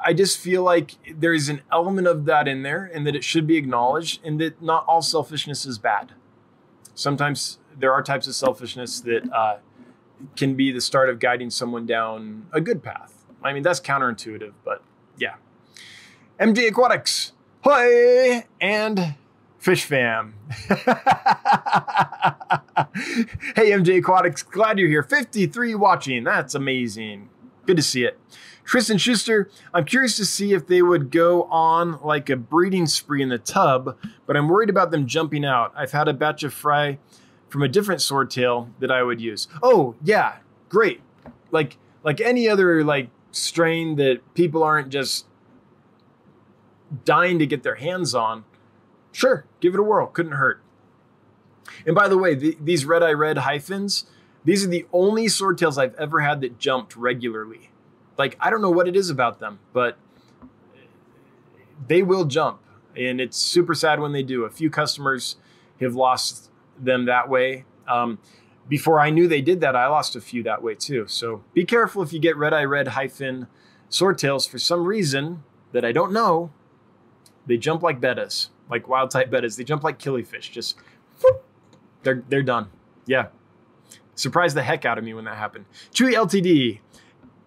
I 0.06 0.14
just 0.14 0.38
feel 0.38 0.64
like 0.64 0.96
there's 1.18 1.48
an 1.48 1.62
element 1.72 2.08
of 2.08 2.26
that 2.26 2.48
in 2.48 2.64
there 2.64 2.90
and 2.94 3.08
that 3.08 3.16
it 3.16 3.24
should 3.24 3.48
be 3.48 3.56
acknowledged 3.56 4.20
and 4.26 4.40
that 4.42 4.62
not 4.62 4.86
all 4.86 5.02
selfishness 5.02 5.66
is 5.66 5.78
bad. 5.78 6.14
Sometimes 6.94 7.60
there 7.78 7.94
are 7.94 8.04
types 8.04 8.28
of 8.28 8.36
selfishness 8.36 9.00
that 9.02 9.32
uh, 9.34 9.58
can 10.36 10.56
be 10.56 10.72
the 10.72 10.82
start 10.82 11.10
of 11.10 11.20
guiding 11.20 11.50
someone 11.50 11.86
down 11.86 12.48
a 12.52 12.62
good 12.62 12.84
path. 12.84 13.26
I 13.44 13.54
mean, 13.54 13.64
that's 13.64 13.80
counterintuitive, 13.80 14.54
but 14.64 14.84
yeah. 15.18 15.36
MJ 16.40 16.70
Aquatics, 16.70 17.34
hi, 17.64 18.46
and 18.60 19.16
Fish 19.60 19.86
Fam. 19.86 20.34
hey, 20.50 20.66
MJ 23.72 23.98
Aquatics, 24.00 24.44
glad 24.44 24.80
you're 24.80 24.90
here. 24.90 25.04
53 25.04 25.76
watching, 25.76 26.24
that's 26.24 26.56
amazing. 26.56 27.30
Good 27.66 27.78
to 27.78 27.84
see 27.84 28.04
it. 28.04 28.20
Tristan 28.66 28.98
Schuster, 28.98 29.50
I'm 29.74 29.86
curious 29.86 30.16
to 30.18 30.26
see 30.26 30.54
if 30.54 30.68
they 30.68 30.82
would 30.82 31.12
go 31.12 31.44
on 31.44 32.02
like 32.02 32.30
a 32.30 32.36
breeding 32.38 32.88
spree 32.88 33.22
in 33.22 33.30
the 33.30 33.38
tub, 33.38 33.98
but 34.26 34.38
I'm 34.38 34.48
worried 34.48 34.70
about 34.70 34.92
them 34.92 35.06
jumping 35.06 35.46
out. 35.46 35.74
I've 35.76 35.92
had 35.92 36.08
a 36.08 36.14
batch 36.14 36.44
of 36.44 36.54
fry 36.54 36.98
from 37.54 37.62
a 37.62 37.68
different 37.68 38.02
swordtail 38.02 38.70
that 38.80 38.90
I 38.90 39.04
would 39.04 39.22
use. 39.22 39.48
Oh, 39.62 39.94
yeah, 40.04 40.38
great. 40.70 41.02
Like 41.52 41.78
like 42.04 42.20
any 42.20 42.50
other 42.50 42.84
like 42.84 43.10
strain 43.30 43.96
that 43.98 44.22
people 44.34 44.64
aren't 44.64 44.90
just 44.90 45.28
dying 47.06 47.38
to 47.38 47.46
get 47.46 47.62
their 47.62 47.76
hands 47.76 48.16
on. 48.16 48.46
Sure, 49.12 49.46
give 49.60 49.76
it 49.76 49.80
a 49.80 49.84
whirl. 49.84 50.08
Couldn't 50.08 50.32
hurt. 50.32 50.64
And 51.86 51.94
by 51.94 52.08
the 52.08 52.18
way, 52.18 52.34
the, 52.34 52.58
these 52.60 52.86
red 52.86 53.04
eye 53.04 53.14
red 53.14 53.38
high 53.38 53.60
fins, 53.60 54.08
these 54.44 54.66
are 54.66 54.70
the 54.70 54.88
only 54.92 55.28
swordtails 55.28 55.78
I've 55.78 55.94
ever 55.94 56.22
had 56.22 56.42
that 56.42 56.58
jumped 56.58 56.96
regularly. 56.96 57.70
Like 58.18 58.36
I 58.40 58.50
don't 58.50 58.64
know 58.64 58.72
what 58.72 58.88
it 58.88 58.96
is 58.96 59.12
about 59.12 59.38
them, 59.38 59.60
but 59.74 60.00
they 61.88 62.02
will 62.02 62.26
jump, 62.26 62.62
and 62.98 63.22
it's 63.22 63.38
super 63.38 63.76
sad 63.76 64.00
when 64.00 64.12
they 64.12 64.24
do. 64.24 64.44
A 64.44 64.50
few 64.50 64.72
customers 64.72 65.36
have 65.80 65.94
lost 65.94 66.50
them 66.78 67.06
that 67.06 67.30
way. 67.30 67.66
Um, 67.88 68.20
before 68.68 69.00
I 69.00 69.10
knew 69.10 69.28
they 69.28 69.42
did 69.42 69.62
that, 69.62 69.76
I 69.76 69.88
lost 69.88 70.16
a 70.16 70.22
few 70.22 70.44
that 70.44 70.64
way 70.64 70.76
too. 70.76 71.06
So 71.08 71.44
be 71.54 71.66
careful 71.66 72.02
if 72.02 72.14
you 72.14 72.20
get 72.20 72.38
red 72.38 72.54
eye 72.54 72.64
red 72.64 72.90
high 72.90 73.08
fin 73.08 73.48
swordtails 73.90 74.50
for 74.50 74.58
some 74.58 74.86
reason 74.86 75.44
that 75.72 75.84
I 75.84 75.92
don't 75.92 76.12
know. 76.12 76.52
They 77.46 77.58
jump 77.58 77.84
like 77.84 78.00
bettas, 78.00 78.50
like 78.70 78.88
wild 78.88 79.12
type 79.12 79.30
bettas. 79.30 79.58
They 79.58 79.66
jump 79.66 79.84
like 79.84 80.00
killifish. 80.00 80.50
Just 80.50 80.78
whoop, 81.22 81.44
they're 82.04 82.24
they're 82.30 82.44
done. 82.44 82.70
Yeah, 83.06 83.28
surprised 84.16 84.56
the 84.56 84.64
heck 84.64 84.86
out 84.86 84.98
of 84.98 85.04
me 85.04 85.14
when 85.14 85.26
that 85.26 85.38
happened. 85.38 85.66
Chewy 85.92 86.14
Ltd. 86.14 86.80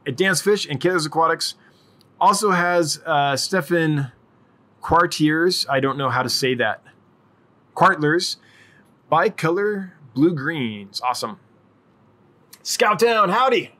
at 0.06 0.16
dansfish 0.16 0.66
and 0.68 0.80
Kaler's 0.80 1.06
Aquatics 1.06 1.54
also 2.20 2.50
has 2.50 3.00
uh, 3.06 3.36
Stefan 3.36 4.12
Quartiers. 4.80 5.66
I 5.68 5.80
don't 5.80 5.96
know 5.96 6.10
how 6.10 6.22
to 6.22 6.30
say 6.30 6.54
that. 6.54 6.82
Quartlers 7.74 8.36
Bicolor 9.10 9.92
blue 10.14 10.34
greens. 10.34 11.00
Awesome. 11.00 11.38
Scout 12.62 12.98
Town, 12.98 13.28
howdy. 13.28 13.72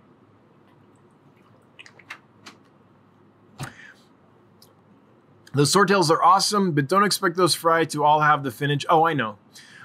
Those 5.55 5.73
swordtails 5.73 6.11
are 6.11 6.23
awesome, 6.23 6.73
but 6.73 6.87
don't 6.87 7.05
expect 7.05 7.37
those 7.37 7.55
fry 7.55 7.87
to 7.87 8.05
all 8.05 8.21
have 8.21 8.43
the 8.43 8.51
finnage. 8.51 8.85
Oh, 8.91 9.07
I 9.07 9.15
know. 9.15 9.39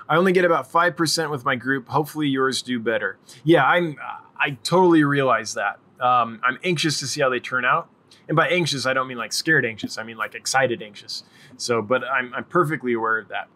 I 0.09 0.17
only 0.17 0.33
get 0.33 0.43
about 0.43 0.69
5% 0.69 1.31
with 1.31 1.45
my 1.45 1.55
group. 1.55 1.87
Hopefully 1.87 2.27
yours 2.27 2.61
do 2.61 2.77
better. 2.77 3.17
Yeah, 3.45 3.65
I'm 3.65 3.97
I 4.37 4.57
totally 4.63 5.03
realize 5.03 5.53
that. 5.53 5.79
Um, 6.01 6.41
I'm 6.43 6.57
anxious 6.63 6.99
to 6.99 7.07
see 7.07 7.21
how 7.21 7.29
they 7.29 7.39
turn 7.39 7.63
out. 7.63 7.89
And 8.27 8.35
by 8.35 8.49
anxious, 8.49 8.85
I 8.85 8.93
don't 8.93 9.07
mean 9.07 9.17
like 9.17 9.31
scared 9.31 9.65
anxious. 9.65 9.97
I 9.97 10.03
mean 10.03 10.17
like 10.17 10.35
excited 10.35 10.81
anxious. 10.81 11.23
So, 11.55 11.81
but 11.81 12.03
I'm, 12.03 12.33
I'm 12.33 12.43
perfectly 12.43 12.93
aware 12.93 13.19
of 13.19 13.29
that. 13.29 13.47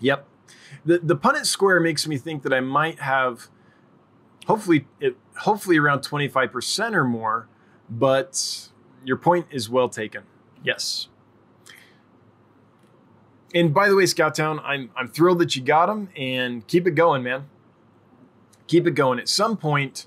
Yep. 0.00 0.26
The, 0.84 0.98
the 0.98 1.16
Punnett 1.16 1.46
square 1.46 1.80
makes 1.80 2.06
me 2.06 2.18
think 2.18 2.42
that 2.42 2.52
I 2.52 2.60
might 2.60 3.00
have 3.00 3.48
hopefully 4.46 4.86
it, 5.00 5.16
hopefully 5.38 5.78
around 5.78 6.00
25% 6.00 6.94
or 6.94 7.04
more, 7.04 7.48
but 7.88 8.68
your 9.04 9.16
point 9.16 9.46
is 9.50 9.68
well 9.68 9.88
taken. 9.88 10.22
Yes. 10.62 11.08
And 13.54 13.72
by 13.72 13.88
the 13.88 13.94
way, 13.94 14.04
Scouttown, 14.04 14.60
I'm 14.64 14.90
I'm 14.96 15.08
thrilled 15.08 15.38
that 15.38 15.54
you 15.54 15.62
got 15.62 15.86
them 15.86 16.08
and 16.16 16.66
keep 16.66 16.86
it 16.86 16.92
going, 16.92 17.22
man. 17.22 17.48
Keep 18.66 18.86
it 18.86 18.92
going. 18.92 19.18
At 19.18 19.28
some 19.28 19.56
point, 19.56 20.06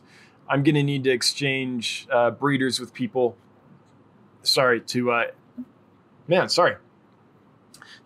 I'm 0.49 0.63
going 0.63 0.75
to 0.75 0.83
need 0.83 1.03
to 1.05 1.11
exchange 1.11 2.07
uh, 2.11 2.31
breeders 2.31 2.79
with 2.79 2.93
people. 2.93 3.37
Sorry 4.41 4.81
to, 4.81 5.11
uh, 5.11 5.23
man, 6.27 6.49
sorry 6.49 6.77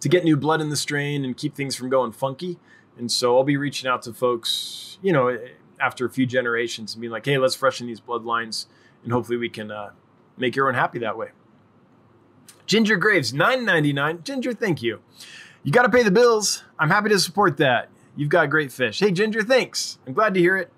to 0.01 0.09
get 0.09 0.23
new 0.23 0.35
blood 0.35 0.61
in 0.61 0.69
the 0.69 0.75
strain 0.75 1.23
and 1.23 1.37
keep 1.37 1.55
things 1.55 1.75
from 1.75 1.89
going 1.89 2.11
funky. 2.11 2.59
And 2.97 3.11
so 3.11 3.37
I'll 3.37 3.43
be 3.43 3.57
reaching 3.57 3.89
out 3.89 4.01
to 4.03 4.13
folks, 4.13 4.99
you 5.01 5.13
know, 5.13 5.39
after 5.79 6.05
a 6.05 6.09
few 6.09 6.25
generations 6.25 6.93
and 6.93 7.01
being 7.01 7.11
like, 7.11 7.25
hey, 7.25 7.37
let's 7.37 7.55
freshen 7.55 7.87
these 7.87 8.01
bloodlines 8.01 8.65
and 9.03 9.11
hopefully 9.11 9.37
we 9.37 9.49
can 9.49 9.71
uh, 9.71 9.91
make 10.37 10.53
everyone 10.53 10.75
happy 10.75 10.99
that 10.99 11.17
way. 11.17 11.29
Ginger 12.65 12.97
Graves, 12.97 13.33
nine 13.33 13.65
ninety 13.65 13.91
nine. 13.91 14.23
Ginger, 14.23 14.53
thank 14.53 14.81
you. 14.81 15.01
You 15.63 15.71
got 15.71 15.83
to 15.83 15.89
pay 15.89 16.03
the 16.03 16.11
bills. 16.11 16.63
I'm 16.79 16.89
happy 16.89 17.09
to 17.09 17.19
support 17.19 17.57
that. 17.57 17.89
You've 18.15 18.29
got 18.29 18.49
great 18.49 18.71
fish. 18.71 18.99
Hey, 18.99 19.11
Ginger, 19.11 19.43
thanks. 19.43 19.97
I'm 20.05 20.13
glad 20.13 20.33
to 20.33 20.39
hear 20.39 20.57
it. 20.57 20.71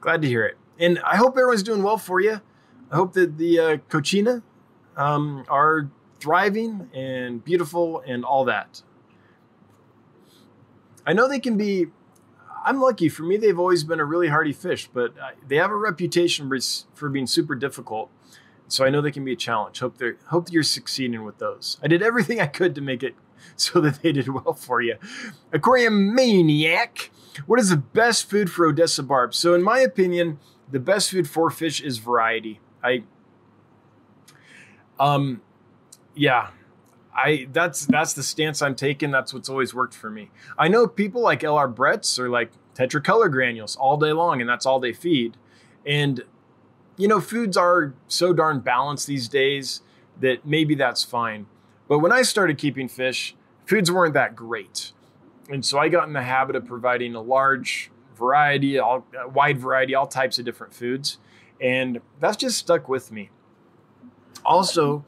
Glad 0.00 0.22
to 0.22 0.28
hear 0.28 0.44
it. 0.44 0.56
And 0.78 0.98
I 1.00 1.16
hope 1.16 1.32
everyone's 1.32 1.62
doing 1.62 1.82
well 1.82 1.98
for 1.98 2.20
you. 2.20 2.40
I 2.90 2.96
hope 2.96 3.14
that 3.14 3.38
the 3.38 3.58
uh, 3.58 3.76
Cochina 3.88 4.42
um, 4.96 5.44
are 5.48 5.90
thriving 6.26 6.90
and 6.92 7.44
beautiful 7.44 8.02
and 8.04 8.24
all 8.24 8.44
that. 8.44 8.82
I 11.06 11.12
know 11.12 11.28
they 11.28 11.38
can 11.38 11.56
be. 11.56 11.86
I'm 12.64 12.80
lucky. 12.80 13.08
For 13.08 13.22
me, 13.22 13.36
they've 13.36 13.60
always 13.60 13.84
been 13.84 14.00
a 14.00 14.04
really 14.04 14.26
hardy 14.26 14.52
fish, 14.52 14.90
but 14.92 15.14
they 15.46 15.54
have 15.54 15.70
a 15.70 15.76
reputation 15.76 16.50
for 16.94 17.08
being 17.08 17.28
super 17.28 17.54
difficult. 17.54 18.10
So 18.66 18.84
I 18.84 18.90
know 18.90 19.00
they 19.00 19.12
can 19.12 19.24
be 19.24 19.34
a 19.34 19.36
challenge. 19.36 19.78
Hope 19.78 19.98
they 19.98 20.14
hope 20.30 20.50
you're 20.50 20.64
succeeding 20.64 21.22
with 21.22 21.38
those. 21.38 21.78
I 21.80 21.86
did 21.86 22.02
everything 22.02 22.40
I 22.46 22.48
could 22.48 22.74
to 22.74 22.80
make 22.80 23.04
it 23.04 23.14
so 23.54 23.80
that 23.82 24.02
they 24.02 24.10
did 24.10 24.26
well 24.28 24.52
for 24.52 24.80
you. 24.80 24.96
Aquarium 25.52 26.12
Maniac. 26.12 27.12
What 27.46 27.60
is 27.60 27.68
the 27.68 27.76
best 27.76 28.28
food 28.28 28.50
for 28.50 28.66
Odessa 28.66 29.04
barb? 29.04 29.32
So 29.32 29.54
in 29.54 29.62
my 29.62 29.78
opinion, 29.78 30.40
the 30.68 30.80
best 30.80 31.12
food 31.12 31.30
for 31.30 31.50
fish 31.50 31.80
is 31.80 31.98
variety. 31.98 32.58
I 32.82 33.04
um 34.98 35.42
yeah. 36.16 36.50
I 37.14 37.48
that's 37.50 37.86
that's 37.86 38.12
the 38.12 38.22
stance 38.22 38.60
I'm 38.60 38.74
taking. 38.74 39.10
That's 39.10 39.32
what's 39.32 39.48
always 39.48 39.72
worked 39.72 39.94
for 39.94 40.10
me. 40.10 40.30
I 40.58 40.68
know 40.68 40.86
people 40.86 41.22
like 41.22 41.40
LR 41.40 41.72
Bretts 41.72 42.18
or 42.18 42.28
like 42.28 42.50
tetracolor 42.74 43.30
granules 43.30 43.74
all 43.76 43.96
day 43.96 44.12
long, 44.12 44.40
and 44.40 44.48
that's 44.48 44.66
all 44.66 44.80
they 44.80 44.92
feed. 44.92 45.36
And 45.86 46.22
you 46.98 47.08
know, 47.08 47.20
foods 47.20 47.56
are 47.56 47.94
so 48.08 48.32
darn 48.32 48.60
balanced 48.60 49.06
these 49.06 49.28
days 49.28 49.82
that 50.20 50.46
maybe 50.46 50.74
that's 50.74 51.04
fine. 51.04 51.46
But 51.88 52.00
when 52.00 52.12
I 52.12 52.22
started 52.22 52.58
keeping 52.58 52.88
fish, 52.88 53.34
foods 53.64 53.90
weren't 53.90 54.14
that 54.14 54.34
great. 54.34 54.92
And 55.48 55.64
so 55.64 55.78
I 55.78 55.88
got 55.88 56.08
in 56.08 56.12
the 56.12 56.22
habit 56.22 56.56
of 56.56 56.66
providing 56.66 57.14
a 57.14 57.20
large 57.20 57.90
variety, 58.16 58.78
all, 58.78 59.06
a 59.18 59.28
wide 59.28 59.58
variety, 59.58 59.94
all 59.94 60.06
types 60.06 60.38
of 60.38 60.44
different 60.44 60.74
foods. 60.74 61.18
And 61.60 62.00
that's 62.18 62.36
just 62.36 62.58
stuck 62.58 62.88
with 62.88 63.12
me. 63.12 63.30
Also, 64.44 65.04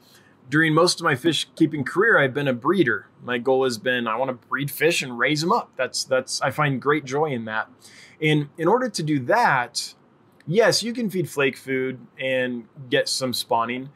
during 0.49 0.73
most 0.73 0.99
of 0.99 1.03
my 1.03 1.15
fish 1.15 1.47
keeping 1.55 1.83
career, 1.83 2.17
I've 2.17 2.33
been 2.33 2.47
a 2.47 2.53
breeder. 2.53 3.07
My 3.23 3.37
goal 3.37 3.63
has 3.63 3.77
been 3.77 4.07
I 4.07 4.15
want 4.15 4.29
to 4.29 4.47
breed 4.47 4.71
fish 4.71 5.01
and 5.01 5.17
raise 5.17 5.41
them 5.41 5.51
up. 5.51 5.71
That's 5.75 6.03
that's 6.03 6.41
I 6.41 6.51
find 6.51 6.81
great 6.81 7.05
joy 7.05 7.31
in 7.31 7.45
that. 7.45 7.69
And 8.21 8.49
in 8.57 8.67
order 8.67 8.89
to 8.89 9.03
do 9.03 9.19
that, 9.21 9.93
yes, 10.47 10.83
you 10.83 10.93
can 10.93 11.09
feed 11.09 11.29
flake 11.29 11.57
food 11.57 11.99
and 12.19 12.65
get 12.89 13.07
some 13.07 13.33
spawning, 13.33 13.89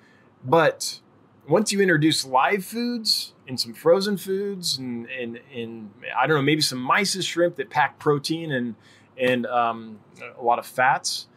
but 0.46 1.00
once 1.48 1.72
you 1.72 1.82
introduce 1.82 2.26
live 2.26 2.64
foods 2.64 3.34
and 3.48 3.60
some 3.60 3.74
frozen 3.74 4.18
foods 4.18 4.78
and, 4.78 5.08
and, 5.10 5.40
and 5.54 5.92
I 6.16 6.26
don't 6.26 6.38
know, 6.38 6.42
maybe 6.42 6.62
some 6.62 6.80
mysis 6.80 7.26
shrimp 7.26 7.58
that 7.58 7.70
pack 7.70 8.00
protein 8.00 8.52
and, 8.52 8.76
and 9.18 9.46
um, 9.48 10.00
a 10.40 10.42
lot 10.42 10.60
of 10.60 10.66
fats, 10.66 11.28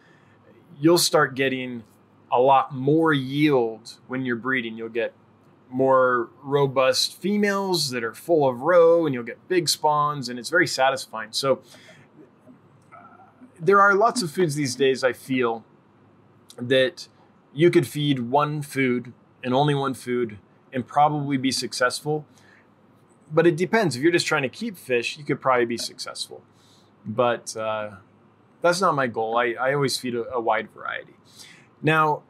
you'll 0.79 0.99
start 0.99 1.35
getting 1.35 1.83
a 2.37 2.41
lot 2.41 2.75
more 2.75 3.15
yield 3.15 3.95
when 4.09 4.27
you're 4.27 4.37
breeding. 4.37 4.77
You'll 4.77 4.91
get 4.91 5.15
more 5.71 6.29
robust 6.43 7.19
females 7.21 7.91
that 7.91 8.05
are 8.05 8.13
full 8.13 8.47
of 8.47 8.61
roe 8.61 9.07
and 9.07 9.15
you'll 9.15 9.25
get 9.25 9.49
big 9.49 9.71
spawns 9.71 10.29
and 10.29 10.39
it's 10.39 10.51
very 10.51 10.67
satisfying. 10.67 11.33
So 11.33 11.63
there 13.59 13.81
are 13.81 13.95
lots 13.95 14.23
of 14.23 14.31
foods 14.31 14.55
these 14.55 14.77
days 14.77 15.03
I 15.03 15.15
feel 15.15 15.65
that 16.59 17.09
you 17.55 17.71
could 17.71 17.87
feed 17.87 18.31
one 18.31 18.61
food 18.61 19.15
and 19.43 19.55
only 19.55 19.75
one 19.75 19.95
food 19.95 20.39
and 20.75 20.87
probably 20.87 21.39
be 21.39 21.51
successful. 21.51 22.27
But 23.33 23.47
it 23.47 23.57
depends. 23.57 23.97
If 23.97 24.03
you're 24.03 24.13
just 24.13 24.27
trying 24.27 24.43
to 24.43 24.51
keep 24.51 24.77
fish, 24.77 25.17
you 25.17 25.25
could 25.25 25.41
probably 25.41 25.65
be 25.65 25.79
successful. 25.79 26.43
But 27.07 27.57
uh, 27.57 27.93
that's 28.61 28.83
not 28.83 28.95
my 28.95 29.07
goal. 29.07 29.39
I, 29.39 29.55
I 29.59 29.73
always 29.73 29.97
feed 29.97 30.15
a, 30.15 30.31
a 30.31 30.41
wide 30.41 30.71
variety. 30.71 31.15
Now, 31.87 32.25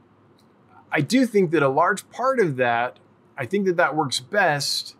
I 0.92 1.00
do 1.00 1.24
think 1.24 1.50
that 1.52 1.62
a 1.62 1.68
large 1.70 2.08
part 2.10 2.40
of 2.40 2.56
that, 2.56 2.98
I 3.38 3.46
think 3.46 3.64
that 3.64 3.78
that 3.78 3.96
works 3.96 4.20
best 4.20 4.96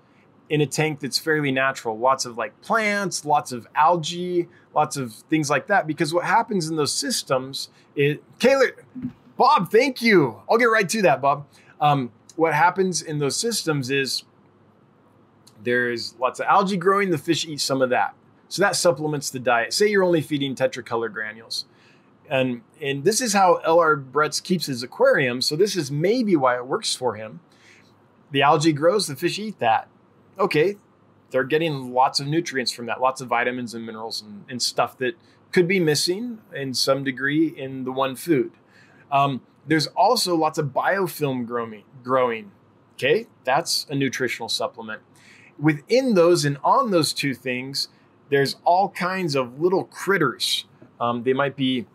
in 0.48 0.62
a 0.62 0.66
tank 0.66 1.00
that's 1.00 1.18
fairly 1.18 1.52
natural. 1.52 1.98
Lots 1.98 2.24
of 2.24 2.38
like 2.38 2.58
plants, 2.62 3.26
lots 3.26 3.52
of 3.52 3.68
algae, 3.74 4.48
lots 4.74 4.96
of 4.96 5.12
things 5.12 5.50
like 5.50 5.66
that. 5.66 5.86
Because 5.86 6.14
what 6.14 6.24
happens 6.24 6.70
in 6.70 6.76
those 6.76 6.94
systems 6.94 7.68
is, 7.94 8.16
Kayla, 8.40 8.70
Bob, 9.36 9.70
thank 9.70 10.00
you. 10.00 10.40
I'll 10.48 10.56
get 10.56 10.64
right 10.64 10.88
to 10.88 11.02
that, 11.02 11.20
Bob. 11.20 11.46
Um, 11.78 12.10
what 12.36 12.54
happens 12.54 13.02
in 13.02 13.18
those 13.18 13.36
systems 13.36 13.90
is 13.90 14.24
there's 15.62 16.14
lots 16.18 16.40
of 16.40 16.46
algae 16.46 16.78
growing, 16.78 17.10
the 17.10 17.18
fish 17.18 17.44
eat 17.46 17.60
some 17.60 17.82
of 17.82 17.90
that. 17.90 18.14
So 18.48 18.62
that 18.62 18.74
supplements 18.74 19.28
the 19.28 19.38
diet. 19.38 19.74
Say 19.74 19.88
you're 19.88 20.02
only 20.02 20.22
feeding 20.22 20.54
tetracolor 20.54 21.12
granules. 21.12 21.66
And, 22.28 22.62
and 22.80 23.04
this 23.04 23.20
is 23.20 23.32
how 23.32 23.60
LR 23.66 24.02
Bretts 24.04 24.42
keeps 24.42 24.66
his 24.66 24.82
aquarium. 24.82 25.40
So 25.40 25.56
this 25.56 25.76
is 25.76 25.90
maybe 25.90 26.36
why 26.36 26.56
it 26.56 26.66
works 26.66 26.94
for 26.94 27.14
him. 27.14 27.40
The 28.32 28.42
algae 28.42 28.72
grows, 28.72 29.06
the 29.06 29.16
fish 29.16 29.38
eat 29.38 29.58
that. 29.60 29.88
Okay, 30.38 30.76
they're 31.30 31.44
getting 31.44 31.92
lots 31.92 32.20
of 32.20 32.26
nutrients 32.26 32.72
from 32.72 32.86
that, 32.86 33.00
lots 33.00 33.20
of 33.20 33.28
vitamins 33.28 33.74
and 33.74 33.86
minerals 33.86 34.22
and, 34.22 34.44
and 34.48 34.60
stuff 34.60 34.98
that 34.98 35.14
could 35.52 35.68
be 35.68 35.80
missing 35.80 36.38
in 36.54 36.74
some 36.74 37.04
degree 37.04 37.48
in 37.48 37.84
the 37.84 37.92
one 37.92 38.16
food. 38.16 38.52
Um, 39.10 39.40
there's 39.66 39.86
also 39.88 40.36
lots 40.36 40.58
of 40.58 40.66
biofilm 40.66 41.46
growing, 41.46 41.84
growing. 42.02 42.52
Okay, 42.94 43.26
that's 43.44 43.86
a 43.90 43.94
nutritional 43.94 44.48
supplement. 44.48 45.02
Within 45.58 46.14
those 46.14 46.44
and 46.44 46.58
on 46.64 46.90
those 46.90 47.12
two 47.12 47.34
things, 47.34 47.88
there's 48.30 48.56
all 48.64 48.88
kinds 48.90 49.34
of 49.34 49.60
little 49.60 49.84
critters. 49.84 50.66
Um, 51.00 51.22
they 51.22 51.32
might 51.32 51.56
be 51.56 51.86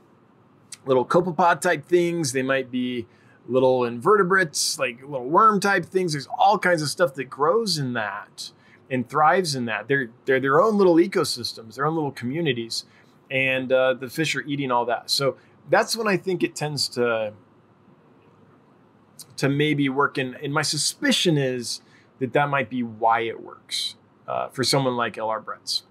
little 0.85 1.05
copepod 1.05 1.61
type 1.61 1.85
things. 1.85 2.31
They 2.31 2.41
might 2.41 2.71
be 2.71 3.07
little 3.47 3.83
invertebrates, 3.83 4.77
like 4.79 5.01
little 5.01 5.27
worm 5.27 5.59
type 5.59 5.85
things. 5.85 6.13
There's 6.13 6.27
all 6.37 6.57
kinds 6.57 6.81
of 6.81 6.89
stuff 6.89 7.13
that 7.15 7.25
grows 7.25 7.77
in 7.77 7.93
that 7.93 8.51
and 8.89 9.07
thrives 9.07 9.55
in 9.55 9.65
that. 9.65 9.87
They're 9.87 10.09
they're 10.25 10.39
their 10.39 10.61
own 10.61 10.77
little 10.77 10.95
ecosystems, 10.95 11.75
their 11.75 11.85
own 11.85 11.95
little 11.95 12.11
communities, 12.11 12.85
and 13.29 13.71
uh, 13.71 13.93
the 13.93 14.09
fish 14.09 14.35
are 14.35 14.41
eating 14.41 14.71
all 14.71 14.85
that. 14.85 15.09
So 15.09 15.37
that's 15.69 15.95
when 15.95 16.07
I 16.07 16.17
think 16.17 16.43
it 16.43 16.55
tends 16.55 16.87
to 16.89 17.33
to 19.37 19.49
maybe 19.49 19.89
work. 19.89 20.17
in. 20.17 20.35
and 20.35 20.53
my 20.53 20.61
suspicion 20.61 21.37
is 21.37 21.81
that 22.19 22.33
that 22.33 22.49
might 22.49 22.69
be 22.69 22.83
why 22.83 23.21
it 23.21 23.41
works 23.41 23.95
uh, 24.27 24.49
for 24.49 24.63
someone 24.63 24.95
like 24.95 25.15
LR 25.15 25.43
Bretts. 25.43 25.83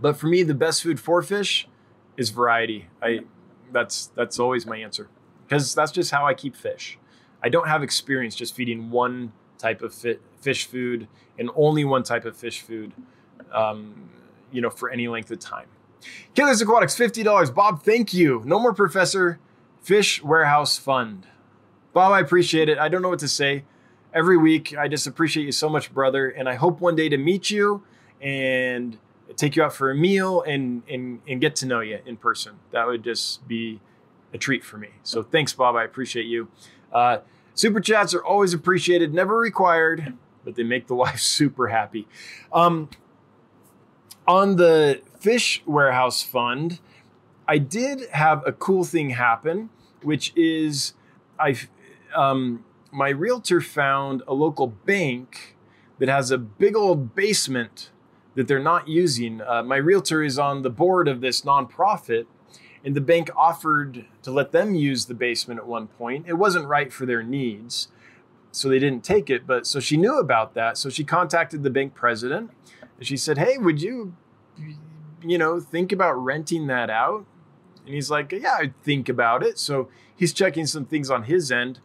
But 0.00 0.16
for 0.16 0.26
me, 0.26 0.42
the 0.42 0.54
best 0.54 0.82
food 0.82 1.00
for 1.00 1.22
fish 1.22 1.66
is 2.16 2.30
variety. 2.30 2.88
I 3.00 3.20
that's 3.72 4.08
that's 4.14 4.38
always 4.38 4.66
my 4.66 4.76
answer 4.78 5.08
because 5.46 5.74
that's 5.74 5.92
just 5.92 6.10
how 6.10 6.26
I 6.26 6.34
keep 6.34 6.56
fish. 6.56 6.98
I 7.42 7.48
don't 7.48 7.68
have 7.68 7.82
experience 7.82 8.34
just 8.34 8.54
feeding 8.54 8.90
one 8.90 9.32
type 9.58 9.82
of 9.82 9.94
fit, 9.94 10.20
fish 10.40 10.66
food 10.66 11.08
and 11.38 11.50
only 11.54 11.84
one 11.84 12.02
type 12.02 12.24
of 12.24 12.36
fish 12.36 12.60
food, 12.62 12.92
um, 13.52 14.10
you 14.50 14.60
know, 14.60 14.70
for 14.70 14.90
any 14.90 15.08
length 15.08 15.30
of 15.30 15.38
time. 15.38 15.66
Killers 16.34 16.60
Aquatics, 16.62 16.96
fifty 16.96 17.22
dollars. 17.22 17.50
Bob, 17.50 17.82
thank 17.82 18.12
you. 18.14 18.42
No 18.44 18.58
more 18.58 18.72
Professor 18.74 19.38
Fish 19.82 20.22
Warehouse 20.22 20.78
Fund. 20.78 21.26
Bob, 21.92 22.12
I 22.12 22.20
appreciate 22.20 22.68
it. 22.68 22.78
I 22.78 22.88
don't 22.88 23.02
know 23.02 23.08
what 23.08 23.20
to 23.20 23.28
say. 23.28 23.64
every 24.12 24.36
week. 24.36 24.76
I 24.76 24.88
just 24.88 25.06
appreciate 25.06 25.44
you 25.44 25.52
so 25.52 25.68
much, 25.68 25.92
brother. 25.92 26.28
And 26.28 26.48
I 26.48 26.54
hope 26.54 26.80
one 26.80 26.96
day 26.96 27.08
to 27.08 27.18
meet 27.18 27.50
you 27.50 27.82
and 28.20 28.98
take 29.34 29.56
you 29.56 29.62
out 29.62 29.72
for 29.72 29.90
a 29.90 29.94
meal 29.94 30.42
and, 30.42 30.82
and, 30.88 31.20
and 31.26 31.40
get 31.40 31.56
to 31.56 31.66
know 31.66 31.80
you 31.80 31.98
in 32.06 32.16
person. 32.16 32.54
That 32.70 32.86
would 32.86 33.02
just 33.02 33.46
be 33.48 33.80
a 34.32 34.38
treat 34.38 34.64
for 34.64 34.78
me. 34.78 34.88
So 35.02 35.22
thanks, 35.22 35.52
Bob. 35.52 35.76
I 35.76 35.84
appreciate 35.84 36.26
you. 36.26 36.48
Uh, 36.92 37.18
super 37.54 37.80
chats 37.80 38.14
are 38.14 38.24
always 38.24 38.54
appreciated, 38.54 39.12
never 39.12 39.36
required, 39.36 40.14
but 40.44 40.54
they 40.54 40.62
make 40.62 40.86
the 40.86 40.94
wife 41.04 41.20
super 41.20 41.68
happy. 41.68 42.06
Um, 42.52 42.88
on 44.26 44.56
the 44.56 45.02
fish 45.18 45.62
warehouse 45.66 46.22
fund, 46.22 46.80
I 47.48 47.58
did 47.58 48.08
have 48.10 48.42
a 48.46 48.52
cool 48.52 48.84
thing 48.84 49.10
happen, 49.10 49.70
which 50.02 50.32
is 50.36 50.94
I 51.38 51.56
um, 52.14 52.64
my 52.90 53.08
realtor 53.10 53.60
found 53.60 54.22
a 54.26 54.34
local 54.34 54.66
bank 54.66 55.56
that 55.98 56.08
has 56.08 56.30
a 56.30 56.38
big 56.38 56.74
old 56.74 57.14
basement 57.14 57.90
that 58.36 58.46
they're 58.46 58.60
not 58.60 58.86
using. 58.86 59.40
Uh, 59.40 59.62
my 59.62 59.76
realtor 59.76 60.22
is 60.22 60.38
on 60.38 60.62
the 60.62 60.70
board 60.70 61.08
of 61.08 61.20
this 61.20 61.40
nonprofit, 61.40 62.26
and 62.84 62.94
the 62.94 63.00
bank 63.00 63.30
offered 63.34 64.04
to 64.22 64.30
let 64.30 64.52
them 64.52 64.74
use 64.74 65.06
the 65.06 65.14
basement 65.14 65.58
at 65.58 65.66
one 65.66 65.88
point. 65.88 66.26
It 66.28 66.34
wasn't 66.34 66.66
right 66.68 66.92
for 66.92 67.04
their 67.04 67.22
needs, 67.22 67.88
so 68.52 68.68
they 68.68 68.78
didn't 68.78 69.02
take 69.02 69.28
it. 69.28 69.46
But 69.46 69.66
so 69.66 69.80
she 69.80 69.96
knew 69.96 70.18
about 70.18 70.54
that, 70.54 70.78
so 70.78 70.88
she 70.88 71.02
contacted 71.02 71.64
the 71.64 71.70
bank 71.70 71.94
president, 71.94 72.50
and 72.98 73.06
she 73.06 73.16
said, 73.16 73.38
"Hey, 73.38 73.58
would 73.58 73.82
you, 73.82 74.14
you 75.22 75.38
know, 75.38 75.58
think 75.58 75.90
about 75.90 76.12
renting 76.12 76.66
that 76.68 76.90
out?" 76.90 77.24
And 77.84 77.94
he's 77.94 78.10
like, 78.10 78.30
"Yeah, 78.32 78.56
I'd 78.60 78.80
think 78.82 79.08
about 79.08 79.42
it." 79.42 79.58
So 79.58 79.88
he's 80.14 80.32
checking 80.34 80.66
some 80.66 80.84
things 80.84 81.10
on 81.10 81.24
his 81.24 81.50
end. 81.50 81.80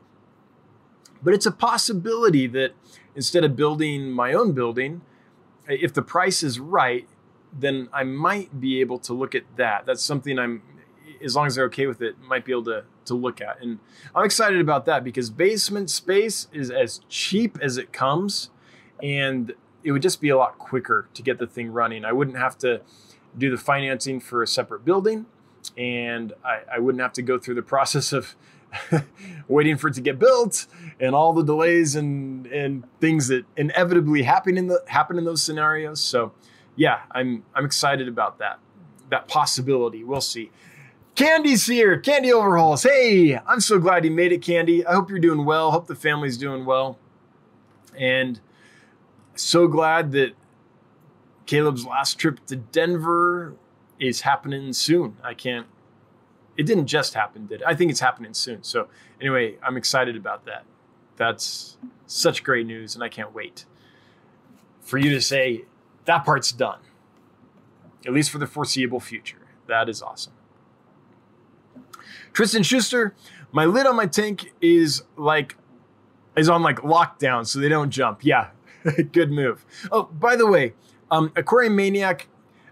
But 1.23 1.33
it's 1.33 1.45
a 1.45 1.51
possibility 1.51 2.47
that 2.47 2.71
instead 3.15 3.43
of 3.43 3.55
building 3.55 4.11
my 4.11 4.33
own 4.33 4.53
building, 4.53 5.01
if 5.79 5.93
the 5.93 6.01
price 6.01 6.43
is 6.43 6.59
right, 6.59 7.07
then 7.53 7.89
I 7.93 8.03
might 8.03 8.59
be 8.59 8.81
able 8.81 8.99
to 8.99 9.13
look 9.13 9.35
at 9.35 9.43
that. 9.57 9.85
That's 9.85 10.03
something 10.03 10.39
I'm, 10.39 10.61
as 11.23 11.35
long 11.35 11.47
as 11.47 11.55
they're 11.55 11.65
okay 11.65 11.87
with 11.87 12.01
it, 12.01 12.19
might 12.21 12.45
be 12.45 12.51
able 12.51 12.65
to 12.65 12.83
to 13.05 13.13
look 13.13 13.41
at. 13.41 13.61
And 13.61 13.79
I'm 14.15 14.25
excited 14.25 14.59
about 14.59 14.85
that 14.85 15.03
because 15.03 15.29
basement 15.29 15.89
space 15.89 16.47
is 16.53 16.69
as 16.71 17.01
cheap 17.09 17.57
as 17.61 17.77
it 17.77 17.91
comes, 17.91 18.49
and 19.01 19.53
it 19.83 19.91
would 19.91 20.01
just 20.01 20.21
be 20.21 20.29
a 20.29 20.37
lot 20.37 20.57
quicker 20.57 21.07
to 21.13 21.21
get 21.21 21.39
the 21.39 21.47
thing 21.47 21.71
running. 21.71 22.05
I 22.05 22.13
wouldn't 22.13 22.37
have 22.37 22.57
to 22.59 22.81
do 23.37 23.49
the 23.49 23.57
financing 23.57 24.19
for 24.19 24.43
a 24.43 24.47
separate 24.47 24.85
building, 24.85 25.25
and 25.77 26.33
I, 26.43 26.61
I 26.75 26.79
wouldn't 26.79 27.01
have 27.01 27.13
to 27.13 27.21
go 27.21 27.37
through 27.37 27.55
the 27.55 27.61
process 27.75 28.13
of 28.13 28.35
waiting 29.47 29.77
for 29.77 29.89
it 29.89 29.95
to 29.95 30.01
get 30.01 30.17
built 30.17 30.65
and 31.01 31.15
all 31.15 31.33
the 31.33 31.43
delays 31.43 31.95
and 31.95 32.45
and 32.47 32.85
things 33.01 33.27
that 33.27 33.43
inevitably 33.57 34.23
happen 34.23 34.57
in 34.57 34.67
the 34.67 34.81
happen 34.87 35.17
in 35.17 35.25
those 35.25 35.43
scenarios. 35.43 35.99
So 35.99 36.31
yeah, 36.75 37.01
I'm 37.11 37.43
I'm 37.53 37.65
excited 37.65 38.07
about 38.07 38.37
that. 38.39 38.59
That 39.09 39.27
possibility. 39.27 40.03
We'll 40.03 40.21
see. 40.21 40.51
Candy's 41.15 41.65
here. 41.65 41.99
Candy 41.99 42.31
overhauls. 42.31 42.83
Hey, 42.83 43.37
I'm 43.45 43.59
so 43.59 43.79
glad 43.79 44.05
you 44.05 44.11
made 44.11 44.31
it, 44.31 44.41
Candy. 44.41 44.85
I 44.85 44.93
hope 44.93 45.09
you're 45.09 45.19
doing 45.19 45.43
well. 45.43 45.71
Hope 45.71 45.87
the 45.87 45.95
family's 45.95 46.37
doing 46.37 46.63
well. 46.65 46.97
And 47.97 48.39
so 49.35 49.67
glad 49.67 50.13
that 50.13 50.31
Caleb's 51.45 51.85
last 51.85 52.17
trip 52.17 52.45
to 52.45 52.55
Denver 52.55 53.55
is 53.99 54.21
happening 54.21 54.71
soon. 54.71 55.17
I 55.21 55.33
can't 55.33 55.67
it 56.57 56.65
didn't 56.65 56.87
just 56.87 57.13
happen, 57.13 57.47
did 57.47 57.61
it? 57.61 57.67
I 57.67 57.75
think 57.75 57.91
it's 57.91 57.99
happening 57.99 58.33
soon. 58.33 58.63
So 58.63 58.87
anyway, 59.19 59.57
I'm 59.63 59.77
excited 59.77 60.15
about 60.15 60.45
that. 60.45 60.63
That's 61.17 61.77
such 62.05 62.43
great 62.43 62.65
news, 62.65 62.95
and 62.95 63.03
I 63.03 63.09
can't 63.09 63.33
wait 63.33 63.65
for 64.81 64.97
you 64.97 65.11
to 65.11 65.21
say 65.21 65.65
that 66.05 66.25
part's 66.25 66.51
done, 66.51 66.79
at 68.05 68.13
least 68.13 68.29
for 68.29 68.37
the 68.39 68.47
foreseeable 68.47 68.99
future. 68.99 69.37
That 69.67 69.87
is 69.87 70.01
awesome. 70.01 70.33
Tristan 72.33 72.63
Schuster, 72.63 73.15
my 73.51 73.65
lid 73.65 73.85
on 73.85 73.95
my 73.95 74.05
tank 74.05 74.53
is 74.61 75.03
like 75.17 75.55
is 76.35 76.49
on 76.49 76.61
like 76.61 76.77
lockdown, 76.77 77.45
so 77.45 77.59
they 77.59 77.69
don't 77.69 77.89
jump. 77.89 78.23
Yeah, 78.23 78.49
good 79.11 79.31
move. 79.31 79.65
Oh, 79.91 80.03
by 80.03 80.35
the 80.35 80.47
way, 80.47 80.73
um, 81.09 81.31
Aquarium 81.35 81.75
Maniac, 81.75 82.27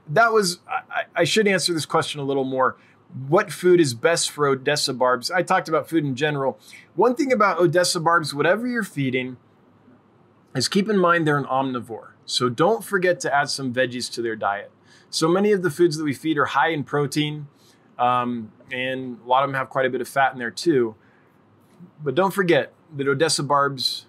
that 0.07 0.31
was 0.31 0.59
I, 0.67 1.03
I 1.15 1.23
should 1.23 1.47
answer 1.47 1.73
this 1.73 1.85
question 1.85 2.19
a 2.19 2.23
little 2.23 2.45
more 2.45 2.77
what 3.27 3.51
food 3.51 3.79
is 3.79 3.93
best 3.93 4.29
for 4.29 4.47
Odessa 4.47 4.93
barbs. 4.93 5.31
I 5.31 5.41
talked 5.41 5.67
about 5.67 5.89
food 5.89 6.05
in 6.05 6.15
general. 6.15 6.59
One 6.95 7.15
thing 7.15 7.31
about 7.31 7.59
Odessa 7.59 7.99
barbs, 7.99 8.33
whatever 8.33 8.67
you're 8.67 8.83
feeding, 8.83 9.37
is 10.55 10.67
keep 10.67 10.89
in 10.89 10.97
mind 10.97 11.25
they're 11.25 11.37
an 11.37 11.45
omnivore. 11.45 12.11
So 12.25 12.49
don't 12.49 12.83
forget 12.83 13.19
to 13.21 13.33
add 13.33 13.49
some 13.49 13.73
veggies 13.73 14.11
to 14.13 14.21
their 14.21 14.35
diet. 14.35 14.71
So 15.09 15.27
many 15.27 15.51
of 15.51 15.63
the 15.63 15.71
foods 15.71 15.97
that 15.97 16.03
we 16.03 16.13
feed 16.13 16.37
are 16.37 16.45
high 16.45 16.69
in 16.69 16.83
protein, 16.83 17.47
um, 17.97 18.51
and 18.71 19.19
a 19.25 19.27
lot 19.27 19.43
of 19.43 19.49
them 19.49 19.55
have 19.55 19.69
quite 19.69 19.87
a 19.87 19.89
bit 19.89 20.01
of 20.01 20.07
fat 20.07 20.33
in 20.33 20.39
there 20.39 20.51
too. 20.51 20.95
But 22.03 22.13
don't 22.13 22.33
forget 22.33 22.73
that 22.95 23.07
Odessa 23.07 23.41
barbs 23.41 24.05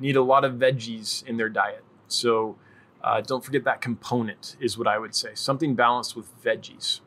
need 0.00 0.16
a 0.16 0.22
lot 0.22 0.44
of 0.44 0.54
veggies 0.54 1.24
in 1.26 1.36
their 1.36 1.48
diet. 1.48 1.84
So 2.08 2.56
uh, 3.04 3.20
don't 3.20 3.44
forget 3.44 3.62
that 3.64 3.80
component, 3.80 4.56
is 4.60 4.76
what 4.76 4.88
I 4.88 4.98
would 4.98 5.14
say. 5.14 5.30
Something 5.34 5.74
balanced 5.74 6.16
with 6.16 6.26
veggies. 6.42 7.00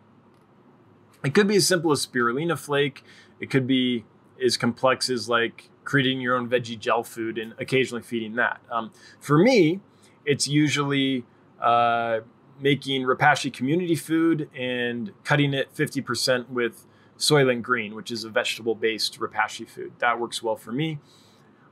It 1.26 1.34
could 1.34 1.48
be 1.48 1.56
as 1.56 1.68
simple 1.68 1.92
as 1.92 2.06
spirulina 2.06 2.58
flake. 2.58 3.04
It 3.40 3.50
could 3.50 3.66
be 3.66 4.06
as 4.44 4.58
complex 4.58 5.10
as 5.10 5.28
like 5.28 5.70
creating 5.84 6.22
your 6.22 6.36
own 6.36 6.48
veggie 6.48 6.80
gel 6.80 7.04
food 7.04 7.38
and 7.38 7.54
occasionally 7.60 8.04
feeding 8.04 8.36
that. 8.36 8.62
Um, 8.72 8.92
for 9.20 9.38
me, 9.38 9.82
it's 10.24 10.48
usually 10.48 11.26
uh, 11.60 12.20
making 12.60 13.04
Repashy 13.04 13.52
community 13.52 13.96
food 13.96 14.50
and 14.56 15.12
cutting 15.24 15.54
it 15.54 15.74
50% 15.74 16.50
with 16.50 16.86
Soylent 17.18 17.64
Green, 17.64 17.96
which 17.96 18.12
is 18.12 18.24
a 18.24 18.30
vegetable 18.30 18.76
based 18.76 19.20
Repashy 19.20 19.68
food. 19.68 19.94
That 20.00 20.20
works 20.20 20.44
well 20.44 20.56
for 20.56 20.72
me. 20.72 21.00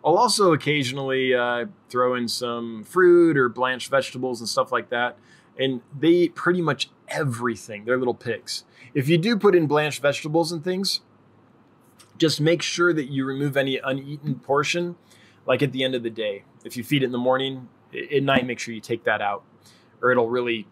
I'll 0.04 0.18
also 0.18 0.52
occasionally 0.52 1.34
uh, 1.34 1.66
throw 1.90 2.16
in 2.16 2.28
some 2.28 2.84
fruit 2.84 3.38
or 3.38 3.50
blanched 3.50 3.90
vegetables 3.90 4.40
and 4.42 4.50
stuff 4.50 4.72
like 4.72 4.90
that. 4.90 5.18
And 5.58 5.82
they 5.98 6.10
eat 6.10 6.36
pretty 6.36 6.62
much 6.62 6.90
everything. 7.08 7.86
They're 7.86 7.98
little 7.98 8.16
pigs. 8.16 8.66
If 8.94 9.10
you 9.10 9.18
do 9.18 9.38
put 9.38 9.56
in 9.56 9.68
blanched 9.68 10.02
vegetables 10.02 10.52
and 10.52 10.64
things, 10.64 11.02
just 12.18 12.40
make 12.40 12.62
sure 12.62 12.94
that 12.94 13.10
you 13.10 13.26
remove 13.26 13.58
any 13.58 13.78
uneaten 13.78 14.36
portion, 14.36 14.96
like 15.46 15.64
at 15.64 15.72
the 15.72 15.84
end 15.84 15.96
of 15.96 16.04
the 16.04 16.10
day. 16.10 16.44
If 16.64 16.78
you 16.78 16.84
feed 16.84 17.02
it 17.02 17.08
in 17.08 17.12
the 17.12 17.18
morning, 17.18 17.70
at 17.94 18.24
night, 18.24 18.46
make 18.46 18.60
sure 18.60 18.74
you 18.74 18.82
take 18.82 19.04
that 19.04 19.22
out, 19.22 19.44
or 20.02 20.12
it'll 20.12 20.30
really 20.30 20.68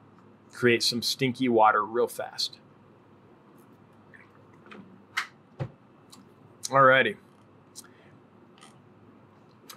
create 0.52 0.84
some 0.84 1.02
stinky 1.02 1.49
water 1.49 1.84
real 1.84 2.07
fast. 2.07 2.60
Alrighty. 6.65 7.18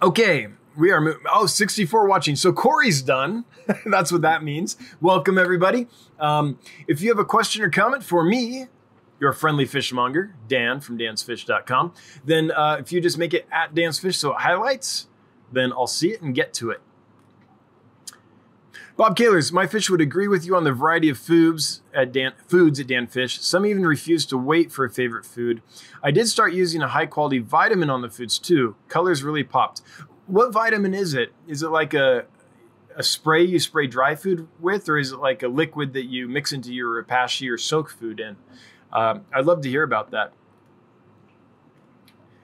Okay, 0.01 0.47
we 0.77 0.91
are. 0.91 1.17
Oh, 1.31 1.45
64 1.45 2.07
watching. 2.07 2.35
So 2.35 2.51
Corey's 2.51 3.01
done. 3.01 3.45
That's 3.85 4.11
what 4.11 4.21
that 4.21 4.43
means. 4.43 4.77
Welcome, 5.01 5.37
everybody. 5.37 5.87
Um, 6.19 6.59
if 6.87 7.01
you 7.01 7.09
have 7.09 7.19
a 7.19 7.25
question 7.25 7.63
or 7.63 7.69
comment 7.69 8.03
for 8.03 8.23
me, 8.23 8.67
your 9.19 9.33
friendly 9.33 9.65
fishmonger, 9.65 10.35
Dan 10.47 10.79
from 10.79 10.97
dansfish.com, 10.97 11.93
then 12.23 12.51
uh, 12.51 12.77
if 12.79 12.91
you 12.91 13.01
just 13.01 13.17
make 13.17 13.33
it 13.33 13.47
at 13.51 13.73
dansfish, 13.73 14.15
so 14.15 14.31
it 14.31 14.41
highlights, 14.41 15.07
then 15.51 15.71
I'll 15.71 15.87
see 15.87 16.11
it 16.11 16.21
and 16.21 16.35
get 16.35 16.53
to 16.55 16.69
it. 16.69 16.81
Bob 18.97 19.17
Kahlers, 19.17 19.51
my 19.51 19.67
fish 19.67 19.89
would 19.89 19.99
agree 19.99 20.29
with 20.29 20.45
you 20.45 20.55
on 20.55 20.63
the 20.63 20.71
variety 20.71 21.09
of 21.09 21.17
foods 21.17 21.81
at 21.93 22.13
Dan, 22.13 22.31
foods 22.47 22.79
at. 22.79 23.29
Some 23.29 23.65
even 23.65 23.85
refuse 23.85 24.25
to 24.27 24.37
wait 24.37 24.71
for 24.71 24.85
a 24.85 24.89
favorite 24.89 25.25
food. 25.25 25.61
I 26.01 26.11
did 26.11 26.29
start 26.29 26.53
using 26.53 26.81
a 26.81 26.87
high 26.87 27.05
quality 27.05 27.39
vitamin 27.39 27.89
on 27.89 28.01
the 28.01 28.09
foods 28.09 28.39
too. 28.39 28.77
Colors 28.87 29.21
really 29.21 29.43
popped 29.43 29.81
what 30.27 30.51
vitamin 30.51 30.93
is 30.93 31.13
it? 31.13 31.33
Is 31.47 31.63
it 31.63 31.69
like 31.69 31.93
a 31.93 32.25
a 32.95 33.03
spray 33.03 33.43
you 33.43 33.59
spray 33.59 33.87
dry 33.87 34.15
food 34.15 34.47
with, 34.59 34.87
or 34.87 34.97
is 34.97 35.11
it 35.11 35.19
like 35.19 35.43
a 35.43 35.47
liquid 35.47 35.93
that 35.93 36.05
you 36.05 36.27
mix 36.27 36.53
into 36.53 36.73
your 36.73 37.03
Repashy 37.03 37.51
or 37.51 37.57
soak 37.57 37.89
food 37.89 38.19
in? 38.19 38.37
Um, 38.93 39.25
I'd 39.33 39.45
love 39.45 39.61
to 39.61 39.69
hear 39.69 39.83
about 39.83 40.11
that. 40.11 40.31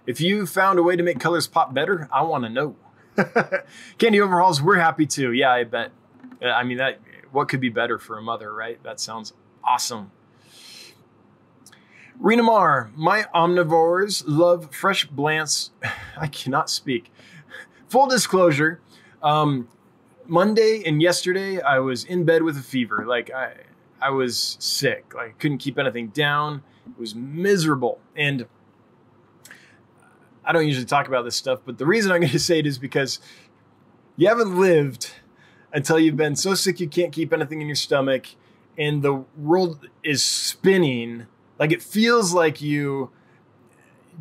If 0.05 0.19
you 0.19 0.45
found 0.45 0.77
a 0.77 0.83
way 0.83 0.95
to 0.95 1.03
make 1.03 1.19
colors 1.19 1.47
pop 1.47 1.73
better, 1.73 2.09
I 2.11 2.23
want 2.23 2.43
to 2.43 2.49
know. 2.49 2.75
Candy 3.97 4.19
overhauls, 4.19 4.61
we're 4.61 4.79
happy 4.79 5.05
too. 5.05 5.31
Yeah, 5.31 5.51
I 5.51 5.63
bet. 5.63 5.91
Uh, 6.41 6.47
I 6.47 6.63
mean 6.63 6.77
that. 6.77 6.99
What 7.31 7.47
could 7.47 7.61
be 7.61 7.69
better 7.69 7.97
for 7.97 8.17
a 8.17 8.21
mother, 8.21 8.53
right? 8.53 8.81
That 8.83 8.99
sounds 8.99 9.31
awesome. 9.63 10.11
Rena 12.19 12.43
Mar, 12.43 12.91
my 12.93 13.25
omnivores 13.33 14.23
love 14.27 14.75
fresh 14.75 15.07
blants. 15.07 15.69
I 16.17 16.27
cannot 16.27 16.69
speak 16.69 17.09
full 17.91 18.07
disclosure, 18.07 18.79
um, 19.21 19.67
Monday 20.25 20.81
and 20.85 21.01
yesterday 21.01 21.59
I 21.59 21.79
was 21.79 22.05
in 22.05 22.23
bed 22.23 22.41
with 22.41 22.55
a 22.57 22.61
fever. 22.61 23.05
Like 23.05 23.29
I, 23.31 23.53
I 24.01 24.09
was 24.11 24.55
sick. 24.59 25.13
Like 25.13 25.37
couldn't 25.39 25.57
keep 25.57 25.77
anything 25.77 26.07
down. 26.07 26.63
It 26.87 26.97
was 26.97 27.13
miserable. 27.13 27.99
And 28.15 28.47
I 30.45 30.53
don't 30.53 30.65
usually 30.65 30.85
talk 30.85 31.07
about 31.09 31.25
this 31.25 31.35
stuff, 31.35 31.59
but 31.65 31.77
the 31.77 31.85
reason 31.85 32.13
I'm 32.13 32.21
going 32.21 32.31
to 32.31 32.39
say 32.39 32.59
it 32.59 32.65
is 32.65 32.79
because 32.79 33.19
you 34.15 34.27
haven't 34.29 34.57
lived 34.57 35.11
until 35.73 35.99
you've 35.99 36.17
been 36.17 36.37
so 36.37 36.53
sick 36.53 36.79
you 36.79 36.87
can't 36.87 37.11
keep 37.11 37.33
anything 37.33 37.61
in 37.61 37.67
your 37.67 37.75
stomach 37.75 38.27
and 38.77 39.01
the 39.01 39.25
world 39.37 39.89
is 40.01 40.23
spinning. 40.23 41.27
Like 41.59 41.73
it 41.73 41.83
feels 41.83 42.33
like 42.33 42.61
you 42.61 43.11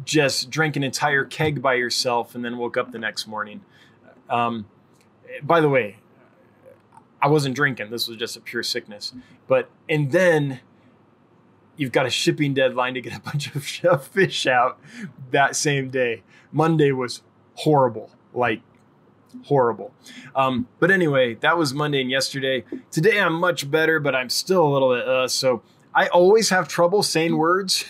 just 0.05 0.51
drank 0.51 0.77
an 0.77 0.83
entire 0.83 1.25
keg 1.25 1.61
by 1.63 1.75
yourself 1.75 2.35
and 2.35 2.45
then 2.45 2.57
woke 2.57 2.77
up 2.77 2.93
the 2.93 2.99
next 2.99 3.27
morning. 3.27 3.63
Um, 4.29 4.67
by 5.43 5.61
the 5.61 5.69
way, 5.69 5.99
I 7.21 7.29
wasn't 7.29 7.55
drinking. 7.55 7.91
This 7.91 8.09
was 8.09 8.17
just 8.17 8.37
a 8.37 8.41
pure 8.41 8.63
sickness. 8.63 9.13
But, 9.47 9.69
and 9.89 10.11
then 10.13 10.61
you've 11.77 11.93
got 11.93 12.07
a 12.07 12.11
shipping 12.11 12.55
deadline 12.55 12.95
to 12.95 13.01
get 13.01 13.17
a 13.17 13.21
bunch 13.25 13.55
of 13.55 13.65
fish 14.07 14.47
out 14.47 14.79
that 15.31 15.57
same 15.57 15.91
day. 15.91 16.23
Monday 16.53 16.93
was 16.93 17.23
horrible, 17.55 18.11
like 18.33 18.63
horrible. 19.45 19.93
Um, 20.35 20.69
but 20.79 20.91
anyway, 20.91 21.35
that 21.37 21.57
was 21.57 21.73
Monday 21.75 22.01
and 22.01 22.11
yesterday. 22.11 22.65
Today 22.91 23.21
I'm 23.21 23.35
much 23.35 23.71
better, 23.71 24.01
but 24.01 24.15
I'm 24.15 24.29
still 24.29 24.67
a 24.67 24.71
little 24.71 24.95
bit 24.95 25.07
uh, 25.07 25.29
so. 25.29 25.63
I 25.93 26.07
always 26.07 26.51
have 26.51 26.69
trouble 26.69 27.03
saying 27.03 27.37
words, 27.37 27.85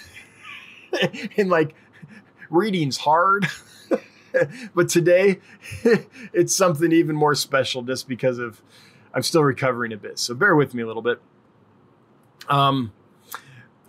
and 1.36 1.50
like 1.50 1.74
reading's 2.50 2.98
hard. 2.98 3.46
but 4.74 4.88
today 4.88 5.40
it's 6.32 6.54
something 6.54 6.92
even 6.92 7.16
more 7.16 7.34
special 7.34 7.82
just 7.82 8.06
because 8.06 8.38
of 8.38 8.62
I'm 9.14 9.22
still 9.22 9.42
recovering 9.42 9.92
a 9.92 9.96
bit. 9.96 10.18
So 10.18 10.34
bear 10.34 10.54
with 10.54 10.74
me 10.74 10.82
a 10.82 10.86
little 10.86 11.02
bit. 11.02 11.20
Um, 12.48 12.92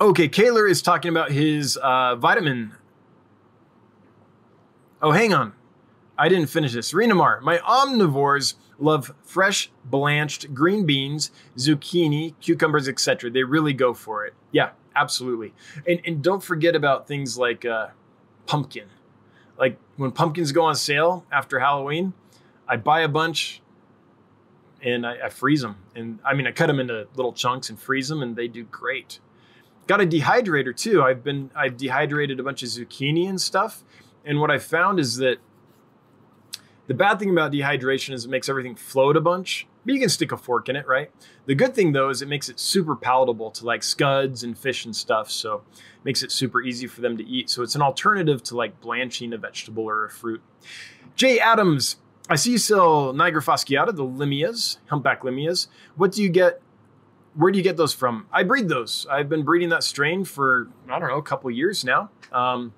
Okay, 0.02 0.28
Kaler 0.28 0.68
is 0.68 0.82
talking 0.82 1.10
about 1.10 1.30
his 1.30 1.78
uh, 1.78 2.16
vitamin. 2.16 2.72
Oh, 5.00 5.12
hang 5.12 5.32
on. 5.32 5.54
I 6.18 6.28
didn't 6.28 6.48
finish 6.48 6.74
this. 6.74 6.92
Renamar, 6.92 7.40
my 7.42 7.60
omnivores 7.60 8.56
love 8.80 9.14
fresh 9.22 9.72
blanched 9.86 10.56
green 10.56 10.88
beans, 10.88 11.30
zucchini, 11.56 12.34
cucumbers, 12.42 12.90
etc. 12.90 13.30
They 13.30 13.44
really 13.44 13.74
go 13.74 13.94
for 13.94 14.26
it. 14.26 14.34
Yeah, 14.52 14.72
absolutely. 14.96 15.54
And, 15.88 16.02
and 16.04 16.24
don't 16.24 16.44
forget 16.44 16.76
about 16.76 17.08
things 17.08 17.38
like 17.38 17.64
uh, 17.64 17.90
pumpkin. 18.52 18.90
Like 19.57 19.78
when 19.95 20.11
pumpkins 20.11 20.52
go 20.52 20.65
on 20.65 20.76
sale 20.76 21.26
after 21.32 21.60
Halloween, 21.60 22.11
I 22.68 22.76
buy 22.76 22.99
a 22.99 23.07
bunch 23.07 23.61
and 24.84 25.07
I, 25.07 25.15
I 25.26 25.30
freeze 25.30 25.61
them. 25.61 25.78
And 25.95 26.19
I 26.26 26.34
mean, 26.34 26.48
I 26.48 26.52
cut 26.52 26.68
them 26.68 26.78
into 26.78 27.07
little 27.15 27.32
chunks 27.32 27.69
and 27.69 27.80
freeze 27.80 28.10
them, 28.10 28.22
and 28.22 28.36
they 28.36 28.49
do 28.49 28.64
great. 28.65 29.19
Got 29.88 30.02
a 30.02 30.06
dehydrator 30.06 30.76
too. 30.76 31.02
I've 31.02 31.23
been 31.23 31.49
I've 31.56 31.78
dehydrated 31.78 32.41
a 32.41 32.44
bunch 32.44 32.61
of 32.61 32.68
zucchini 32.68 33.30
and 33.30 33.40
stuff. 33.40 33.84
And 34.26 34.41
what 34.41 34.52
I 34.52 34.57
found 34.57 34.99
is 34.99 35.15
that 35.18 35.38
the 36.88 36.94
bad 36.94 37.19
thing 37.19 37.30
about 37.30 37.53
dehydration 37.53 38.14
is 38.14 38.26
it 38.26 38.30
makes 38.30 38.49
everything 38.49 38.76
float 38.76 39.15
a 39.15 39.22
bunch. 39.22 39.65
But 39.86 39.94
you 39.95 39.99
can 39.99 40.10
stick 40.10 40.32
a 40.32 40.38
fork 40.38 40.70
in 40.70 40.76
it, 40.76 40.88
right? 40.88 41.12
The 41.45 41.56
good 41.56 41.74
thing 41.74 41.91
though 41.91 42.10
is 42.10 42.22
it 42.22 42.28
makes 42.28 42.49
it 42.49 42.60
super 42.60 42.95
palatable 42.95 43.52
to 43.52 43.66
like 43.66 43.84
scuds 43.84 44.44
and 44.44 44.58
fish 44.58 44.86
and 44.86 44.95
stuff. 44.95 45.32
So 45.32 45.64
it 45.74 46.06
makes 46.06 46.22
it 46.22 46.32
super 46.32 46.62
easy 46.62 46.88
for 46.88 47.02
them 47.02 47.18
to 47.18 47.26
eat. 47.26 47.49
So 47.49 47.64
it's 47.64 47.76
an 47.76 47.82
alternative 47.82 48.44
to 48.44 48.56
like 48.56 48.80
blanching 48.80 49.34
a 49.34 49.38
vegetable 49.38 49.84
or 49.84 50.06
a 50.06 50.10
fruit. 50.10 50.41
Jay 51.16 51.40
Adams, 51.40 51.98
I 52.30 52.36
see 52.36 52.52
you 52.52 52.58
sell 52.58 53.14
nigrofasciata, 53.14 53.95
the 53.95 54.03
limias, 54.03 54.78
humpback 54.88 55.22
limias. 55.22 55.68
What 55.95 56.12
do 56.12 56.22
you 56.22 56.30
get 56.30 56.62
where 57.34 57.52
do 57.52 57.58
you 57.58 57.64
get 57.64 57.78
those 57.78 57.94
from? 57.94 58.28
I 58.32 58.44
breed 58.44 58.68
those. 58.68 59.08
I've 59.10 59.30
been 59.30 59.44
breeding 59.44 59.70
that 59.70 59.84
strain 59.84 60.26
for 60.26 60.70
I 60.90 60.99
don't 60.99 61.10
know 61.10 61.18
a 61.18 61.24
couple 61.24 61.49
years 61.49 61.84
now. 61.84 62.10
Um, 62.32 62.74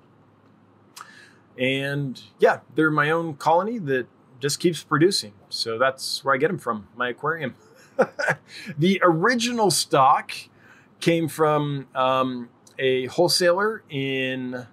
and 1.58 2.20
yeah, 2.38 2.60
they're 2.74 2.90
my 2.90 3.10
own 3.10 3.34
colony 3.34 3.78
that 3.78 4.06
just 4.44 4.60
keeps 4.60 4.84
producing. 4.84 5.32
So 5.48 5.78
that's 5.78 6.22
where 6.22 6.34
I 6.34 6.36
get 6.36 6.48
them 6.48 6.58
from, 6.58 6.86
my 6.96 7.08
aquarium. 7.08 7.54
the 8.78 9.00
original 9.02 9.70
stock 9.70 10.32
came 11.00 11.28
from 11.28 11.88
um, 11.94 12.50
a 12.78 13.06
wholesaler 13.06 13.84
in 13.88 14.66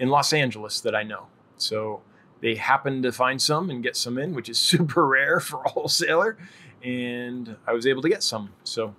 in 0.00 0.08
Los 0.08 0.32
Angeles 0.32 0.80
that 0.80 0.96
I 0.96 1.04
know. 1.04 1.28
So 1.58 2.02
they 2.40 2.56
happened 2.56 3.04
to 3.04 3.12
find 3.12 3.40
some 3.40 3.70
and 3.70 3.84
get 3.84 3.94
some 3.96 4.18
in, 4.18 4.34
which 4.34 4.48
is 4.48 4.58
super 4.72 5.06
rare 5.06 5.38
for 5.38 5.62
a 5.62 5.68
wholesaler 5.68 6.36
and 6.82 7.54
I 7.68 7.74
was 7.74 7.86
able 7.86 8.02
to 8.02 8.08
get 8.08 8.24
some. 8.24 8.50
So 8.64 8.96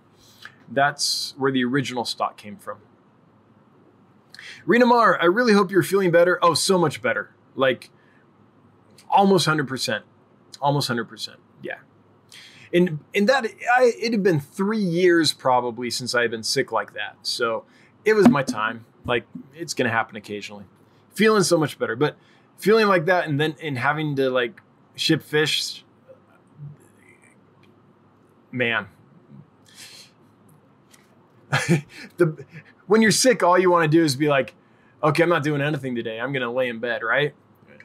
that's 0.71 1.34
where 1.38 1.51
the 1.51 1.65
original 1.65 2.05
stock 2.05 2.38
came 2.38 2.55
from. 2.55 2.77
Rena 4.65 4.85
Mar, 4.85 5.21
I 5.21 5.26
really 5.26 5.51
hope 5.51 5.71
you're 5.71 5.84
feeling 5.84 6.09
better. 6.09 6.39
Oh, 6.41 6.53
so 6.53 6.77
much 6.77 7.01
better. 7.01 7.31
Like 7.53 7.89
almost 9.10 9.48
100%. 9.48 10.02
Almost 10.61 10.90
100%. 10.90 11.36
Yeah. 11.61 11.76
And, 12.73 12.99
and 13.15 13.27
that, 13.27 13.45
I, 13.45 13.94
it 13.99 14.11
had 14.11 14.23
been 14.23 14.40
three 14.40 14.77
years 14.77 15.34
probably 15.34 15.90
since 15.90 16.14
I 16.14 16.22
had 16.22 16.31
been 16.31 16.44
sick 16.44 16.72
like 16.72 16.94
that. 16.94 17.18
So 17.23 17.65
it 18.06 18.14
was 18.14 18.27
my 18.27 18.44
time. 18.44 18.86
Like 19.06 19.26
it's 19.56 19.73
going 19.73 19.90
to 19.90 19.91
happen 19.91 20.15
occasionally. 20.15 20.65
Feeling 21.14 21.44
so 21.44 21.57
much 21.57 21.80
better. 21.80 21.95
But 21.95 22.18
feeling 22.57 22.88
like 22.88 23.06
that 23.06 23.27
and 23.27 23.40
then 23.40 23.56
and 23.61 23.77
having 23.77 24.15
to 24.18 24.30
like 24.30 24.61
ship 24.95 25.23
fish 25.23 25.84
man, 28.52 28.88
the 32.18 32.45
when 32.88 33.02
you're 33.02 33.11
sick, 33.11 33.44
all 33.44 33.57
you 33.57 33.72
want 33.72 33.90
to 33.90 33.98
do 33.98 34.03
is 34.03 34.15
be 34.15 34.27
like, 34.27 34.56
okay, 35.03 35.23
I'm 35.23 35.30
not 35.30 35.44
doing 35.44 35.61
anything 35.61 35.95
today. 35.95 36.19
I'm 36.19 36.34
gonna 36.34 36.52
lay 36.52 36.69
in 36.69 36.80
bed, 36.80 37.02
right? 37.03 37.34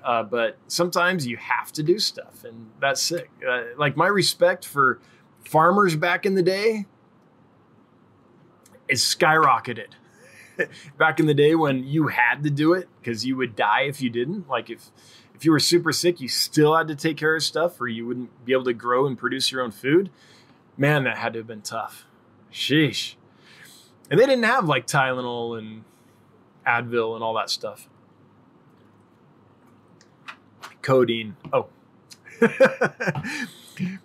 Uh, 0.04 0.22
but 0.22 0.58
sometimes 0.68 1.26
you 1.26 1.36
have 1.38 1.72
to 1.72 1.82
do 1.82 1.98
stuff, 1.98 2.44
and 2.44 2.70
that's 2.80 3.02
sick. 3.02 3.30
Uh, 3.46 3.62
like 3.78 3.96
my 3.96 4.06
respect 4.06 4.66
for 4.66 5.00
farmers 5.44 5.96
back 5.96 6.26
in 6.26 6.34
the 6.34 6.42
day 6.42 6.86
is 8.88 9.02
skyrocketed. 9.02 9.88
back 10.98 11.18
in 11.18 11.26
the 11.26 11.34
day 11.34 11.54
when 11.54 11.84
you 11.84 12.08
had 12.08 12.42
to 12.44 12.50
do 12.50 12.74
it 12.74 12.88
because 13.00 13.24
you 13.24 13.36
would 13.36 13.56
die 13.56 13.82
if 13.82 14.00
you 14.02 14.10
didn't. 14.10 14.48
Like 14.48 14.68
if 14.68 14.90
if 15.34 15.44
you 15.44 15.50
were 15.50 15.58
super 15.58 15.92
sick, 15.92 16.20
you 16.20 16.28
still 16.28 16.76
had 16.76 16.86
to 16.88 16.94
take 16.94 17.16
care 17.16 17.34
of 17.34 17.42
stuff, 17.42 17.80
or 17.80 17.88
you 17.88 18.06
wouldn't 18.06 18.44
be 18.44 18.52
able 18.52 18.64
to 18.64 18.74
grow 18.74 19.06
and 19.06 19.18
produce 19.18 19.50
your 19.50 19.62
own 19.62 19.70
food 19.70 20.10
man, 20.76 21.04
that 21.04 21.18
had 21.18 21.32
to 21.34 21.40
have 21.40 21.46
been 21.46 21.62
tough. 21.62 22.06
Sheesh. 22.52 23.14
And 24.10 24.20
they 24.20 24.26
didn't 24.26 24.44
have 24.44 24.66
like 24.66 24.86
Tylenol 24.86 25.58
and 25.58 25.84
Advil 26.66 27.14
and 27.14 27.24
all 27.24 27.34
that 27.34 27.50
stuff. 27.50 27.88
Codeine. 30.84 31.36
Oh. 31.52 31.66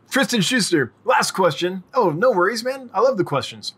Tristan 0.10 0.42
Schuster, 0.42 0.92
last 1.04 1.32
question. 1.32 1.84
Oh, 1.94 2.10
no 2.10 2.32
worries, 2.32 2.64
man. 2.64 2.90
I 2.94 3.02
love 3.02 3.18
the 3.18 3.24
questions. 3.24 3.74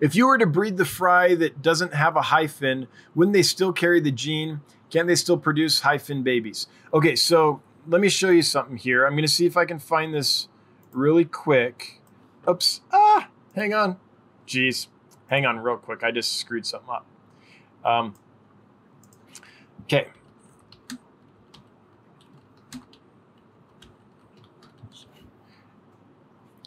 If 0.00 0.14
you 0.14 0.26
were 0.26 0.38
to 0.38 0.46
breed 0.46 0.76
the 0.76 0.84
fry 0.84 1.34
that 1.34 1.62
doesn't 1.62 1.94
have 1.94 2.16
a 2.16 2.22
high 2.22 2.46
fin, 2.46 2.88
wouldn't 3.14 3.32
they 3.32 3.42
still 3.42 3.72
carry 3.72 4.00
the 4.00 4.10
gene? 4.12 4.60
Can't 4.90 5.08
they 5.08 5.14
still 5.14 5.38
produce 5.38 5.80
high 5.80 5.98
fin 5.98 6.22
babies? 6.22 6.66
Okay, 6.92 7.16
so 7.16 7.62
let 7.86 8.00
me 8.00 8.08
show 8.08 8.30
you 8.30 8.42
something 8.42 8.76
here. 8.76 9.06
I'm 9.06 9.12
going 9.12 9.22
to 9.22 9.28
see 9.28 9.46
if 9.46 9.56
I 9.56 9.64
can 9.64 9.78
find 9.78 10.14
this 10.14 10.48
really 10.92 11.24
quick. 11.24 12.00
Oops. 12.48 12.80
Ah, 12.92 13.28
hang 13.54 13.72
on. 13.72 13.96
Jeez. 14.46 14.88
Hang 15.28 15.46
on 15.46 15.58
real 15.58 15.78
quick. 15.78 16.02
I 16.04 16.10
just 16.10 16.36
screwed 16.36 16.66
something 16.66 16.90
up. 16.90 17.06
Um, 17.84 18.14
okay. 19.82 20.08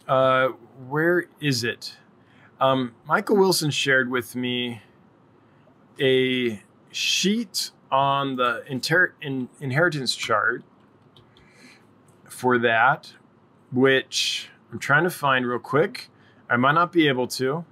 Uh, 0.07 0.49
where 0.87 1.25
is 1.39 1.63
it? 1.63 1.97
Um, 2.59 2.93
Michael 3.05 3.37
Wilson 3.37 3.71
shared 3.71 4.09
with 4.09 4.35
me 4.35 4.81
a 5.99 6.61
sheet 6.91 7.71
on 7.91 8.35
the 8.35 8.63
inter- 8.67 9.13
in- 9.21 9.49
inheritance 9.59 10.15
chart 10.15 10.63
for 12.29 12.57
that 12.59 13.13
which 13.71 14.49
I'm 14.71 14.79
trying 14.79 15.03
to 15.03 15.09
find 15.09 15.45
real 15.45 15.59
quick. 15.59 16.09
I 16.49 16.55
might 16.57 16.73
not 16.73 16.91
be 16.91 17.07
able 17.07 17.27
to. 17.27 17.65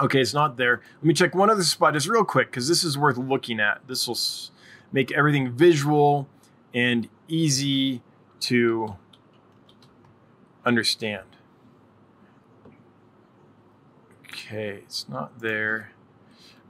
Okay, 0.00 0.20
it's 0.20 0.34
not 0.34 0.56
there. 0.56 0.80
Let 0.96 1.04
me 1.04 1.14
check 1.14 1.34
one 1.34 1.50
other 1.50 1.64
spot 1.64 1.94
just 1.94 2.08
real 2.08 2.24
quick 2.24 2.50
because 2.50 2.68
this 2.68 2.84
is 2.84 2.96
worth 2.96 3.18
looking 3.18 3.58
at. 3.58 3.80
This 3.88 4.06
will 4.06 4.18
make 4.92 5.10
everything 5.10 5.50
visual 5.50 6.28
and 6.72 7.08
easy 7.26 8.02
to 8.40 8.96
understand. 10.68 11.24
Okay, 14.26 14.82
it's 14.84 15.08
not 15.08 15.40
there. 15.40 15.92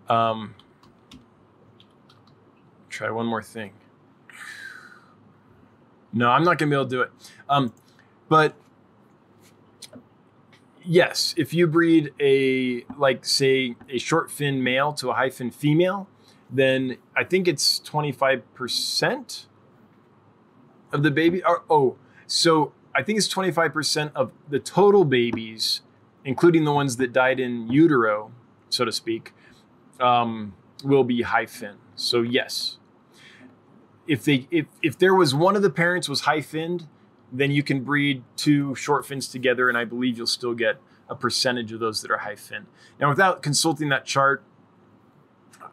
Um, 0.09 0.55
try 2.89 3.11
one 3.11 3.27
more 3.27 3.43
thing. 3.43 3.73
No, 6.13 6.31
I'm 6.31 6.45
not 6.45 6.59
going 6.59 6.71
to 6.71 6.77
be 6.77 6.81
able 6.81 6.85
to 6.85 6.91
do 6.91 7.03
it. 7.03 7.11
Um, 7.49 7.75
but 8.29 8.55
yes, 10.83 11.35
if 11.37 11.53
you 11.53 11.67
breed 11.67 12.13
a 12.19 12.85
like 12.97 13.25
say 13.27 13.77
a 13.91 13.99
short 13.99 14.31
fin 14.31 14.63
male 14.63 14.93
to 14.95 15.11
a 15.11 15.31
fin 15.31 15.51
female, 15.51 16.09
then 16.51 16.97
I 17.15 17.25
think 17.25 17.47
it's 17.47 17.81
25% 17.81 19.47
of 20.93 21.03
the 21.03 21.11
baby. 21.11 21.45
Or, 21.45 21.65
oh, 21.69 21.97
so 22.27 22.73
I 22.99 23.03
think 23.05 23.17
it's 23.17 23.33
25% 23.33 24.11
of 24.17 24.33
the 24.49 24.59
total 24.59 25.05
babies, 25.05 25.83
including 26.25 26.65
the 26.65 26.73
ones 26.73 26.97
that 26.97 27.13
died 27.13 27.39
in 27.39 27.71
utero, 27.71 28.33
so 28.71 28.85
to 28.85 28.91
speak, 28.91 29.33
um, 30.01 30.53
will 30.83 31.05
be 31.05 31.23
high 31.23 31.47
fin. 31.47 31.77
So 31.95 32.23
yes, 32.23 32.79
if 34.09 34.25
they 34.25 34.49
if 34.51 34.67
if 34.83 34.99
there 34.99 35.15
was 35.15 35.33
one 35.33 35.55
of 35.55 35.63
the 35.63 35.71
parents 35.71 36.09
was 36.09 36.23
high 36.23 36.41
finned, 36.41 36.89
then 37.33 37.53
you 37.53 37.63
can 37.63 37.85
breed 37.85 38.25
two 38.35 38.75
short 38.75 39.07
fins 39.07 39.29
together, 39.29 39.69
and 39.69 39.79
I 39.79 39.85
believe 39.85 40.19
you'll 40.19 40.27
still 40.27 40.55
get 40.55 40.81
a 41.09 41.15
percentage 41.15 41.71
of 41.71 41.79
those 41.79 42.03
that 42.03 42.11
are 42.11 42.19
high 42.19 42.35
fin. 42.35 42.67
Now, 42.99 43.11
without 43.11 43.45
consulting 43.45 43.91
that 43.91 44.07
chart, 44.07 44.43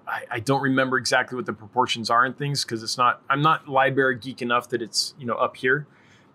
I, 0.08 0.26
I 0.30 0.40
don't 0.42 0.62
remember 0.62 1.00
exactly 1.00 1.36
what 1.36 1.48
the 1.48 1.54
proportions 1.54 2.12
are 2.12 2.24
and 2.24 2.38
things 2.38 2.64
because 2.64 2.84
it's 2.84 3.00
not. 3.00 3.24
I'm 3.32 3.42
not 3.42 3.68
library 3.68 4.20
geek 4.20 4.44
enough 4.44 4.70
that 4.70 4.84
it's 4.84 5.16
you 5.18 5.26
know 5.26 5.34
up 5.34 5.58
here. 5.58 5.88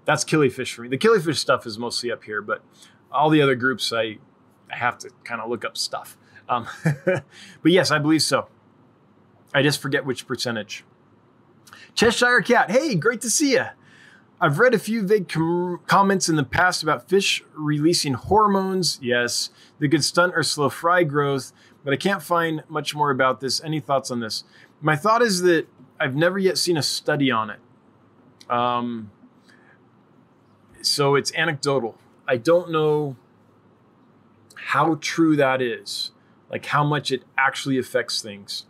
That's 0.04 0.24
killifish 0.24 0.74
for 0.74 0.82
me. 0.82 0.88
The 0.88 0.98
killifish 0.98 1.36
stuff 1.36 1.66
is 1.66 1.78
mostly 1.78 2.10
up 2.10 2.24
here, 2.24 2.42
but 2.42 2.62
all 3.12 3.30
the 3.30 3.42
other 3.42 3.54
groups 3.54 3.92
I 3.92 4.18
I 4.70 4.76
have 4.76 4.98
to 4.98 5.10
kind 5.24 5.40
of 5.40 5.50
look 5.50 5.64
up 5.64 5.76
stuff. 5.76 6.16
Um, 6.48 6.66
but 7.04 7.22
yes, 7.64 7.90
I 7.90 7.98
believe 7.98 8.22
so. 8.22 8.48
I 9.52 9.62
just 9.62 9.80
forget 9.82 10.04
which 10.04 10.26
percentage. 10.26 10.84
Cheshire 11.94 12.40
Cat, 12.40 12.70
hey, 12.70 12.94
great 12.94 13.20
to 13.22 13.30
see 13.30 13.52
you. 13.52 13.64
I've 14.40 14.58
read 14.58 14.72
a 14.72 14.78
few 14.78 15.02
vague 15.02 15.28
com- 15.28 15.80
comments 15.86 16.28
in 16.28 16.36
the 16.36 16.44
past 16.44 16.82
about 16.82 17.08
fish 17.08 17.42
releasing 17.54 18.14
hormones. 18.14 18.98
Yes, 19.02 19.50
they 19.78 19.88
could 19.88 20.04
stunt 20.04 20.32
or 20.34 20.42
slow 20.42 20.70
fry 20.70 21.02
growth, 21.02 21.52
but 21.84 21.92
I 21.92 21.96
can't 21.96 22.22
find 22.22 22.62
much 22.68 22.94
more 22.94 23.10
about 23.10 23.40
this. 23.40 23.60
Any 23.62 23.80
thoughts 23.80 24.10
on 24.10 24.20
this? 24.20 24.44
My 24.80 24.96
thought 24.96 25.20
is 25.20 25.42
that 25.42 25.66
I've 25.98 26.16
never 26.16 26.38
yet 26.38 26.56
seen 26.56 26.78
a 26.78 26.82
study 26.82 27.30
on 27.30 27.50
it. 27.50 27.58
Um, 28.48 29.10
so 30.82 31.14
it's 31.14 31.32
anecdotal. 31.34 31.96
I 32.26 32.36
don't 32.36 32.70
know 32.70 33.16
how 34.54 34.96
true 35.00 35.36
that 35.36 35.60
is, 35.60 36.12
like 36.50 36.66
how 36.66 36.84
much 36.84 37.10
it 37.10 37.24
actually 37.36 37.78
affects 37.78 38.22
things 38.22 38.66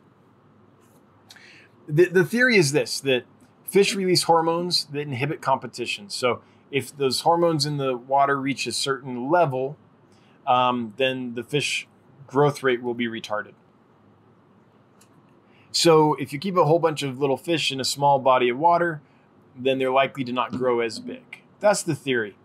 the, 1.91 2.07
the 2.07 2.25
theory 2.25 2.57
is 2.57 2.73
this 2.73 3.01
that 3.01 3.25
fish 3.65 3.95
release 3.95 4.25
hormones 4.25 4.87
that 4.87 5.01
inhibit 5.01 5.41
competition. 5.41 6.09
So 6.09 6.41
if 6.71 6.97
those 6.97 7.21
hormones 7.21 7.67
in 7.67 7.77
the 7.77 7.97
water 7.97 8.41
reach 8.41 8.67
a 8.67 8.73
certain 8.73 9.31
level, 9.31 9.77
um, 10.47 10.95
then 10.97 11.35
the 11.35 11.43
fish 11.43 11.87
growth 12.27 12.63
rate 12.63 12.83
will 12.83 12.95
be 12.95 13.07
retarded. 13.07 13.53
So 15.73 16.15
if 16.15 16.33
you 16.33 16.39
keep 16.39 16.57
a 16.57 16.65
whole 16.65 16.79
bunch 16.79 17.03
of 17.03 17.21
little 17.21 17.37
fish 17.37 17.71
in 17.71 17.81
a 17.81 17.85
small 17.85 18.19
body 18.19 18.49
of 18.49 18.59
water, 18.59 19.01
then 19.57 19.79
they're 19.79 19.91
likely 19.91 20.25
to 20.25 20.33
not 20.33 20.53
grow 20.53 20.81
as 20.81 20.99
big. 20.99 21.30
That's 21.61 21.83
the 21.83 21.95
theory. 21.95 22.37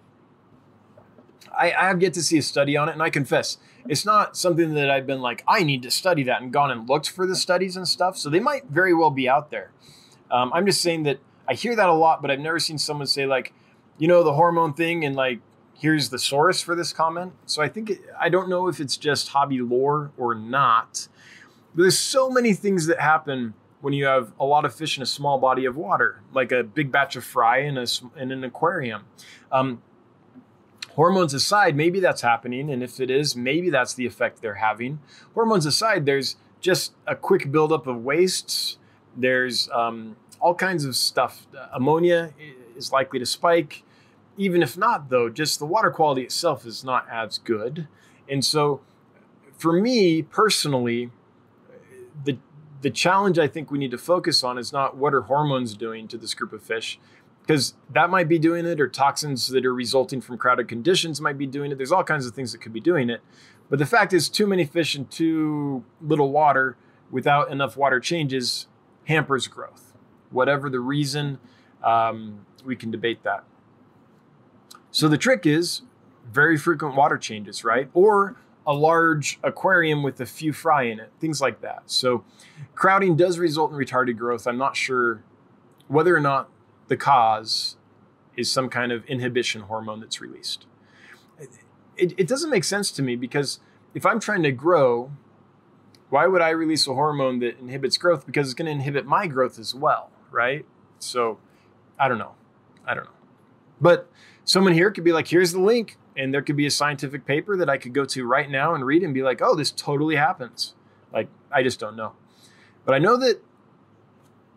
I, 1.57 1.71
I 1.71 1.87
have 1.87 2.01
yet 2.01 2.13
to 2.15 2.23
see 2.23 2.37
a 2.37 2.41
study 2.41 2.75
on 2.75 2.89
it, 2.89 2.91
and 2.91 3.01
I 3.01 3.09
confess, 3.09 3.57
it's 3.87 4.05
not 4.05 4.35
something 4.35 4.73
that 4.73 4.89
I've 4.89 5.07
been 5.07 5.21
like, 5.21 5.43
I 5.47 5.63
need 5.63 5.83
to 5.83 5.91
study 5.91 6.23
that 6.23 6.41
and 6.41 6.51
gone 6.51 6.69
and 6.69 6.87
looked 6.89 7.09
for 7.09 7.25
the 7.25 7.35
studies 7.35 7.77
and 7.77 7.87
stuff. 7.87 8.17
So 8.17 8.29
they 8.29 8.39
might 8.39 8.65
very 8.65 8.93
well 8.93 9.11
be 9.11 9.29
out 9.29 9.51
there. 9.51 9.71
Um, 10.29 10.51
I'm 10.53 10.65
just 10.65 10.81
saying 10.81 11.03
that 11.03 11.19
I 11.47 11.53
hear 11.53 11.75
that 11.75 11.87
a 11.87 11.93
lot, 11.93 12.21
but 12.21 12.29
I've 12.29 12.39
never 12.39 12.59
seen 12.59 12.77
someone 12.77 13.07
say, 13.07 13.25
like, 13.25 13.53
you 13.97 14.07
know, 14.07 14.23
the 14.23 14.33
hormone 14.33 14.73
thing, 14.73 15.05
and 15.05 15.15
like, 15.15 15.39
here's 15.75 16.09
the 16.09 16.19
source 16.19 16.61
for 16.61 16.75
this 16.75 16.91
comment. 16.91 17.33
So 17.45 17.61
I 17.61 17.69
think, 17.69 17.89
it, 17.89 18.01
I 18.19 18.29
don't 18.29 18.49
know 18.49 18.67
if 18.67 18.79
it's 18.79 18.97
just 18.97 19.29
hobby 19.29 19.61
lore 19.61 20.11
or 20.17 20.35
not. 20.35 21.07
But 21.73 21.83
there's 21.83 21.99
so 21.99 22.29
many 22.29 22.53
things 22.53 22.87
that 22.87 22.99
happen 22.99 23.53
when 23.81 23.93
you 23.93 24.06
have 24.06 24.34
a 24.39 24.45
lot 24.45 24.65
of 24.65 24.73
fish 24.73 24.97
in 24.97 25.03
a 25.03 25.06
small 25.06 25.38
body 25.38 25.65
of 25.65 25.76
water, 25.76 26.22
like 26.34 26.52
a 26.52 26.64
big 26.64 26.91
batch 26.91 27.15
of 27.15 27.23
fry 27.23 27.60
in, 27.60 27.77
a, 27.77 27.85
in 28.18 28.31
an 28.31 28.43
aquarium. 28.43 29.06
Um, 29.52 29.81
hormones 30.93 31.34
aside, 31.34 31.76
maybe 31.76 31.99
that's 31.99 32.22
happening. 32.22 32.72
And 32.72 32.81
if 32.81 32.99
it 32.99 33.11
is, 33.11 33.35
maybe 33.35 33.69
that's 33.69 33.93
the 33.93 34.06
effect 34.06 34.41
they're 34.41 34.56
having. 34.56 34.99
Hormones 35.34 35.65
aside, 35.65 36.06
there's 36.06 36.38
just 36.61 36.93
a 37.06 37.15
quick 37.15 37.52
buildup 37.52 37.85
of 37.85 38.03
wastes. 38.03 38.77
There's 39.15 39.69
um, 39.69 40.15
all 40.39 40.56
kinds 40.56 40.85
of 40.85 40.95
stuff. 40.95 41.45
Ammonia 41.73 42.34
is 42.76 42.91
likely 42.91 43.19
to 43.19 43.26
spike. 43.26 43.84
Even 44.38 44.61
if 44.61 44.77
not, 44.77 45.10
though, 45.10 45.30
just 45.30 45.60
the 45.60 45.65
water 45.65 45.91
quality 45.91 46.23
itself 46.23 46.65
is 46.65 46.84
not 46.84 47.07
as 47.10 47.38
good. 47.38 47.88
And 48.27 48.43
so, 48.43 48.81
for 49.57 49.72
me 49.72 50.22
personally, 50.22 51.11
the 52.23 52.38
the 52.85 52.91
challenge 52.91 53.39
I 53.39 53.47
think 53.47 53.71
we 53.71 53.79
need 53.79 53.89
to 53.89 53.97
focus 53.97 54.43
on 54.43 54.59
is 54.59 54.71
not 54.71 54.95
what 54.95 55.11
are 55.15 55.21
hormones 55.21 55.73
doing 55.73 56.07
to 56.07 56.19
this 56.19 56.35
group 56.35 56.53
of 56.53 56.61
fish, 56.61 56.99
because 57.41 57.73
that 57.91 58.11
might 58.11 58.27
be 58.29 58.37
doing 58.37 58.63
it, 58.63 58.79
or 58.79 58.87
toxins 58.87 59.47
that 59.47 59.65
are 59.65 59.73
resulting 59.73 60.21
from 60.21 60.37
crowded 60.37 60.67
conditions 60.67 61.19
might 61.19 61.35
be 61.35 61.47
doing 61.47 61.71
it. 61.71 61.79
There's 61.79 61.91
all 61.91 62.03
kinds 62.03 62.27
of 62.27 62.35
things 62.35 62.51
that 62.51 62.59
could 62.61 62.73
be 62.73 62.79
doing 62.79 63.09
it. 63.09 63.21
But 63.71 63.79
the 63.79 63.87
fact 63.87 64.13
is, 64.13 64.29
too 64.29 64.45
many 64.45 64.65
fish 64.65 64.95
in 64.95 65.07
too 65.07 65.83
little 65.99 66.29
water 66.29 66.77
without 67.09 67.51
enough 67.51 67.75
water 67.75 67.99
changes 67.99 68.67
hampers 69.05 69.47
growth. 69.47 69.95
Whatever 70.29 70.69
the 70.69 70.79
reason, 70.79 71.39
um, 71.83 72.45
we 72.63 72.75
can 72.75 72.91
debate 72.91 73.23
that. 73.23 73.45
So 74.91 75.07
the 75.07 75.17
trick 75.17 75.47
is 75.47 75.81
very 76.31 76.55
frequent 76.55 76.93
water 76.93 77.17
changes, 77.17 77.63
right? 77.63 77.89
Or 77.95 78.35
a 78.67 78.73
large 78.73 79.39
aquarium 79.43 80.01
with 80.03 80.19
a 80.19 80.25
few 80.25 80.51
fry 80.51 80.83
in 80.83 80.99
it, 80.99 81.11
things 81.19 81.39
like 81.39 81.61
that. 81.61 81.83
So 81.85 82.23
crowding 82.73 83.15
does 83.15 83.37
result 83.37 83.71
in 83.71 83.77
retarded 83.77 84.17
growth. 84.17 84.47
I'm 84.47 84.57
not 84.57 84.75
sure 84.75 85.23
whether 85.87 86.15
or 86.15 86.19
not 86.19 86.49
the 86.87 86.97
cause 86.97 87.77
is 88.35 88.51
some 88.51 88.69
kind 88.69 88.91
of 88.91 89.05
inhibition 89.05 89.61
hormone 89.61 89.99
that's 89.99 90.19
released. 90.19 90.65
It, 91.97 92.13
it 92.17 92.27
doesn't 92.27 92.49
make 92.49 92.63
sense 92.63 92.91
to 92.91 93.01
me 93.01 93.15
because 93.15 93.59
if 93.93 94.05
I'm 94.05 94.19
trying 94.19 94.43
to 94.43 94.51
grow, 94.51 95.11
why 96.09 96.27
would 96.27 96.41
I 96.41 96.49
release 96.49 96.87
a 96.87 96.93
hormone 96.93 97.39
that 97.39 97.59
inhibits 97.59 97.97
growth? 97.97 98.25
Because 98.25 98.47
it's 98.47 98.53
going 98.53 98.65
to 98.65 98.71
inhibit 98.71 99.05
my 99.05 99.27
growth 99.27 99.57
as 99.57 99.73
well, 99.73 100.11
right? 100.31 100.65
So 100.99 101.39
I 101.99 102.07
don't 102.07 102.17
know. 102.17 102.33
I 102.85 102.93
don't 102.93 103.05
know. 103.05 103.11
But 103.79 104.09
someone 104.43 104.73
here 104.73 104.91
could 104.91 105.03
be 105.03 105.11
like, 105.11 105.27
here's 105.27 105.51
the 105.51 105.61
link. 105.61 105.97
And 106.17 106.33
there 106.33 106.41
could 106.41 106.55
be 106.55 106.65
a 106.65 106.71
scientific 106.71 107.25
paper 107.25 107.57
that 107.57 107.69
I 107.69 107.77
could 107.77 107.93
go 107.93 108.05
to 108.05 108.25
right 108.25 108.49
now 108.49 108.73
and 108.73 108.85
read 108.85 109.03
and 109.03 109.13
be 109.13 109.21
like, 109.21 109.41
oh, 109.41 109.55
this 109.55 109.71
totally 109.71 110.15
happens. 110.15 110.73
Like, 111.11 111.27
I 111.51 111.61
just 111.61 111.79
don't 111.79 111.95
know. 111.95 112.13
But 112.85 112.95
I 112.95 112.99
know 112.99 113.17
that 113.17 113.41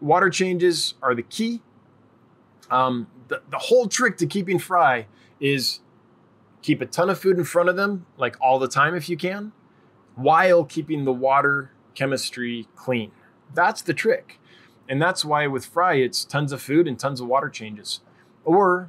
water 0.01 0.31
changes 0.31 0.95
are 1.03 1.15
the 1.15 1.23
key 1.23 1.63
um, 2.71 3.07
the, 3.29 3.43
the 3.51 3.59
whole 3.59 3.89
trick 3.89 4.17
to 4.19 4.27
keeping 4.27 4.59
fry 4.59 5.07
is 5.41 5.81
keep 6.63 6.81
a 6.81 6.87
ton 6.87 7.11
of 7.11 7.19
food 7.19 7.39
in 7.39 7.45
front 7.45 7.69
of 7.69 7.77
them, 7.77 8.07
like 8.17 8.37
all 8.41 8.59
the 8.59 8.69
time 8.69 8.95
if 8.95 9.09
you 9.09 9.17
can, 9.17 9.53
while 10.17 10.65
keeping 10.65 11.05
the 11.05 11.13
water 11.13 11.71
chemistry 11.95 12.69
clean. 12.75 13.11
That's 13.55 13.83
the 13.83 13.95
trick. 13.95 14.39
And 14.89 15.01
that's 15.01 15.25
why 15.25 15.47
with 15.47 15.67
fry, 15.67 15.95
it's 15.95 16.25
tons 16.25 16.53
of 16.53 16.63
food 16.63 16.89
and 16.89 16.99
tons 16.99 17.21
of 17.21 17.27
water 17.27 17.49
changes. 17.49 18.01
Or 18.45 18.89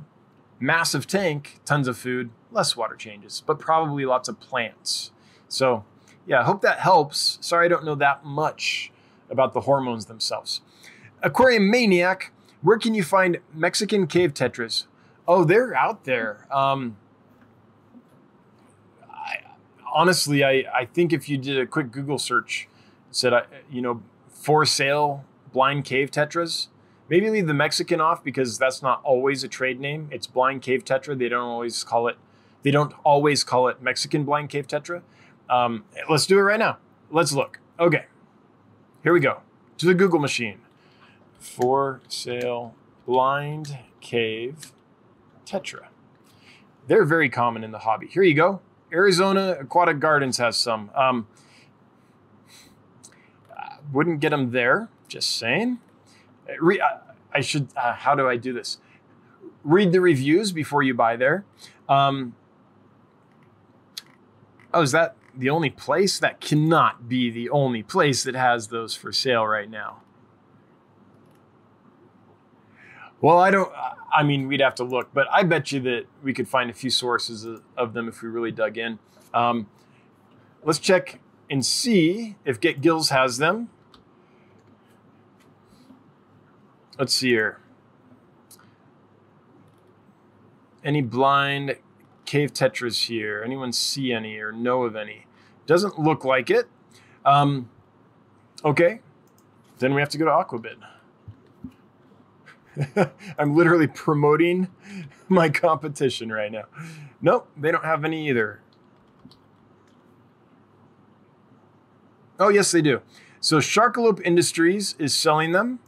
massive 0.59 1.07
tank, 1.07 1.59
tons 1.65 1.87
of 1.87 1.97
food, 1.97 2.29
less 2.51 2.75
water 2.75 2.95
changes, 2.95 3.43
but 3.45 3.59
probably 3.59 4.05
lots 4.05 4.27
of 4.29 4.39
plants. 4.39 5.11
So, 5.47 5.85
yeah, 6.25 6.41
I 6.41 6.43
hope 6.43 6.61
that 6.61 6.79
helps. 6.79 7.37
Sorry, 7.41 7.65
I 7.65 7.69
don't 7.69 7.85
know 7.85 7.95
that 7.95 8.25
much 8.25 8.91
about 9.29 9.53
the 9.53 9.61
hormones 9.61 10.05
themselves. 10.05 10.61
Aquarium 11.21 11.69
Maniac 11.69 12.31
where 12.61 12.77
can 12.77 12.93
you 12.93 13.03
find 13.03 13.39
Mexican 13.53 14.07
cave 14.07 14.33
tetras? 14.33 14.85
Oh, 15.27 15.43
they're 15.43 15.75
out 15.75 16.03
there. 16.03 16.47
Um, 16.51 16.97
I, 19.09 19.37
honestly, 19.93 20.43
I, 20.43 20.65
I 20.73 20.85
think 20.85 21.13
if 21.13 21.29
you 21.29 21.37
did 21.37 21.57
a 21.57 21.65
quick 21.65 21.91
Google 21.91 22.17
search, 22.17 22.67
said, 23.11 23.33
I, 23.33 23.43
you 23.71 23.81
know, 23.81 24.01
for 24.27 24.65
sale 24.65 25.23
blind 25.53 25.85
cave 25.85 26.11
tetras, 26.11 26.67
maybe 27.09 27.29
leave 27.29 27.47
the 27.47 27.53
Mexican 27.53 28.01
off 28.01 28.23
because 28.23 28.57
that's 28.57 28.81
not 28.81 29.01
always 29.03 29.43
a 29.43 29.47
trade 29.47 29.79
name. 29.79 30.09
It's 30.11 30.27
blind 30.27 30.61
cave 30.61 30.83
tetra. 30.83 31.17
They 31.17 31.29
don't 31.29 31.41
always 31.41 31.83
call 31.83 32.07
it. 32.07 32.17
They 32.63 32.71
don't 32.71 32.93
always 33.03 33.43
call 33.43 33.67
it 33.67 33.81
Mexican 33.81 34.23
blind 34.23 34.49
cave 34.49 34.67
tetra. 34.67 35.01
Um, 35.49 35.85
let's 36.09 36.25
do 36.25 36.37
it 36.37 36.41
right 36.41 36.59
now. 36.59 36.77
Let's 37.09 37.33
look. 37.33 37.59
Okay, 37.79 38.05
here 39.03 39.13
we 39.13 39.19
go 39.19 39.41
to 39.77 39.85
the 39.85 39.93
Google 39.93 40.19
machine 40.19 40.59
for 41.39 42.01
sale 42.07 42.75
blind 43.05 43.79
cave 44.01 44.73
tetra. 45.45 45.87
They're 46.87 47.05
very 47.05 47.29
common 47.29 47.63
in 47.63 47.71
the 47.71 47.79
hobby. 47.79 48.07
Here 48.07 48.23
you 48.23 48.33
go. 48.33 48.61
Arizona 48.91 49.55
Aquatic 49.59 49.99
Gardens 49.99 50.37
has 50.37 50.57
some. 50.57 50.89
Um, 50.95 51.27
wouldn't 53.91 54.19
get 54.19 54.29
them 54.29 54.51
there. 54.51 54.89
Just 55.07 55.37
saying. 55.37 55.79
Re- 56.59 56.81
I 57.33 57.41
should. 57.41 57.69
Uh, 57.75 57.93
how 57.93 58.15
do 58.15 58.27
I 58.27 58.37
do 58.37 58.53
this? 58.53 58.79
Read 59.63 59.91
the 59.91 60.01
reviews 60.01 60.51
before 60.51 60.83
you 60.83 60.93
buy 60.93 61.15
there. 61.15 61.45
Um, 61.87 62.35
oh, 64.73 64.81
is 64.81 64.91
that 64.91 65.15
the 65.35 65.49
only 65.49 65.69
place? 65.69 66.19
That 66.19 66.41
cannot 66.41 67.07
be 67.07 67.29
the 67.29 67.49
only 67.49 67.83
place 67.83 68.23
that 68.23 68.35
has 68.35 68.67
those 68.67 68.95
for 68.95 69.11
sale 69.11 69.45
right 69.45 69.69
now. 69.69 70.01
Well, 73.21 73.37
I 73.37 73.51
don't. 73.51 73.71
I 74.13 74.23
mean, 74.23 74.47
we'd 74.47 74.61
have 74.61 74.75
to 74.75 74.83
look, 74.83 75.13
but 75.13 75.27
I 75.31 75.43
bet 75.43 75.71
you 75.71 75.79
that 75.81 76.05
we 76.23 76.33
could 76.33 76.47
find 76.47 76.69
a 76.69 76.73
few 76.73 76.89
sources 76.89 77.45
of 77.77 77.93
them 77.93 78.07
if 78.07 78.21
we 78.21 78.29
really 78.29 78.51
dug 78.51 78.77
in. 78.77 78.97
Um, 79.33 79.67
let's 80.63 80.79
check 80.79 81.19
and 81.49 81.65
see 81.65 82.35
if 82.45 82.59
Get 82.59 82.81
Gills 82.81 83.09
has 83.09 83.37
them. 83.37 83.69
Let's 86.97 87.13
see 87.13 87.29
here. 87.29 87.59
Any 90.83 91.01
blind 91.01 91.77
cave 92.29 92.53
tetras 92.53 93.07
here? 93.07 93.41
Anyone 93.43 93.73
see 93.73 94.13
any 94.13 94.37
or 94.37 94.51
know 94.51 94.83
of 94.83 94.95
any? 94.95 95.25
Doesn't 95.65 95.97
look 95.97 96.23
like 96.23 96.51
it. 96.51 96.67
Um, 97.25 97.71
okay, 98.63 98.99
then 99.79 99.95
we 99.95 100.01
have 100.01 100.09
to 100.09 100.17
go 100.19 100.25
to 100.25 100.31
Aquabid. 100.31 100.77
I'm 103.39 103.55
literally 103.55 103.87
promoting 103.87 104.67
my 105.27 105.49
competition 105.49 106.31
right 106.31 106.51
now. 106.51 106.65
Nope, 107.19 107.47
they 107.57 107.71
don't 107.71 107.83
have 107.83 108.05
any 108.05 108.29
either. 108.29 108.61
Oh, 112.39 112.49
yes, 112.49 112.71
they 112.71 112.83
do. 112.83 113.01
So 113.41 113.57
Sharkalope 113.57 114.21
Industries 114.23 114.95
is 114.99 115.15
selling 115.15 115.51
them. 115.51 115.79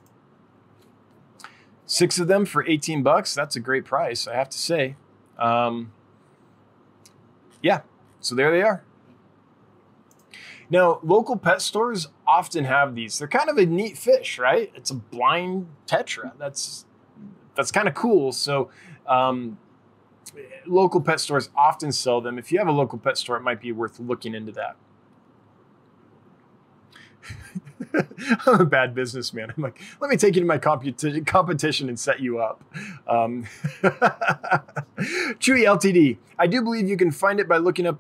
Six 1.86 2.18
of 2.18 2.28
them 2.28 2.46
for 2.46 2.66
18 2.66 3.04
bucks. 3.04 3.36
That's 3.36 3.56
a 3.56 3.60
great 3.60 3.86
price, 3.86 4.28
I 4.28 4.36
have 4.36 4.50
to 4.50 4.58
say. 4.58 4.96
Um, 5.38 5.92
yeah, 7.62 7.82
so 8.20 8.36
there 8.36 8.52
they 8.52 8.62
are. 8.62 8.84
Now, 10.70 11.00
local 11.04 11.36
pet 11.36 11.62
stores 11.62 12.08
often 12.26 12.64
have 12.64 12.96
these. 12.96 13.20
They're 13.20 13.28
kind 13.28 13.50
of 13.50 13.58
a 13.58 13.66
neat 13.66 13.98
fish, 13.98 14.40
right? 14.40 14.72
It's 14.74 14.90
a 14.90 14.96
blind 14.96 15.68
tetra. 15.86 16.32
That's 16.38 16.86
that's 17.56 17.72
kind 17.72 17.90
of 17.90 17.94
cool. 17.94 18.32
So, 18.32 18.70
um, 19.06 19.58
local 20.66 21.02
pet 21.02 21.20
stores 21.20 21.50
often 21.58 21.92
sell 21.92 22.22
them. 22.22 22.40
If 22.40 22.52
you 22.52 22.60
have 22.60 22.70
a 22.70 22.72
local 22.72 22.98
pet 22.98 23.18
store, 23.18 23.36
it 23.36 23.42
might 23.42 23.60
be 23.60 23.74
worth 23.74 24.00
looking 24.00 24.34
into 24.34 24.54
that. 24.54 24.78
I'm 28.46 28.62
a 28.62 28.66
bad 28.66 28.96
businessman. 28.96 29.54
I'm 29.56 29.64
like, 29.64 29.80
let 30.00 30.10
me 30.10 30.18
take 30.18 30.36
you 30.36 30.42
to 30.42 30.48
my 30.48 30.58
competi- 30.58 31.26
competition 31.26 31.90
and 31.90 32.00
set 32.00 32.20
you 32.20 32.40
up. 32.40 32.64
Um, 33.08 33.46
Chewy 35.40 35.66
LTD. 35.66 36.18
I 36.38 36.48
do 36.48 36.62
believe 36.62 36.88
you 36.88 36.98
can 36.98 37.12
find 37.12 37.40
it 37.40 37.48
by 37.48 37.58
looking 37.58 37.86
up 37.86 38.00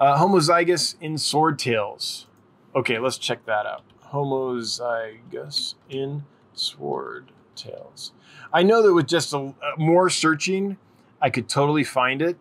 uh, 0.00 0.18
homozygous 0.18 0.96
in 1.00 1.14
swordtails. 1.14 2.26
Okay, 2.74 2.98
let's 2.98 3.18
check 3.18 3.44
that 3.46 3.66
out. 3.66 3.82
Homozygous 4.12 5.74
in 5.88 6.24
swordtails. 6.54 8.10
I 8.52 8.62
know 8.62 8.82
that 8.82 8.92
with 8.92 9.06
just 9.08 9.32
a, 9.32 9.38
a 9.38 9.54
more 9.78 10.10
searching, 10.10 10.76
I 11.20 11.30
could 11.30 11.48
totally 11.48 11.84
find 11.84 12.22
it. 12.22 12.36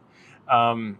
Um, 0.49 0.99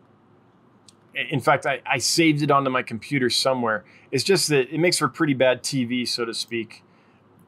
in 1.16 1.40
fact, 1.40 1.66
I, 1.66 1.82
I 1.86 1.98
saved 1.98 2.42
it 2.42 2.52
onto 2.52 2.70
my 2.70 2.82
computer 2.82 3.30
somewhere. 3.30 3.84
It's 4.12 4.24
just 4.24 4.48
that 4.50 4.74
it 4.74 4.80
makes 4.80 4.98
for 4.98 5.08
pretty 5.08 5.34
bad 5.34 5.64
TV, 5.64 6.08
so 6.08 6.26
to 6.26 6.34
speak, 6.34 6.84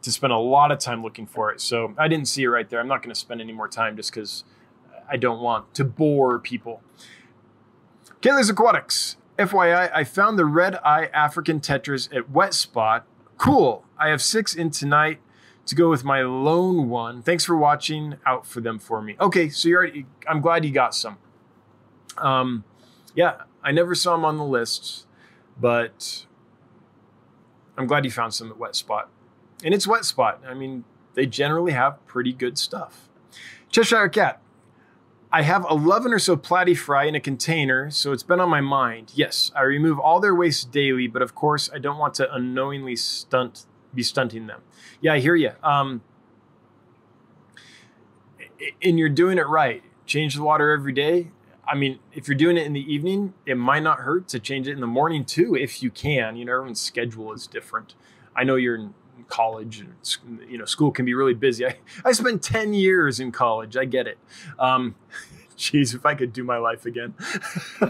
to 0.01 0.11
spend 0.11 0.33
a 0.33 0.37
lot 0.37 0.71
of 0.71 0.79
time 0.79 1.03
looking 1.03 1.25
for 1.25 1.51
it. 1.51 1.61
So 1.61 1.93
I 1.97 2.07
didn't 2.07 2.27
see 2.27 2.43
it 2.43 2.47
right 2.47 2.69
there. 2.69 2.79
I'm 2.79 2.87
not 2.87 3.01
going 3.01 3.13
to 3.13 3.19
spend 3.19 3.41
any 3.41 3.53
more 3.53 3.67
time 3.67 3.95
just 3.95 4.11
because 4.11 4.43
I 5.09 5.17
don't 5.17 5.41
want 5.41 5.73
to 5.75 5.83
bore 5.83 6.39
people. 6.39 6.81
Kayla's 8.21 8.49
Aquatics. 8.49 9.17
FYI, 9.37 9.91
I 9.93 10.03
found 10.05 10.39
the 10.39 10.45
red 10.45 10.75
eye 10.75 11.07
African 11.07 11.59
tetras 11.59 12.15
at 12.15 12.29
Wet 12.29 12.53
Spot. 12.53 13.05
Cool. 13.37 13.83
I 13.97 14.09
have 14.09 14.21
six 14.21 14.55
in 14.55 14.71
tonight 14.71 15.19
to 15.65 15.75
go 15.75 15.89
with 15.89 16.03
my 16.03 16.21
lone 16.21 16.89
one. 16.89 17.21
Thanks 17.21 17.43
for 17.43 17.57
watching 17.57 18.15
out 18.25 18.45
for 18.47 18.61
them 18.61 18.79
for 18.79 19.01
me. 19.01 19.17
Okay, 19.19 19.49
so 19.49 19.67
you're 19.67 19.79
already, 19.79 20.05
I'm 20.27 20.39
glad 20.39 20.63
you 20.63 20.71
got 20.71 20.95
some. 20.95 21.17
Um, 22.17 22.63
yeah, 23.13 23.41
I 23.65 23.71
never 23.71 23.95
saw 23.95 24.15
them 24.15 24.23
on 24.23 24.37
the 24.37 24.45
list, 24.45 25.07
but 25.59 26.25
I'm 27.77 27.87
glad 27.87 28.05
you 28.05 28.11
found 28.11 28.33
some 28.33 28.51
at 28.51 28.57
Wet 28.57 28.75
Spot. 28.75 29.09
And 29.63 29.73
it's 29.73 29.87
Wet 29.87 30.05
Spot. 30.05 30.41
I 30.47 30.53
mean, 30.53 30.85
they 31.15 31.25
generally 31.25 31.71
have 31.71 32.05
pretty 32.05 32.31
good 32.31 32.57
stuff. 32.57 33.09
Cheshire 33.71 34.07
Cat. 34.07 34.41
I 35.31 35.41
have 35.41 35.65
11 35.69 36.13
or 36.13 36.19
so 36.19 36.37
platy 36.37 36.77
fry 36.77 37.05
in 37.05 37.15
a 37.15 37.19
container, 37.19 37.89
so 37.91 38.13
it's 38.13 38.23
been 38.23 38.39
on 38.39 38.49
my 38.49 38.61
mind. 38.61 39.11
Yes, 39.15 39.51
I 39.53 39.63
remove 39.63 39.99
all 39.99 40.21
their 40.21 40.35
waste 40.35 40.71
daily, 40.71 41.07
but 41.07 41.21
of 41.21 41.35
course, 41.35 41.69
I 41.73 41.79
don't 41.79 41.97
want 41.97 42.13
to 42.15 42.33
unknowingly 42.33 42.95
stunt 42.95 43.65
be 43.93 44.03
stunting 44.03 44.47
them. 44.47 44.61
Yeah, 45.01 45.13
I 45.13 45.19
hear 45.19 45.35
you. 45.35 45.51
Um, 45.63 46.03
and 48.81 48.99
you're 48.99 49.09
doing 49.09 49.37
it 49.37 49.47
right. 49.47 49.83
Change 50.05 50.35
the 50.35 50.43
water 50.43 50.71
every 50.71 50.93
day. 50.93 51.31
I 51.67 51.75
mean, 51.75 51.99
if 52.13 52.27
you're 52.27 52.37
doing 52.37 52.57
it 52.57 52.65
in 52.65 52.73
the 52.73 52.93
evening, 52.93 53.33
it 53.45 53.55
might 53.55 53.83
not 53.83 53.99
hurt 53.99 54.27
to 54.29 54.39
change 54.39 54.67
it 54.67 54.73
in 54.73 54.81
the 54.81 54.87
morning 54.87 55.25
too, 55.25 55.55
if 55.55 55.81
you 55.81 55.89
can. 55.89 56.35
You 56.35 56.45
know, 56.45 56.53
everyone's 56.53 56.81
schedule 56.81 57.33
is 57.33 57.47
different. 57.47 57.95
I 58.35 58.43
know 58.43 58.55
you're 58.55 58.75
in 58.75 58.93
college, 59.27 59.79
and, 59.79 60.39
you 60.47 60.57
know, 60.57 60.65
school 60.65 60.91
can 60.91 61.05
be 61.05 61.13
really 61.13 61.33
busy. 61.33 61.65
I, 61.65 61.77
I 62.03 62.11
spent 62.11 62.43
10 62.43 62.73
years 62.73 63.19
in 63.19 63.31
college. 63.31 63.77
I 63.77 63.85
get 63.85 64.07
it. 64.07 64.17
Um, 64.59 64.95
geez, 65.55 65.93
if 65.93 66.05
I 66.05 66.15
could 66.15 66.33
do 66.33 66.43
my 66.43 66.57
life 66.57 66.85
again. 66.85 67.13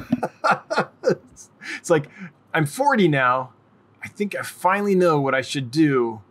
it's 1.78 1.90
like, 1.90 2.08
I'm 2.54 2.66
40 2.66 3.08
now. 3.08 3.52
I 4.04 4.08
think 4.08 4.36
I 4.36 4.44
finally 4.44 4.96
know 4.96 5.20
what 5.20 5.34
I 5.34 5.42
should 5.42 5.72
do. 5.72 6.22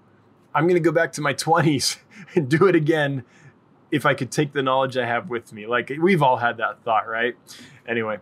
I'm 0.54 0.64
going 0.64 0.80
to 0.80 0.80
go 0.80 0.92
back 0.92 1.12
to 1.12 1.20
my 1.20 1.34
20s 1.34 1.98
and 2.34 2.48
do 2.48 2.66
it 2.66 2.76
again 2.76 3.24
if 3.90 4.06
I 4.06 4.14
could 4.14 4.30
take 4.30 4.52
the 4.52 4.62
knowledge 4.62 4.96
I 4.96 5.06
have 5.06 5.28
with 5.28 5.52
me. 5.52 5.66
Like 5.66 5.92
we've 6.00 6.22
all 6.22 6.36
had 6.36 6.56
that 6.58 6.82
thought, 6.82 7.08
right? 7.08 7.36
Anyway. 7.86 8.18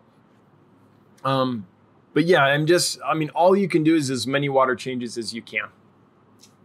Um, 1.24 1.66
but 2.14 2.24
yeah, 2.24 2.42
I'm 2.42 2.66
just 2.66 2.98
I 3.04 3.14
mean, 3.14 3.30
all 3.30 3.56
you 3.56 3.68
can 3.68 3.82
do 3.82 3.94
is 3.94 4.10
as 4.10 4.26
many 4.26 4.48
water 4.48 4.74
changes 4.74 5.16
as 5.16 5.32
you 5.32 5.42
can. 5.42 5.68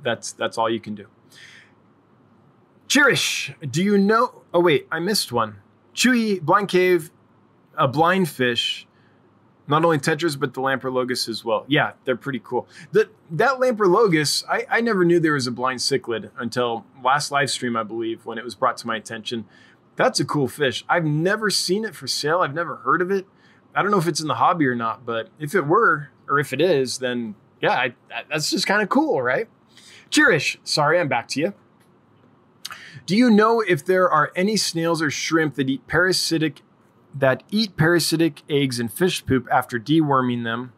That's 0.04 0.32
that's 0.32 0.58
all 0.58 0.70
you 0.70 0.80
can 0.80 0.96
do. 0.96 1.08
Cherish, 2.88 3.54
do 3.70 3.84
you 3.84 3.98
know 3.98 4.44
oh 4.54 4.60
wait, 4.60 4.88
I 4.92 5.00
missed 5.00 5.32
one. 5.32 5.58
Chewy, 5.94 6.42
blind 6.42 6.70
cave, 6.70 7.12
a 7.76 7.88
blind 7.88 8.30
fish, 8.30 8.87
not 9.68 9.84
only 9.84 9.98
tetras 9.98 10.40
but 10.40 10.54
the 10.54 10.62
lamprologus 10.62 11.28
as 11.28 11.44
well. 11.44 11.66
Yeah, 11.68 11.94
they're 12.06 12.16
pretty 12.16 12.42
cool. 12.44 12.68
The, 12.92 13.10
that 13.32 13.60
lamprologus, 13.60 14.44
I, 14.50 14.66
I 14.70 14.82
never 14.82 15.04
knew 15.06 15.20
there 15.20 15.34
was 15.34 15.48
a 15.48 15.52
blind 15.52 15.80
cichlid 15.80 16.32
until 16.38 16.86
last 17.04 17.32
live 17.32 17.50
stream, 17.50 17.76
I 17.76 17.84
believe, 17.84 18.26
when 18.26 18.38
it 18.38 18.44
was 18.44 18.56
brought 18.56 18.78
to 18.78 18.88
my 18.88 18.96
attention. 18.96 19.46
That's 19.96 20.20
a 20.20 20.26
cool 20.26 20.48
fish. 20.48 20.86
I've 20.88 21.06
never 21.06 21.50
seen 21.50 21.84
it 21.84 21.96
for 21.96 22.08
sale. 22.08 22.40
I've 22.40 22.54
never 22.54 22.78
heard 22.78 23.02
of 23.02 23.12
it. 23.12 23.26
I 23.76 23.82
don't 23.82 23.92
know 23.92 23.98
if 24.00 24.08
it's 24.08 24.22
in 24.22 24.28
the 24.28 24.36
hobby 24.36 24.66
or 24.66 24.76
not, 24.76 25.06
but 25.06 25.30
if 25.40 25.54
it 25.54 25.68
were, 25.68 26.10
or 26.28 26.40
if 26.40 26.54
it 26.54 26.62
is, 26.62 26.98
then 27.00 27.36
yeah, 27.62 27.72
I, 27.72 27.94
that's 28.30 28.50
just 28.50 28.68
kind 28.68 28.82
of 28.82 28.90
cool, 28.90 29.22
right? 29.22 29.48
Cheerish, 30.10 30.58
sorry, 30.64 31.00
I'm 31.00 31.08
back 31.08 31.28
to 31.30 31.40
you. 31.40 31.54
Do 33.06 33.16
you 33.16 33.30
know 33.30 33.62
if 33.62 33.86
there 33.86 34.10
are 34.10 34.32
any 34.36 34.58
snails 34.58 35.02
or 35.02 35.10
shrimp 35.10 35.56
that 35.56 35.70
eat 35.70 35.88
parasitic 35.88 36.62
that 37.16 37.44
eat 37.52 37.78
parasitic 37.78 38.44
eggs 38.50 38.80
and 38.80 38.92
fish 38.92 39.26
poop 39.26 39.48
after 39.52 39.80
deworming 39.80 40.44
them. 40.44 40.74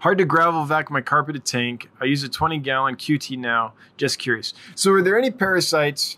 Hard 0.00 0.18
to 0.18 0.24
gravel 0.24 0.64
vac 0.64 0.90
my 0.90 1.02
carpeted 1.02 1.44
tank. 1.44 1.90
I 2.00 2.06
use 2.06 2.22
a 2.22 2.28
20 2.28 2.58
gallon 2.58 2.96
QT 2.96 3.36
now. 3.38 3.74
Just 3.96 4.18
curious. 4.18 4.54
So, 4.74 4.92
are 4.92 5.02
there 5.02 5.18
any 5.18 5.30
parasites 5.30 6.16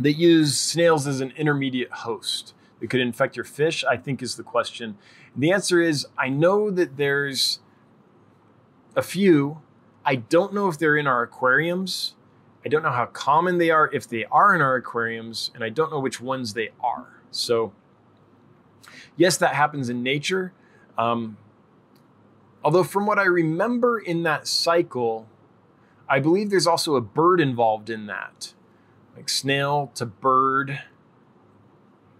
that 0.00 0.14
use 0.14 0.58
snails 0.58 1.06
as 1.06 1.20
an 1.20 1.32
intermediate 1.36 1.92
host 1.92 2.54
that 2.80 2.90
could 2.90 3.00
infect 3.00 3.36
your 3.36 3.44
fish? 3.44 3.84
I 3.84 3.96
think 3.96 4.22
is 4.22 4.34
the 4.34 4.42
question. 4.42 4.98
The 5.36 5.52
answer 5.52 5.80
is 5.80 6.06
I 6.18 6.28
know 6.28 6.70
that 6.72 6.96
there's 6.96 7.60
a 8.96 9.02
few. 9.02 9.62
I 10.04 10.16
don't 10.16 10.52
know 10.52 10.68
if 10.68 10.78
they're 10.78 10.96
in 10.96 11.06
our 11.06 11.22
aquariums. 11.22 12.14
I 12.64 12.68
don't 12.68 12.82
know 12.82 12.92
how 12.92 13.06
common 13.06 13.58
they 13.58 13.70
are 13.70 13.90
if 13.92 14.08
they 14.08 14.24
are 14.26 14.54
in 14.54 14.60
our 14.60 14.76
aquariums, 14.76 15.50
and 15.54 15.64
I 15.64 15.68
don't 15.68 15.90
know 15.90 15.98
which 15.98 16.20
ones 16.20 16.54
they 16.54 16.70
are. 16.80 17.20
So, 17.30 17.72
yes, 19.16 19.36
that 19.38 19.54
happens 19.54 19.88
in 19.88 20.02
nature. 20.02 20.52
Um, 20.96 21.38
although, 22.62 22.84
from 22.84 23.06
what 23.06 23.18
I 23.18 23.24
remember 23.24 23.98
in 23.98 24.22
that 24.22 24.46
cycle, 24.46 25.28
I 26.08 26.20
believe 26.20 26.50
there's 26.50 26.66
also 26.66 26.94
a 26.94 27.00
bird 27.00 27.40
involved 27.40 27.90
in 27.90 28.06
that, 28.06 28.54
like 29.16 29.28
snail 29.28 29.90
to 29.96 30.06
bird 30.06 30.82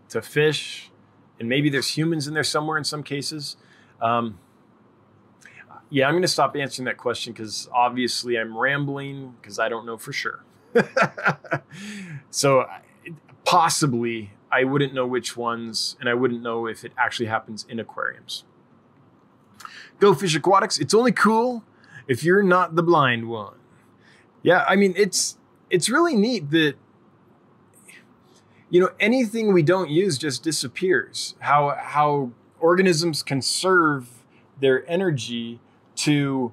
to 0.09 0.23
fish, 0.23 0.91
and 1.39 1.49
maybe 1.49 1.71
there's 1.71 1.97
humans 1.97 2.27
in 2.27 2.35
there 2.35 2.45
somewhere 2.45 2.79
in 2.79 2.85
some 2.85 3.03
cases. 3.03 3.57
Um, 4.01 4.39
yeah, 5.93 6.07
I'm 6.07 6.15
going 6.15 6.23
to 6.23 6.29
stop 6.29 6.57
answering 6.57 6.87
that 6.87 6.97
question 6.97 7.35
because 7.35 7.69
obviously 7.71 8.39
I'm 8.39 8.57
rambling 8.57 9.35
because 9.41 9.59
I 9.59 9.69
don't 9.69 9.85
know 9.85 9.99
for 9.99 10.11
sure. 10.11 10.43
so, 12.31 12.67
possibly 13.45 14.31
I 14.51 14.65
wouldn't 14.65 14.95
know 14.95 15.07
which 15.07 15.37
ones, 15.37 15.97
and 16.01 16.09
I 16.09 16.15
wouldn't 16.15 16.43
know 16.43 16.67
if 16.67 16.83
it 16.83 16.93
actually 16.97 17.27
happens 17.27 17.67
in 17.69 17.79
aquariums. 17.79 18.45
Go 20.01 20.15
Fish 20.15 20.35
Aquatics. 20.35 20.79
It's 20.79 20.95
only 20.95 21.13
cool 21.13 21.63
if 22.09 22.25
you're 22.25 22.43
not 22.43 22.75
the 22.75 22.83
blind 22.83 23.29
one. 23.29 23.57
Yeah, 24.43 24.65
I 24.67 24.77
mean 24.77 24.95
it's 24.97 25.37
it's 25.69 25.91
really 25.91 26.17
neat 26.17 26.51
that 26.53 26.75
you 28.71 28.81
know 28.81 28.91
anything 28.99 29.53
we 29.53 29.63
don't 29.63 29.91
use 29.91 30.17
just 30.17 30.43
disappears. 30.43 31.35
How 31.41 31.77
how 31.79 32.31
organisms 32.61 33.23
conserve 33.23 34.09
their 34.59 34.89
energy 34.91 35.61
to 36.03 36.53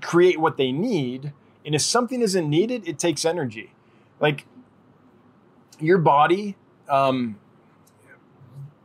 create 0.00 0.38
what 0.38 0.56
they 0.56 0.72
need, 0.72 1.32
and 1.64 1.74
if 1.74 1.82
something 1.82 2.20
isn't 2.20 2.48
needed, 2.48 2.86
it 2.86 2.98
takes 2.98 3.24
energy. 3.24 3.72
Like 4.20 4.46
your 5.80 5.98
body 5.98 6.56
um, 6.88 7.38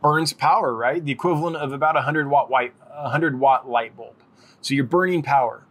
burns 0.00 0.32
power, 0.32 0.74
right? 0.74 1.04
The 1.04 1.12
equivalent 1.12 1.56
of 1.56 1.72
about 1.72 1.96
a 1.96 2.02
hundred 2.02 2.28
watt 2.28 2.50
white, 2.50 2.74
a 2.90 3.10
hundred 3.10 3.38
watt 3.38 3.68
light 3.68 3.96
bulb. 3.96 4.14
So 4.60 4.74
you're 4.74 4.84
burning 4.84 5.22
power. 5.22 5.64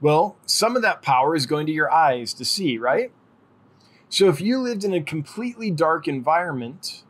Well, 0.00 0.36
some 0.46 0.76
of 0.76 0.82
that 0.82 1.02
power 1.02 1.34
is 1.34 1.46
going 1.46 1.66
to 1.66 1.72
your 1.72 1.90
eyes 1.90 2.32
to 2.34 2.44
see, 2.44 2.78
right? 2.78 3.12
So 4.08 4.28
if 4.28 4.40
you 4.40 4.58
lived 4.58 4.84
in 4.84 4.94
a 4.94 5.02
completely 5.02 5.70
dark 5.70 6.08
environment, 6.08 7.02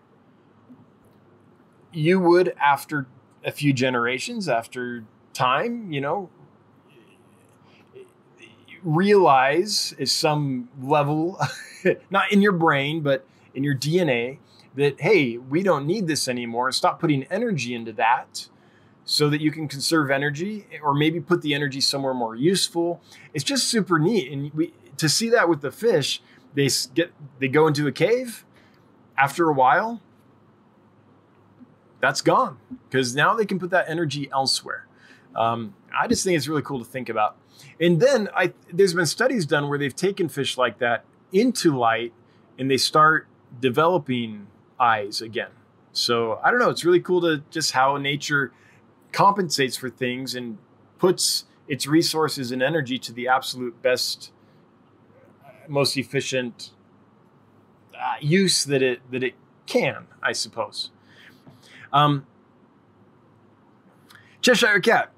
you 1.92 2.18
would, 2.18 2.54
after 2.60 3.06
a 3.44 3.52
few 3.52 3.72
generations, 3.72 4.48
after 4.48 5.04
time, 5.32 5.92
you 5.92 6.00
know, 6.00 6.30
realize 8.82 9.94
is 9.98 10.12
some 10.12 10.68
level, 10.80 11.38
not 12.10 12.32
in 12.32 12.42
your 12.42 12.52
brain, 12.52 13.00
but 13.00 13.26
in 13.54 13.64
your 13.64 13.74
DNA, 13.74 14.38
that, 14.74 15.00
hey, 15.00 15.36
we 15.36 15.62
don't 15.62 15.86
need 15.86 16.06
this 16.06 16.28
anymore. 16.28 16.70
Stop 16.72 17.00
putting 17.00 17.24
energy 17.24 17.74
into 17.74 17.92
that 17.94 18.48
so 19.04 19.30
that 19.30 19.40
you 19.40 19.50
can 19.50 19.66
conserve 19.66 20.10
energy 20.10 20.66
or 20.82 20.94
maybe 20.94 21.20
put 21.20 21.42
the 21.42 21.54
energy 21.54 21.80
somewhere 21.80 22.14
more 22.14 22.36
useful. 22.36 23.00
It's 23.32 23.44
just 23.44 23.66
super 23.68 23.98
neat. 23.98 24.30
And 24.30 24.52
we, 24.52 24.74
to 24.98 25.08
see 25.08 25.30
that 25.30 25.48
with 25.48 25.62
the 25.62 25.72
fish, 25.72 26.22
they 26.54 26.68
get 26.94 27.12
they 27.38 27.48
go 27.48 27.66
into 27.66 27.86
a 27.86 27.92
cave 27.92 28.44
after 29.16 29.48
a 29.48 29.52
while 29.52 30.00
that's 32.00 32.20
gone 32.20 32.58
because 32.88 33.14
now 33.14 33.34
they 33.34 33.46
can 33.46 33.58
put 33.58 33.70
that 33.70 33.88
energy 33.88 34.28
elsewhere. 34.32 34.87
Um, 35.38 35.74
I 35.96 36.08
just 36.08 36.24
think 36.24 36.36
it's 36.36 36.48
really 36.48 36.62
cool 36.62 36.80
to 36.80 36.84
think 36.84 37.08
about. 37.08 37.36
And 37.80 38.00
then 38.00 38.28
I, 38.36 38.52
there's 38.72 38.92
been 38.92 39.06
studies 39.06 39.46
done 39.46 39.68
where 39.68 39.78
they've 39.78 39.94
taken 39.94 40.28
fish 40.28 40.58
like 40.58 40.78
that 40.78 41.04
into 41.32 41.76
light 41.76 42.12
and 42.58 42.68
they 42.68 42.76
start 42.76 43.28
developing 43.60 44.48
eyes 44.80 45.22
again. 45.22 45.50
So 45.92 46.40
I 46.42 46.50
don't 46.50 46.58
know. 46.58 46.70
It's 46.70 46.84
really 46.84 47.00
cool 47.00 47.20
to 47.20 47.42
just 47.50 47.72
how 47.72 47.96
nature 47.96 48.52
compensates 49.12 49.76
for 49.76 49.88
things 49.88 50.34
and 50.34 50.58
puts 50.98 51.44
its 51.68 51.86
resources 51.86 52.50
and 52.50 52.62
energy 52.62 52.98
to 52.98 53.12
the 53.12 53.28
absolute 53.28 53.80
best, 53.80 54.32
most 55.68 55.96
efficient 55.96 56.70
uh, 57.94 58.14
use 58.20 58.64
that 58.64 58.82
it 58.82 59.00
that 59.10 59.22
it 59.22 59.34
can, 59.66 60.06
I 60.22 60.32
suppose. 60.32 60.90
Um, 61.92 62.26
Cheshire 64.40 64.80
Cat. 64.80 65.12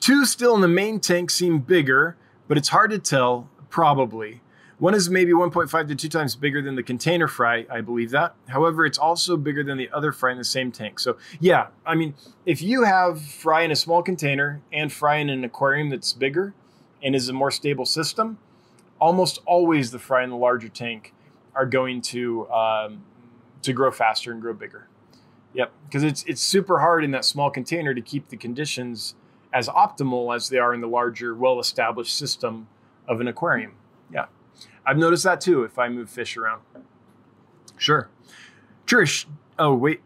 Two 0.00 0.24
still 0.24 0.54
in 0.54 0.60
the 0.60 0.68
main 0.68 1.00
tank 1.00 1.30
seem 1.30 1.58
bigger, 1.58 2.16
but 2.48 2.56
it's 2.56 2.68
hard 2.68 2.90
to 2.90 2.98
tell, 2.98 3.48
probably. 3.70 4.40
One 4.78 4.94
is 4.94 5.08
maybe 5.08 5.32
1.5 5.32 5.88
to 5.88 5.94
2 5.94 6.08
times 6.08 6.34
bigger 6.34 6.60
than 6.60 6.74
the 6.74 6.82
container 6.82 7.28
fry, 7.28 7.66
I 7.70 7.82
believe 7.82 8.10
that. 8.10 8.34
However, 8.48 8.84
it's 8.84 8.98
also 8.98 9.36
bigger 9.36 9.62
than 9.62 9.78
the 9.78 9.88
other 9.92 10.10
fry 10.10 10.32
in 10.32 10.38
the 10.38 10.44
same 10.44 10.72
tank. 10.72 10.98
So, 10.98 11.18
yeah, 11.38 11.68
I 11.86 11.94
mean, 11.94 12.14
if 12.46 12.60
you 12.60 12.82
have 12.82 13.22
fry 13.22 13.62
in 13.62 13.70
a 13.70 13.76
small 13.76 14.02
container 14.02 14.60
and 14.72 14.92
fry 14.92 15.18
in 15.18 15.30
an 15.30 15.44
aquarium 15.44 15.88
that's 15.90 16.12
bigger 16.12 16.52
and 17.00 17.14
is 17.14 17.28
a 17.28 17.32
more 17.32 17.52
stable 17.52 17.86
system, 17.86 18.38
almost 18.98 19.40
always 19.46 19.90
the 19.92 19.98
fry 19.98 20.24
in 20.24 20.30
the 20.30 20.36
larger 20.36 20.68
tank 20.68 21.14
are 21.54 21.66
going 21.66 22.00
to 22.00 22.50
um, 22.50 23.04
to 23.62 23.72
grow 23.72 23.90
faster 23.90 24.32
and 24.32 24.40
grow 24.40 24.54
bigger. 24.54 24.88
Yep, 25.54 25.72
because 25.86 26.02
it's 26.02 26.24
it's 26.24 26.40
super 26.40 26.80
hard 26.80 27.04
in 27.04 27.10
that 27.10 27.24
small 27.24 27.50
container 27.50 27.94
to 27.94 28.00
keep 28.00 28.28
the 28.28 28.36
conditions 28.36 29.14
as 29.52 29.68
optimal 29.68 30.34
as 30.34 30.48
they 30.48 30.58
are 30.58 30.72
in 30.72 30.80
the 30.80 30.88
larger, 30.88 31.34
well-established 31.34 32.16
system 32.16 32.68
of 33.06 33.20
an 33.20 33.28
aquarium. 33.28 33.74
Yeah. 34.12 34.26
I've 34.86 34.98
noticed 34.98 35.24
that 35.24 35.40
too 35.40 35.64
if 35.64 35.78
I 35.78 35.88
move 35.88 36.10
fish 36.10 36.36
around. 36.36 36.62
Sure. 37.76 38.08
Trish. 38.86 39.26
Oh, 39.58 39.74
wait. 39.74 40.00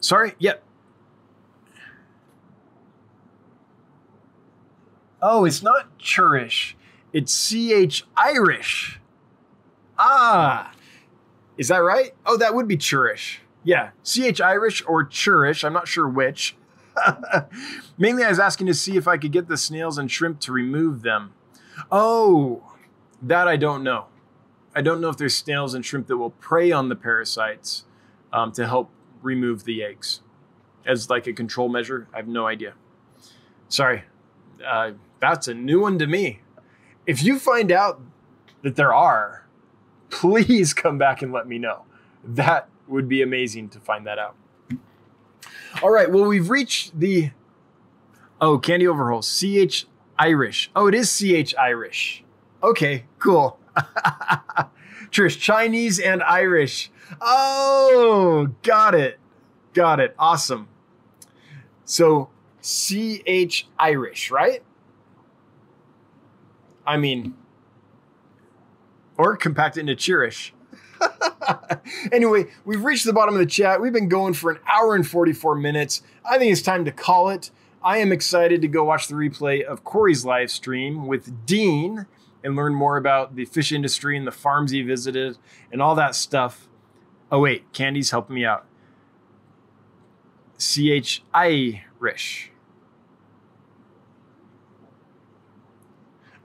Sorry. 0.00 0.34
Yep. 0.38 0.62
Oh, 5.20 5.44
it's 5.44 5.62
not 5.62 5.98
churish. 5.98 6.74
It's 7.12 7.32
CH 7.32 8.04
Irish. 8.16 9.00
Ah. 9.98 10.72
Is 11.56 11.68
that 11.68 11.78
right? 11.78 12.12
Oh, 12.24 12.36
that 12.36 12.54
would 12.54 12.68
be 12.68 12.76
churish. 12.76 13.38
Yeah. 13.64 13.90
CH 14.04 14.40
Irish 14.40 14.84
or 14.86 15.04
churish. 15.04 15.64
I'm 15.64 15.72
not 15.72 15.88
sure 15.88 16.08
which. 16.08 16.56
Mainly, 17.98 18.24
I 18.24 18.28
was 18.28 18.38
asking 18.38 18.66
to 18.68 18.74
see 18.74 18.96
if 18.96 19.08
I 19.08 19.16
could 19.16 19.32
get 19.32 19.48
the 19.48 19.56
snails 19.56 19.98
and 19.98 20.10
shrimp 20.10 20.40
to 20.40 20.52
remove 20.52 21.02
them. 21.02 21.32
Oh, 21.90 22.62
that 23.22 23.48
I 23.48 23.56
don't 23.56 23.82
know. 23.82 24.06
I 24.74 24.82
don't 24.82 25.00
know 25.00 25.08
if 25.08 25.16
there's 25.16 25.36
snails 25.36 25.74
and 25.74 25.84
shrimp 25.84 26.06
that 26.08 26.16
will 26.16 26.30
prey 26.30 26.70
on 26.70 26.88
the 26.88 26.96
parasites 26.96 27.84
um, 28.32 28.52
to 28.52 28.66
help 28.66 28.90
remove 29.22 29.64
the 29.64 29.82
eggs 29.82 30.20
as 30.86 31.10
like 31.10 31.26
a 31.26 31.32
control 31.32 31.68
measure. 31.68 32.08
I 32.12 32.18
have 32.18 32.28
no 32.28 32.46
idea. 32.46 32.74
Sorry, 33.68 34.04
uh, 34.64 34.92
that's 35.20 35.48
a 35.48 35.54
new 35.54 35.80
one 35.80 35.98
to 35.98 36.06
me. 36.06 36.40
If 37.06 37.22
you 37.22 37.38
find 37.38 37.72
out 37.72 38.00
that 38.62 38.76
there 38.76 38.94
are, 38.94 39.46
please 40.10 40.74
come 40.74 40.98
back 40.98 41.22
and 41.22 41.32
let 41.32 41.46
me 41.46 41.58
know. 41.58 41.84
That 42.24 42.68
would 42.86 43.08
be 43.08 43.22
amazing 43.22 43.68
to 43.70 43.80
find 43.80 44.06
that 44.06 44.18
out. 44.18 44.36
All 45.82 45.90
right, 45.90 46.10
well, 46.10 46.24
we've 46.24 46.50
reached 46.50 46.98
the 46.98 47.30
oh 48.40 48.58
candy 48.58 48.86
overhaul 48.86 49.22
CH 49.22 49.86
Irish. 50.18 50.70
Oh, 50.74 50.86
it 50.86 50.94
is 50.94 51.10
CH 51.10 51.54
Irish. 51.56 52.24
Okay, 52.62 53.04
cool. 53.18 53.58
Trish, 55.10 55.38
Chinese 55.38 55.98
and 55.98 56.22
Irish. 56.22 56.90
Oh, 57.20 58.50
got 58.62 58.94
it. 58.94 59.18
Got 59.72 60.00
it. 60.00 60.14
Awesome. 60.18 60.68
So 61.84 62.30
CH 62.62 63.68
Irish, 63.78 64.30
right? 64.30 64.62
I 66.86 66.96
mean, 66.96 67.34
or 69.16 69.36
compact 69.36 69.76
it 69.76 69.80
into 69.80 69.94
Chirish. 69.94 70.52
anyway, 72.12 72.46
we've 72.64 72.84
reached 72.84 73.04
the 73.04 73.12
bottom 73.12 73.34
of 73.34 73.40
the 73.40 73.46
chat. 73.46 73.80
We've 73.80 73.92
been 73.92 74.08
going 74.08 74.34
for 74.34 74.50
an 74.50 74.58
hour 74.66 74.94
and 74.94 75.06
44 75.06 75.54
minutes. 75.56 76.02
I 76.28 76.38
think 76.38 76.52
it's 76.52 76.62
time 76.62 76.84
to 76.84 76.92
call 76.92 77.28
it. 77.28 77.50
I 77.82 77.98
am 77.98 78.12
excited 78.12 78.60
to 78.62 78.68
go 78.68 78.84
watch 78.84 79.08
the 79.08 79.14
replay 79.14 79.62
of 79.62 79.84
Corey's 79.84 80.24
live 80.24 80.50
stream 80.50 81.06
with 81.06 81.46
Dean 81.46 82.06
and 82.42 82.56
learn 82.56 82.74
more 82.74 82.96
about 82.96 83.36
the 83.36 83.44
fish 83.44 83.72
industry 83.72 84.16
and 84.16 84.26
the 84.26 84.32
farms 84.32 84.70
he 84.70 84.82
visited 84.82 85.38
and 85.72 85.80
all 85.80 85.94
that 85.94 86.14
stuff. 86.14 86.68
Oh, 87.30 87.40
wait, 87.40 87.72
Candy's 87.72 88.10
helping 88.10 88.34
me 88.34 88.44
out. 88.44 88.64
CH 90.58 91.22
Irish. 91.32 92.50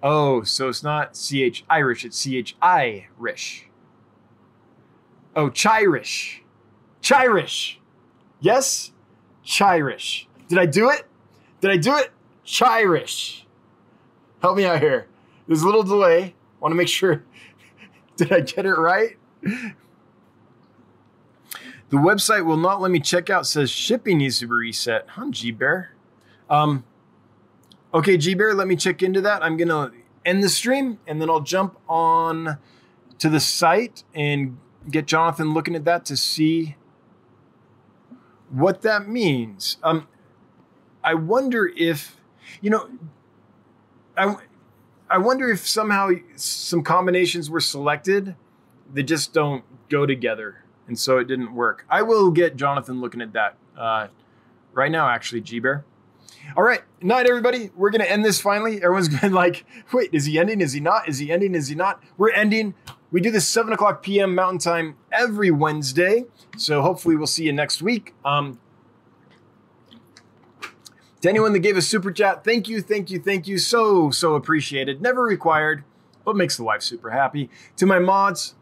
Oh, 0.02 0.44
so 0.44 0.68
it's 0.68 0.84
not 0.84 1.16
CH 1.16 1.64
Irish, 1.70 2.04
it's 2.04 2.22
CH 2.22 2.56
Irish. 2.62 3.70
Oh, 5.36 5.50
Chirish. 5.50 6.40
Chirish. 7.02 7.78
Yes? 8.40 8.92
Chirish. 9.46 10.28
Did 10.48 10.60
I 10.60 10.66
do 10.66 10.90
it? 10.90 11.06
Did 11.62 11.72
I 11.72 11.78
do 11.78 11.96
it? 11.98 12.12
Chirish. 12.46 13.44
Help 14.42 14.58
me 14.58 14.66
out 14.66 14.80
here. 14.80 15.08
There's 15.48 15.62
a 15.62 15.66
little 15.66 15.84
delay. 15.84 16.36
Want 16.60 16.72
to 16.72 16.76
make 16.76 16.88
sure. 16.88 17.24
Did 18.18 18.32
I 18.32 18.40
get 18.42 18.66
it 18.66 18.76
right? 18.76 19.18
The 19.42 19.74
website 22.00 22.46
will 22.46 22.58
not 22.58 22.82
let 22.82 22.92
me 22.92 23.00
check 23.00 23.30
out. 23.30 23.46
Says 23.46 23.70
shipping 23.70 24.20
needs 24.20 24.40
to 24.40 24.48
be 24.48 24.54
reset. 24.54 25.08
Huh, 25.10 25.28
G 25.30 25.52
Bear. 25.52 25.94
Um. 26.50 26.84
Okay, 27.94 28.18
G 28.18 28.34
Bear. 28.34 28.54
Let 28.54 28.68
me 28.68 28.76
check 28.76 29.04
into 29.04 29.22
that. 29.22 29.44
I'm 29.44 29.58
gonna 29.58 29.92
end 30.26 30.44
the 30.44 30.50
stream 30.50 31.00
and 31.06 31.22
then 31.22 31.30
I'll 31.30 31.42
jump 31.42 31.78
on 31.88 32.58
to 33.20 33.30
the 33.30 33.40
site 33.40 34.04
and 34.14 34.58
get 34.90 35.06
Jonathan 35.06 35.54
looking 35.54 35.76
at 35.76 35.86
that 35.86 36.06
to 36.06 36.18
see 36.18 36.76
what 38.50 38.82
that 38.82 39.08
means. 39.08 39.78
Um. 39.84 40.08
I 41.04 41.16
wonder 41.16 41.72
if 41.76 42.18
you 42.62 42.70
know. 42.70 42.90
I 44.16 44.36
I 45.10 45.18
wonder 45.18 45.50
if 45.50 45.68
somehow 45.68 46.12
some 46.36 46.82
combinations 46.82 47.50
were 47.50 47.60
selected 47.60 48.36
that 48.94 49.04
just 49.04 49.34
don't 49.34 49.64
go 49.90 50.06
together, 50.06 50.64
and 50.88 50.98
so 50.98 51.18
it 51.18 51.26
didn't 51.26 51.54
work. 51.54 51.86
I 51.90 52.04
will 52.04 52.32
get 52.32 52.56
Jonathan 52.56 53.02
looking 53.02 53.22
at 53.22 53.34
that 53.34 53.58
uh, 53.78 54.08
right 54.72 54.92
now, 54.92 55.10
actually, 55.10 55.42
G 55.42 55.60
Bear. 55.60 55.84
All 56.56 56.64
right, 56.64 56.82
night, 57.02 57.26
everybody. 57.28 57.70
We're 57.76 57.90
gonna 57.90 58.04
end 58.06 58.24
this 58.24 58.40
finally. 58.40 58.78
Everyone's 58.78 59.10
been 59.22 59.34
like, 59.34 59.66
"Wait, 59.92 60.10
is 60.14 60.26
he 60.26 60.40
ending? 60.40 60.62
Is 60.62 60.74
he 60.74 60.80
not? 60.80 61.10
Is 61.10 61.20
he 61.20 61.32
ending? 61.32 61.56
Is 61.56 61.68
he 61.68 61.76
not?" 61.76 62.02
We're 62.18 62.32
ending. 62.32 62.76
We 63.14 63.22
do 63.22 63.30
this 63.30 63.48
seven 63.48 63.74
o'clock 63.74 64.02
p.m. 64.02 64.34
Mountain 64.34 64.58
Time 64.58 64.98
every 65.12 65.52
Wednesday. 65.52 66.26
So 66.58 66.82
hopefully 66.82 67.16
we'll 67.16 67.28
see 67.28 67.46
you 67.46 67.54
next 67.54 67.80
week. 67.84 68.16
Um, 68.26 68.60
to 71.22 71.30
anyone 71.30 71.54
that 71.54 71.60
gave 71.60 71.78
a 71.78 71.82
super 71.82 72.12
chat, 72.12 72.44
thank 72.44 72.68
you, 72.68 72.82
thank 72.82 73.12
you, 73.12 73.20
thank 73.20 73.48
you. 73.48 73.60
So, 73.60 74.10
so 74.10 74.34
appreciated. 74.34 75.00
Never 75.00 75.22
required, 75.22 75.84
but 76.26 76.36
makes 76.36 76.58
the 76.58 76.64
wife 76.64 76.82
super 76.82 77.12
happy. 77.12 77.52
To 77.78 77.86
my 77.86 78.00
mods, 78.00 78.56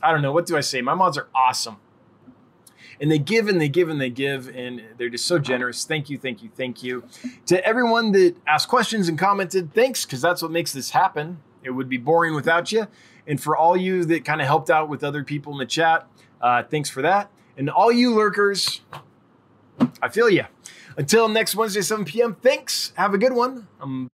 I 0.00 0.12
don't 0.12 0.22
know, 0.22 0.32
what 0.32 0.46
do 0.46 0.56
I 0.56 0.60
say? 0.60 0.80
My 0.80 0.94
mods 0.94 1.18
are 1.18 1.28
awesome. 1.34 1.78
And 3.00 3.10
they 3.10 3.18
give 3.18 3.48
and 3.48 3.60
they 3.60 3.68
give 3.68 3.88
and 3.88 4.00
they 4.00 4.08
give, 4.08 4.48
and 4.54 4.82
they're 4.96 5.08
just 5.08 5.26
so 5.26 5.40
generous. 5.40 5.84
Thank 5.84 6.08
you, 6.08 6.16
thank 6.16 6.44
you, 6.44 6.50
thank 6.56 6.84
you. 6.84 7.02
To 7.46 7.66
everyone 7.66 8.12
that 8.12 8.36
asked 8.46 8.68
questions 8.68 9.08
and 9.08 9.18
commented, 9.18 9.74
thanks, 9.74 10.04
because 10.06 10.22
that's 10.22 10.42
what 10.42 10.52
makes 10.52 10.72
this 10.72 10.90
happen. 10.90 11.42
It 11.64 11.70
would 11.70 11.88
be 11.88 11.96
boring 11.96 12.36
without 12.36 12.70
you. 12.70 12.86
And 13.26 13.40
for 13.42 13.56
all 13.56 13.76
you 13.76 14.04
that 14.06 14.24
kind 14.24 14.40
of 14.40 14.46
helped 14.46 14.70
out 14.70 14.88
with 14.88 15.02
other 15.02 15.24
people 15.24 15.52
in 15.52 15.58
the 15.58 15.66
chat, 15.66 16.06
uh, 16.40 16.62
thanks 16.62 16.90
for 16.90 17.02
that. 17.02 17.30
And 17.56 17.70
all 17.70 17.90
you 17.90 18.14
lurkers, 18.14 18.82
I 20.02 20.08
feel 20.08 20.28
you. 20.28 20.44
Until 20.96 21.28
next 21.28 21.56
Wednesday, 21.56 21.80
7 21.80 22.04
p.m., 22.04 22.36
thanks. 22.40 22.92
Have 22.96 23.14
a 23.14 23.18
good 23.18 23.32
one. 23.32 23.66
Um, 23.80 24.08